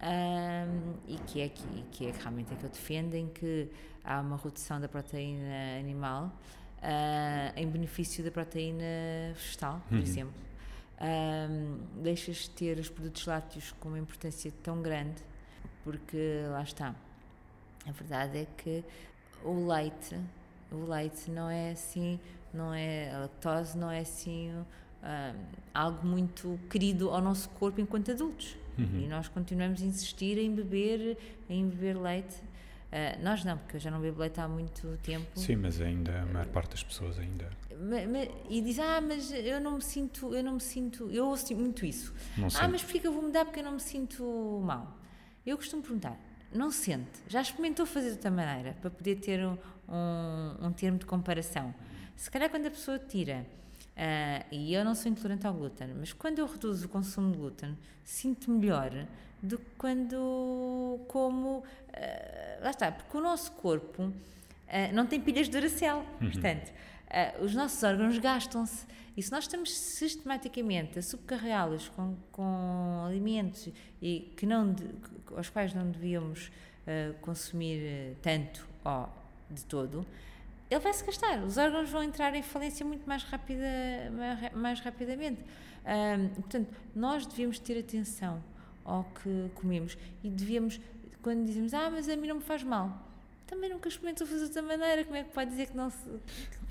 ahm, 0.01 0.95
e 1.09 1.17
que 1.27 1.41
é 1.41 1.49
que, 1.49 1.65
que 1.91 2.07
é 2.07 2.13
realmente 2.13 2.53
é 2.53 2.57
que 2.57 2.65
eu 2.65 2.71
defendo 2.71 3.15
em 3.15 3.29
que 3.29 3.71
há 4.05 4.21
uma 4.21 4.37
redução 4.37 4.81
da 4.81 4.89
proteína 4.89 5.79
animal 5.79 6.33
ah, 6.83 7.53
em 7.57 7.69
benefício 7.69 8.23
da 8.25 8.31
proteína 8.31 8.85
vegetal, 9.35 9.81
por 9.89 9.97
Uhum. 9.97 10.03
exemplo. 10.03 10.35
Ahm, 11.01 11.79
deixas 12.03 12.37
de 12.37 12.51
ter 12.51 12.79
os 12.79 12.89
produtos 12.89 13.27
lácteos 13.27 13.73
com 13.81 13.89
uma 13.89 13.99
importância 13.99 14.53
tão 14.63 14.81
grande 14.81 15.21
porque 15.83 16.45
lá 16.49 16.63
está 16.63 16.95
a 17.85 17.91
verdade 17.91 18.39
é 18.39 18.47
que 18.57 18.85
o 19.45 19.67
leite, 19.67 20.17
o 20.71 20.89
leite 20.89 21.29
não 21.29 21.51
é 21.51 21.73
assim, 21.73 22.21
não 22.55 22.73
é, 22.73 23.11
a 23.13 23.19
lactose 23.23 23.77
não 23.77 23.91
é 23.91 23.99
assim 24.01 24.53
ah, 25.03 25.35
algo 25.75 26.07
muito 26.07 26.59
querido 26.71 27.11
ao 27.11 27.21
nosso 27.21 27.49
corpo 27.51 27.81
enquanto 27.81 28.13
adultos. 28.13 28.57
Uhum. 28.79 29.01
E 29.01 29.09
nós 29.09 29.27
continuamos 29.27 29.83
a 29.83 29.85
insistir 29.85 30.39
em 30.39 30.55
beber, 30.55 31.19
em 31.51 31.69
beber 31.69 31.97
leite. 32.01 32.37
Ah, 32.93 33.17
nós 33.23 33.43
não, 33.43 33.57
porque 33.57 33.77
eu 33.77 33.81
já 33.81 33.91
não 33.91 34.01
bebo 34.01 34.21
leite 34.21 34.39
há 34.39 34.47
muito 34.47 34.99
tempo. 35.03 35.27
Sim, 35.39 35.57
mas 35.57 35.81
ainda 35.81 36.21
a 36.21 36.27
maior 36.27 36.47
parte 36.49 36.73
das 36.73 36.85
pessoas 36.85 37.19
ainda 37.19 37.49
e 38.49 38.61
diz, 38.61 38.79
ah, 38.79 39.01
mas 39.01 39.33
eu 39.33 39.61
não 39.61 39.77
me 39.77 39.83
sinto, 39.83 40.35
eu 40.35 40.45
não 40.45 40.55
me 40.55 40.61
sinto, 40.61 41.11
eu 41.11 41.27
ouço 41.27 41.55
muito 41.57 41.85
isso. 41.85 42.15
não 42.37 42.49
Ah, 42.61 42.69
mas 42.69 42.83
porquê 42.83 43.01
que 43.01 43.07
eu 43.07 43.13
vou 43.13 43.23
mudar 43.23 43.45
porque 43.45 43.61
eu 43.61 43.65
não 43.65 43.73
me 43.73 43.81
sinto 43.81 44.63
mal? 44.65 44.97
Eu 45.45 45.57
costumo 45.57 45.83
perguntar, 45.83 46.17
não 46.53 46.71
sente? 46.71 47.11
Já 47.27 47.41
experimentou 47.41 47.85
fazer 47.85 48.09
de 48.09 48.13
outra 48.15 48.31
maneira 48.31 48.77
para 48.81 48.91
poder 48.91 49.17
ter 49.17 49.45
um, 49.45 49.59
um, 49.89 50.67
um 50.67 50.73
termo 50.73 50.99
de 50.99 51.07
comparação? 51.07 51.75
Se 52.15 52.31
calhar 52.31 52.49
quando 52.51 52.67
a 52.67 52.71
pessoa 52.71 52.99
tira, 52.99 53.45
ah, 53.97 54.45
e 54.53 54.73
eu 54.73 54.85
não 54.85 54.95
sou 54.95 55.11
intolerante 55.11 55.47
ao 55.47 55.55
glúten, 55.55 55.89
mas 55.99 56.13
quando 56.13 56.39
eu 56.39 56.47
reduzo 56.47 56.87
o 56.87 56.89
consumo 56.89 57.33
de 57.33 57.39
glúten, 57.39 57.77
sinto 58.05 58.51
melhor 58.51 58.91
do 59.43 59.59
que 59.59 59.71
quando 59.77 61.01
como. 61.09 61.65
ah, 61.93 62.59
lá 62.63 62.71
está, 62.71 62.93
porque 62.93 63.17
o 63.17 63.21
nosso 63.21 63.53
corpo 63.53 64.13
ah, 64.69 64.93
não 64.93 65.07
tem 65.07 65.21
pilhas 65.21 65.47
de 65.49 65.53
Duracell, 65.53 66.05
portanto. 66.21 66.73
ah, 67.11 67.35
os 67.43 67.55
nossos 67.55 67.83
órgãos 67.83 68.17
gastam-se 68.19 68.87
e 69.17 69.23
se 69.23 69.31
nós 69.33 69.45
estamos 69.45 69.77
sistematicamente 69.77 70.99
a 70.99 71.03
subcarregá-los 71.03 71.89
com, 71.91 72.17
com 72.31 73.05
alimentos 73.07 73.69
e 74.01 74.33
que 74.37 74.47
não 74.47 74.73
de- 74.73 74.89
aos 75.37 75.51
quais 75.51 75.75
não 75.75 75.91
devíamos 75.91 76.51
consumir 77.21 78.17
tanto 78.23 78.67
ou 78.85 79.09
de 79.51 79.65
todo, 79.67 80.05
ele 80.71 80.81
vai 80.81 80.93
se 80.93 81.05
gastar. 81.05 81.39
Os 81.45 81.57
órgãos 81.59 81.89
vão 81.91 82.03
entrar 82.03 82.35
em 82.35 82.43
falência 82.43 82.85
muito 82.85 83.07
mais, 83.07 83.23
rápida, 83.25 83.65
mais, 84.11 84.53
mais 84.55 84.81
rapidamente. 84.81 85.41
Ahm, 85.85 86.29
portanto, 86.35 86.69
nós 86.95 87.27
devíamos 87.27 87.59
ter 87.59 87.79
atenção 87.79 88.43
ao 88.85 89.05
que 89.05 89.51
comemos 89.55 89.97
e 90.23 90.31
devíamos, 90.31 90.81
quando 91.23 91.45
dizemos, 91.45 91.73
ah, 91.75 91.91
mas 91.91 92.09
a 92.09 92.17
mim 92.17 92.29
não 92.29 92.37
me 92.37 92.43
faz 92.43 92.63
mal, 92.63 93.09
também 93.47 93.71
nunca 93.71 93.89
experimentou 93.89 94.27
fazer 94.27 94.41
de 94.41 94.47
outra 94.47 94.63
maneira, 94.63 95.05
como 95.05 95.17
é 95.17 95.25
que 95.25 95.31
pode 95.31 95.51
dizer 95.51 95.67
que 95.69 95.77
não 95.77 95.91
se. 95.91 95.99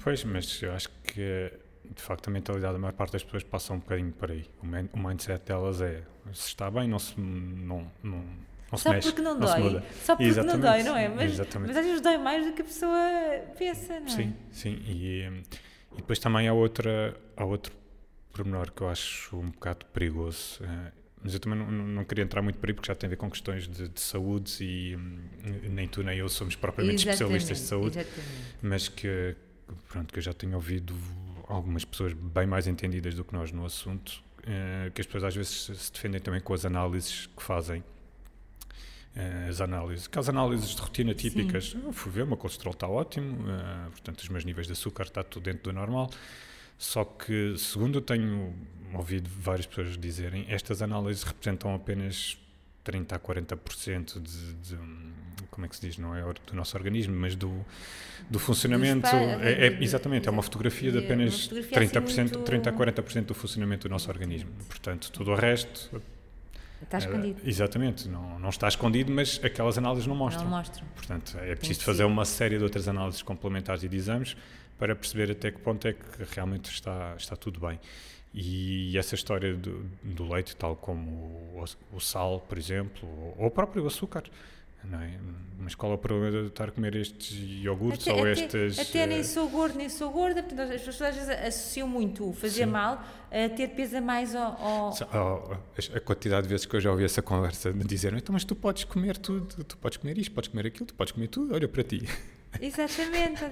Pois, 0.03 0.23
mas 0.23 0.61
eu 0.61 0.73
acho 0.73 0.89
que 1.03 1.51
de 1.93 2.01
facto 2.01 2.27
a 2.27 2.31
mentalidade 2.31 2.73
da 2.73 2.79
maior 2.79 2.93
parte 2.93 3.11
das 3.13 3.23
pessoas 3.23 3.43
passa 3.43 3.73
um 3.73 3.79
bocadinho 3.79 4.11
por 4.13 4.31
aí. 4.31 4.45
O, 4.61 4.65
min- 4.65 4.89
o 4.93 4.99
mindset 4.99 5.43
delas 5.45 5.81
é 5.81 6.03
se 6.33 6.47
está 6.47 6.69
bem, 6.71 6.87
não 6.87 6.97
se, 6.99 7.19
não, 7.19 7.91
não, 8.01 8.23
não 8.71 8.77
se 8.77 8.83
Só 8.83 8.89
mexe. 8.91 9.07
porque 9.09 9.21
não, 9.21 9.33
se 9.33 9.39
dói. 9.39 9.83
Só 10.03 10.15
porque 10.15 10.23
não 10.23 10.29
Exatamente, 10.29 10.61
dói, 10.61 10.83
não 10.83 10.95
é? 10.97 11.09
Mas, 11.09 11.31
exatamente. 11.33 11.67
mas 11.69 11.77
às 11.77 11.85
vezes 11.85 12.01
dói 12.01 12.17
mais 12.17 12.45
do 12.45 12.53
que 12.53 12.61
a 12.61 12.65
pessoa 12.65 12.99
pensa, 13.57 13.99
não 13.99 14.07
é? 14.07 14.09
Sim, 14.09 14.33
sim. 14.51 14.81
E, 14.87 15.23
e 15.93 15.97
depois 15.97 16.17
também 16.19 16.47
há, 16.47 16.53
outra, 16.53 17.15
há 17.35 17.43
outro 17.45 17.73
pormenor 18.31 18.71
que 18.71 18.81
eu 18.81 18.89
acho 18.89 19.35
um 19.37 19.49
bocado 19.49 19.85
perigoso. 19.87 20.63
Mas 21.23 21.33
eu 21.33 21.39
também 21.39 21.57
não, 21.59 21.69
não- 21.71 22.05
queria 22.05 22.23
entrar 22.23 22.41
muito 22.41 22.57
por 22.59 22.69
aí 22.69 22.73
porque 22.73 22.87
já 22.87 22.95
tem 22.95 23.07
a 23.07 23.09
ver 23.11 23.15
com 23.17 23.29
questões 23.29 23.67
de, 23.67 23.87
de 23.87 24.01
saúde 24.01 24.63
e 24.63 24.95
hum, 24.95 25.19
nem 25.69 25.87
tu 25.87 26.03
nem 26.03 26.17
eu 26.17 26.27
somos 26.29 26.55
propriamente 26.55 26.99
especialistas 27.07 27.57
de 27.59 27.63
saúde, 27.65 27.99
Exatamente. 27.99 28.55
mas 28.61 28.87
que, 28.87 29.35
pronto, 29.89 30.11
que 30.11 30.19
eu 30.19 30.23
já 30.23 30.33
tenho 30.33 30.55
ouvido 30.55 30.95
algumas 31.47 31.83
pessoas 31.85 32.13
bem 32.13 32.47
mais 32.47 32.65
entendidas 32.67 33.13
do 33.15 33.23
que 33.23 33.33
nós 33.33 33.51
no 33.51 33.65
assunto, 33.65 34.23
eh, 34.47 34.89
que 34.95 35.01
as 35.01 35.05
pessoas 35.07 35.25
às 35.25 35.35
vezes 35.35 35.51
se- 35.65 35.91
defendem 35.91 36.19
também 36.21 36.39
com 36.41 36.53
as 36.53 36.65
análises 36.65 37.27
que 37.27 37.43
fazem. 37.43 37.83
Eh, 39.13 39.47
as 39.49 39.59
análises, 39.59 40.07
aquelas 40.07 40.29
análises 40.29 40.73
de 40.73 40.81
rotina 40.81 41.13
típicas, 41.13 41.75
eu 41.83 41.91
fui 41.91 42.09
ver, 42.11 42.21
o 42.23 42.27
meu 42.27 42.37
colesterol 42.37 42.71
está 42.73 42.87
ótimo, 42.87 43.45
eh, 43.49 43.89
portanto 43.89 44.19
os 44.21 44.29
meus 44.29 44.45
níveis 44.45 44.67
de 44.67 44.73
açúcar 44.73 45.03
está 45.03 45.21
tudo 45.21 45.43
dentro 45.43 45.63
do 45.63 45.73
normal, 45.73 46.09
só 46.81 47.03
que 47.05 47.55
segundo 47.59 47.99
eu 47.99 48.01
tenho 48.01 48.55
ouvido 48.91 49.29
várias 49.39 49.67
pessoas 49.67 49.95
dizerem, 49.95 50.47
estas 50.49 50.81
análises 50.81 51.21
representam 51.21 51.75
apenas 51.75 52.39
30 52.83 53.15
a 53.15 53.19
40% 53.19 54.19
de, 54.19 54.53
de, 54.55 54.75
hum, 54.75 55.11
como 55.51 55.67
é 55.67 55.69
que 55.69 55.75
se 55.75 55.81
diz, 55.87 55.99
não 55.99 56.15
é 56.15 56.21
do 56.21 56.55
nosso 56.55 56.75
organismo, 56.75 57.15
mas 57.15 57.35
do, 57.35 57.63
do 58.27 58.39
funcionamento, 58.39 59.05
é, 59.05 59.67
é- 59.67 59.83
exatamente, 59.83 60.27
é 60.27 60.31
uma 60.31 60.41
fotografia 60.41 60.91
de 60.91 60.97
apenas 60.97 61.43
fotografia 61.43 61.77
assim 61.83 61.87
30%, 61.99 62.17
muito- 62.33 62.39
30 62.39 62.69
a 62.71 62.73
40% 62.73 63.25
do 63.25 63.35
funcionamento 63.35 63.87
do 63.87 63.91
nosso 63.91 64.09
organismo, 64.09 64.49
portanto 64.67 65.11
tudo 65.11 65.29
o 65.31 65.35
resto 65.35 66.01
Está 66.81 66.97
eh, 66.97 66.99
escondido. 66.99 67.41
exatamente, 67.45 68.09
não, 68.09 68.39
não 68.39 68.49
está 68.49 68.67
escondido, 68.67 69.11
mas 69.11 69.39
aquelas 69.43 69.77
análises 69.77 70.07
não 70.07 70.15
mostram. 70.15 70.45
Não 70.45 70.57
mostram. 70.57 70.83
Portanto, 70.95 71.37
é 71.37 71.55
preciso 71.55 71.81
fazer 71.81 72.05
uma 72.05 72.25
série 72.25 72.57
de 72.57 72.63
outras 72.63 72.87
análises 72.87 73.21
complementares 73.21 73.83
e 73.83 73.87
de 73.87 73.95
exames 73.95 74.35
para 74.81 74.95
perceber 74.95 75.29
até 75.31 75.51
que 75.51 75.59
ponto 75.59 75.87
é 75.87 75.93
que 75.93 76.01
realmente 76.33 76.71
está, 76.71 77.13
está 77.15 77.35
tudo 77.35 77.59
bem. 77.59 77.79
E 78.33 78.97
essa 78.97 79.13
história 79.13 79.53
do, 79.53 79.85
do 80.01 80.27
leite, 80.27 80.55
tal 80.55 80.75
como 80.75 81.07
o, 81.11 81.63
o 81.93 81.99
sal, 81.99 82.39
por 82.49 82.57
exemplo, 82.57 83.07
ou, 83.07 83.35
ou 83.37 83.45
o 83.45 83.51
próprio 83.51 83.85
açúcar, 83.85 84.23
não 84.83 84.99
é? 84.99 85.11
Uma 85.59 85.67
escola 85.67 85.99
para 85.99 86.15
estar 86.47 86.69
a 86.69 86.71
comer 86.71 86.95
estes 86.95 87.31
iogurtes 87.63 88.07
ou 88.07 88.27
estes. 88.27 88.79
até 88.79 89.05
nem 89.05 89.19
eh, 89.19 89.23
sou 89.23 89.47
gordo, 89.49 89.77
nem 89.77 89.87
sou 89.87 90.09
gorda, 90.09 90.41
portanto, 90.41 90.71
as 90.71 90.81
pessoas 90.81 91.09
às 91.09 91.15
vezes 91.15 91.29
associam 91.29 91.87
muito 91.87 92.27
o 92.27 92.33
fazer 92.33 92.65
Sim. 92.65 92.71
mal 92.71 93.03
a 93.29 93.49
ter 93.49 93.67
peso 93.75 93.97
a 93.97 94.01
mais 94.01 94.33
ao. 94.33 94.59
ao- 95.11 95.61
a 95.95 95.99
quantidade 95.99 96.47
de 96.47 96.49
vezes 96.49 96.65
que 96.65 96.75
eu 96.75 96.81
já 96.81 96.89
ouvi 96.89 97.03
essa 97.03 97.21
conversa 97.21 97.71
de 97.71 97.85
dizer 97.85 98.11
então, 98.13 98.33
mas 98.33 98.43
tu 98.43 98.55
podes 98.55 98.83
comer 98.85 99.17
tudo, 99.17 99.63
tu 99.63 99.77
podes 99.77 99.97
comer 99.99 100.17
isto, 100.17 100.31
podes 100.33 100.47
comer 100.49 100.65
aquilo, 100.65 100.87
tu 100.87 100.95
podes 100.95 101.11
comer 101.13 101.27
tudo, 101.27 101.53
olha 101.53 101.67
para 101.67 101.83
ti. 101.83 102.01
Exatamente, 102.59 103.43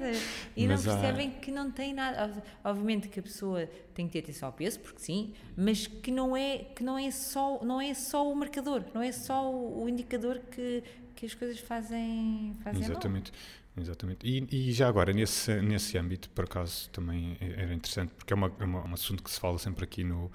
e 0.55 0.67
Mas 0.67 0.83
não 0.85 0.93
há- 0.93 0.97
percebem 0.97 1.31
que 1.31 1.51
não 1.51 1.71
tem 1.71 1.93
nada. 1.93 2.25
Ob- 2.25 2.43
Obviamente 2.63 3.07
que 3.07 3.19
a 3.19 3.23
pessoa 3.23 3.65
tem 3.93 4.07
que 4.07 4.13
ter 4.13 4.19
atenção 4.19 4.47
ao 4.47 4.53
peso, 4.53 4.79
porque 4.79 4.99
sim, 4.99 5.33
mas 5.55 5.87
que 5.87 6.11
não 6.11 6.35
é, 6.35 6.59
que 6.75 6.83
não 6.83 6.97
é, 6.97 7.09
só, 7.11 7.63
não 7.63 7.79
é 7.79 7.93
só 7.93 8.29
o 8.29 8.35
marcador, 8.35 8.83
não 8.93 9.01
é 9.01 9.11
só 9.11 9.49
o, 9.51 9.83
o 9.83 9.89
indicador 9.89 10.39
que, 10.51 10.83
que 11.15 11.25
as 11.25 11.33
coisas 11.33 11.59
fazem, 11.59 12.53
fazem 12.63 12.81
mal. 12.81 12.89
Exatamente. 12.91 13.31
Exatamente. 13.79 14.27
E, 14.27 14.45
e 14.51 14.71
já 14.73 14.89
agora, 14.89 15.13
nesse, 15.13 15.53
nesse 15.61 15.97
âmbito, 15.97 16.29
por 16.31 16.43
acaso, 16.43 16.89
também 16.89 17.37
era 17.39 17.73
interessante, 17.73 18.11
porque 18.17 18.33
é, 18.33 18.35
uma, 18.35 18.51
é 18.59 18.63
uma- 18.65 18.85
um 18.85 18.93
assunto 18.93 19.23
que 19.23 19.31
se 19.31 19.39
fala 19.39 19.57
sempre 19.57 19.85
aqui 19.85 20.03
no, 20.03 20.29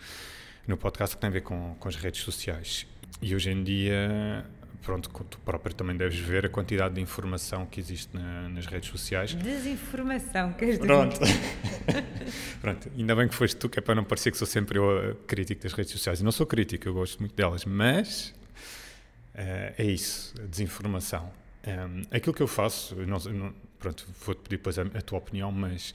no 0.66 0.78
podcast 0.78 1.14
que 1.14 1.20
tem 1.20 1.28
a 1.28 1.32
ver 1.32 1.42
com, 1.42 1.74
com 1.78 1.88
as 1.88 1.96
redes 1.96 2.22
sociais. 2.22 2.86
E 3.20 3.34
hoje 3.34 3.50
em 3.50 3.62
dia, 3.62 4.46
pronto, 4.84 5.08
tu 5.08 5.38
próprio 5.38 5.74
também 5.74 5.96
deves 5.96 6.18
ver 6.18 6.46
a 6.46 6.48
quantidade 6.48 6.94
de 6.94 7.00
informação 7.00 7.66
que 7.66 7.80
existe 7.80 8.14
na- 8.14 8.48
nas 8.48 8.66
redes 8.66 8.88
sociais. 8.90 9.34
Desinformação, 9.34 10.52
queres 10.52 10.74
dizer? 10.76 10.86
Pronto. 10.86 11.18
Pronto, 12.60 12.90
ainda 12.96 13.14
bem 13.14 13.28
que 13.28 13.34
foste 13.34 13.56
tu, 13.56 13.68
que 13.68 13.78
é 13.78 13.82
para 13.82 13.94
não 13.94 14.04
parecer 14.04 14.30
que 14.30 14.38
sou 14.38 14.46
sempre 14.46 14.78
eu 14.78 15.14
crítico 15.26 15.62
das 15.62 15.72
redes 15.72 15.92
sociais. 15.92 16.20
E 16.20 16.24
não 16.24 16.32
sou 16.32 16.46
crítico, 16.46 16.88
eu 16.88 16.94
gosto 16.94 17.18
muito 17.20 17.34
delas, 17.34 17.64
mas 17.64 18.34
eh, 19.34 19.74
é 19.78 19.84
isso, 19.84 20.34
a 20.42 20.46
desinformação. 20.46 21.30
Um, 21.66 22.02
aquilo 22.10 22.34
que 22.34 22.42
eu 22.42 22.46
faço, 22.46 22.94
eu 22.94 23.06
não, 23.06 23.18
eu 23.24 23.32
não- 23.32 23.54
pronto, 23.78 24.06
vou-te 24.24 24.38
pedir 24.42 24.56
depois 24.56 24.78
a, 24.78 24.82
a 24.82 25.02
tua 25.02 25.18
opinião, 25.18 25.50
mas 25.52 25.92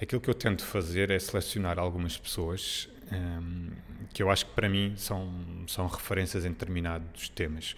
aquilo 0.00 0.20
que 0.20 0.28
eu 0.28 0.34
tento 0.34 0.64
fazer 0.64 1.10
é 1.10 1.18
selecionar 1.18 1.78
algumas 1.78 2.16
pessoas 2.16 2.88
um, 3.12 3.70
que 4.12 4.22
eu 4.22 4.30
acho 4.30 4.46
que 4.46 4.52
para 4.52 4.68
mim 4.68 4.94
são, 4.96 5.32
são 5.66 5.86
referências 5.86 6.44
em 6.44 6.50
determinados 6.50 7.28
temas. 7.28 7.76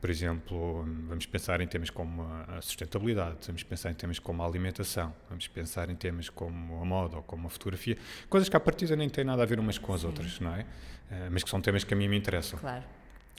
Por 0.00 0.10
exemplo, 0.10 0.86
vamos 1.08 1.26
pensar 1.26 1.60
em 1.60 1.66
temas 1.66 1.90
como 1.90 2.22
a 2.22 2.60
sustentabilidade, 2.62 3.38
vamos 3.46 3.64
pensar 3.64 3.90
em 3.90 3.94
temas 3.94 4.20
como 4.20 4.42
a 4.44 4.46
alimentação, 4.46 5.12
vamos 5.28 5.48
pensar 5.48 5.90
em 5.90 5.96
temas 5.96 6.28
como 6.28 6.80
a 6.80 6.84
moda 6.84 7.16
ou 7.16 7.22
como 7.22 7.48
a 7.48 7.50
fotografia, 7.50 7.98
coisas 8.28 8.48
que 8.48 8.56
à 8.56 8.60
partida 8.60 8.94
nem 8.94 9.08
têm 9.08 9.24
nada 9.24 9.42
a 9.42 9.46
ver 9.46 9.58
umas 9.58 9.76
com 9.76 9.92
as 9.92 10.04
outras, 10.04 10.38
não 10.38 10.54
é? 10.54 10.64
Eh, 11.10 11.28
mas 11.32 11.42
que 11.42 11.50
são 11.50 11.60
temas 11.60 11.82
que 11.82 11.94
a 11.94 11.96
mim 11.96 12.06
me 12.06 12.16
interessam. 12.16 12.60
Claro. 12.60 12.84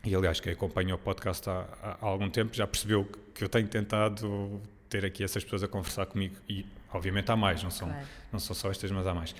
E 0.03 0.13
aliás, 0.13 0.41
quem 0.41 0.51
acompanha 0.51 0.95
o 0.95 0.97
podcast 0.97 1.49
há, 1.49 1.65
há 1.81 2.05
algum 2.05 2.29
tempo 2.29 2.53
já 2.53 2.67
percebeu 2.67 3.09
que 3.33 3.43
eu 3.43 3.47
tenho 3.47 3.67
tentado 3.67 4.61
ter 4.89 5.05
aqui 5.05 5.23
essas 5.23 5.43
pessoas 5.43 5.63
a 5.63 5.67
conversar 5.67 6.07
comigo 6.07 6.35
e 6.47 6.65
obviamente 6.93 7.31
há 7.31 7.35
mais, 7.35 7.61
não 7.63 7.71
são, 7.71 7.87
Claro. 7.89 8.05
não 8.31 8.39
são 8.39 8.55
só 8.55 8.69
estas, 8.71 8.91
mas 8.91 9.05
há 9.07 9.13
mais. 9.13 9.35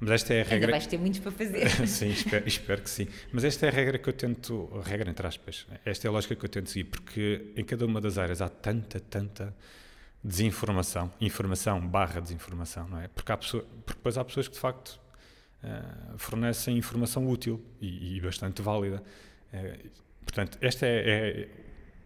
Mas 0.00 0.10
esta 0.10 0.34
é 0.34 0.38
a 0.38 0.42
Ainda 0.42 0.50
regra. 0.54 0.70
vais 0.72 0.86
ter 0.86 0.98
muitos 0.98 1.20
para 1.20 1.30
fazer. 1.30 1.68
sim, 1.86 2.08
espero, 2.10 2.46
espero 2.48 2.82
que 2.82 2.90
sim. 2.90 3.06
Mas 3.32 3.44
esta 3.44 3.66
é 3.66 3.68
a 3.68 3.72
regra 3.72 3.96
que 3.98 4.08
eu 4.08 4.12
tento, 4.12 4.66
regra 4.84 5.08
entre 5.08 5.26
aspas, 5.26 5.66
esta 5.84 6.06
é 6.06 6.08
a 6.08 6.12
lógica 6.12 6.34
que 6.34 6.44
eu 6.44 6.48
tento 6.48 6.68
seguir, 6.68 6.84
porque 6.84 7.52
em 7.56 7.64
cada 7.64 7.86
uma 7.86 8.00
das 8.00 8.18
áreas 8.18 8.42
há 8.42 8.48
tanta, 8.48 8.98
tanta 9.00 9.54
desinformação, 10.22 11.12
informação 11.20 11.86
barra 11.86 12.20
desinformação, 12.20 12.88
não 12.88 13.00
é? 13.00 13.08
Porque, 13.08 13.30
há 13.30 13.36
pessoa, 13.36 13.64
porque 13.84 13.98
depois 13.98 14.16
há 14.18 14.24
pessoas 14.24 14.48
que 14.48 14.54
de 14.54 14.60
facto 14.60 14.98
eh, 15.62 15.82
fornecem 16.16 16.76
informação 16.76 17.26
útil 17.28 17.62
e, 17.80 18.16
e 18.16 18.20
bastante 18.20 18.62
válida. 18.62 19.02
Eh, 19.52 19.78
portanto, 20.22 20.58
esta 20.60 20.86
é, 20.86 21.10
é 21.10 21.48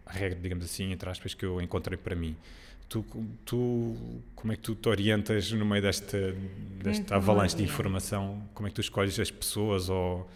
a 0.05 0.11
regra, 0.11 0.39
digamos 0.39 0.65
assim, 0.65 0.91
entre 0.91 1.09
aspas, 1.09 1.33
que 1.33 1.45
eu 1.45 1.61
encontrei 1.61 1.97
para 1.97 2.15
mim. 2.15 2.35
Tu, 2.89 3.05
tu, 3.45 3.95
como 4.35 4.51
é 4.51 4.55
que 4.55 4.63
tu 4.63 4.75
te 4.75 4.89
orientas 4.89 5.51
no 5.51 5.63
meio 5.63 5.81
desta, 5.81 6.33
desta 6.83 7.05
como 7.05 7.17
avalanche 7.17 7.55
de 7.55 7.63
informação? 7.63 8.41
Como 8.53 8.67
é 8.67 8.71
que 8.71 8.75
tu 8.75 8.81
escolhes 8.81 9.19
as 9.19 9.29
pessoas 9.29 9.89
ou 9.89 10.27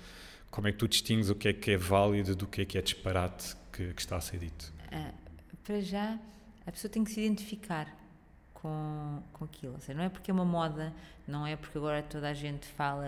como 0.52 0.68
é 0.68 0.72
que 0.72 0.78
tu 0.78 0.88
distingues 0.88 1.30
o 1.30 1.36
que 1.36 1.48
é 1.48 1.54
que 1.54 1.72
é 1.72 1.78
válido 1.78 2.36
do 2.36 2.46
que 2.46 2.62
é 2.62 2.66
que 2.66 2.78
é 2.78 2.82
disparate 2.82 3.56
que, 3.72 3.92
que 3.94 4.02
está 4.02 4.18
a 4.18 4.22
ser 4.22 4.38
dito? 4.38 4.72
Ah, 4.92 5.12
para 5.64 5.82
já, 5.82 6.20
a 6.66 6.72
pessoa 6.72 6.92
tem 6.92 7.04
que 7.04 7.12
se 7.12 7.22
identificar 7.22 7.88
com, 8.54 9.22
com 9.34 9.46
aquilo. 9.46 9.74
Ou 9.74 9.80
seja, 9.80 9.98
não 9.98 10.06
é 10.06 10.10
porque 10.10 10.32
é 10.32 10.34
uma 10.34 10.46
moda, 10.46 10.94
não 11.28 11.46
é 11.46 11.56
porque 11.56 11.78
agora 11.78 12.02
toda 12.04 12.30
a 12.30 12.34
gente 12.34 12.68
fala 12.68 13.06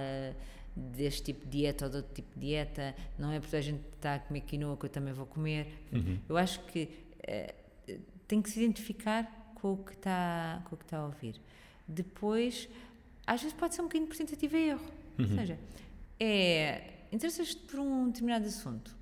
deste 0.76 1.24
tipo 1.24 1.46
de 1.46 1.60
dieta 1.60 1.86
ou 1.86 1.92
de 1.92 1.98
outro 1.98 2.14
tipo 2.14 2.34
de 2.34 2.48
dieta, 2.48 2.94
não 3.18 3.32
é 3.32 3.40
porque 3.40 3.56
a 3.56 3.62
gente 3.62 3.82
está 3.96 4.16
a 4.16 4.20
comer 4.20 4.42
quinoa 4.42 4.76
que 4.76 4.86
eu 4.86 4.90
também 4.90 5.14
vou 5.14 5.26
comer. 5.26 5.68
Uhum. 5.94 6.20
Eu 6.28 6.36
acho 6.36 6.60
que 6.66 6.90
uh, 7.20 7.65
tem 8.28 8.42
que 8.42 8.50
se 8.50 8.60
identificar 8.62 9.54
com 9.56 9.74
o 9.74 9.78
que 9.78 9.94
está, 9.94 10.62
com 10.66 10.76
o 10.76 10.78
que 10.78 10.84
está 10.86 10.98
a 10.98 11.06
ouvir. 11.06 11.40
Depois, 11.88 12.68
às 13.26 13.42
vezes 13.42 13.56
pode 13.58 13.76
ser 13.76 13.82
um 13.82 13.86
bocadinho 13.86 14.08
por 14.08 14.18
tentativa 14.18 14.58
e 14.58 14.70
erro. 14.70 14.86
Ou 15.20 15.26
Uhum. 15.26 15.36
seja, 15.36 15.58
é, 16.20 16.82
interessas-te 17.12 17.56
por 17.64 17.80
um 17.80 18.08
determinado 18.08 18.46
assunto, 18.46 18.96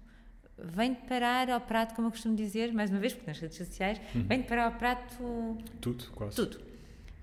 vem-te 0.57 1.01
parar 1.07 1.49
ao 1.49 1.59
prato, 1.61 1.95
como 1.95 2.07
eu 2.07 2.11
costumo 2.11 2.35
dizer, 2.35 2.71
mais 2.73 2.89
uma 2.91 2.99
vez, 2.99 3.13
porque 3.13 3.27
nas 3.29 3.39
redes 3.39 3.57
sociais, 3.57 3.99
vem-te 4.13 4.47
parar 4.47 4.65
ao 4.65 4.73
prato 4.73 5.57
Tudo, 5.81 6.05
quase. 6.11 6.35
tudo. 6.35 6.61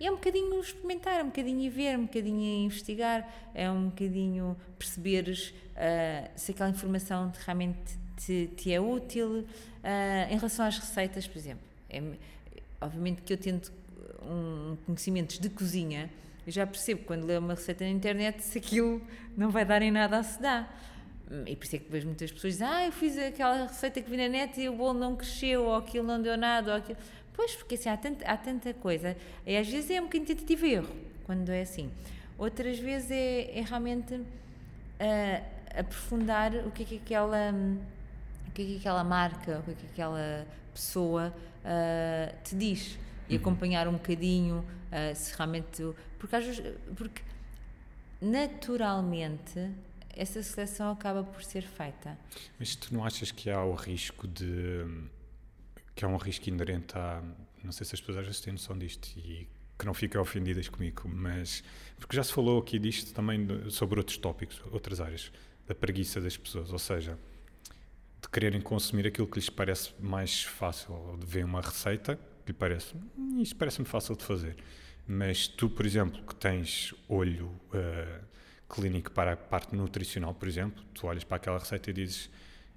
E 0.00 0.06
é 0.06 0.10
um 0.10 0.14
bocadinho 0.14 0.58
experimentar, 0.60 1.20
é 1.20 1.22
um 1.22 1.26
bocadinho 1.26 1.70
ver, 1.70 1.98
um 1.98 2.06
bocadinho 2.06 2.64
investigar, 2.64 3.30
é 3.54 3.70
um 3.70 3.90
bocadinho 3.90 4.56
perceberes 4.78 5.52
ah, 5.76 6.30
se 6.34 6.52
aquela 6.52 6.70
informação 6.70 7.30
te- 7.30 7.38
realmente 7.44 7.78
te, 8.16 8.48
te 8.56 8.72
é 8.72 8.80
útil. 8.80 9.46
Ah, 9.84 10.26
em 10.30 10.36
relação 10.36 10.64
às 10.64 10.78
receitas, 10.78 11.26
por 11.28 11.36
exemplo, 11.36 11.64
é, 11.90 12.02
obviamente 12.80 13.22
que 13.22 13.32
eu 13.32 13.38
tento 13.38 13.72
um 14.22 14.76
conhecimentos 14.86 15.38
de 15.38 15.48
cozinha, 15.48 16.10
eu 16.46 16.52
já 16.52 16.66
percebo 16.66 17.02
quando 17.04 17.24
leio 17.24 17.40
uma 17.40 17.54
receita 17.54 17.84
na 17.84 17.90
internet 17.90 18.42
se 18.42 18.58
aquilo 18.58 19.02
não 19.36 19.50
vai 19.50 19.64
dar 19.64 19.82
em 19.82 19.90
nada 19.90 20.18
a 20.18 20.22
se 20.22 20.40
dá. 20.40 20.68
E 21.46 21.54
por 21.54 21.64
isso 21.64 21.76
é 21.76 21.78
que 21.78 21.90
vejo 21.90 22.06
muitas 22.06 22.32
pessoas 22.32 22.54
dizem, 22.54 22.66
ah, 22.66 22.86
eu 22.86 22.92
fiz 22.92 23.16
aquela 23.16 23.66
receita 23.66 24.02
que 24.02 24.10
vi 24.10 24.16
na 24.16 24.28
net 24.28 24.60
e 24.60 24.68
o 24.68 24.72
bolo 24.72 24.98
não 24.98 25.14
cresceu, 25.14 25.64
ou 25.64 25.76
aquilo 25.76 26.04
não 26.04 26.20
deu 26.20 26.36
nada, 26.36 26.72
ou 26.72 26.78
aquilo. 26.78 26.98
Pois, 27.34 27.54
porque 27.54 27.76
assim, 27.76 27.88
há, 27.88 27.96
tanta, 27.96 28.26
há 28.26 28.36
tanta 28.36 28.74
coisa. 28.74 29.16
E 29.46 29.56
às 29.56 29.68
vezes 29.68 29.90
é 29.90 30.00
um 30.00 30.04
bocadinho 30.04 30.26
tentativa 30.26 30.66
e 30.66 30.74
erro, 30.74 30.96
quando 31.24 31.50
é 31.50 31.62
assim. 31.62 31.88
Outras 32.36 32.80
vezes 32.80 33.12
é, 33.12 33.58
é 33.58 33.62
realmente 33.62 34.20
ah, 34.98 35.42
aprofundar 35.78 36.52
o 36.66 36.70
que 36.72 36.82
é 36.82 36.86
que 36.86 36.96
aquela, 36.96 37.54
o 38.48 38.50
que 38.50 38.62
é 38.62 38.64
que 38.64 38.76
aquela 38.78 39.04
marca, 39.04 39.60
o 39.60 39.62
que 39.62 39.70
é 39.70 39.74
que 39.74 39.86
aquela 39.92 40.46
pessoa 40.74 41.32
ah, 41.64 42.34
te 42.44 42.54
diz. 42.54 42.98
E 43.28 43.36
acompanhar 43.36 43.86
um 43.86 43.92
bocadinho 43.92 44.64
ah, 44.90 45.14
se 45.14 45.36
realmente. 45.36 45.82
Porque 46.18 46.36
às 46.36 46.44
vezes. 46.44 46.74
Porque 46.96 47.22
naturalmente 48.20 49.70
essa 50.14 50.42
seleção 50.42 50.90
acaba 50.90 51.22
por 51.22 51.42
ser 51.42 51.62
feita. 51.62 52.18
Mas 52.58 52.74
tu 52.76 52.92
não 52.92 53.04
achas 53.04 53.30
que 53.30 53.50
há 53.50 53.64
o 53.64 53.74
risco 53.74 54.26
de. 54.26 54.84
que 55.94 56.04
há 56.04 56.08
um 56.08 56.16
risco 56.16 56.48
inerente 56.48 56.96
a. 56.96 57.22
Não 57.62 57.72
sei 57.72 57.86
se 57.86 57.94
as 57.94 58.00
pessoas 58.00 58.18
às 58.18 58.26
vezes 58.26 58.40
têm 58.40 58.52
noção 58.52 58.76
disto 58.76 59.08
e 59.18 59.46
que 59.78 59.86
não 59.86 59.94
fiquem 59.94 60.20
ofendidas 60.20 60.68
comigo, 60.68 61.08
mas. 61.08 61.62
Porque 61.98 62.16
já 62.16 62.22
se 62.22 62.32
falou 62.32 62.60
aqui 62.60 62.78
disto 62.78 63.12
também 63.14 63.46
sobre 63.70 63.98
outros 63.98 64.18
tópicos, 64.18 64.60
outras 64.70 65.00
áreas, 65.00 65.30
da 65.66 65.74
preguiça 65.74 66.20
das 66.20 66.36
pessoas, 66.36 66.72
ou 66.72 66.78
seja, 66.78 67.18
de 68.20 68.28
quererem 68.28 68.60
consumir 68.60 69.06
aquilo 69.06 69.26
que 69.26 69.36
lhes 69.38 69.48
parece 69.50 69.92
mais 69.98 70.42
fácil, 70.44 70.92
ou 70.94 71.16
de 71.16 71.26
ver 71.26 71.44
uma 71.44 71.60
receita 71.60 72.16
que 72.44 72.52
lhe 72.52 72.58
parece. 72.58 72.94
"Hum, 73.16 73.40
Isto 73.40 73.56
parece-me 73.56 73.86
fácil 73.86 74.16
de 74.16 74.24
fazer. 74.24 74.56
Mas 75.06 75.48
tu, 75.48 75.68
por 75.70 75.84
exemplo, 75.86 76.22
que 76.24 76.34
tens 76.34 76.94
olho 77.08 77.50
eh, 77.74 78.20
clínico 78.68 79.10
para 79.10 79.32
a 79.32 79.36
parte 79.36 79.74
nutricional, 79.74 80.34
por 80.34 80.46
exemplo, 80.46 80.82
tu 80.94 81.06
olhas 81.06 81.24
para 81.24 81.36
aquela 81.38 81.58
receita 81.58 81.90
e 81.90 81.92
dizes 81.92 82.30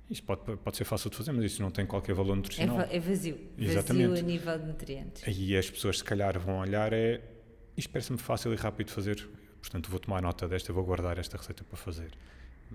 isto 0.10 0.26
pode, 0.26 0.58
pode 0.58 0.78
ser 0.78 0.84
fácil 0.86 1.10
de 1.10 1.18
fazer, 1.18 1.32
mas 1.32 1.46
isso 1.46 1.62
não 1.62 1.70
tem 1.72 1.86
qualquer 1.86 2.14
valor 2.16 2.34
É, 2.34 2.36
nutricional. 2.38 2.78
va- 2.78 2.88
é 2.90 3.00
vazio. 3.00 3.36
Vazio 3.58 3.72
Exatamente. 3.72 4.20
a 4.20 4.24
nível 4.24 4.60
de 4.60 4.66
nutrientes. 4.66 5.28
Aí 5.28 5.56
as 5.58 5.70
pessoas 5.70 6.00
se 6.00 6.04
calhar 6.04 6.38
vão 6.40 6.60
olhar 6.60 6.92
é 6.94 7.22
isto 7.78 7.90
parece-me 7.92 8.18
fácil 8.20 8.52
e 8.54 8.56
rápido 8.56 8.88
de 8.88 8.94
fazer, 8.94 9.28
portanto 9.62 9.90
vou 9.90 10.00
tomar 10.00 10.22
nota 10.22 10.48
desta, 10.48 10.72
vou 10.74 10.84
guardar 10.84 11.18
esta 11.20 11.38
receita 11.38 11.64
para 11.64 11.78
fazer. 11.78 12.12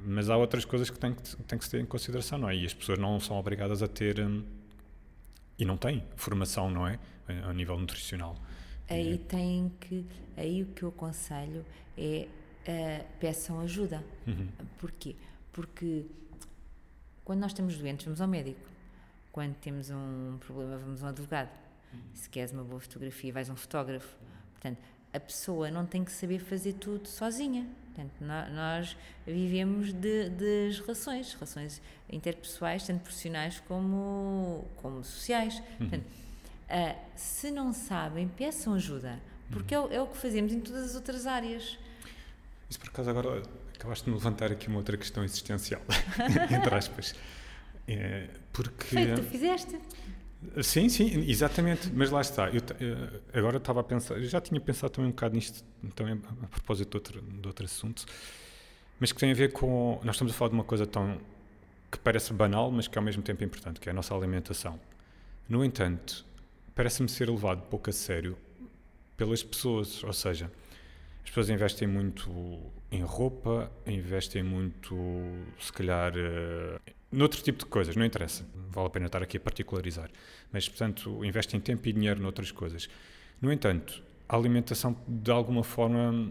Mas 0.04 0.30
há 0.30 0.36
outras 0.36 0.64
coisas 0.64 0.90
que 0.90 0.98
tem 0.98 1.14
que, 1.14 1.22
tem 1.22 1.58
que 1.58 1.64
se 1.64 1.70
ter 1.70 1.80
em 1.80 1.86
consideração, 1.86 2.38
não 2.38 2.48
é? 2.48 2.56
E 2.56 2.66
as 2.66 2.74
pessoas 2.74 2.98
não 2.98 3.18
são 3.20 3.36
obrigadas 3.36 3.82
a 3.82 3.88
ter 3.88 4.20
hum, 4.20 4.44
e 5.58 5.64
não 5.64 5.76
têm 5.76 6.04
formação, 6.16 6.70
não 6.70 6.86
é? 6.86 6.98
A, 7.28 7.50
a 7.50 7.52
nível 7.52 7.78
nutricional. 7.78 8.36
Aí 8.88 9.18
tem 9.18 9.70
que. 9.80 10.04
Aí 10.36 10.62
o 10.62 10.66
que 10.66 10.82
eu 10.82 10.88
aconselho 10.88 11.64
é 11.96 12.26
ah, 12.68 13.02
peçam 13.18 13.60
ajuda. 13.60 14.04
Uhum. 14.26 14.46
Porquê? 14.78 15.16
Porque 15.52 16.04
quando 17.24 17.40
nós 17.40 17.52
estamos 17.52 17.78
doentes, 17.78 18.04
vamos 18.04 18.20
ao 18.20 18.28
médico. 18.28 18.60
Quando 19.32 19.54
temos 19.54 19.88
um 19.90 20.36
problema, 20.38 20.76
vamos 20.76 21.02
a 21.02 21.06
um 21.06 21.08
advogado. 21.08 21.50
Se 22.12 22.28
queres 22.28 22.52
uma 22.52 22.62
boa 22.62 22.80
fotografia, 22.80 23.32
vais 23.32 23.48
a 23.48 23.52
um 23.54 23.56
fotógrafo. 23.56 24.14
Portanto, 24.52 24.78
a 25.14 25.20
pessoa 25.20 25.70
não 25.70 25.86
tem 25.86 26.04
que 26.04 26.12
saber 26.12 26.38
fazer 26.40 26.74
tudo 26.74 27.08
sozinha. 27.08 27.66
Portanto, 27.98 28.20
nó- 28.20 28.48
nós 28.54 28.96
vivemos 29.26 29.92
de, 29.92 30.28
das 30.30 30.78
relações, 30.78 31.34
relações 31.34 31.82
interpessoais, 32.10 32.86
tanto 32.86 33.00
profissionais 33.02 33.60
como, 33.66 34.64
como 34.76 35.02
sociais. 35.02 35.60
Portanto, 35.78 36.04
ah, 36.70 36.94
se 37.16 37.50
não 37.50 37.72
sabem, 37.72 38.28
peçam 38.28 38.74
ajuda. 38.74 39.18
Porque 39.50 39.74
é, 39.74 39.80
o- 39.80 39.92
é 39.92 40.00
o 40.00 40.06
que 40.06 40.16
fazemos 40.16 40.52
em 40.52 40.60
todas 40.60 40.90
as 40.90 40.94
outras 40.94 41.26
áreas. 41.26 41.76
Isso 42.70 42.78
por 42.78 42.88
acaso 42.88 43.10
agora 43.10 43.42
acabaste 43.74 44.04
de 44.04 44.10
me 44.10 44.16
levantar 44.16 44.52
aqui 44.52 44.68
uma 44.68 44.76
outra 44.78 44.96
questão 44.96 45.24
existencial, 45.24 45.80
entre 46.54 46.74
aspas. 46.74 47.14
É, 47.88 48.28
porque. 48.52 48.84
Foi 48.84 49.12
o 49.12 49.14
que 49.16 49.22
tu 49.22 49.26
fizeste. 49.28 49.76
Sim, 50.62 50.88
sim, 50.88 51.24
exatamente, 51.28 51.90
mas 51.92 52.10
lá 52.10 52.20
está. 52.20 52.48
Eu, 52.50 52.60
eh, 52.80 53.20
agora 53.38 53.56
estava 53.56 53.80
a 53.80 53.82
pensar, 53.84 54.14
eu 54.16 54.22
já 54.28 54.40
tinha 54.40 54.60
pensado 54.60 54.92
também 54.92 55.08
um 55.08 55.12
bocado 55.12 55.34
nisto, 55.34 55.64
também 55.96 56.14
a 56.42 56.46
propósito 56.46 56.90
de 56.90 56.96
outro, 56.96 57.22
de 57.22 57.46
outro 57.46 57.64
assunto, 57.64 58.04
mas 59.00 59.12
que 59.12 59.18
tem 59.20 59.30
a 59.32 59.34
ver 59.34 59.52
com. 59.52 60.00
Nós 60.04 60.16
estamos 60.16 60.32
a 60.32 60.36
falar 60.36 60.50
de 60.50 60.54
uma 60.54 60.64
coisa 60.64 60.86
tão. 60.86 61.20
que 61.92 61.98
parece 62.00 62.32
banal, 62.34 62.70
mas 62.72 62.88
que 62.88 62.98
ao 62.98 63.04
mesmo 63.04 63.22
tempo 63.22 63.42
é 63.42 63.46
importante, 63.46 63.80
que 63.80 63.88
é 63.88 63.92
a 63.92 63.94
nossa 63.94 64.14
alimentação. 64.14 64.80
No 65.48 65.64
entanto, 65.64 66.24
parece-me 66.74 67.08
ser 67.08 67.30
levado 67.30 67.62
pouco 67.68 67.90
a 67.90 67.92
sério 67.92 68.36
pelas 69.16 69.42
pessoas, 69.42 70.02
ou 70.04 70.12
seja, 70.12 70.50
as 71.24 71.30
pessoas 71.30 71.50
investem 71.50 71.88
muito 71.88 72.30
em 72.90 73.02
roupa, 73.02 73.70
investem 73.86 74.42
muito, 74.42 74.96
se 75.60 75.72
calhar, 75.72 76.12
eh, 76.16 76.78
noutro 77.10 77.42
tipo 77.42 77.58
de 77.60 77.66
coisas, 77.66 77.96
não 77.96 78.04
interessa, 78.04 78.44
vale 78.70 78.86
a 78.86 78.90
pena 78.90 79.06
estar 79.06 79.22
aqui 79.22 79.36
a 79.36 79.40
particularizar, 79.40 80.10
mas, 80.52 80.68
portanto, 80.68 81.24
investem 81.24 81.58
tempo 81.60 81.88
e 81.88 81.92
dinheiro 81.92 82.20
noutras 82.20 82.50
coisas. 82.50 82.88
No 83.40 83.52
entanto, 83.52 84.02
a 84.28 84.36
alimentação, 84.36 84.96
de 85.06 85.30
alguma 85.30 85.62
forma, 85.64 86.30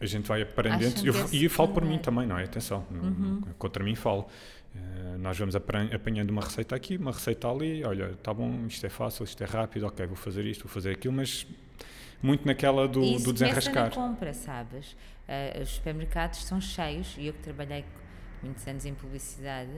a 0.00 0.06
gente 0.06 0.26
vai 0.26 0.42
aprendendo, 0.42 1.06
eu, 1.06 1.14
é 1.14 1.26
e 1.32 1.48
falo 1.48 1.68
por 1.72 1.84
mim 1.84 1.98
também, 1.98 2.26
não 2.26 2.38
é? 2.38 2.44
Atenção, 2.44 2.84
Uhum. 2.90 3.40
contra 3.58 3.82
mim 3.84 3.94
falo. 3.94 4.26
Eh, 4.74 5.16
nós 5.18 5.38
vamos 5.38 5.54
apanhando 5.56 6.30
uma 6.30 6.42
receita 6.42 6.74
aqui, 6.76 6.96
uma 6.98 7.12
receita 7.12 7.48
ali, 7.48 7.82
olha, 7.84 8.10
está 8.10 8.34
bom, 8.34 8.66
isto 8.66 8.84
é 8.84 8.90
fácil, 8.90 9.24
isto 9.24 9.42
é 9.42 9.46
rápido, 9.46 9.86
ok, 9.86 10.06
vou 10.06 10.16
fazer 10.16 10.44
isto, 10.44 10.64
vou 10.64 10.72
fazer 10.72 10.90
aquilo, 10.90 11.14
mas 11.14 11.46
muito 12.22 12.44
naquela 12.46 12.86
do, 12.86 13.00
isso 13.02 13.24
do 13.24 13.32
desenrascar. 13.32 13.90
começa 13.90 14.00
na 14.00 14.08
compra, 14.08 14.34
sabes? 14.34 14.96
Ah, 15.28 15.62
os 15.62 15.70
supermercados 15.70 16.40
estão 16.40 16.60
cheios, 16.60 17.14
e 17.16 17.26
eu 17.28 17.32
que 17.32 17.40
trabalhei 17.40 17.84
muitos 18.42 18.66
anos 18.68 18.84
em 18.84 18.92
publicidade, 18.92 19.70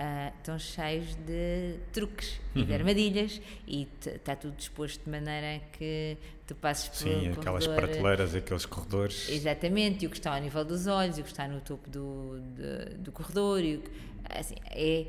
ah, 0.00 0.32
estão 0.38 0.58
cheios 0.58 1.14
de 1.26 1.76
truques 1.92 2.40
e 2.54 2.60
Uhum. 2.60 2.64
de 2.66 2.72
armadilhas 2.74 3.40
e 3.66 3.86
está 4.06 4.36
tudo 4.36 4.54
disposto 4.56 5.02
de 5.04 5.10
maneira 5.10 5.60
que 5.72 6.16
tu 6.46 6.54
passes 6.54 6.88
por 6.88 6.96
Sim, 6.96 7.28
um 7.30 7.32
aquelas 7.32 7.66
corredor, 7.66 7.88
prateleiras, 7.90 8.34
aqueles 8.34 8.64
corredores. 8.66 9.28
Exatamente, 9.28 10.04
e 10.04 10.06
o 10.06 10.10
que 10.10 10.16
está 10.16 10.34
ao 10.34 10.40
nível 10.40 10.64
dos 10.64 10.86
olhos, 10.86 11.18
e 11.18 11.20
o 11.20 11.24
que 11.24 11.30
está 11.30 11.46
no 11.48 11.60
topo 11.60 11.90
do, 11.90 12.40
de- 12.56 12.94
do 12.98 13.10
corredor, 13.12 13.60
e 13.62 13.76
o 13.76 13.80
que- 13.82 13.90
assim, 14.30 14.54
é, 14.70 15.06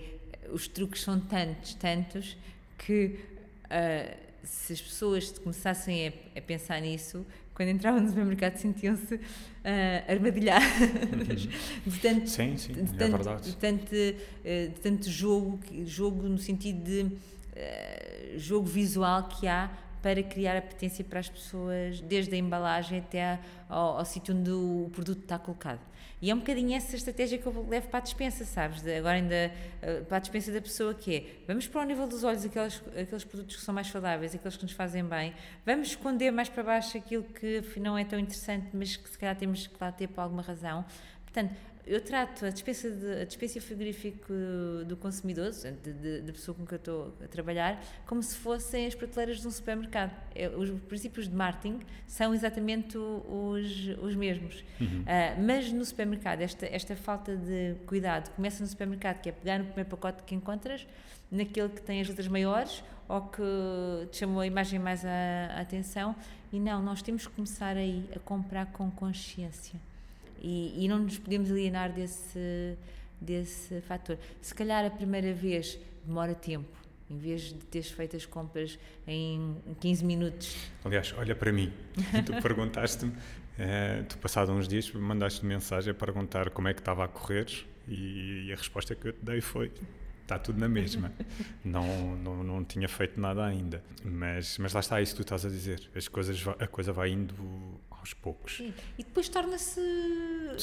os 0.51 0.67
truques 0.67 1.01
são 1.01 1.19
tantos, 1.19 1.75
tantos, 1.75 2.35
que 2.77 3.19
ah, 3.69 4.15
se 4.43 4.73
as 4.73 4.81
pessoas 4.81 5.37
começassem 5.37 6.07
a, 6.07 6.13
a 6.39 6.41
pensar 6.41 6.81
nisso, 6.81 7.25
quando 7.59 7.71
entravam 7.71 7.99
no 7.99 8.07
supermercado 8.07 8.55
sentiam-se 8.55 9.19
ah, 9.65 10.09
armadilhadas 10.09 11.41
de 11.85 11.99
tanto, 11.99 12.29
Sim, 12.29 12.55
sim, 12.55 12.71
de 12.71 12.79
é 12.79 12.85
tanto, 12.85 13.11
verdade. 13.11 13.49
de 13.49 13.57
tanto, 13.57 13.93
eh, 14.45 14.67
de 14.67 14.79
tanto 14.79 15.09
jogo, 15.09 15.59
jogo 15.83 16.23
no 16.23 16.37
sentido 16.37 16.81
de 16.81 17.11
eh, 17.57 18.35
jogo 18.37 18.65
visual 18.65 19.27
que 19.27 19.45
há 19.45 19.69
para 20.01 20.23
criar 20.23 20.55
apetência 20.55 21.03
para 21.03 21.19
as 21.19 21.27
pessoas, 21.27 21.99
desde 21.99 22.33
a 22.33 22.37
embalagem 22.37 22.99
até 22.99 23.37
ao, 23.67 23.97
ao 23.97 24.05
sítio 24.05 24.33
onde 24.33 24.51
o 24.51 24.89
produto 24.93 25.23
está 25.23 25.37
colocado. 25.37 25.81
E 26.21 26.29
é 26.29 26.35
um 26.35 26.39
bocadinho 26.39 26.75
essa 26.75 26.95
estratégia 26.95 27.37
que 27.37 27.45
eu 27.45 27.65
levo 27.69 27.87
para 27.87 27.99
a 27.99 28.01
dispensa, 28.01 28.43
sabes? 28.43 28.81
De- 28.81 28.97
agora 28.97 29.15
ainda 29.15 29.35
eh, 29.81 30.01
para 30.07 30.17
a 30.17 30.19
dispensa 30.19 30.51
da 30.51 30.61
pessoa 30.61 30.93
que 30.93 31.15
é, 31.15 31.23
vamos 31.47 31.67
para 31.67 31.81
o 31.81 31.85
nível 31.85 32.07
dos 32.07 32.23
olhos 32.25 32.43
aqueles, 32.43 32.81
aqueles 32.99 33.23
produtos 33.23 33.55
que 33.55 33.61
são 33.61 33.73
mais 33.73 33.87
saudáveis, 33.87 34.35
aqueles 34.35 34.57
que 34.57 34.63
nos 34.63 34.73
fazem 34.73 35.03
bem, 35.05 35.33
vamos 35.65 35.89
esconder 35.89 36.31
mais 36.31 36.49
para 36.49 36.61
baixo 36.63 36.97
aquilo 36.97 37.23
que 37.23 37.63
não 37.79 37.97
é 37.97 38.03
tão 38.03 38.19
interessante, 38.19 38.67
mas 38.73 38.97
que 38.97 39.09
se 39.09 39.17
calhar 39.17 39.35
temos 39.35 39.67
que 39.67 39.75
lá 39.79 39.91
ter 39.91 40.07
por 40.07 40.21
alguma 40.21 40.41
razão, 40.41 40.83
Portanto, 41.31 41.53
eu 41.89 41.99
trato 41.99 42.45
a 42.45 42.49
despesa, 42.51 42.91
de, 42.91 43.21
a 43.21 43.25
despesa 43.25 43.59
frigorífico 43.59 44.31
do 44.85 44.95
consumidor, 44.95 45.51
da 46.23 46.31
pessoa 46.31 46.55
com 46.55 46.63
que 46.63 46.75
eu 46.75 46.77
estou 46.77 47.15
a 47.23 47.27
trabalhar, 47.27 47.83
como 48.05 48.21
se 48.21 48.35
fossem 48.35 48.85
as 48.85 48.93
prateleiras 48.93 49.41
de 49.41 49.47
um 49.47 49.51
supermercado. 49.51 50.15
É, 50.35 50.47
os 50.49 50.69
princípios 50.81 51.27
de 51.27 51.35
marketing 51.35 51.79
são 52.05 52.31
exatamente 52.31 52.95
os, 52.95 53.87
os 54.03 54.15
mesmos. 54.15 54.63
Uhum. 54.79 55.01
Uh, 55.01 55.41
mas 55.43 55.71
no 55.71 55.83
supermercado, 55.83 56.41
esta, 56.41 56.67
esta 56.67 56.95
falta 56.95 57.35
de 57.35 57.75
cuidado 57.87 58.29
começa 58.35 58.61
no 58.61 58.69
supermercado, 58.69 59.19
que 59.19 59.29
é 59.29 59.31
pegar 59.31 59.57
no 59.57 59.65
primeiro 59.65 59.89
pacote 59.89 60.21
que 60.21 60.35
encontras, 60.35 60.85
naquele 61.31 61.69
que 61.69 61.81
tem 61.81 62.01
as 62.01 62.07
letras 62.07 62.27
maiores 62.27 62.83
ou 63.07 63.21
que 63.21 63.41
te 64.11 64.17
chamou 64.17 64.41
a 64.41 64.45
imagem 64.45 64.77
mais 64.77 65.03
a, 65.03 65.55
a 65.57 65.61
atenção. 65.61 66.15
E 66.53 66.59
não, 66.59 66.83
nós 66.83 67.01
temos 67.01 67.25
que 67.25 67.33
começar 67.33 67.75
aí 67.75 68.07
a 68.15 68.19
comprar 68.19 68.67
com 68.67 68.91
consciência 68.91 69.79
e, 70.41 70.85
e 70.85 70.87
não 70.87 70.99
nos 70.99 71.17
podemos 71.17 71.51
alienar 71.51 71.93
desse, 71.93 72.77
desse 73.19 73.81
fator. 73.81 74.17
Se 74.41 74.53
calhar 74.53 74.85
a 74.85 74.89
primeira 74.89 75.33
vez 75.33 75.79
demora 76.05 76.33
tempo, 76.33 76.69
em 77.09 77.17
vez 77.17 77.53
de 77.53 77.59
teres 77.65 77.89
feito 77.91 78.15
as 78.15 78.25
compras 78.25 78.79
em 79.07 79.57
15 79.79 80.05
minutos. 80.05 80.55
Aliás, 80.83 81.13
olha 81.17 81.35
para 81.35 81.51
mim, 81.51 81.73
tu 82.25 82.41
perguntaste-me, 82.41 83.13
eh, 83.57 84.03
tu 84.07 84.17
passado 84.17 84.51
uns 84.51 84.67
dias 84.67 84.91
mandaste 84.91 85.45
mensagem 85.45 85.91
a 85.91 85.93
perguntar 85.93 86.49
como 86.51 86.67
é 86.67 86.73
que 86.73 86.81
estava 86.81 87.03
a 87.03 87.07
correr 87.07 87.47
e, 87.87 88.47
e 88.47 88.53
a 88.53 88.55
resposta 88.55 88.95
que 88.95 89.07
eu 89.07 89.13
te 89.13 89.23
dei 89.23 89.41
foi 89.41 89.71
está 90.21 90.37
tudo 90.37 90.59
na 90.59 90.69
mesma. 90.69 91.11
não, 91.65 92.15
não, 92.15 92.43
não 92.43 92.63
tinha 92.63 92.87
feito 92.87 93.19
nada 93.19 93.43
ainda. 93.43 93.83
Mas, 94.03 94.59
mas 94.59 94.73
lá 94.73 94.79
está, 94.79 95.01
isso 95.01 95.13
que 95.13 95.17
tu 95.17 95.21
estás 95.23 95.43
a 95.45 95.49
dizer. 95.49 95.89
As 95.95 96.07
coisas, 96.07 96.39
a 96.59 96.67
coisa 96.67 96.93
vai 96.93 97.09
indo 97.09 97.33
aos 97.99 98.13
poucos. 98.13 98.57
Sim. 98.57 98.73
E 98.97 99.03
depois 99.03 99.29
torna-se 99.29 99.79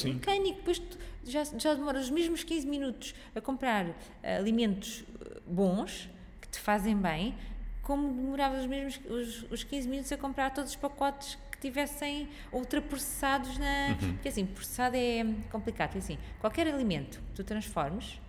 mecânico, 0.03 0.57
depois 0.57 0.81
já, 1.23 1.43
já 1.43 1.73
demoras 1.73 2.05
os 2.05 2.09
mesmos 2.09 2.43
15 2.43 2.67
minutos 2.67 3.15
a 3.35 3.41
comprar 3.41 3.85
uh, 3.85 3.95
alimentos 4.37 5.03
eh, 5.21 5.41
bons, 5.45 6.09
que 6.41 6.47
te 6.47 6.59
fazem 6.59 6.95
bem, 6.95 7.35
como 7.81 8.13
demoravas 8.13 8.61
os 8.61 8.67
mesmos 8.67 8.99
os, 9.09 9.51
os 9.51 9.63
15 9.63 9.87
minutos 9.87 10.11
a 10.11 10.17
comprar 10.17 10.53
todos 10.53 10.71
os 10.71 10.75
pacotes 10.75 11.37
que 11.51 11.57
tivessem 11.59 12.29
ultraprocessados 12.51 13.57
na. 13.57 13.97
Uhum. 14.01 14.13
Porque 14.13 14.29
assim, 14.29 14.45
processado 14.45 14.95
é 14.95 15.25
complicado. 15.51 15.89
Porque 15.89 15.99
assim, 15.99 16.17
qualquer 16.39 16.67
alimento 16.67 17.19
que 17.19 17.33
tu 17.35 17.43
transformes 17.43 18.19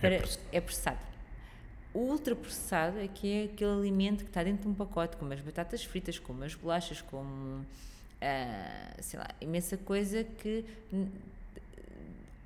para, 0.00 0.14
é, 0.14 0.18
processado. 0.18 0.48
é 0.52 0.60
processado. 0.60 0.98
O 1.92 2.00
ultraprocessado 2.10 2.98
é 2.98 3.08
que 3.08 3.32
é 3.32 3.44
aquele 3.44 3.72
alimento 3.72 4.22
que 4.22 4.30
está 4.30 4.42
dentro 4.42 4.62
de 4.62 4.68
um 4.68 4.74
pacote, 4.74 5.16
como 5.16 5.32
as 5.32 5.40
batatas 5.40 5.82
fritas, 5.82 6.18
como 6.18 6.44
as 6.44 6.54
bolachas, 6.54 7.00
como 7.00 7.64
uh, 8.22 9.02
sei 9.02 9.18
lá, 9.18 9.28
imensa 9.40 9.76
coisa 9.76 10.24
que 10.24 10.64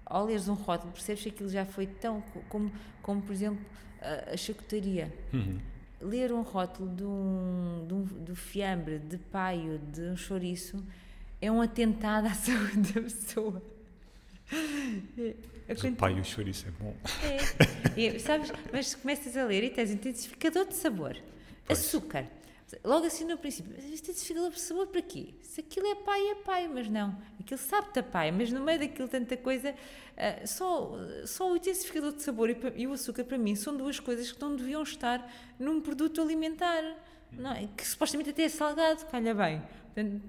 ao 0.04 0.26
leres 0.26 0.48
um 0.48 0.54
rótulo 0.54 0.92
percebes 0.92 1.22
que 1.22 1.28
aquilo 1.28 1.48
já 1.48 1.64
foi 1.64 1.86
tão 1.86 2.22
como, 2.48 2.72
como 3.02 3.22
por 3.22 3.32
exemplo 3.32 3.64
a, 4.00 4.32
a 4.32 4.36
chacutaria 4.36 5.12
uhum. 5.32 5.58
ler 6.00 6.32
um 6.32 6.42
rótulo 6.42 6.94
de 6.94 7.04
um, 7.04 7.84
de 7.86 7.94
um 7.94 8.02
do 8.02 8.34
fiambre, 8.34 8.98
de 8.98 9.18
paio, 9.18 9.78
de 9.78 10.02
um 10.02 10.16
chouriço 10.16 10.84
é 11.40 11.50
um 11.50 11.60
atentado 11.60 12.26
à 12.26 12.34
saúde 12.34 12.92
da 12.92 13.02
pessoa 13.02 13.62
mas 15.68 15.84
o 15.84 15.92
pai 15.92 16.16
e 16.16 16.20
o 16.20 16.24
chouriço 16.24 16.66
é 16.66 16.70
bom. 16.82 16.94
É, 17.96 18.06
é, 18.06 18.18
sabes, 18.18 18.52
mas 18.72 18.94
começas 18.94 19.36
a 19.36 19.44
ler 19.44 19.62
e 19.62 19.70
tens 19.70 19.90
intensificador 19.90 20.66
de 20.66 20.74
sabor, 20.74 21.16
pois. 21.64 21.78
açúcar, 21.78 22.26
Logo 22.84 23.06
assim 23.06 23.24
no 23.24 23.36
princípio, 23.36 23.72
mas 23.74 23.84
isto 23.84 24.10
é 24.10 24.14
desfigador 24.14 24.50
de 24.50 24.60
sabor 24.60 24.86
para 24.86 25.02
quê? 25.02 25.34
Se 25.42 25.60
aquilo 25.60 25.86
é 25.88 25.94
pai, 25.96 26.28
é 26.28 26.34
pai, 26.36 26.68
mas 26.68 26.88
não. 26.88 27.16
Aquilo 27.38 27.58
sabe-te 27.58 27.98
a 27.98 28.02
pai, 28.02 28.30
mas 28.30 28.52
no 28.52 28.60
meio 28.60 28.78
daquilo 28.78 29.08
tanta 29.08 29.36
coisa, 29.36 29.70
uh, 29.72 30.46
só, 30.46 30.92
só 31.26 31.50
o 31.50 31.56
intensificador 31.56 32.12
de 32.12 32.22
sabor 32.22 32.50
e, 32.50 32.56
e, 32.76 32.86
o 32.86 32.92
açúcar 32.92 33.24
para 33.24 33.38
mim 33.38 33.56
são 33.56 33.76
duas 33.76 33.98
coisas 33.98 34.30
que 34.30 34.40
não 34.40 34.54
deviam 34.54 34.82
estar 34.82 35.30
num 35.58 35.80
produto 35.80 36.20
alimentar. 36.20 36.82
Não, 37.32 37.52
é? 37.52 37.68
que 37.76 37.86
supostamente 37.86 38.30
até 38.30 38.44
é 38.44 38.48
salgado, 38.48 39.04
calha 39.06 39.34
bem. 39.34 39.62
Portanto, 39.86 40.22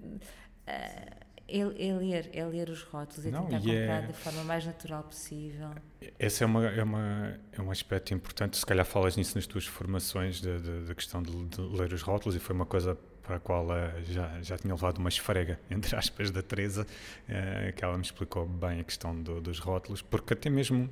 uh, 0.68 1.21
é, 1.52 1.88
é, 1.88 1.94
ler, 1.94 2.30
é 2.34 2.46
ler 2.46 2.70
os 2.70 2.82
rótulos, 2.84 3.26
é 3.26 3.32
tentar 3.32 3.42
comprar 3.42 4.04
é... 4.04 4.08
da 4.08 4.14
forma 4.14 4.44
mais 4.44 4.66
natural 4.66 5.04
possível. 5.04 5.70
Esse 6.18 6.44
é, 6.44 6.46
uma, 6.46 6.66
é, 6.68 6.84
uma, 6.84 7.40
é 7.52 7.62
um 7.62 7.70
aspecto 7.70 8.14
importante, 8.14 8.58
se 8.58 8.66
calhar 8.66 8.86
falas 8.86 9.18
nisso 9.18 9.36
nas 9.36 9.46
tuas 9.46 9.66
formações, 9.66 10.42
da 10.42 10.96
questão 10.96 11.22
de, 11.22 11.32
de, 11.46 11.62
ler 11.62 11.92
os 11.94 12.02
rótulos, 12.02 12.36
e 12.36 12.40
foi 12.40 12.56
uma 12.56 12.66
coisa 12.66 12.98
para 13.22 13.36
a 13.36 13.40
qual 13.40 13.66
uh, 13.66 14.04
já, 14.06 14.42
já 14.42 14.58
tinha 14.58 14.74
levado 14.74 14.98
uma 14.98 15.10
esfrega, 15.10 15.60
entre 15.70 15.96
aspas, 15.96 16.32
da 16.32 16.42
Teresa, 16.42 16.84
uh, 16.84 17.74
que 17.74 17.84
ela 17.84 17.98
me 17.98 18.04
explicou 18.04 18.46
bem 18.46 18.80
a 18.80 18.84
questão 18.84 19.22
do, 19.22 19.42
dos 19.42 19.60
rótulos, 19.60 20.02
porque 20.02 20.34
até 20.34 20.50
mesmo, 20.50 20.90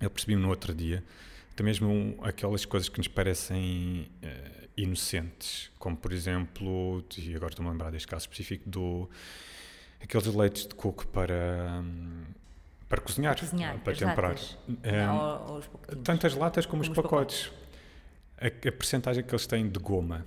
eu 0.00 0.08
percebi-me 0.08 0.40
no 0.40 0.48
outro 0.48 0.74
dia, 0.74 1.04
até 1.52 1.62
mesmo 1.62 2.16
aquelas 2.22 2.64
coisas 2.64 2.88
que 2.88 2.98
nos 2.98 3.08
parecem 3.08 4.08
uh, 4.22 4.68
inocentes, 4.76 5.70
como 5.78 5.96
por 5.96 6.12
exemplo, 6.12 7.04
e 7.18 7.34
agora 7.34 7.52
estou-me 7.52 7.68
a 7.68 7.72
lembrar 7.72 7.90
deste 7.90 8.08
caso 8.08 8.22
específico 8.22 8.68
do 8.68 9.08
aqueles 10.02 10.26
leites 10.26 10.66
de 10.66 10.74
coco 10.74 11.06
para 11.08 11.82
para 12.88 13.00
cozinhar, 13.00 13.36
para, 13.36 13.46
cozinhar, 13.46 13.78
para 13.78 13.94
temperar. 13.94 14.36
Um, 14.68 15.96
tanto 16.02 16.26
as 16.26 16.34
latas 16.34 16.66
como, 16.66 16.82
como 16.82 16.92
os 16.92 16.96
pacotes. 16.96 17.46
pacotes. 17.46 18.64
A, 18.64 18.68
a 18.68 18.72
percentagem 18.72 19.22
que 19.22 19.32
eles 19.32 19.46
têm 19.46 19.68
de 19.68 19.78
goma, 19.78 20.26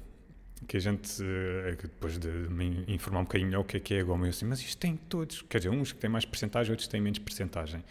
que 0.65 0.77
a 0.77 0.79
gente, 0.79 1.21
eh, 1.21 1.75
depois 1.81 2.17
de 2.17 2.29
me 2.29 2.85
informar 2.87 3.19
um 3.19 3.23
bocadinho 3.23 3.49
melhor 3.49 3.61
o 3.61 3.65
que 3.65 3.75
é 3.75 3.79
que 3.81 3.93
é 3.95 3.99
a 3.99 4.03
goma, 4.03 4.25
eu 4.25 4.29
assim, 4.29 4.45
mas 4.45 4.61
isto 4.61 4.77
tem 4.77 4.95
todos, 4.95 5.41
quer 5.41 5.57
dizer, 5.57 5.69
uns 5.71 5.91
que 5.91 5.99
têm 5.99 6.09
mais 6.09 6.23
percentagem, 6.23 6.71
outros 6.71 6.87
têm 6.87 7.01
menos 7.01 7.19
percentagem. 7.19 7.83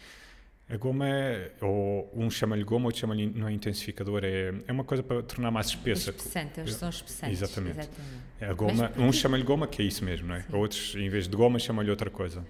A 0.69 0.77
goma 0.77 1.07
é, 1.07 1.51
ou 1.61 2.09
um 2.15 2.29
chama-lhe 2.31 2.63
goma, 2.63 2.85
outro 2.85 3.01
chama-lhe 3.01 3.27
não 3.27 3.47
é 3.47 3.53
intensificador, 3.53 4.23
é, 4.23 4.53
é 4.65 4.71
uma 4.71 4.83
coisa 4.83 5.03
para 5.03 5.21
tornar 5.21 5.51
mais 5.51 5.67
espessa. 5.67 6.11
Espessantes, 6.11 6.75
são 6.75 6.89
espessantes. 6.89 7.41
Exatamente. 7.41 7.79
exatamente. 7.79 8.23
É 8.39 8.45
a 8.47 8.53
goma, 8.53 8.91
um 8.97 9.11
chama-lhe 9.11 9.43
goma, 9.43 9.67
que 9.67 9.81
é 9.81 9.85
isso 9.85 10.03
mesmo, 10.05 10.27
não 10.27 10.35
é? 10.35 10.41
Sim. 10.41 10.55
Outros, 10.55 10.95
em 10.95 11.09
vez 11.09 11.27
de 11.27 11.35
goma, 11.35 11.59
chamam-lhe 11.59 11.89
outra 11.89 12.09
coisa, 12.09 12.45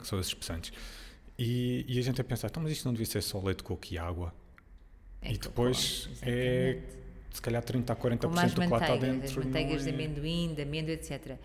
que 0.00 0.06
são 0.06 0.18
os 0.18 0.26
espessantes. 0.26 0.72
E, 1.38 1.84
e, 1.86 1.98
a 1.98 2.02
gente 2.02 2.20
a 2.20 2.24
pensar, 2.24 2.48
então, 2.48 2.62
mas 2.62 2.72
isto 2.72 2.86
não 2.86 2.92
devia 2.92 3.06
ser 3.06 3.22
só 3.22 3.40
leite, 3.40 3.62
coco 3.62 3.86
e 3.90 3.98
água? 3.98 4.34
É 5.20 5.32
e 5.32 5.38
depois 5.38 6.08
é, 6.22 6.78
se 7.30 7.42
calhar, 7.42 7.62
30 7.62 7.92
a 7.92 7.96
40% 7.96 8.18
do 8.54 8.60
que 8.60 8.66
lá 8.66 8.78
está 8.78 8.96
dentro. 8.96 9.26
As 9.26 9.36
manteigas 9.36 9.86
é... 9.86 9.90
de 9.90 9.94
amendoim, 9.94 10.54
de 10.54 10.62
amêndoa, 10.62 10.94
etc. 10.94 11.36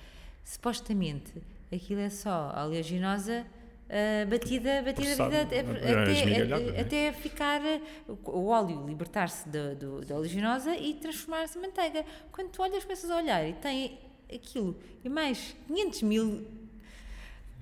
Supostamente, 0.43 1.31
aquilo 1.71 2.01
é 2.01 2.09
só 2.09 2.53
oleaginosa 2.65 3.45
uh, 3.89 4.29
batida, 4.29 4.81
batida, 4.81 5.15
batida 5.15 5.41
até, 5.41 5.59
até, 5.59 6.79
até, 6.81 7.13
ficar 7.13 7.61
o 8.07 8.47
óleo 8.47 8.85
libertar-se 8.85 9.47
da, 9.49 9.73
da 9.73 10.15
oleaginosa 10.15 10.75
e 10.75 10.93
transformar-se 10.95 11.57
em 11.57 11.61
manteiga. 11.61 12.05
Quando 12.31 12.49
tu 12.49 12.61
olhas, 12.61 12.83
começas 12.83 13.09
a 13.09 13.17
olhar 13.17 13.47
e 13.47 13.53
tem 13.53 13.99
aquilo 14.33 14.75
e 15.03 15.09
mais 15.09 15.55
500 15.67 16.01
mil 16.03 16.47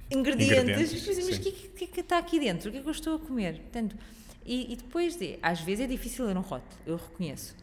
ingredientes, 0.10 0.94
ingredientes 0.94 1.26
mas 1.26 1.38
o 1.38 1.42
que, 1.42 1.52
que, 1.52 1.88
que, 1.88 2.00
está 2.02 2.18
aqui 2.18 2.40
dentro? 2.40 2.70
O 2.70 2.72
que 2.72 2.78
é 2.78 2.82
que 2.82 2.88
eu 2.88 2.92
estou 2.92 3.16
a 3.16 3.20
comer? 3.20 3.60
Portanto, 3.60 3.98
e, 4.46 4.74
e 4.74 4.76
depois, 4.76 5.16
de, 5.16 5.38
às 5.42 5.62
vezes 5.62 5.86
é 5.86 5.88
difícil 5.88 6.26
ler 6.26 6.38
um 6.38 6.42
rótulo, 6.42 6.82
eu 6.86 6.98
reconheço, 6.98 7.56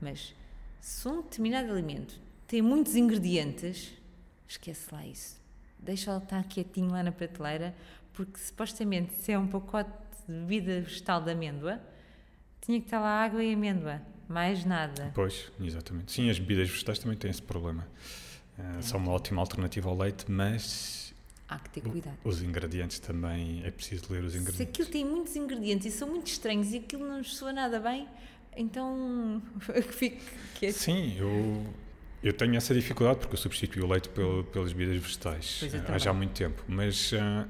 mas 0.00 0.34
se 0.80 1.08
um 1.08 1.22
determinado 1.22 1.72
alimento 1.72 2.18
tem 2.46 2.60
muitos 2.60 2.94
ingredientes, 2.94 3.92
esquece 4.46 4.86
lá 4.92 5.06
isso. 5.06 5.42
Deixa-lo 5.78 6.22
estar 6.22 6.44
quietinho 6.44 6.90
lá 6.90 7.02
na 7.02 7.12
prateleira, 7.12 7.74
porque 8.14 8.38
supostamente 8.38 9.12
se 9.14 9.32
é 9.32 9.38
um 9.38 9.46
pacote 9.46 9.90
de 10.26 10.32
bebida 10.32 10.80
vegetal 10.80 11.20
de 11.20 11.32
amêndoa, 11.32 11.80
tinha 12.60 12.80
que 12.80 12.86
estar 12.86 13.00
lá 13.00 13.22
água 13.22 13.44
e 13.44 13.52
amêndoa, 13.52 14.00
mais 14.26 14.64
nada. 14.64 15.12
Pois, 15.14 15.50
exatamente. 15.60 16.12
Sim, 16.12 16.30
as 16.30 16.38
bebidas 16.38 16.70
vegetais 16.70 16.98
também 16.98 17.18
têm 17.18 17.30
esse 17.30 17.42
problema. 17.42 17.86
Uh, 18.58 18.82
são 18.82 18.98
uma 18.98 19.12
ótima 19.12 19.40
alternativa 19.42 19.90
ao 19.90 19.98
leite, 19.98 20.30
mas 20.30 21.12
há 21.48 21.58
que 21.58 21.70
ter 21.70 21.80
cuidado. 21.82 22.16
Os 22.24 22.40
ingredientes 22.42 22.98
também, 23.00 23.62
é 23.64 23.70
preciso 23.70 24.04
ler 24.10 24.24
os 24.24 24.34
ingredientes. 24.34 24.56
Se 24.56 24.62
aquilo 24.62 24.88
tem 24.88 25.04
muitos 25.04 25.36
ingredientes 25.36 25.86
e 25.86 25.90
são 25.90 26.08
muito 26.08 26.28
estranhos 26.28 26.72
e 26.72 26.78
aquilo 26.78 27.06
não 27.06 27.18
nos 27.18 27.36
soa 27.36 27.52
nada 27.52 27.80
bem, 27.80 28.08
então 28.56 29.42
fico 29.90 30.22
quieto. 30.54 30.76
Sim, 30.76 31.16
eu, 31.18 31.66
eu 32.22 32.32
tenho 32.32 32.54
essa 32.54 32.72
dificuldade 32.72 33.18
porque 33.18 33.34
eu 33.34 33.38
substituí 33.38 33.82
o 33.82 33.86
leite 33.86 34.08
pelo, 34.08 34.44
pelas 34.44 34.72
bebidas 34.72 35.02
vegetais 35.02 35.60
há 35.88 35.98
já 35.98 36.12
muito 36.12 36.32
tempo, 36.32 36.64
mas 36.68 37.12
uh, 37.12 37.48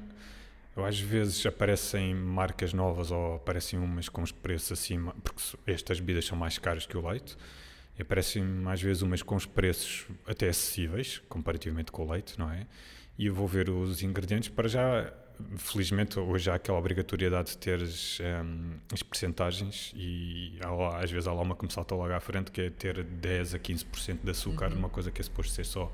eu, 0.75 0.85
às 0.85 0.99
vezes 0.99 1.45
aparecem 1.45 2.13
marcas 2.13 2.73
novas 2.73 3.11
ou 3.11 3.35
aparecem 3.35 3.79
umas 3.79 4.09
com 4.09 4.21
os 4.21 4.31
preços 4.31 4.73
acima, 4.73 5.15
porque 5.23 5.41
estas 5.65 5.99
bebidas 5.99 6.25
são 6.25 6.37
mais 6.37 6.57
caras 6.57 6.85
que 6.85 6.97
o 6.97 7.07
leite, 7.07 7.37
e 7.97 8.01
aparecem 8.01 8.43
às 8.67 8.81
vezes 8.81 9.01
umas 9.01 9.21
com 9.21 9.35
os 9.35 9.45
preços 9.45 10.05
até 10.27 10.49
acessíveis, 10.49 11.21
comparativamente 11.29 11.91
com 11.91 12.05
o 12.05 12.11
leite, 12.11 12.37
não 12.37 12.51
é? 12.51 12.67
E 13.17 13.27
eu 13.27 13.33
vou 13.33 13.47
ver 13.47 13.69
os 13.69 14.03
ingredientes 14.03 14.49
para 14.49 14.67
já. 14.67 15.13
Felizmente, 15.57 16.17
hoje 16.17 16.49
há 16.49 16.55
aquela 16.55 16.77
obrigatoriedade 16.77 17.51
de 17.51 17.57
ter 17.57 17.81
um, 17.81 18.77
as 18.93 19.03
percentagens 19.03 19.91
e 19.93 20.57
há, 20.61 21.03
às 21.03 21.11
vezes 21.11 21.27
há 21.27 21.33
lá 21.33 21.41
uma 21.41 21.57
salta 21.69 21.93
logo 21.93 22.13
à 22.13 22.19
frente 22.21 22.51
que 22.51 22.61
é 22.61 22.69
ter 22.69 23.03
10 23.03 23.55
a 23.55 23.59
15% 23.59 24.19
de 24.23 24.31
açúcar 24.31 24.69
uhum. 24.69 24.75
numa 24.75 24.89
coisa 24.89 25.11
que 25.11 25.19
é 25.19 25.23
suposto 25.23 25.51
ser 25.51 25.65
só 25.65 25.91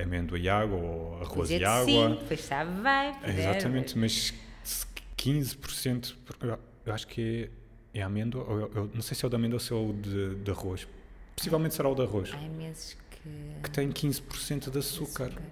amêndoa 0.00 0.38
e 0.38 0.48
água 0.48 0.76
ou 0.76 1.22
arroz 1.22 1.50
e 1.50 1.64
água. 1.64 1.84
Sim, 1.84 2.24
pois 2.26 2.40
sabe 2.40 2.70
bem. 2.70 3.36
Exatamente, 3.36 3.98
mas 3.98 4.32
15%, 5.18 6.14
eu, 6.40 6.58
eu 6.86 6.92
acho 6.92 7.06
que 7.06 7.50
é, 7.94 8.00
é 8.00 8.02
amêndoa, 8.02 8.44
ou 8.44 8.60
eu, 8.60 8.72
eu 8.74 8.90
não 8.94 9.02
sei 9.02 9.16
se 9.16 9.24
é 9.24 9.26
o 9.26 9.30
de 9.30 9.36
amêndoa 9.36 9.56
ou 9.56 9.60
se 9.60 9.72
é 9.72 9.76
o 9.76 9.92
de, 9.92 10.34
de 10.36 10.50
arroz. 10.50 10.88
Possivelmente 11.36 11.74
será 11.74 11.88
o 11.88 11.94
de 11.94 12.02
arroz. 12.02 12.32
Há 12.32 12.42
imensos 12.42 12.96
que. 13.10 13.30
Que 13.62 13.70
tem 13.70 13.90
15% 13.90 14.70
de 14.70 14.78
açúcar. 14.78 15.26
açúcar. 15.26 15.42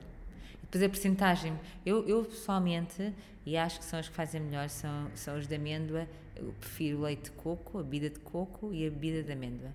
Depois 0.62 0.85
a 0.85 0.89
porcentagem, 0.89 1.59
eu, 1.85 2.07
eu 2.07 2.25
pessoalmente, 2.25 3.12
e 3.45 3.57
acho 3.57 3.81
que 3.81 3.85
são 3.85 3.99
os 3.99 4.09
que 4.09 4.15
fazem 4.15 4.41
melhor, 4.41 4.69
são, 4.69 5.11
são 5.15 5.37
os 5.37 5.47
de 5.47 5.55
amêndoa. 5.55 6.07
Eu 6.37 6.55
prefiro 6.61 6.99
o 6.99 7.03
leite 7.03 7.25
de 7.25 7.31
coco, 7.33 7.79
a 7.79 7.83
bebida 7.83 8.09
de 8.09 8.21
coco 8.21 8.73
e 8.73 8.87
a 8.87 8.91
bebida 8.91 9.23
de 9.23 9.33
amêndoa. 9.33 9.73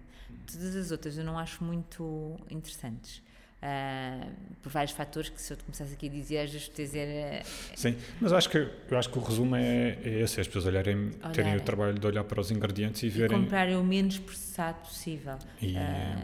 Todas 0.50 0.76
as 0.76 0.92
outras 0.92 1.18
eu 1.18 1.24
não 1.24 1.38
acho 1.38 1.64
muito 1.64 2.38
interessantes. 2.50 3.22
Uh, 3.64 4.30
por 4.62 4.72
vários 4.72 4.92
fatores 4.92 5.30
que 5.30 5.42
se 5.42 5.52
eu 5.52 5.58
te 5.58 5.64
começasse 5.64 5.92
aqui 5.94 6.08
a 6.08 6.10
dizer, 6.10 6.38
às 6.40 6.52
vezes 6.52 6.70
dizer... 6.76 7.42
Uh, 7.42 7.46
Sim, 7.76 7.98
mas 8.22 8.32
acho 8.32 8.50
que, 8.50 8.58
eu 8.58 8.98
acho 8.98 9.10
que 9.10 9.18
o 9.18 9.22
resumo 9.22 9.56
é, 9.56 9.98
é 10.04 10.22
esse, 10.22 10.40
as 10.40 10.46
pessoas 10.46 10.68
olharem, 10.68 10.96
olharem, 10.96 11.32
terem 11.32 11.56
o 11.56 11.62
trabalho 11.62 11.98
de 11.98 12.06
olhar 12.06 12.24
para 12.24 12.40
os 12.40 12.52
ingredientes 12.52 13.02
e, 13.02 13.08
e 13.08 13.10
verem... 13.10 13.42
comprarem 13.42 13.76
o 13.76 13.84
menos 13.84 14.20
processado 14.20 14.78
possível. 14.80 15.38
E, 15.60 15.74
uh, 15.74 15.78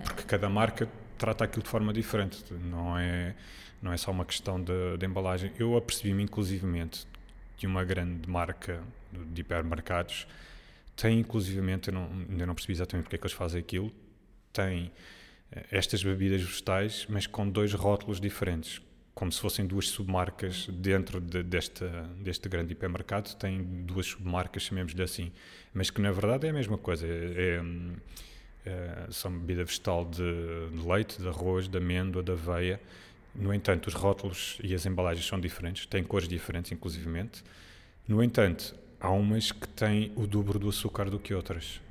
porque 0.04 0.24
cada 0.24 0.50
marca 0.50 0.88
trata 1.18 1.46
aquilo 1.46 1.64
de 1.64 1.70
forma 1.70 1.92
diferente, 1.92 2.44
não 2.54 2.98
é, 2.98 3.34
não 3.82 3.92
é 3.92 3.98
só 3.98 4.12
uma 4.12 4.26
questão 4.26 4.62
de, 4.62 4.98
de 5.00 5.06
embalagem. 5.06 5.52
Eu 5.58 5.76
apercebi-me 5.76 6.22
inclusivamente 6.22 7.08
de 7.58 7.66
uma 7.66 7.84
grande 7.84 8.30
marca 8.30 8.82
de 9.12 9.42
hipermercados 9.42 10.28
tem 11.02 11.20
inclusivamente, 11.20 11.88
eu 11.88 11.94
não, 11.96 12.04
ainda 12.30 12.46
não 12.46 12.54
percebi 12.54 12.74
exatamente 12.74 13.06
porque 13.06 13.16
é 13.16 13.20
que 13.20 13.26
eles 13.26 13.36
fazem 13.36 13.60
aquilo, 13.60 13.92
tem 14.54 14.92
estas 15.72 16.04
bebidas 16.04 16.42
vegetais, 16.42 17.06
mas 17.10 17.28
com 17.28 17.50
dois 17.50 17.74
rótulos 17.74 18.22
diferentes, 18.22 18.82
como 19.14 19.32
se 19.32 19.40
fossem 19.40 19.66
duas 19.68 19.90
submarcas 19.90 20.68
dentro 20.68 21.20
de, 21.20 21.44
deste, 21.44 21.84
deste 22.20 22.48
grande 22.48 22.72
hipermercado, 22.72 23.36
tem 23.36 23.62
duas 23.84 24.08
submarcas, 24.08 24.64
chamemos-lhe 24.64 25.04
assim, 25.04 25.32
mas 25.74 25.90
que 25.90 26.02
na 26.02 26.12
verdade 26.12 26.48
é 26.48 26.50
a 26.50 26.54
mesma 26.54 26.78
coisa. 26.78 27.06
É, 27.06 27.62
é, 28.66 28.70
é 28.70 29.12
são 29.12 29.32
bebida 29.32 29.66
vegetal 29.66 30.06
de, 30.06 30.22
de, 30.70 30.88
leite, 30.88 31.22
de 31.22 31.28
arroz, 31.28 31.68
de 31.68 31.78
amêndoa, 31.78 32.24
de 32.24 32.32
aveia. 32.32 32.80
No 33.36 33.54
entanto, 33.54 33.88
os 33.88 33.94
rótulos 33.94 34.58
e 34.64 34.74
as 34.74 34.86
embalagens 34.86 35.26
são 35.26 35.40
diferentes, 35.40 35.86
têm 35.86 36.04
cores 36.04 36.28
diferentes, 36.28 36.72
inclusivamente. 36.72 37.44
No 38.08 38.24
entanto, 38.24 38.76
há 39.00 39.10
umas 39.10 39.52
que 39.52 39.68
têm 39.68 40.12
o 40.16 40.26
dobro 40.26 40.58
do 40.58 40.70
açúcar 40.70 41.10
do 41.10 41.20
que 41.20 41.34
outras 41.34 41.82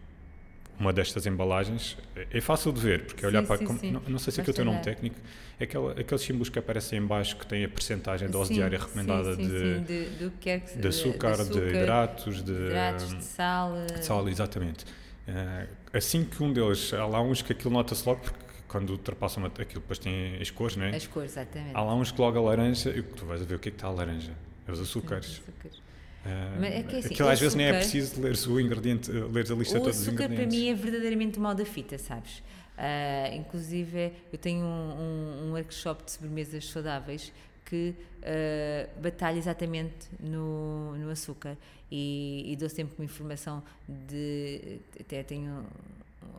uma 0.80 0.94
destas 0.94 1.26
embalagens 1.26 1.96
é 2.16 2.40
fácil 2.40 2.72
de 2.72 2.80
ver, 2.80 3.04
porque 3.04 3.20
sim, 3.20 3.26
olhar 3.26 3.42
para. 3.42 3.58
Sim, 3.58 3.78
sim. 3.78 3.90
Não, 3.92 4.00
não, 4.08 4.18
sei 4.18 4.32
se 4.32 4.40
aquilo 4.40 4.56
tem 4.56 4.64
um 4.64 4.72
nome 4.72 4.82
técnico, 4.82 5.16
é 5.58 5.64
aquele, 5.64 6.00
aqueles 6.00 6.22
símbolos 6.22 6.48
que 6.48 6.58
aparecem 6.58 6.98
em 6.98 7.06
baixo 7.06 7.36
que 7.36 7.46
têm 7.46 7.64
a 7.64 7.68
percentagem 7.68 8.28
de 8.28 8.32
dose 8.32 8.54
diária 8.54 8.78
recomendada 8.78 9.36
de, 9.36 9.80
de, 9.80 10.32
que 10.40 10.48
é 10.48 10.58
que, 10.60 10.78
de, 10.78 10.88
açúcar, 10.88 11.36
de, 11.36 11.42
açúcar, 11.42 11.60
de 11.60 11.68
hidratos, 11.68 12.42
de, 12.42 12.52
hidratos, 12.52 13.14
de 13.14 13.24
sal. 13.24 13.72
De 13.86 14.04
sal, 14.04 14.28
exatamente. 14.28 14.86
Uh, 15.28 15.68
assim 15.92 16.24
que 16.24 16.42
um 16.42 16.50
deles, 16.50 16.94
há 16.94 17.06
lá 17.06 17.20
uns 17.20 17.42
que 17.42 17.52
aquilo 17.52 17.72
nota-se 17.72 18.08
logo, 18.08 18.22
porque 18.22 18.38
quando 18.66 18.90
ultrapassam 18.90 19.44
aquilo 19.44 19.82
depois 19.82 19.98
tem 19.98 20.40
as 20.40 20.50
cores, 20.50 20.76
não 20.76 20.86
é? 20.86 20.96
As 20.96 21.06
cores, 21.06 21.32
exatamente. 21.32 21.76
Há 21.76 21.82
lá 21.82 21.94
uns 21.94 22.10
que 22.10 22.20
logo 22.20 22.38
a 22.38 22.42
laranja, 22.50 22.88
e 22.88 23.02
tu 23.02 23.26
vais 23.26 23.42
a 23.42 23.44
ver 23.44 23.56
o 23.56 23.58
que 23.58 23.68
é 23.68 23.72
que 23.72 23.76
está 23.76 23.88
a 23.88 23.90
laranja, 23.90 24.32
é 24.66 24.72
os 24.72 24.80
açúcares. 24.80 25.26
Os 25.26 25.40
açúcares. 25.40 25.89
Uh, 26.24 26.60
Mas 26.60 26.74
é 26.74 26.82
que, 26.82 26.96
assim, 26.96 27.14
aquilo 27.14 27.28
às 27.28 27.40
vezes 27.40 27.54
nem 27.54 27.66
é 27.66 27.72
preciso 27.72 28.20
ler 28.20 28.36
o 28.36 28.60
ingrediente, 28.60 29.10
ler 29.10 29.50
a 29.50 29.54
lista 29.54 29.78
o 29.78 29.82
todos 29.82 30.00
os 30.00 30.08
ingredientes. 30.08 30.08
O 30.08 30.12
açúcar 30.12 30.28
para 30.28 30.46
mim 30.46 30.68
é 30.68 30.74
verdadeiramente 30.74 31.40
mal 31.40 31.54
da 31.54 31.64
fita, 31.64 31.96
sabes? 31.98 32.42
Uh, 32.80 33.34
inclusive, 33.36 34.12
eu 34.32 34.38
tenho 34.38 34.64
um, 34.64 34.68
um, 34.68 35.44
um, 35.44 35.52
workshop 35.52 36.02
de 36.04 36.12
sobremesas 36.12 36.66
saudáveis 36.66 37.32
que 37.64 37.94
uh, 38.20 39.00
batalha 39.02 39.38
exatamente 39.38 40.08
no, 40.18 40.96
no 40.96 41.10
açúcar 41.10 41.56
e, 41.90 42.44
e, 42.46 42.56
dou 42.56 42.68
sempre 42.68 42.94
uma 42.98 43.04
informação 43.04 43.62
de. 43.86 44.78
Até 44.98 45.22
tenho 45.22 45.64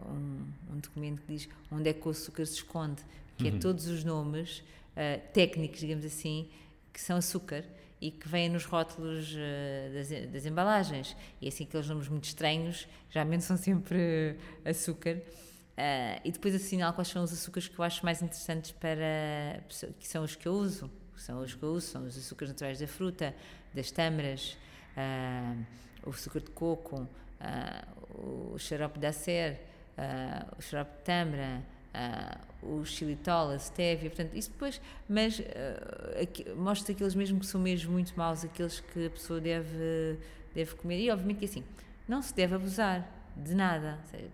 um, 0.08 0.74
um, 0.74 0.80
documento 0.80 1.22
que 1.22 1.34
diz 1.34 1.50
onde 1.72 1.90
é 1.90 1.94
que 1.94 2.08
o 2.08 2.12
açúcar 2.12 2.46
se 2.46 2.56
esconde, 2.56 3.04
que 3.38 3.48
é 3.48 3.52
uhum. 3.52 3.58
é 3.58 3.60
todos 3.60 3.88
os 3.88 4.04
nomes 4.04 4.60
uh, 4.60 5.22
técnicos, 5.34 5.80
digamos 5.80 6.06
assim, 6.06 6.50
que 6.92 7.00
são 7.00 7.18
açúcar 7.18 7.64
e 8.02 8.10
que 8.10 8.28
vêm 8.28 8.50
nos 8.50 8.66
rótulos 8.66 9.34
uh, 9.34 9.94
das, 9.94 10.32
das, 10.32 10.46
embalagens. 10.46 11.16
E 11.40 11.48
assim, 11.48 11.66
aqueles 11.66 11.88
nomes 11.88 12.08
muito 12.08 12.24
estranhos, 12.24 12.88
geralmente 13.12 13.44
são 13.44 13.56
sempre 13.56 14.36
açúcar. 14.66 15.18
Uh, 15.18 16.20
e 16.26 16.32
depois 16.32 16.56
assinalo 16.56 16.94
quais 16.94 17.08
são 17.08 17.24
os 17.24 17.32
açúcares 17.32 17.68
que 17.68 17.78
eu 17.78 17.86
acho 17.86 18.04
mais 18.04 18.22
interessantes 18.22 18.72
para. 18.72 19.64
que 20.00 20.08
são 20.08 20.24
os 20.24 20.36
que 20.36 20.48
eu 20.48 20.54
uso. 20.54 20.90
São 21.16 21.40
os 21.42 21.54
que 21.54 21.62
eu 21.62 21.70
uso, 21.70 21.86
são 21.86 22.06
os 22.08 22.18
açúcares 22.18 22.50
naturais 22.50 22.80
da 22.80 22.88
fruta, 22.88 23.36
das 23.76 23.92
tâmaras, 23.92 24.58
uh, 24.98 25.66
o 26.04 26.10
açúcar 26.10 26.40
de 26.42 26.50
coco, 26.50 27.08
o 28.10 28.58
xarope 28.58 28.98
de 28.98 29.06
acer, 29.06 29.62
o 30.58 30.62
xarope 30.62 30.98
de 30.98 31.04
tâmara, 31.04 31.64
uh, 31.94 32.80
o 32.80 32.86
xilitol, 32.86 33.52
a 33.52 33.60
stevia, 33.60 34.10
portanto, 34.10 34.36
isso 34.36 34.52
depois, 34.52 34.82
mas 35.08 35.40
uh, 35.40 35.44
aqui, 36.22 36.50
mostra 36.52 36.94
aqueles 36.94 37.16
mesmo 37.16 37.40
que 37.40 37.46
são 37.46 37.60
mesmo 37.60 37.92
muito 37.92 38.14
maus, 38.16 38.44
aqueles 38.44 38.80
que 38.80 39.08
a 39.08 39.10
pessoa 39.10 39.40
deve, 39.40 40.18
deve 40.54 40.76
comer, 40.76 41.00
e 41.00 41.12
obviamente 41.12 41.40
que 41.40 41.46
assim, 41.46 41.64
não 42.08 42.22
se 42.22 42.34
deve 42.34 42.56
abusar 42.56 43.08
de 43.36 43.56
nada, 43.56 44.00
seja, 44.10 44.30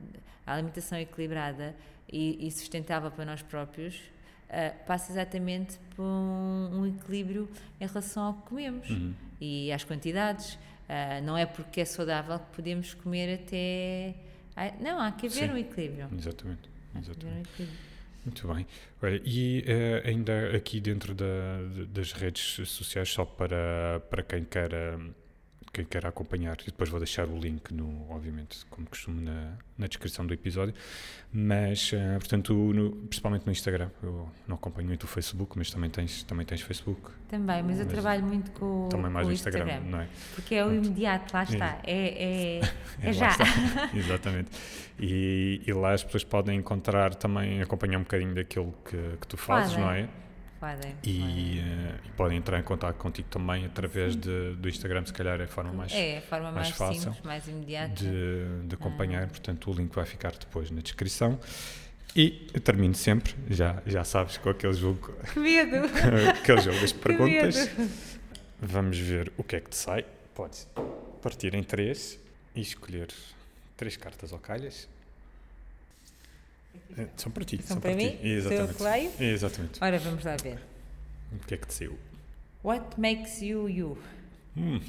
a 0.45 0.53
alimentação 0.53 0.97
equilibrada 0.97 1.75
e, 2.11 2.47
e, 2.47 2.51
sustentável 2.51 3.11
para 3.11 3.25
nós 3.25 3.41
próprios 3.41 3.95
uh, 3.95 4.85
passa 4.85 5.11
exatamente 5.11 5.77
por 5.95 6.03
um, 6.03 6.69
um, 6.79 6.87
equilíbrio 6.87 7.49
em 7.79 7.85
relação 7.85 8.23
ao 8.23 8.33
que 8.33 8.41
comemos 8.43 8.89
uhum. 8.89 9.13
e 9.41 9.71
às 9.71 9.83
quantidades, 9.83 10.57
não 11.25 11.37
é 11.37 11.45
porque 11.45 11.81
é 11.81 11.85
saudável 11.85 12.39
que 12.39 12.55
podemos 12.55 12.93
comer 12.93 13.41
até... 13.41 14.15
Não, 14.79 15.01
há 15.01 15.11
que 15.11 15.27
haver 15.27 15.49
Sim, 15.49 15.53
um 15.53 15.57
equilíbrio. 15.57 16.07
Exatamente. 16.17 16.76
Exatamente. 16.95 17.67
Muito 18.25 18.47
bem. 18.53 18.67
Olha, 19.01 19.21
e 19.23 19.63
uh, 19.67 20.07
ainda 20.07 20.55
aqui 20.55 20.81
dentro 20.81 21.13
da, 21.13 21.25
das 21.89 22.11
redes 22.11 22.67
sociais, 22.69 23.09
só 23.09 23.23
para, 23.23 24.01
para 24.09 24.21
quem 24.21 24.43
quer 24.43 24.71
quem 25.77 25.85
quer 25.85 26.05
acompanhar, 26.05 26.57
e 26.61 26.65
depois 26.65 26.89
vou 26.89 26.99
deixar 26.99 27.27
o 27.27 27.37
link, 27.37 27.71
no, 27.71 28.09
obviamente, 28.09 28.65
como 28.69 28.87
costumo, 28.87 29.21
na, 29.21 29.53
na 29.77 29.85
descrição 29.85 30.25
do 30.25 30.33
episódio. 30.33 30.73
Mas, 31.31 31.91
uh, 31.91 32.17
portanto, 32.17 32.53
no, 32.53 32.91
principalmente 33.07 33.45
no 33.45 33.51
Instagram, 33.51 33.89
eu 34.01 34.27
não 34.47 34.55
acompanho 34.55 34.87
muito 34.87 35.03
o 35.03 35.07
Facebook, 35.07 35.55
mas 35.55 35.69
também 35.69 35.89
tens, 35.89 36.23
também 36.23 36.45
tens 36.45 36.61
Facebook. 36.61 37.11
Também, 37.27 37.61
mas, 37.61 37.77
mas 37.77 37.79
eu 37.81 37.87
trabalho 37.87 38.25
muito 38.25 38.49
com, 38.51 38.89
também 38.89 39.11
mais 39.11 39.25
com 39.25 39.29
o 39.29 39.33
Instagram, 39.33 39.65
Instagram, 39.65 39.89
não 39.89 39.99
é? 39.99 40.07
Porque 40.33 40.55
é 40.55 40.65
o 40.65 40.73
imediato, 40.73 41.33
lá 41.33 41.43
está, 41.43 41.79
é, 41.85 41.93
é, 41.93 42.59
é, 42.59 43.09
é 43.09 43.13
já. 43.13 43.35
Exatamente. 43.93 44.49
E, 44.99 45.61
e, 45.67 45.73
lá 45.73 45.93
as 45.93 46.03
pessoas 46.03 46.23
podem 46.23 46.57
encontrar 46.57 47.13
também, 47.13 47.61
acompanhar 47.61 47.99
um 47.99 48.03
bocadinho 48.03 48.33
daquilo 48.33 48.73
que, 48.83 48.97
que 49.21 49.27
tu 49.27 49.37
fazes, 49.37 49.77
não 49.77 49.91
é? 49.91 50.09
Podem. 50.59 50.95
E, 51.03 51.59
uh, 51.59 51.99
e, 52.05 52.09
podem 52.15 52.37
entrar 52.37 52.59
em 52.59 52.63
contato 52.63 52.95
contigo 52.95 53.27
também 53.29 53.65
através 53.65 54.15
de, 54.15 54.55
do 54.55 54.67
Instagram, 54.67 55.05
se 55.05 55.13
calhar 55.13 55.39
é 55.39 55.43
a 55.43 55.47
forma 55.47 55.71
mais, 55.71 55.93
é, 55.93 56.17
a 56.17 56.21
forma 56.21 56.51
mais, 56.51 56.67
mais 56.67 56.77
fácil, 56.77 57.01
simples, 57.01 57.21
mais 57.23 57.47
imediata 57.47 57.93
de, 57.93 58.67
de 58.67 58.75
acompanhar. 58.75 59.23
Ah. 59.23 59.27
Portanto, 59.27 59.69
o 59.69 59.73
link 59.73 59.93
vai 59.93 60.05
ficar 60.05 60.31
depois 60.31 60.71
na 60.71 60.81
descrição. 60.81 61.39
E 62.15 62.47
eu 62.53 62.59
termino 62.59 62.95
sempre, 62.95 63.35
já, 63.49 63.81
já 63.85 64.03
sabes, 64.03 64.37
com 64.37 64.49
aquele 64.49 64.73
jogo. 64.73 65.13
Que 65.33 65.39
medo! 65.39 65.77
aquele 66.29 66.61
jogo 66.61 66.79
das 66.79 66.91
perguntas. 66.91 67.69
Vamos 68.59 68.97
ver 68.97 69.31
o 69.37 69.43
que 69.43 69.57
é 69.57 69.59
que 69.59 69.69
te 69.69 69.77
sai. 69.77 70.05
Podes 70.33 70.67
partir 71.21 71.53
em 71.53 71.63
três 71.63 72.19
e 72.55 72.61
escolher 72.61 73.09
três 73.75 73.95
cartas 73.95 74.31
ou 74.31 74.39
calhas 74.39 74.87
são 77.15 77.31
para 77.31 77.43
ti. 77.43 77.57
São, 77.57 77.67
são 77.67 77.81
para, 77.81 77.91
para, 77.91 78.03
mim? 78.03 78.17
Exatamente. 78.21 78.77
Sou 78.77 78.87
eu 78.87 79.09
que 79.11 79.23
Exatamente. 79.23 79.83
Ora, 79.83 79.99
vamos 79.99 80.23
lá 80.23 80.35
ver. 80.37 80.59
O 81.31 81.39
que 81.39 81.53
é 81.53 81.57
que 81.57 81.67
te 81.67 81.73
saiu? 81.73 81.97
What 82.63 82.99
makes 82.99 83.41
you 83.41 83.69
you? 83.69 83.97
Hum, 84.55 84.79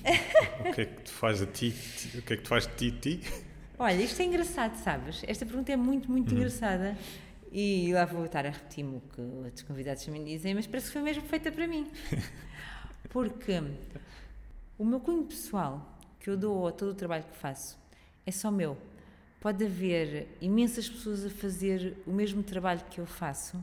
o 0.61 0.73
que 0.73 0.81
é 0.81 0.85
que 0.87 1.03
te 1.03 1.11
faz 1.11 1.43
a 1.43 1.47
ti? 1.47 1.75
O 2.15 2.23
que 2.23 2.33
é 2.33 2.37
que 2.37 2.43
te 2.43 2.49
faz 2.49 2.67
de 2.67 2.75
ti, 2.75 2.91
ti? 2.93 3.21
Olha, 3.79 4.03
isto 4.03 4.21
é 4.21 4.25
engraçado, 4.25 4.75
sabes? 4.77 5.23
Esta 5.27 5.45
pergunta 5.45 5.71
é 5.73 5.77
muito, 5.77 6.11
muito 6.11 6.35
hum. 6.35 6.39
engraçada. 6.39 6.97
E 7.51 7.93
lá 7.93 8.05
vou 8.05 8.25
estar 8.25 8.45
a 8.45 8.51
repetir-me 8.51 8.97
o 8.97 9.01
que 9.01 9.21
outros 9.21 9.63
convidados 9.63 10.07
me 10.09 10.23
dizem, 10.25 10.55
mas 10.55 10.67
parece 10.67 10.89
que 10.89 10.93
foi 10.93 11.03
mesmo 11.03 11.23
feita 11.23 11.51
para 11.51 11.67
mim. 11.67 11.91
Porque 13.09 13.63
o 14.77 14.85
meu 14.85 15.01
cunho 15.01 15.25
pessoal, 15.25 15.99
que 16.21 16.29
eu 16.29 16.37
dou 16.37 16.69
a 16.69 16.73
todo 16.73 16.91
o 16.91 16.95
trabalho 16.95 17.25
que 17.25 17.37
faço, 17.37 17.79
é 18.27 18.31
só 18.31 18.51
meu 18.51 18.77
pode 19.41 19.65
haver 19.65 20.37
imensas 20.41 20.89
pessoas 20.89 21.25
a 21.25 21.31
fazer 21.31 21.97
o 22.07 22.13
mesmo 22.13 22.43
trabalho 22.43 22.83
que 22.91 23.01
eu 23.01 23.07
faço, 23.07 23.63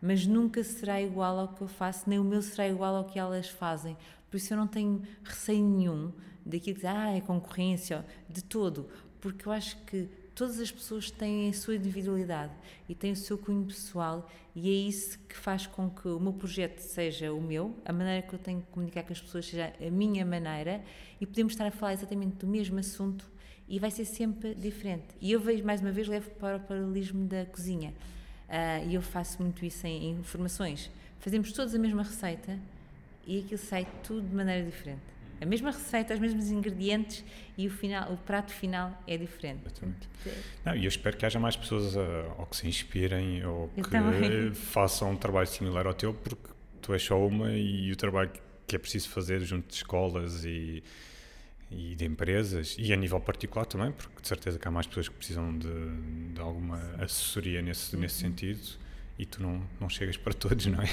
mas 0.00 0.26
nunca 0.26 0.62
será 0.62 1.00
igual 1.00 1.38
ao 1.38 1.48
que 1.48 1.62
eu 1.62 1.68
faço, 1.68 2.08
nem 2.08 2.18
o 2.18 2.24
meu 2.24 2.42
será 2.42 2.68
igual 2.68 2.94
ao 2.94 3.04
que 3.04 3.18
elas 3.18 3.48
fazem. 3.48 3.96
Por 4.30 4.36
isso 4.36 4.52
eu 4.52 4.56
não 4.56 4.66
tenho 4.66 5.02
receio 5.24 5.64
nenhum 5.64 6.12
daquilo 6.44 6.78
que 6.78 6.86
ah, 6.86 7.16
é 7.16 7.20
concorrência, 7.20 8.04
de 8.28 8.42
todo, 8.42 8.88
porque 9.20 9.48
eu 9.48 9.52
acho 9.52 9.76
que 9.84 10.08
todas 10.34 10.60
as 10.60 10.70
pessoas 10.70 11.10
têm 11.10 11.48
a 11.48 11.52
sua 11.52 11.74
individualidade 11.74 12.52
e 12.88 12.94
têm 12.94 13.12
o 13.12 13.16
seu 13.16 13.38
cunho 13.38 13.64
pessoal 13.64 14.30
e 14.54 14.68
é 14.68 14.88
isso 14.88 15.18
que 15.20 15.36
faz 15.36 15.66
com 15.66 15.90
que 15.90 16.06
o 16.06 16.20
meu 16.20 16.34
projeto 16.34 16.78
seja 16.78 17.32
o 17.32 17.40
meu, 17.40 17.74
a 17.84 17.92
maneira 17.92 18.26
que 18.26 18.34
eu 18.34 18.38
tenho 18.38 18.60
de 18.60 18.66
comunicar 18.66 19.02
com 19.02 19.12
as 19.12 19.20
pessoas 19.20 19.46
seja 19.46 19.72
a 19.80 19.90
minha 19.90 20.24
maneira 20.24 20.84
e 21.20 21.26
podemos 21.26 21.54
estar 21.54 21.66
a 21.66 21.70
falar 21.70 21.94
exatamente 21.94 22.36
do 22.36 22.46
mesmo 22.46 22.78
assunto 22.78 23.28
e 23.68 23.78
vai 23.78 23.90
ser 23.90 24.04
sempre 24.04 24.54
diferente. 24.54 25.06
E 25.20 25.32
eu 25.32 25.40
vejo, 25.40 25.64
mais 25.64 25.80
uma 25.80 25.90
vez, 25.90 26.06
levo 26.06 26.30
para 26.32 26.56
o 26.56 26.60
paralelismo 26.60 27.26
da 27.26 27.44
cozinha. 27.46 27.92
Uh, 28.48 28.88
e 28.88 28.94
eu 28.94 29.02
faço 29.02 29.42
muito 29.42 29.64
isso 29.64 29.86
em, 29.86 30.10
em 30.10 30.22
formações. 30.22 30.90
Fazemos 31.18 31.52
todos 31.52 31.74
a 31.74 31.78
mesma 31.78 32.02
receita 32.02 32.58
e 33.26 33.40
aquilo 33.40 33.58
sai 33.58 33.86
tudo 34.04 34.28
de 34.28 34.34
maneira 34.34 34.64
diferente. 34.64 35.02
A 35.40 35.44
mesma 35.44 35.70
receita, 35.70 36.14
os 36.14 36.20
mesmos 36.20 36.50
ingredientes 36.50 37.22
e 37.58 37.66
o, 37.66 37.70
final, 37.70 38.10
o 38.12 38.16
prato 38.16 38.52
final 38.52 38.96
é 39.06 39.18
diferente. 39.18 39.60
Exatamente. 39.66 40.08
Não, 40.64 40.74
e 40.74 40.84
eu 40.84 40.88
espero 40.88 41.16
que 41.16 41.26
haja 41.26 41.38
mais 41.38 41.56
pessoas 41.56 41.94
uh, 41.94 42.00
ou 42.38 42.46
que 42.46 42.56
se 42.56 42.66
inspirem 42.66 43.44
ou 43.44 43.70
Eu 43.76 43.84
que 43.84 43.90
também. 43.90 44.54
façam 44.54 45.10
um 45.10 45.16
trabalho 45.16 45.46
similar 45.46 45.86
ao 45.86 45.92
teu, 45.92 46.14
porque 46.14 46.48
tu 46.80 46.92
és 46.94 47.02
só 47.02 47.18
uma 47.18 47.52
e 47.52 47.92
o 47.92 47.96
trabalho 47.96 48.30
que 48.66 48.76
é 48.76 48.78
preciso 48.78 49.10
fazer 49.10 49.40
junto 49.40 49.68
de 49.68 49.74
escolas 49.74 50.44
e, 50.44 50.82
e 51.70 51.94
de 51.96 52.04
empresas 52.04 52.76
e 52.78 52.92
a 52.92 52.96
nível 52.96 53.18
particular 53.20 53.64
também, 53.66 53.90
porque 53.92 54.22
de 54.22 54.28
certeza 54.28 54.58
que 54.58 54.68
há 54.68 54.70
mais 54.70 54.86
pessoas 54.86 55.08
que 55.08 55.14
precisam 55.16 55.56
de, 55.58 55.68
de 56.32 56.40
alguma 56.40 56.78
assessoria 57.00 57.60
nesse, 57.62 57.96
nesse 57.96 58.22
Uhum. 58.24 58.30
sentido 58.30 58.60
e 59.18 59.24
tu 59.26 59.42
não, 59.42 59.62
não 59.80 59.88
chegas 59.88 60.16
para 60.16 60.32
todos, 60.34 60.66
não 60.66 60.80
é? 60.82 60.88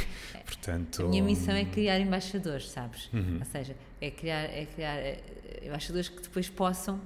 Portanto, 0.46 1.06
A 1.06 1.10
minha 1.10 1.24
missão 1.24 1.54
é 1.54 1.66
criar 1.66 2.00
embaixadores, 2.00 2.70
sabes? 2.70 3.10
Uhum. 3.14 3.38
Ou 3.40 3.46
seja, 3.46 3.76
é 4.02 4.10
criar, 4.10 4.44
é 4.46 4.66
criar 4.66 4.96
eh, 4.98 5.20
embaixadores 5.64 6.10
que 6.10 6.22
depois 6.22 6.50
possam 6.50 7.00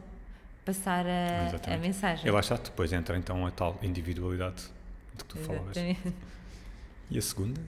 passar 0.63 1.05
a, 1.07 1.73
a 1.73 1.77
mensagem. 1.77 2.25
E 2.27 2.31
lá 2.31 2.39
está, 2.39 2.55
depois 2.55 2.93
entra 2.93 3.17
então 3.17 3.45
a 3.45 3.51
tal 3.51 3.77
individualidade 3.81 4.63
de 5.15 5.23
que 5.23 5.25
tu 5.25 5.37
falavas. 5.39 5.75
Exatamente. 5.75 6.13
E 7.09 7.17
a 7.17 7.21
segunda? 7.21 7.59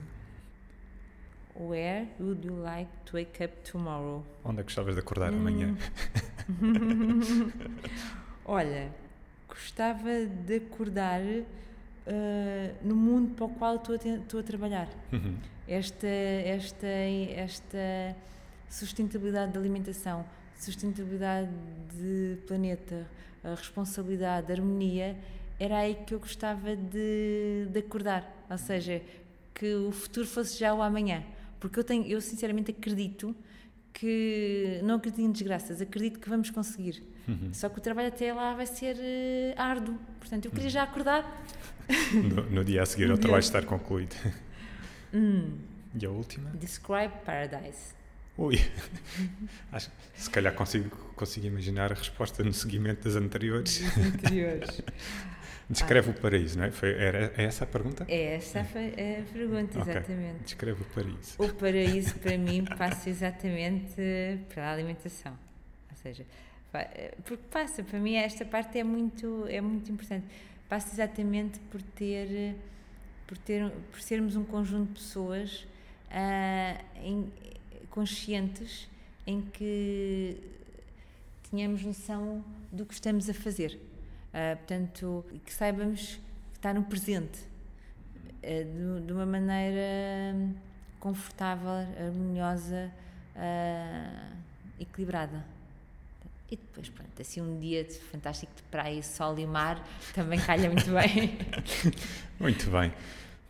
Where 1.60 2.06
would 2.18 2.42
you 2.42 2.54
like 2.62 2.88
to 3.06 3.16
wake 3.16 3.44
up 3.44 3.52
tomorrow? 3.70 4.24
Onde 4.44 4.60
é 4.60 4.62
que 4.64 4.68
gostavas 4.68 4.94
de 4.94 5.00
acordar 5.00 5.30
Hum. 5.32 5.40
amanhã? 5.40 5.76
Olha, 8.46 8.90
gostava 9.46 10.24
de 10.26 10.56
acordar 10.56 11.20
eh, 11.20 12.74
no 12.82 12.96
mundo 12.96 13.34
para 13.34 13.44
o 13.44 13.48
qual 13.50 13.76
estou 13.76 13.94
a, 13.94 13.98
estou 13.98 14.40
a 14.40 14.42
trabalhar. 14.42 14.88
Uhum. 15.12 15.36
esta, 15.68 16.06
esta, 16.06 16.86
esta 16.86 18.16
sustentabilidade 18.68 19.52
da 19.52 19.60
alimentação, 19.60 20.24
sustentabilidade 20.58 21.50
de 21.94 22.38
planeta, 22.46 23.06
responsabilidade, 23.44 24.50
harmonia, 24.50 25.16
era 25.58 25.78
aí 25.78 25.94
que 26.06 26.14
eu 26.14 26.18
gostava 26.20 26.74
de, 26.74 27.66
de 27.70 27.78
acordar. 27.80 28.46
Ou 28.50 28.58
seja, 28.58 29.02
que 29.54 29.74
o 29.74 29.92
futuro 29.92 30.26
fosse 30.26 30.58
já 30.58 30.72
o 30.74 30.80
amanhã. 30.82 31.22
Porque 31.60 31.78
eu, 31.78 31.84
tenho, 31.84 32.06
eu 32.06 32.20
sinceramente 32.20 32.70
acredito 32.72 33.36
que, 33.92 34.80
não 34.82 34.96
acredito 34.96 35.20
em 35.20 35.30
desgraças, 35.30 35.80
acredito 35.80 36.18
que 36.18 36.28
vamos 36.28 36.50
conseguir. 36.50 37.02
Uhum. 37.28 37.52
Só 37.52 37.68
que 37.68 37.78
o 37.78 37.80
trabalho 37.82 38.08
até 38.08 38.32
lá 38.32 38.54
vai 38.54 38.66
ser 38.66 38.96
eh, 38.98 39.54
árduo. 39.56 39.96
Portanto, 40.18 40.46
eu 40.46 40.50
queria 40.50 40.70
já 40.70 40.82
acordar. 40.82 41.44
No, 42.12 42.48
no 42.50 42.64
dia 42.64 42.82
a 42.82 42.86
seguir 42.86 43.04
ao 43.10 43.16
dia 43.16 43.22
trabalho 43.22 43.40
estar 43.40 43.64
concluído. 43.66 44.14
Hum, 45.12 45.58
E 46.00 46.06
a 46.06 46.10
última? 46.10 46.50
describe 46.50 47.12
paradise. 47.24 47.94
Ui, 48.38 48.56
Acho, 49.72 49.90
se 50.14 50.30
calhar 50.30 50.54
consigo, 50.54 50.88
consigo 51.14 51.46
imaginar 51.46 51.92
a 51.92 51.94
resposta 51.94 52.42
no 52.42 52.54
seguimento 52.54 53.04
das 53.04 53.16
anteriores. 53.16 53.80
Dos 53.80 54.06
interiores. 54.06 54.82
Descreve 55.70 56.10
o 56.10 56.14
paraíso, 56.14 56.58
não 56.58 56.64
é? 56.64 56.70
Foi, 56.72 56.90
era, 56.92 57.32
é 57.36 57.44
essa 57.44 57.62
a 57.64 57.66
pergunta? 57.66 58.04
É 58.08 58.34
essa 58.34 58.60
a 58.60 58.64
fa- 58.64 58.78
a 58.80 59.32
pergunta, 59.32 59.78
exatamente. 59.78 60.42
Descreve 60.44 60.82
o 60.82 60.84
paraíso. 60.86 61.34
O 61.38 61.48
paraíso 61.54 62.14
para 62.16 62.36
mim 62.36 62.64
passa 62.76 63.08
exatamente 63.08 63.94
pela 64.52 64.72
alimentação. 64.72 65.32
Ou 65.90 65.96
seja, 65.96 66.26
eh, 66.74 67.14
porque 67.24 67.44
passa, 67.50 67.84
para 67.84 67.98
mim 68.00 68.14
esta 68.16 68.44
parte 68.44 68.78
é 68.78 68.84
muito, 68.84 69.46
é 69.48 69.60
muito 69.60 69.90
importante. 69.92 70.26
Passa 70.68 70.92
exatamente 70.92 71.58
por 71.70 71.80
ter, 71.82 72.56
por 73.26 73.38
ter, 73.38 73.70
por 73.92 74.00
sermos 74.02 74.34
um 74.34 74.44
conjunto 74.44 74.88
de 74.88 74.94
pessoas 75.00 75.66
ah, 76.10 76.80
em- 77.02 77.30
conscientes 77.90 78.88
em 79.26 79.40
que 79.40 80.36
tenhamos 81.50 81.82
noção 81.84 82.44
do 82.72 82.84
que 82.84 82.94
estamos 82.94 83.28
a 83.28 83.34
fazer. 83.34 83.78
Ah, 84.32 84.56
portanto, 84.56 85.24
que 85.44 85.52
saibamos 85.52 86.18
está 86.54 86.72
no 86.74 86.84
presente, 86.84 87.38
eh, 88.42 88.64
de, 88.64 89.06
de 89.06 89.12
uma 89.12 89.26
maneira 89.26 90.36
confortável, 91.00 91.70
harmoniosa, 91.70 92.90
ah, 93.36 94.30
equilibrada. 94.78 95.44
E 96.50 96.56
depois, 96.56 96.88
pronto, 96.88 97.20
assim 97.22 97.40
um 97.40 97.58
dia 97.60 97.84
de- 97.84 97.94
fantástico 97.94 98.52
de 98.56 98.62
praia, 98.64 99.02
sol 99.02 99.38
e 99.38 99.46
mar, 99.46 99.84
também 100.14 100.38
calha 100.40 100.68
muito 100.68 100.90
bem. 100.92 101.38
Muito 102.38 102.70
bem. 102.70 102.92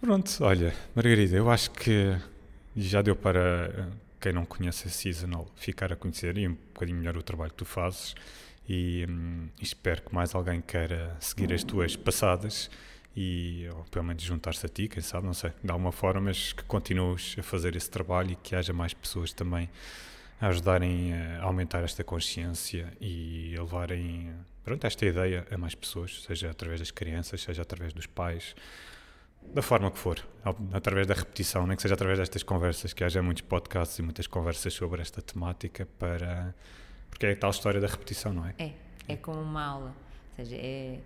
Pronto, 0.01 0.31
olha, 0.45 0.75
Margarida, 0.95 1.37
eu 1.37 1.51
acho 1.51 1.71
que 1.73 2.17
já 2.77 3.03
deu 3.03 3.17
para 3.17 3.89
quem 4.21 4.33
não 4.33 4.45
conhece 4.45 4.87
a 4.87 4.91
Seasonal 4.91 5.47
ficar 5.57 5.93
a 5.93 5.97
conhecer 5.97 6.37
e 6.37 6.47
um 6.47 6.55
bocadinho 6.55 6.99
melhor 6.99 7.17
o 7.17 7.23
trabalho 7.23 7.51
que 7.51 7.57
tu 7.57 7.65
fazes 7.65 8.15
e, 8.73 9.05
hum, 9.11 9.49
espero 9.61 10.01
que 10.01 10.15
mais 10.15 10.33
alguém 10.33 10.61
queira 10.61 11.17
seguir 11.19 11.53
as 11.53 11.65
tuas 11.65 11.97
passadas 11.97 12.71
e 13.17 13.69
ou 13.75 13.83
pelo 13.91 14.05
menos 14.05 14.23
juntar-se 14.23 14.65
a 14.65 14.69
ti, 14.69 14.87
quem 14.87 15.03
sabe, 15.03 15.27
não 15.27 15.35
sei, 15.35 15.51
de 15.63 15.73
alguma 15.73 15.91
forma, 15.91 16.21
mas 16.21 16.53
que 16.53 16.63
continues 16.63 17.35
a 17.37 17.43
fazer 17.43 17.75
esse 17.75 17.91
trabalho 17.91 18.31
e 18.31 18.37
que 18.37 18.55
haja 18.55 18.73
mais 18.73 18.95
pessoas 18.95 19.33
também 19.33 19.69
a 20.41 20.47
ajudarem 20.47 21.13
a 21.13 21.43
aumentar 21.43 21.83
esta 21.83 22.05
consciência 22.05 22.93
e 23.01 23.57
a 23.59 23.63
levarem 23.63 24.33
pronto, 24.63 24.87
esta 24.87 25.05
ideia 25.05 25.45
a 25.51 25.59
mais 25.59 25.75
pessoas, 25.75 26.23
seja 26.23 26.49
através 26.49 26.79
das 26.79 26.93
crianças, 26.93 27.41
seja 27.43 27.63
através 27.63 27.93
dos 27.93 28.07
pais, 28.07 28.55
da 29.53 29.63
forma 29.63 29.91
que 29.91 29.99
for, 29.99 30.25
através 30.73 31.09
da 31.09 31.15
repetição, 31.15 31.67
nem 31.67 31.75
que 31.75 31.83
seja 31.83 31.95
através 31.95 32.21
destas 32.21 32.45
conversas, 32.45 32.93
que 32.93 33.03
haja 33.03 33.21
muitos 33.21 33.43
podcasts 33.43 33.99
e 33.99 34.03
muitas 34.03 34.29
conversas 34.29 34.73
sobre 34.73 35.03
esta 35.03 35.21
temática 35.21 35.89
para. 35.99 36.55
Porque 37.11 37.27
é 37.27 37.33
a 37.33 37.37
tal 37.37 37.51
história 37.51 37.81
da 37.81 37.87
repetição, 37.87 38.33
não 38.33 38.47
é? 38.47 38.55
É, 38.59 38.73
é 39.09 39.17
como 39.17 39.41
uma 39.41 39.65
aula. 39.65 39.95
Ou 40.39 40.45
seja, 40.45 40.57
é, 40.57 41.01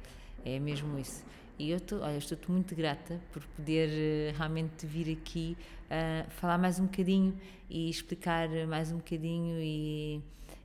é 0.44 0.58
mesmo 0.60 0.98
isso. 0.98 1.24
E 1.58 1.70
eu 1.70 1.76
estou, 1.78 2.00
olha, 2.00 2.16
estou-te 2.18 2.50
muito 2.50 2.74
grata 2.74 3.20
por 3.32 3.42
poder 3.56 3.88
eh, 3.88 4.34
realmente 4.36 4.86
vir 4.86 5.16
aqui 5.16 5.56
ah, 5.88 6.26
falar 6.30 6.58
mais 6.58 6.80
um 6.80 6.86
bocadinho 6.86 7.38
e 7.70 7.88
explicar 7.88 8.48
mais 8.66 8.90
um 8.90 8.96
bocadinho 8.96 9.60
e 9.60 10.20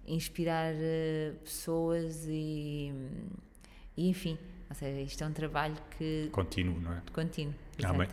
inspirar 0.07 0.73
eh, 0.73 1.33
pessoas 1.43 2.25
e, 2.27 2.91
e 3.95 4.09
enfim, 4.09 4.35
ou 4.67 4.75
seja, 4.75 4.99
isto 5.01 5.23
é 5.23 5.27
um 5.27 5.31
trabalho 5.33 5.77
que 5.95 6.29
Contínuo, 6.31 6.79
não 6.79 6.93
é? 6.93 7.01
contínuo, 7.13 7.53
Amém. 7.83 8.07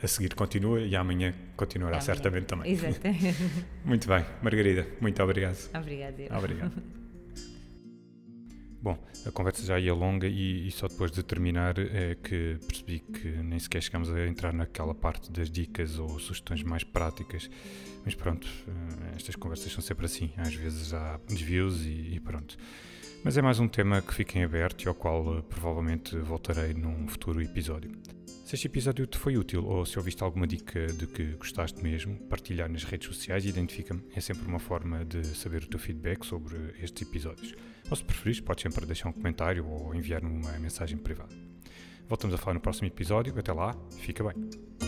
A 0.00 0.06
seguir 0.06 0.34
continua 0.34 0.80
e 0.80 0.94
amanhã 0.94 1.34
continuará 1.56 1.96
Amanhã. 1.96 2.06
certamente 2.06 2.46
também. 2.46 2.70
Exatamente. 2.70 3.36
Muito 3.84 4.06
bem, 4.06 4.24
Margarida, 4.42 4.86
muito 5.00 5.20
obrigado. 5.22 5.58
Obrigada. 5.74 6.22
eu. 6.22 6.36
Obrigado. 6.36 6.72
Bom, 8.80 8.96
a 9.26 9.32
conversa 9.32 9.66
já 9.66 9.78
ia 9.80 9.92
longa 9.92 10.28
e, 10.28 10.68
e 10.68 10.70
só 10.70 10.86
depois 10.86 11.10
de 11.10 11.20
terminar 11.24 11.76
é 11.78 12.14
que 12.14 12.58
percebi 12.64 13.00
que 13.00 13.28
nem 13.28 13.58
sequer 13.58 13.82
chegamos 13.82 14.08
a 14.08 14.24
entrar 14.24 14.52
naquela 14.52 14.94
parte 14.94 15.32
das 15.32 15.50
dicas 15.50 15.98
ou 15.98 16.08
sugestões 16.20 16.62
mais 16.62 16.84
práticas. 16.84 17.50
Mas 18.04 18.14
pronto, 18.14 18.46
eh, 18.68 19.16
estas 19.16 19.34
conversas 19.34 19.72
são 19.72 19.82
sempre 19.82 20.06
assim. 20.06 20.30
Às 20.36 20.54
vezes 20.54 20.94
há 20.94 21.18
desvios 21.28 21.84
e, 21.84 22.14
e 22.14 22.20
pronto. 22.20 22.56
Mas 23.24 23.36
é 23.36 23.42
mais 23.42 23.58
um 23.58 23.66
tema 23.66 24.00
que 24.00 24.14
fica 24.14 24.38
em 24.38 24.44
aberto 24.44 24.84
e 24.84 24.88
ao 24.88 24.94
qual 24.94 25.38
eh, 25.38 25.42
provavelmente 25.42 26.16
voltarei 26.16 26.72
num 26.72 27.08
futuro 27.08 27.42
episódio. 27.42 27.90
Se 28.48 28.54
este 28.54 28.66
episódio 28.66 29.06
te 29.06 29.18
foi 29.18 29.36
útil 29.36 29.66
ou 29.66 29.84
se 29.84 29.98
ouviste 29.98 30.22
alguma 30.22 30.46
dica 30.46 30.86
de 30.86 31.06
que 31.06 31.34
gostaste 31.34 31.82
mesmo, 31.82 32.18
partilhar 32.30 32.66
nas 32.66 32.82
redes 32.82 33.06
sociais 33.06 33.44
identifica-me. 33.44 34.02
É 34.16 34.22
sempre 34.22 34.48
uma 34.48 34.58
forma 34.58 35.04
de 35.04 35.22
saber 35.36 35.64
o 35.64 35.66
teu 35.66 35.78
feedback 35.78 36.24
sobre 36.24 36.56
estes 36.82 37.06
episódios. 37.06 37.54
Ou 37.90 37.94
se 37.94 38.02
preferires, 38.02 38.40
podes 38.40 38.62
sempre 38.62 38.86
deixar 38.86 39.10
um 39.10 39.12
comentário 39.12 39.68
ou 39.68 39.94
enviar-me 39.94 40.30
uma 40.30 40.58
mensagem 40.60 40.96
privada. 40.96 41.36
Voltamos 42.08 42.34
a 42.34 42.38
falar 42.38 42.54
no 42.54 42.60
próximo 42.60 42.86
episódio. 42.86 43.38
Até 43.38 43.52
lá, 43.52 43.76
fica 43.98 44.24
bem. 44.24 44.87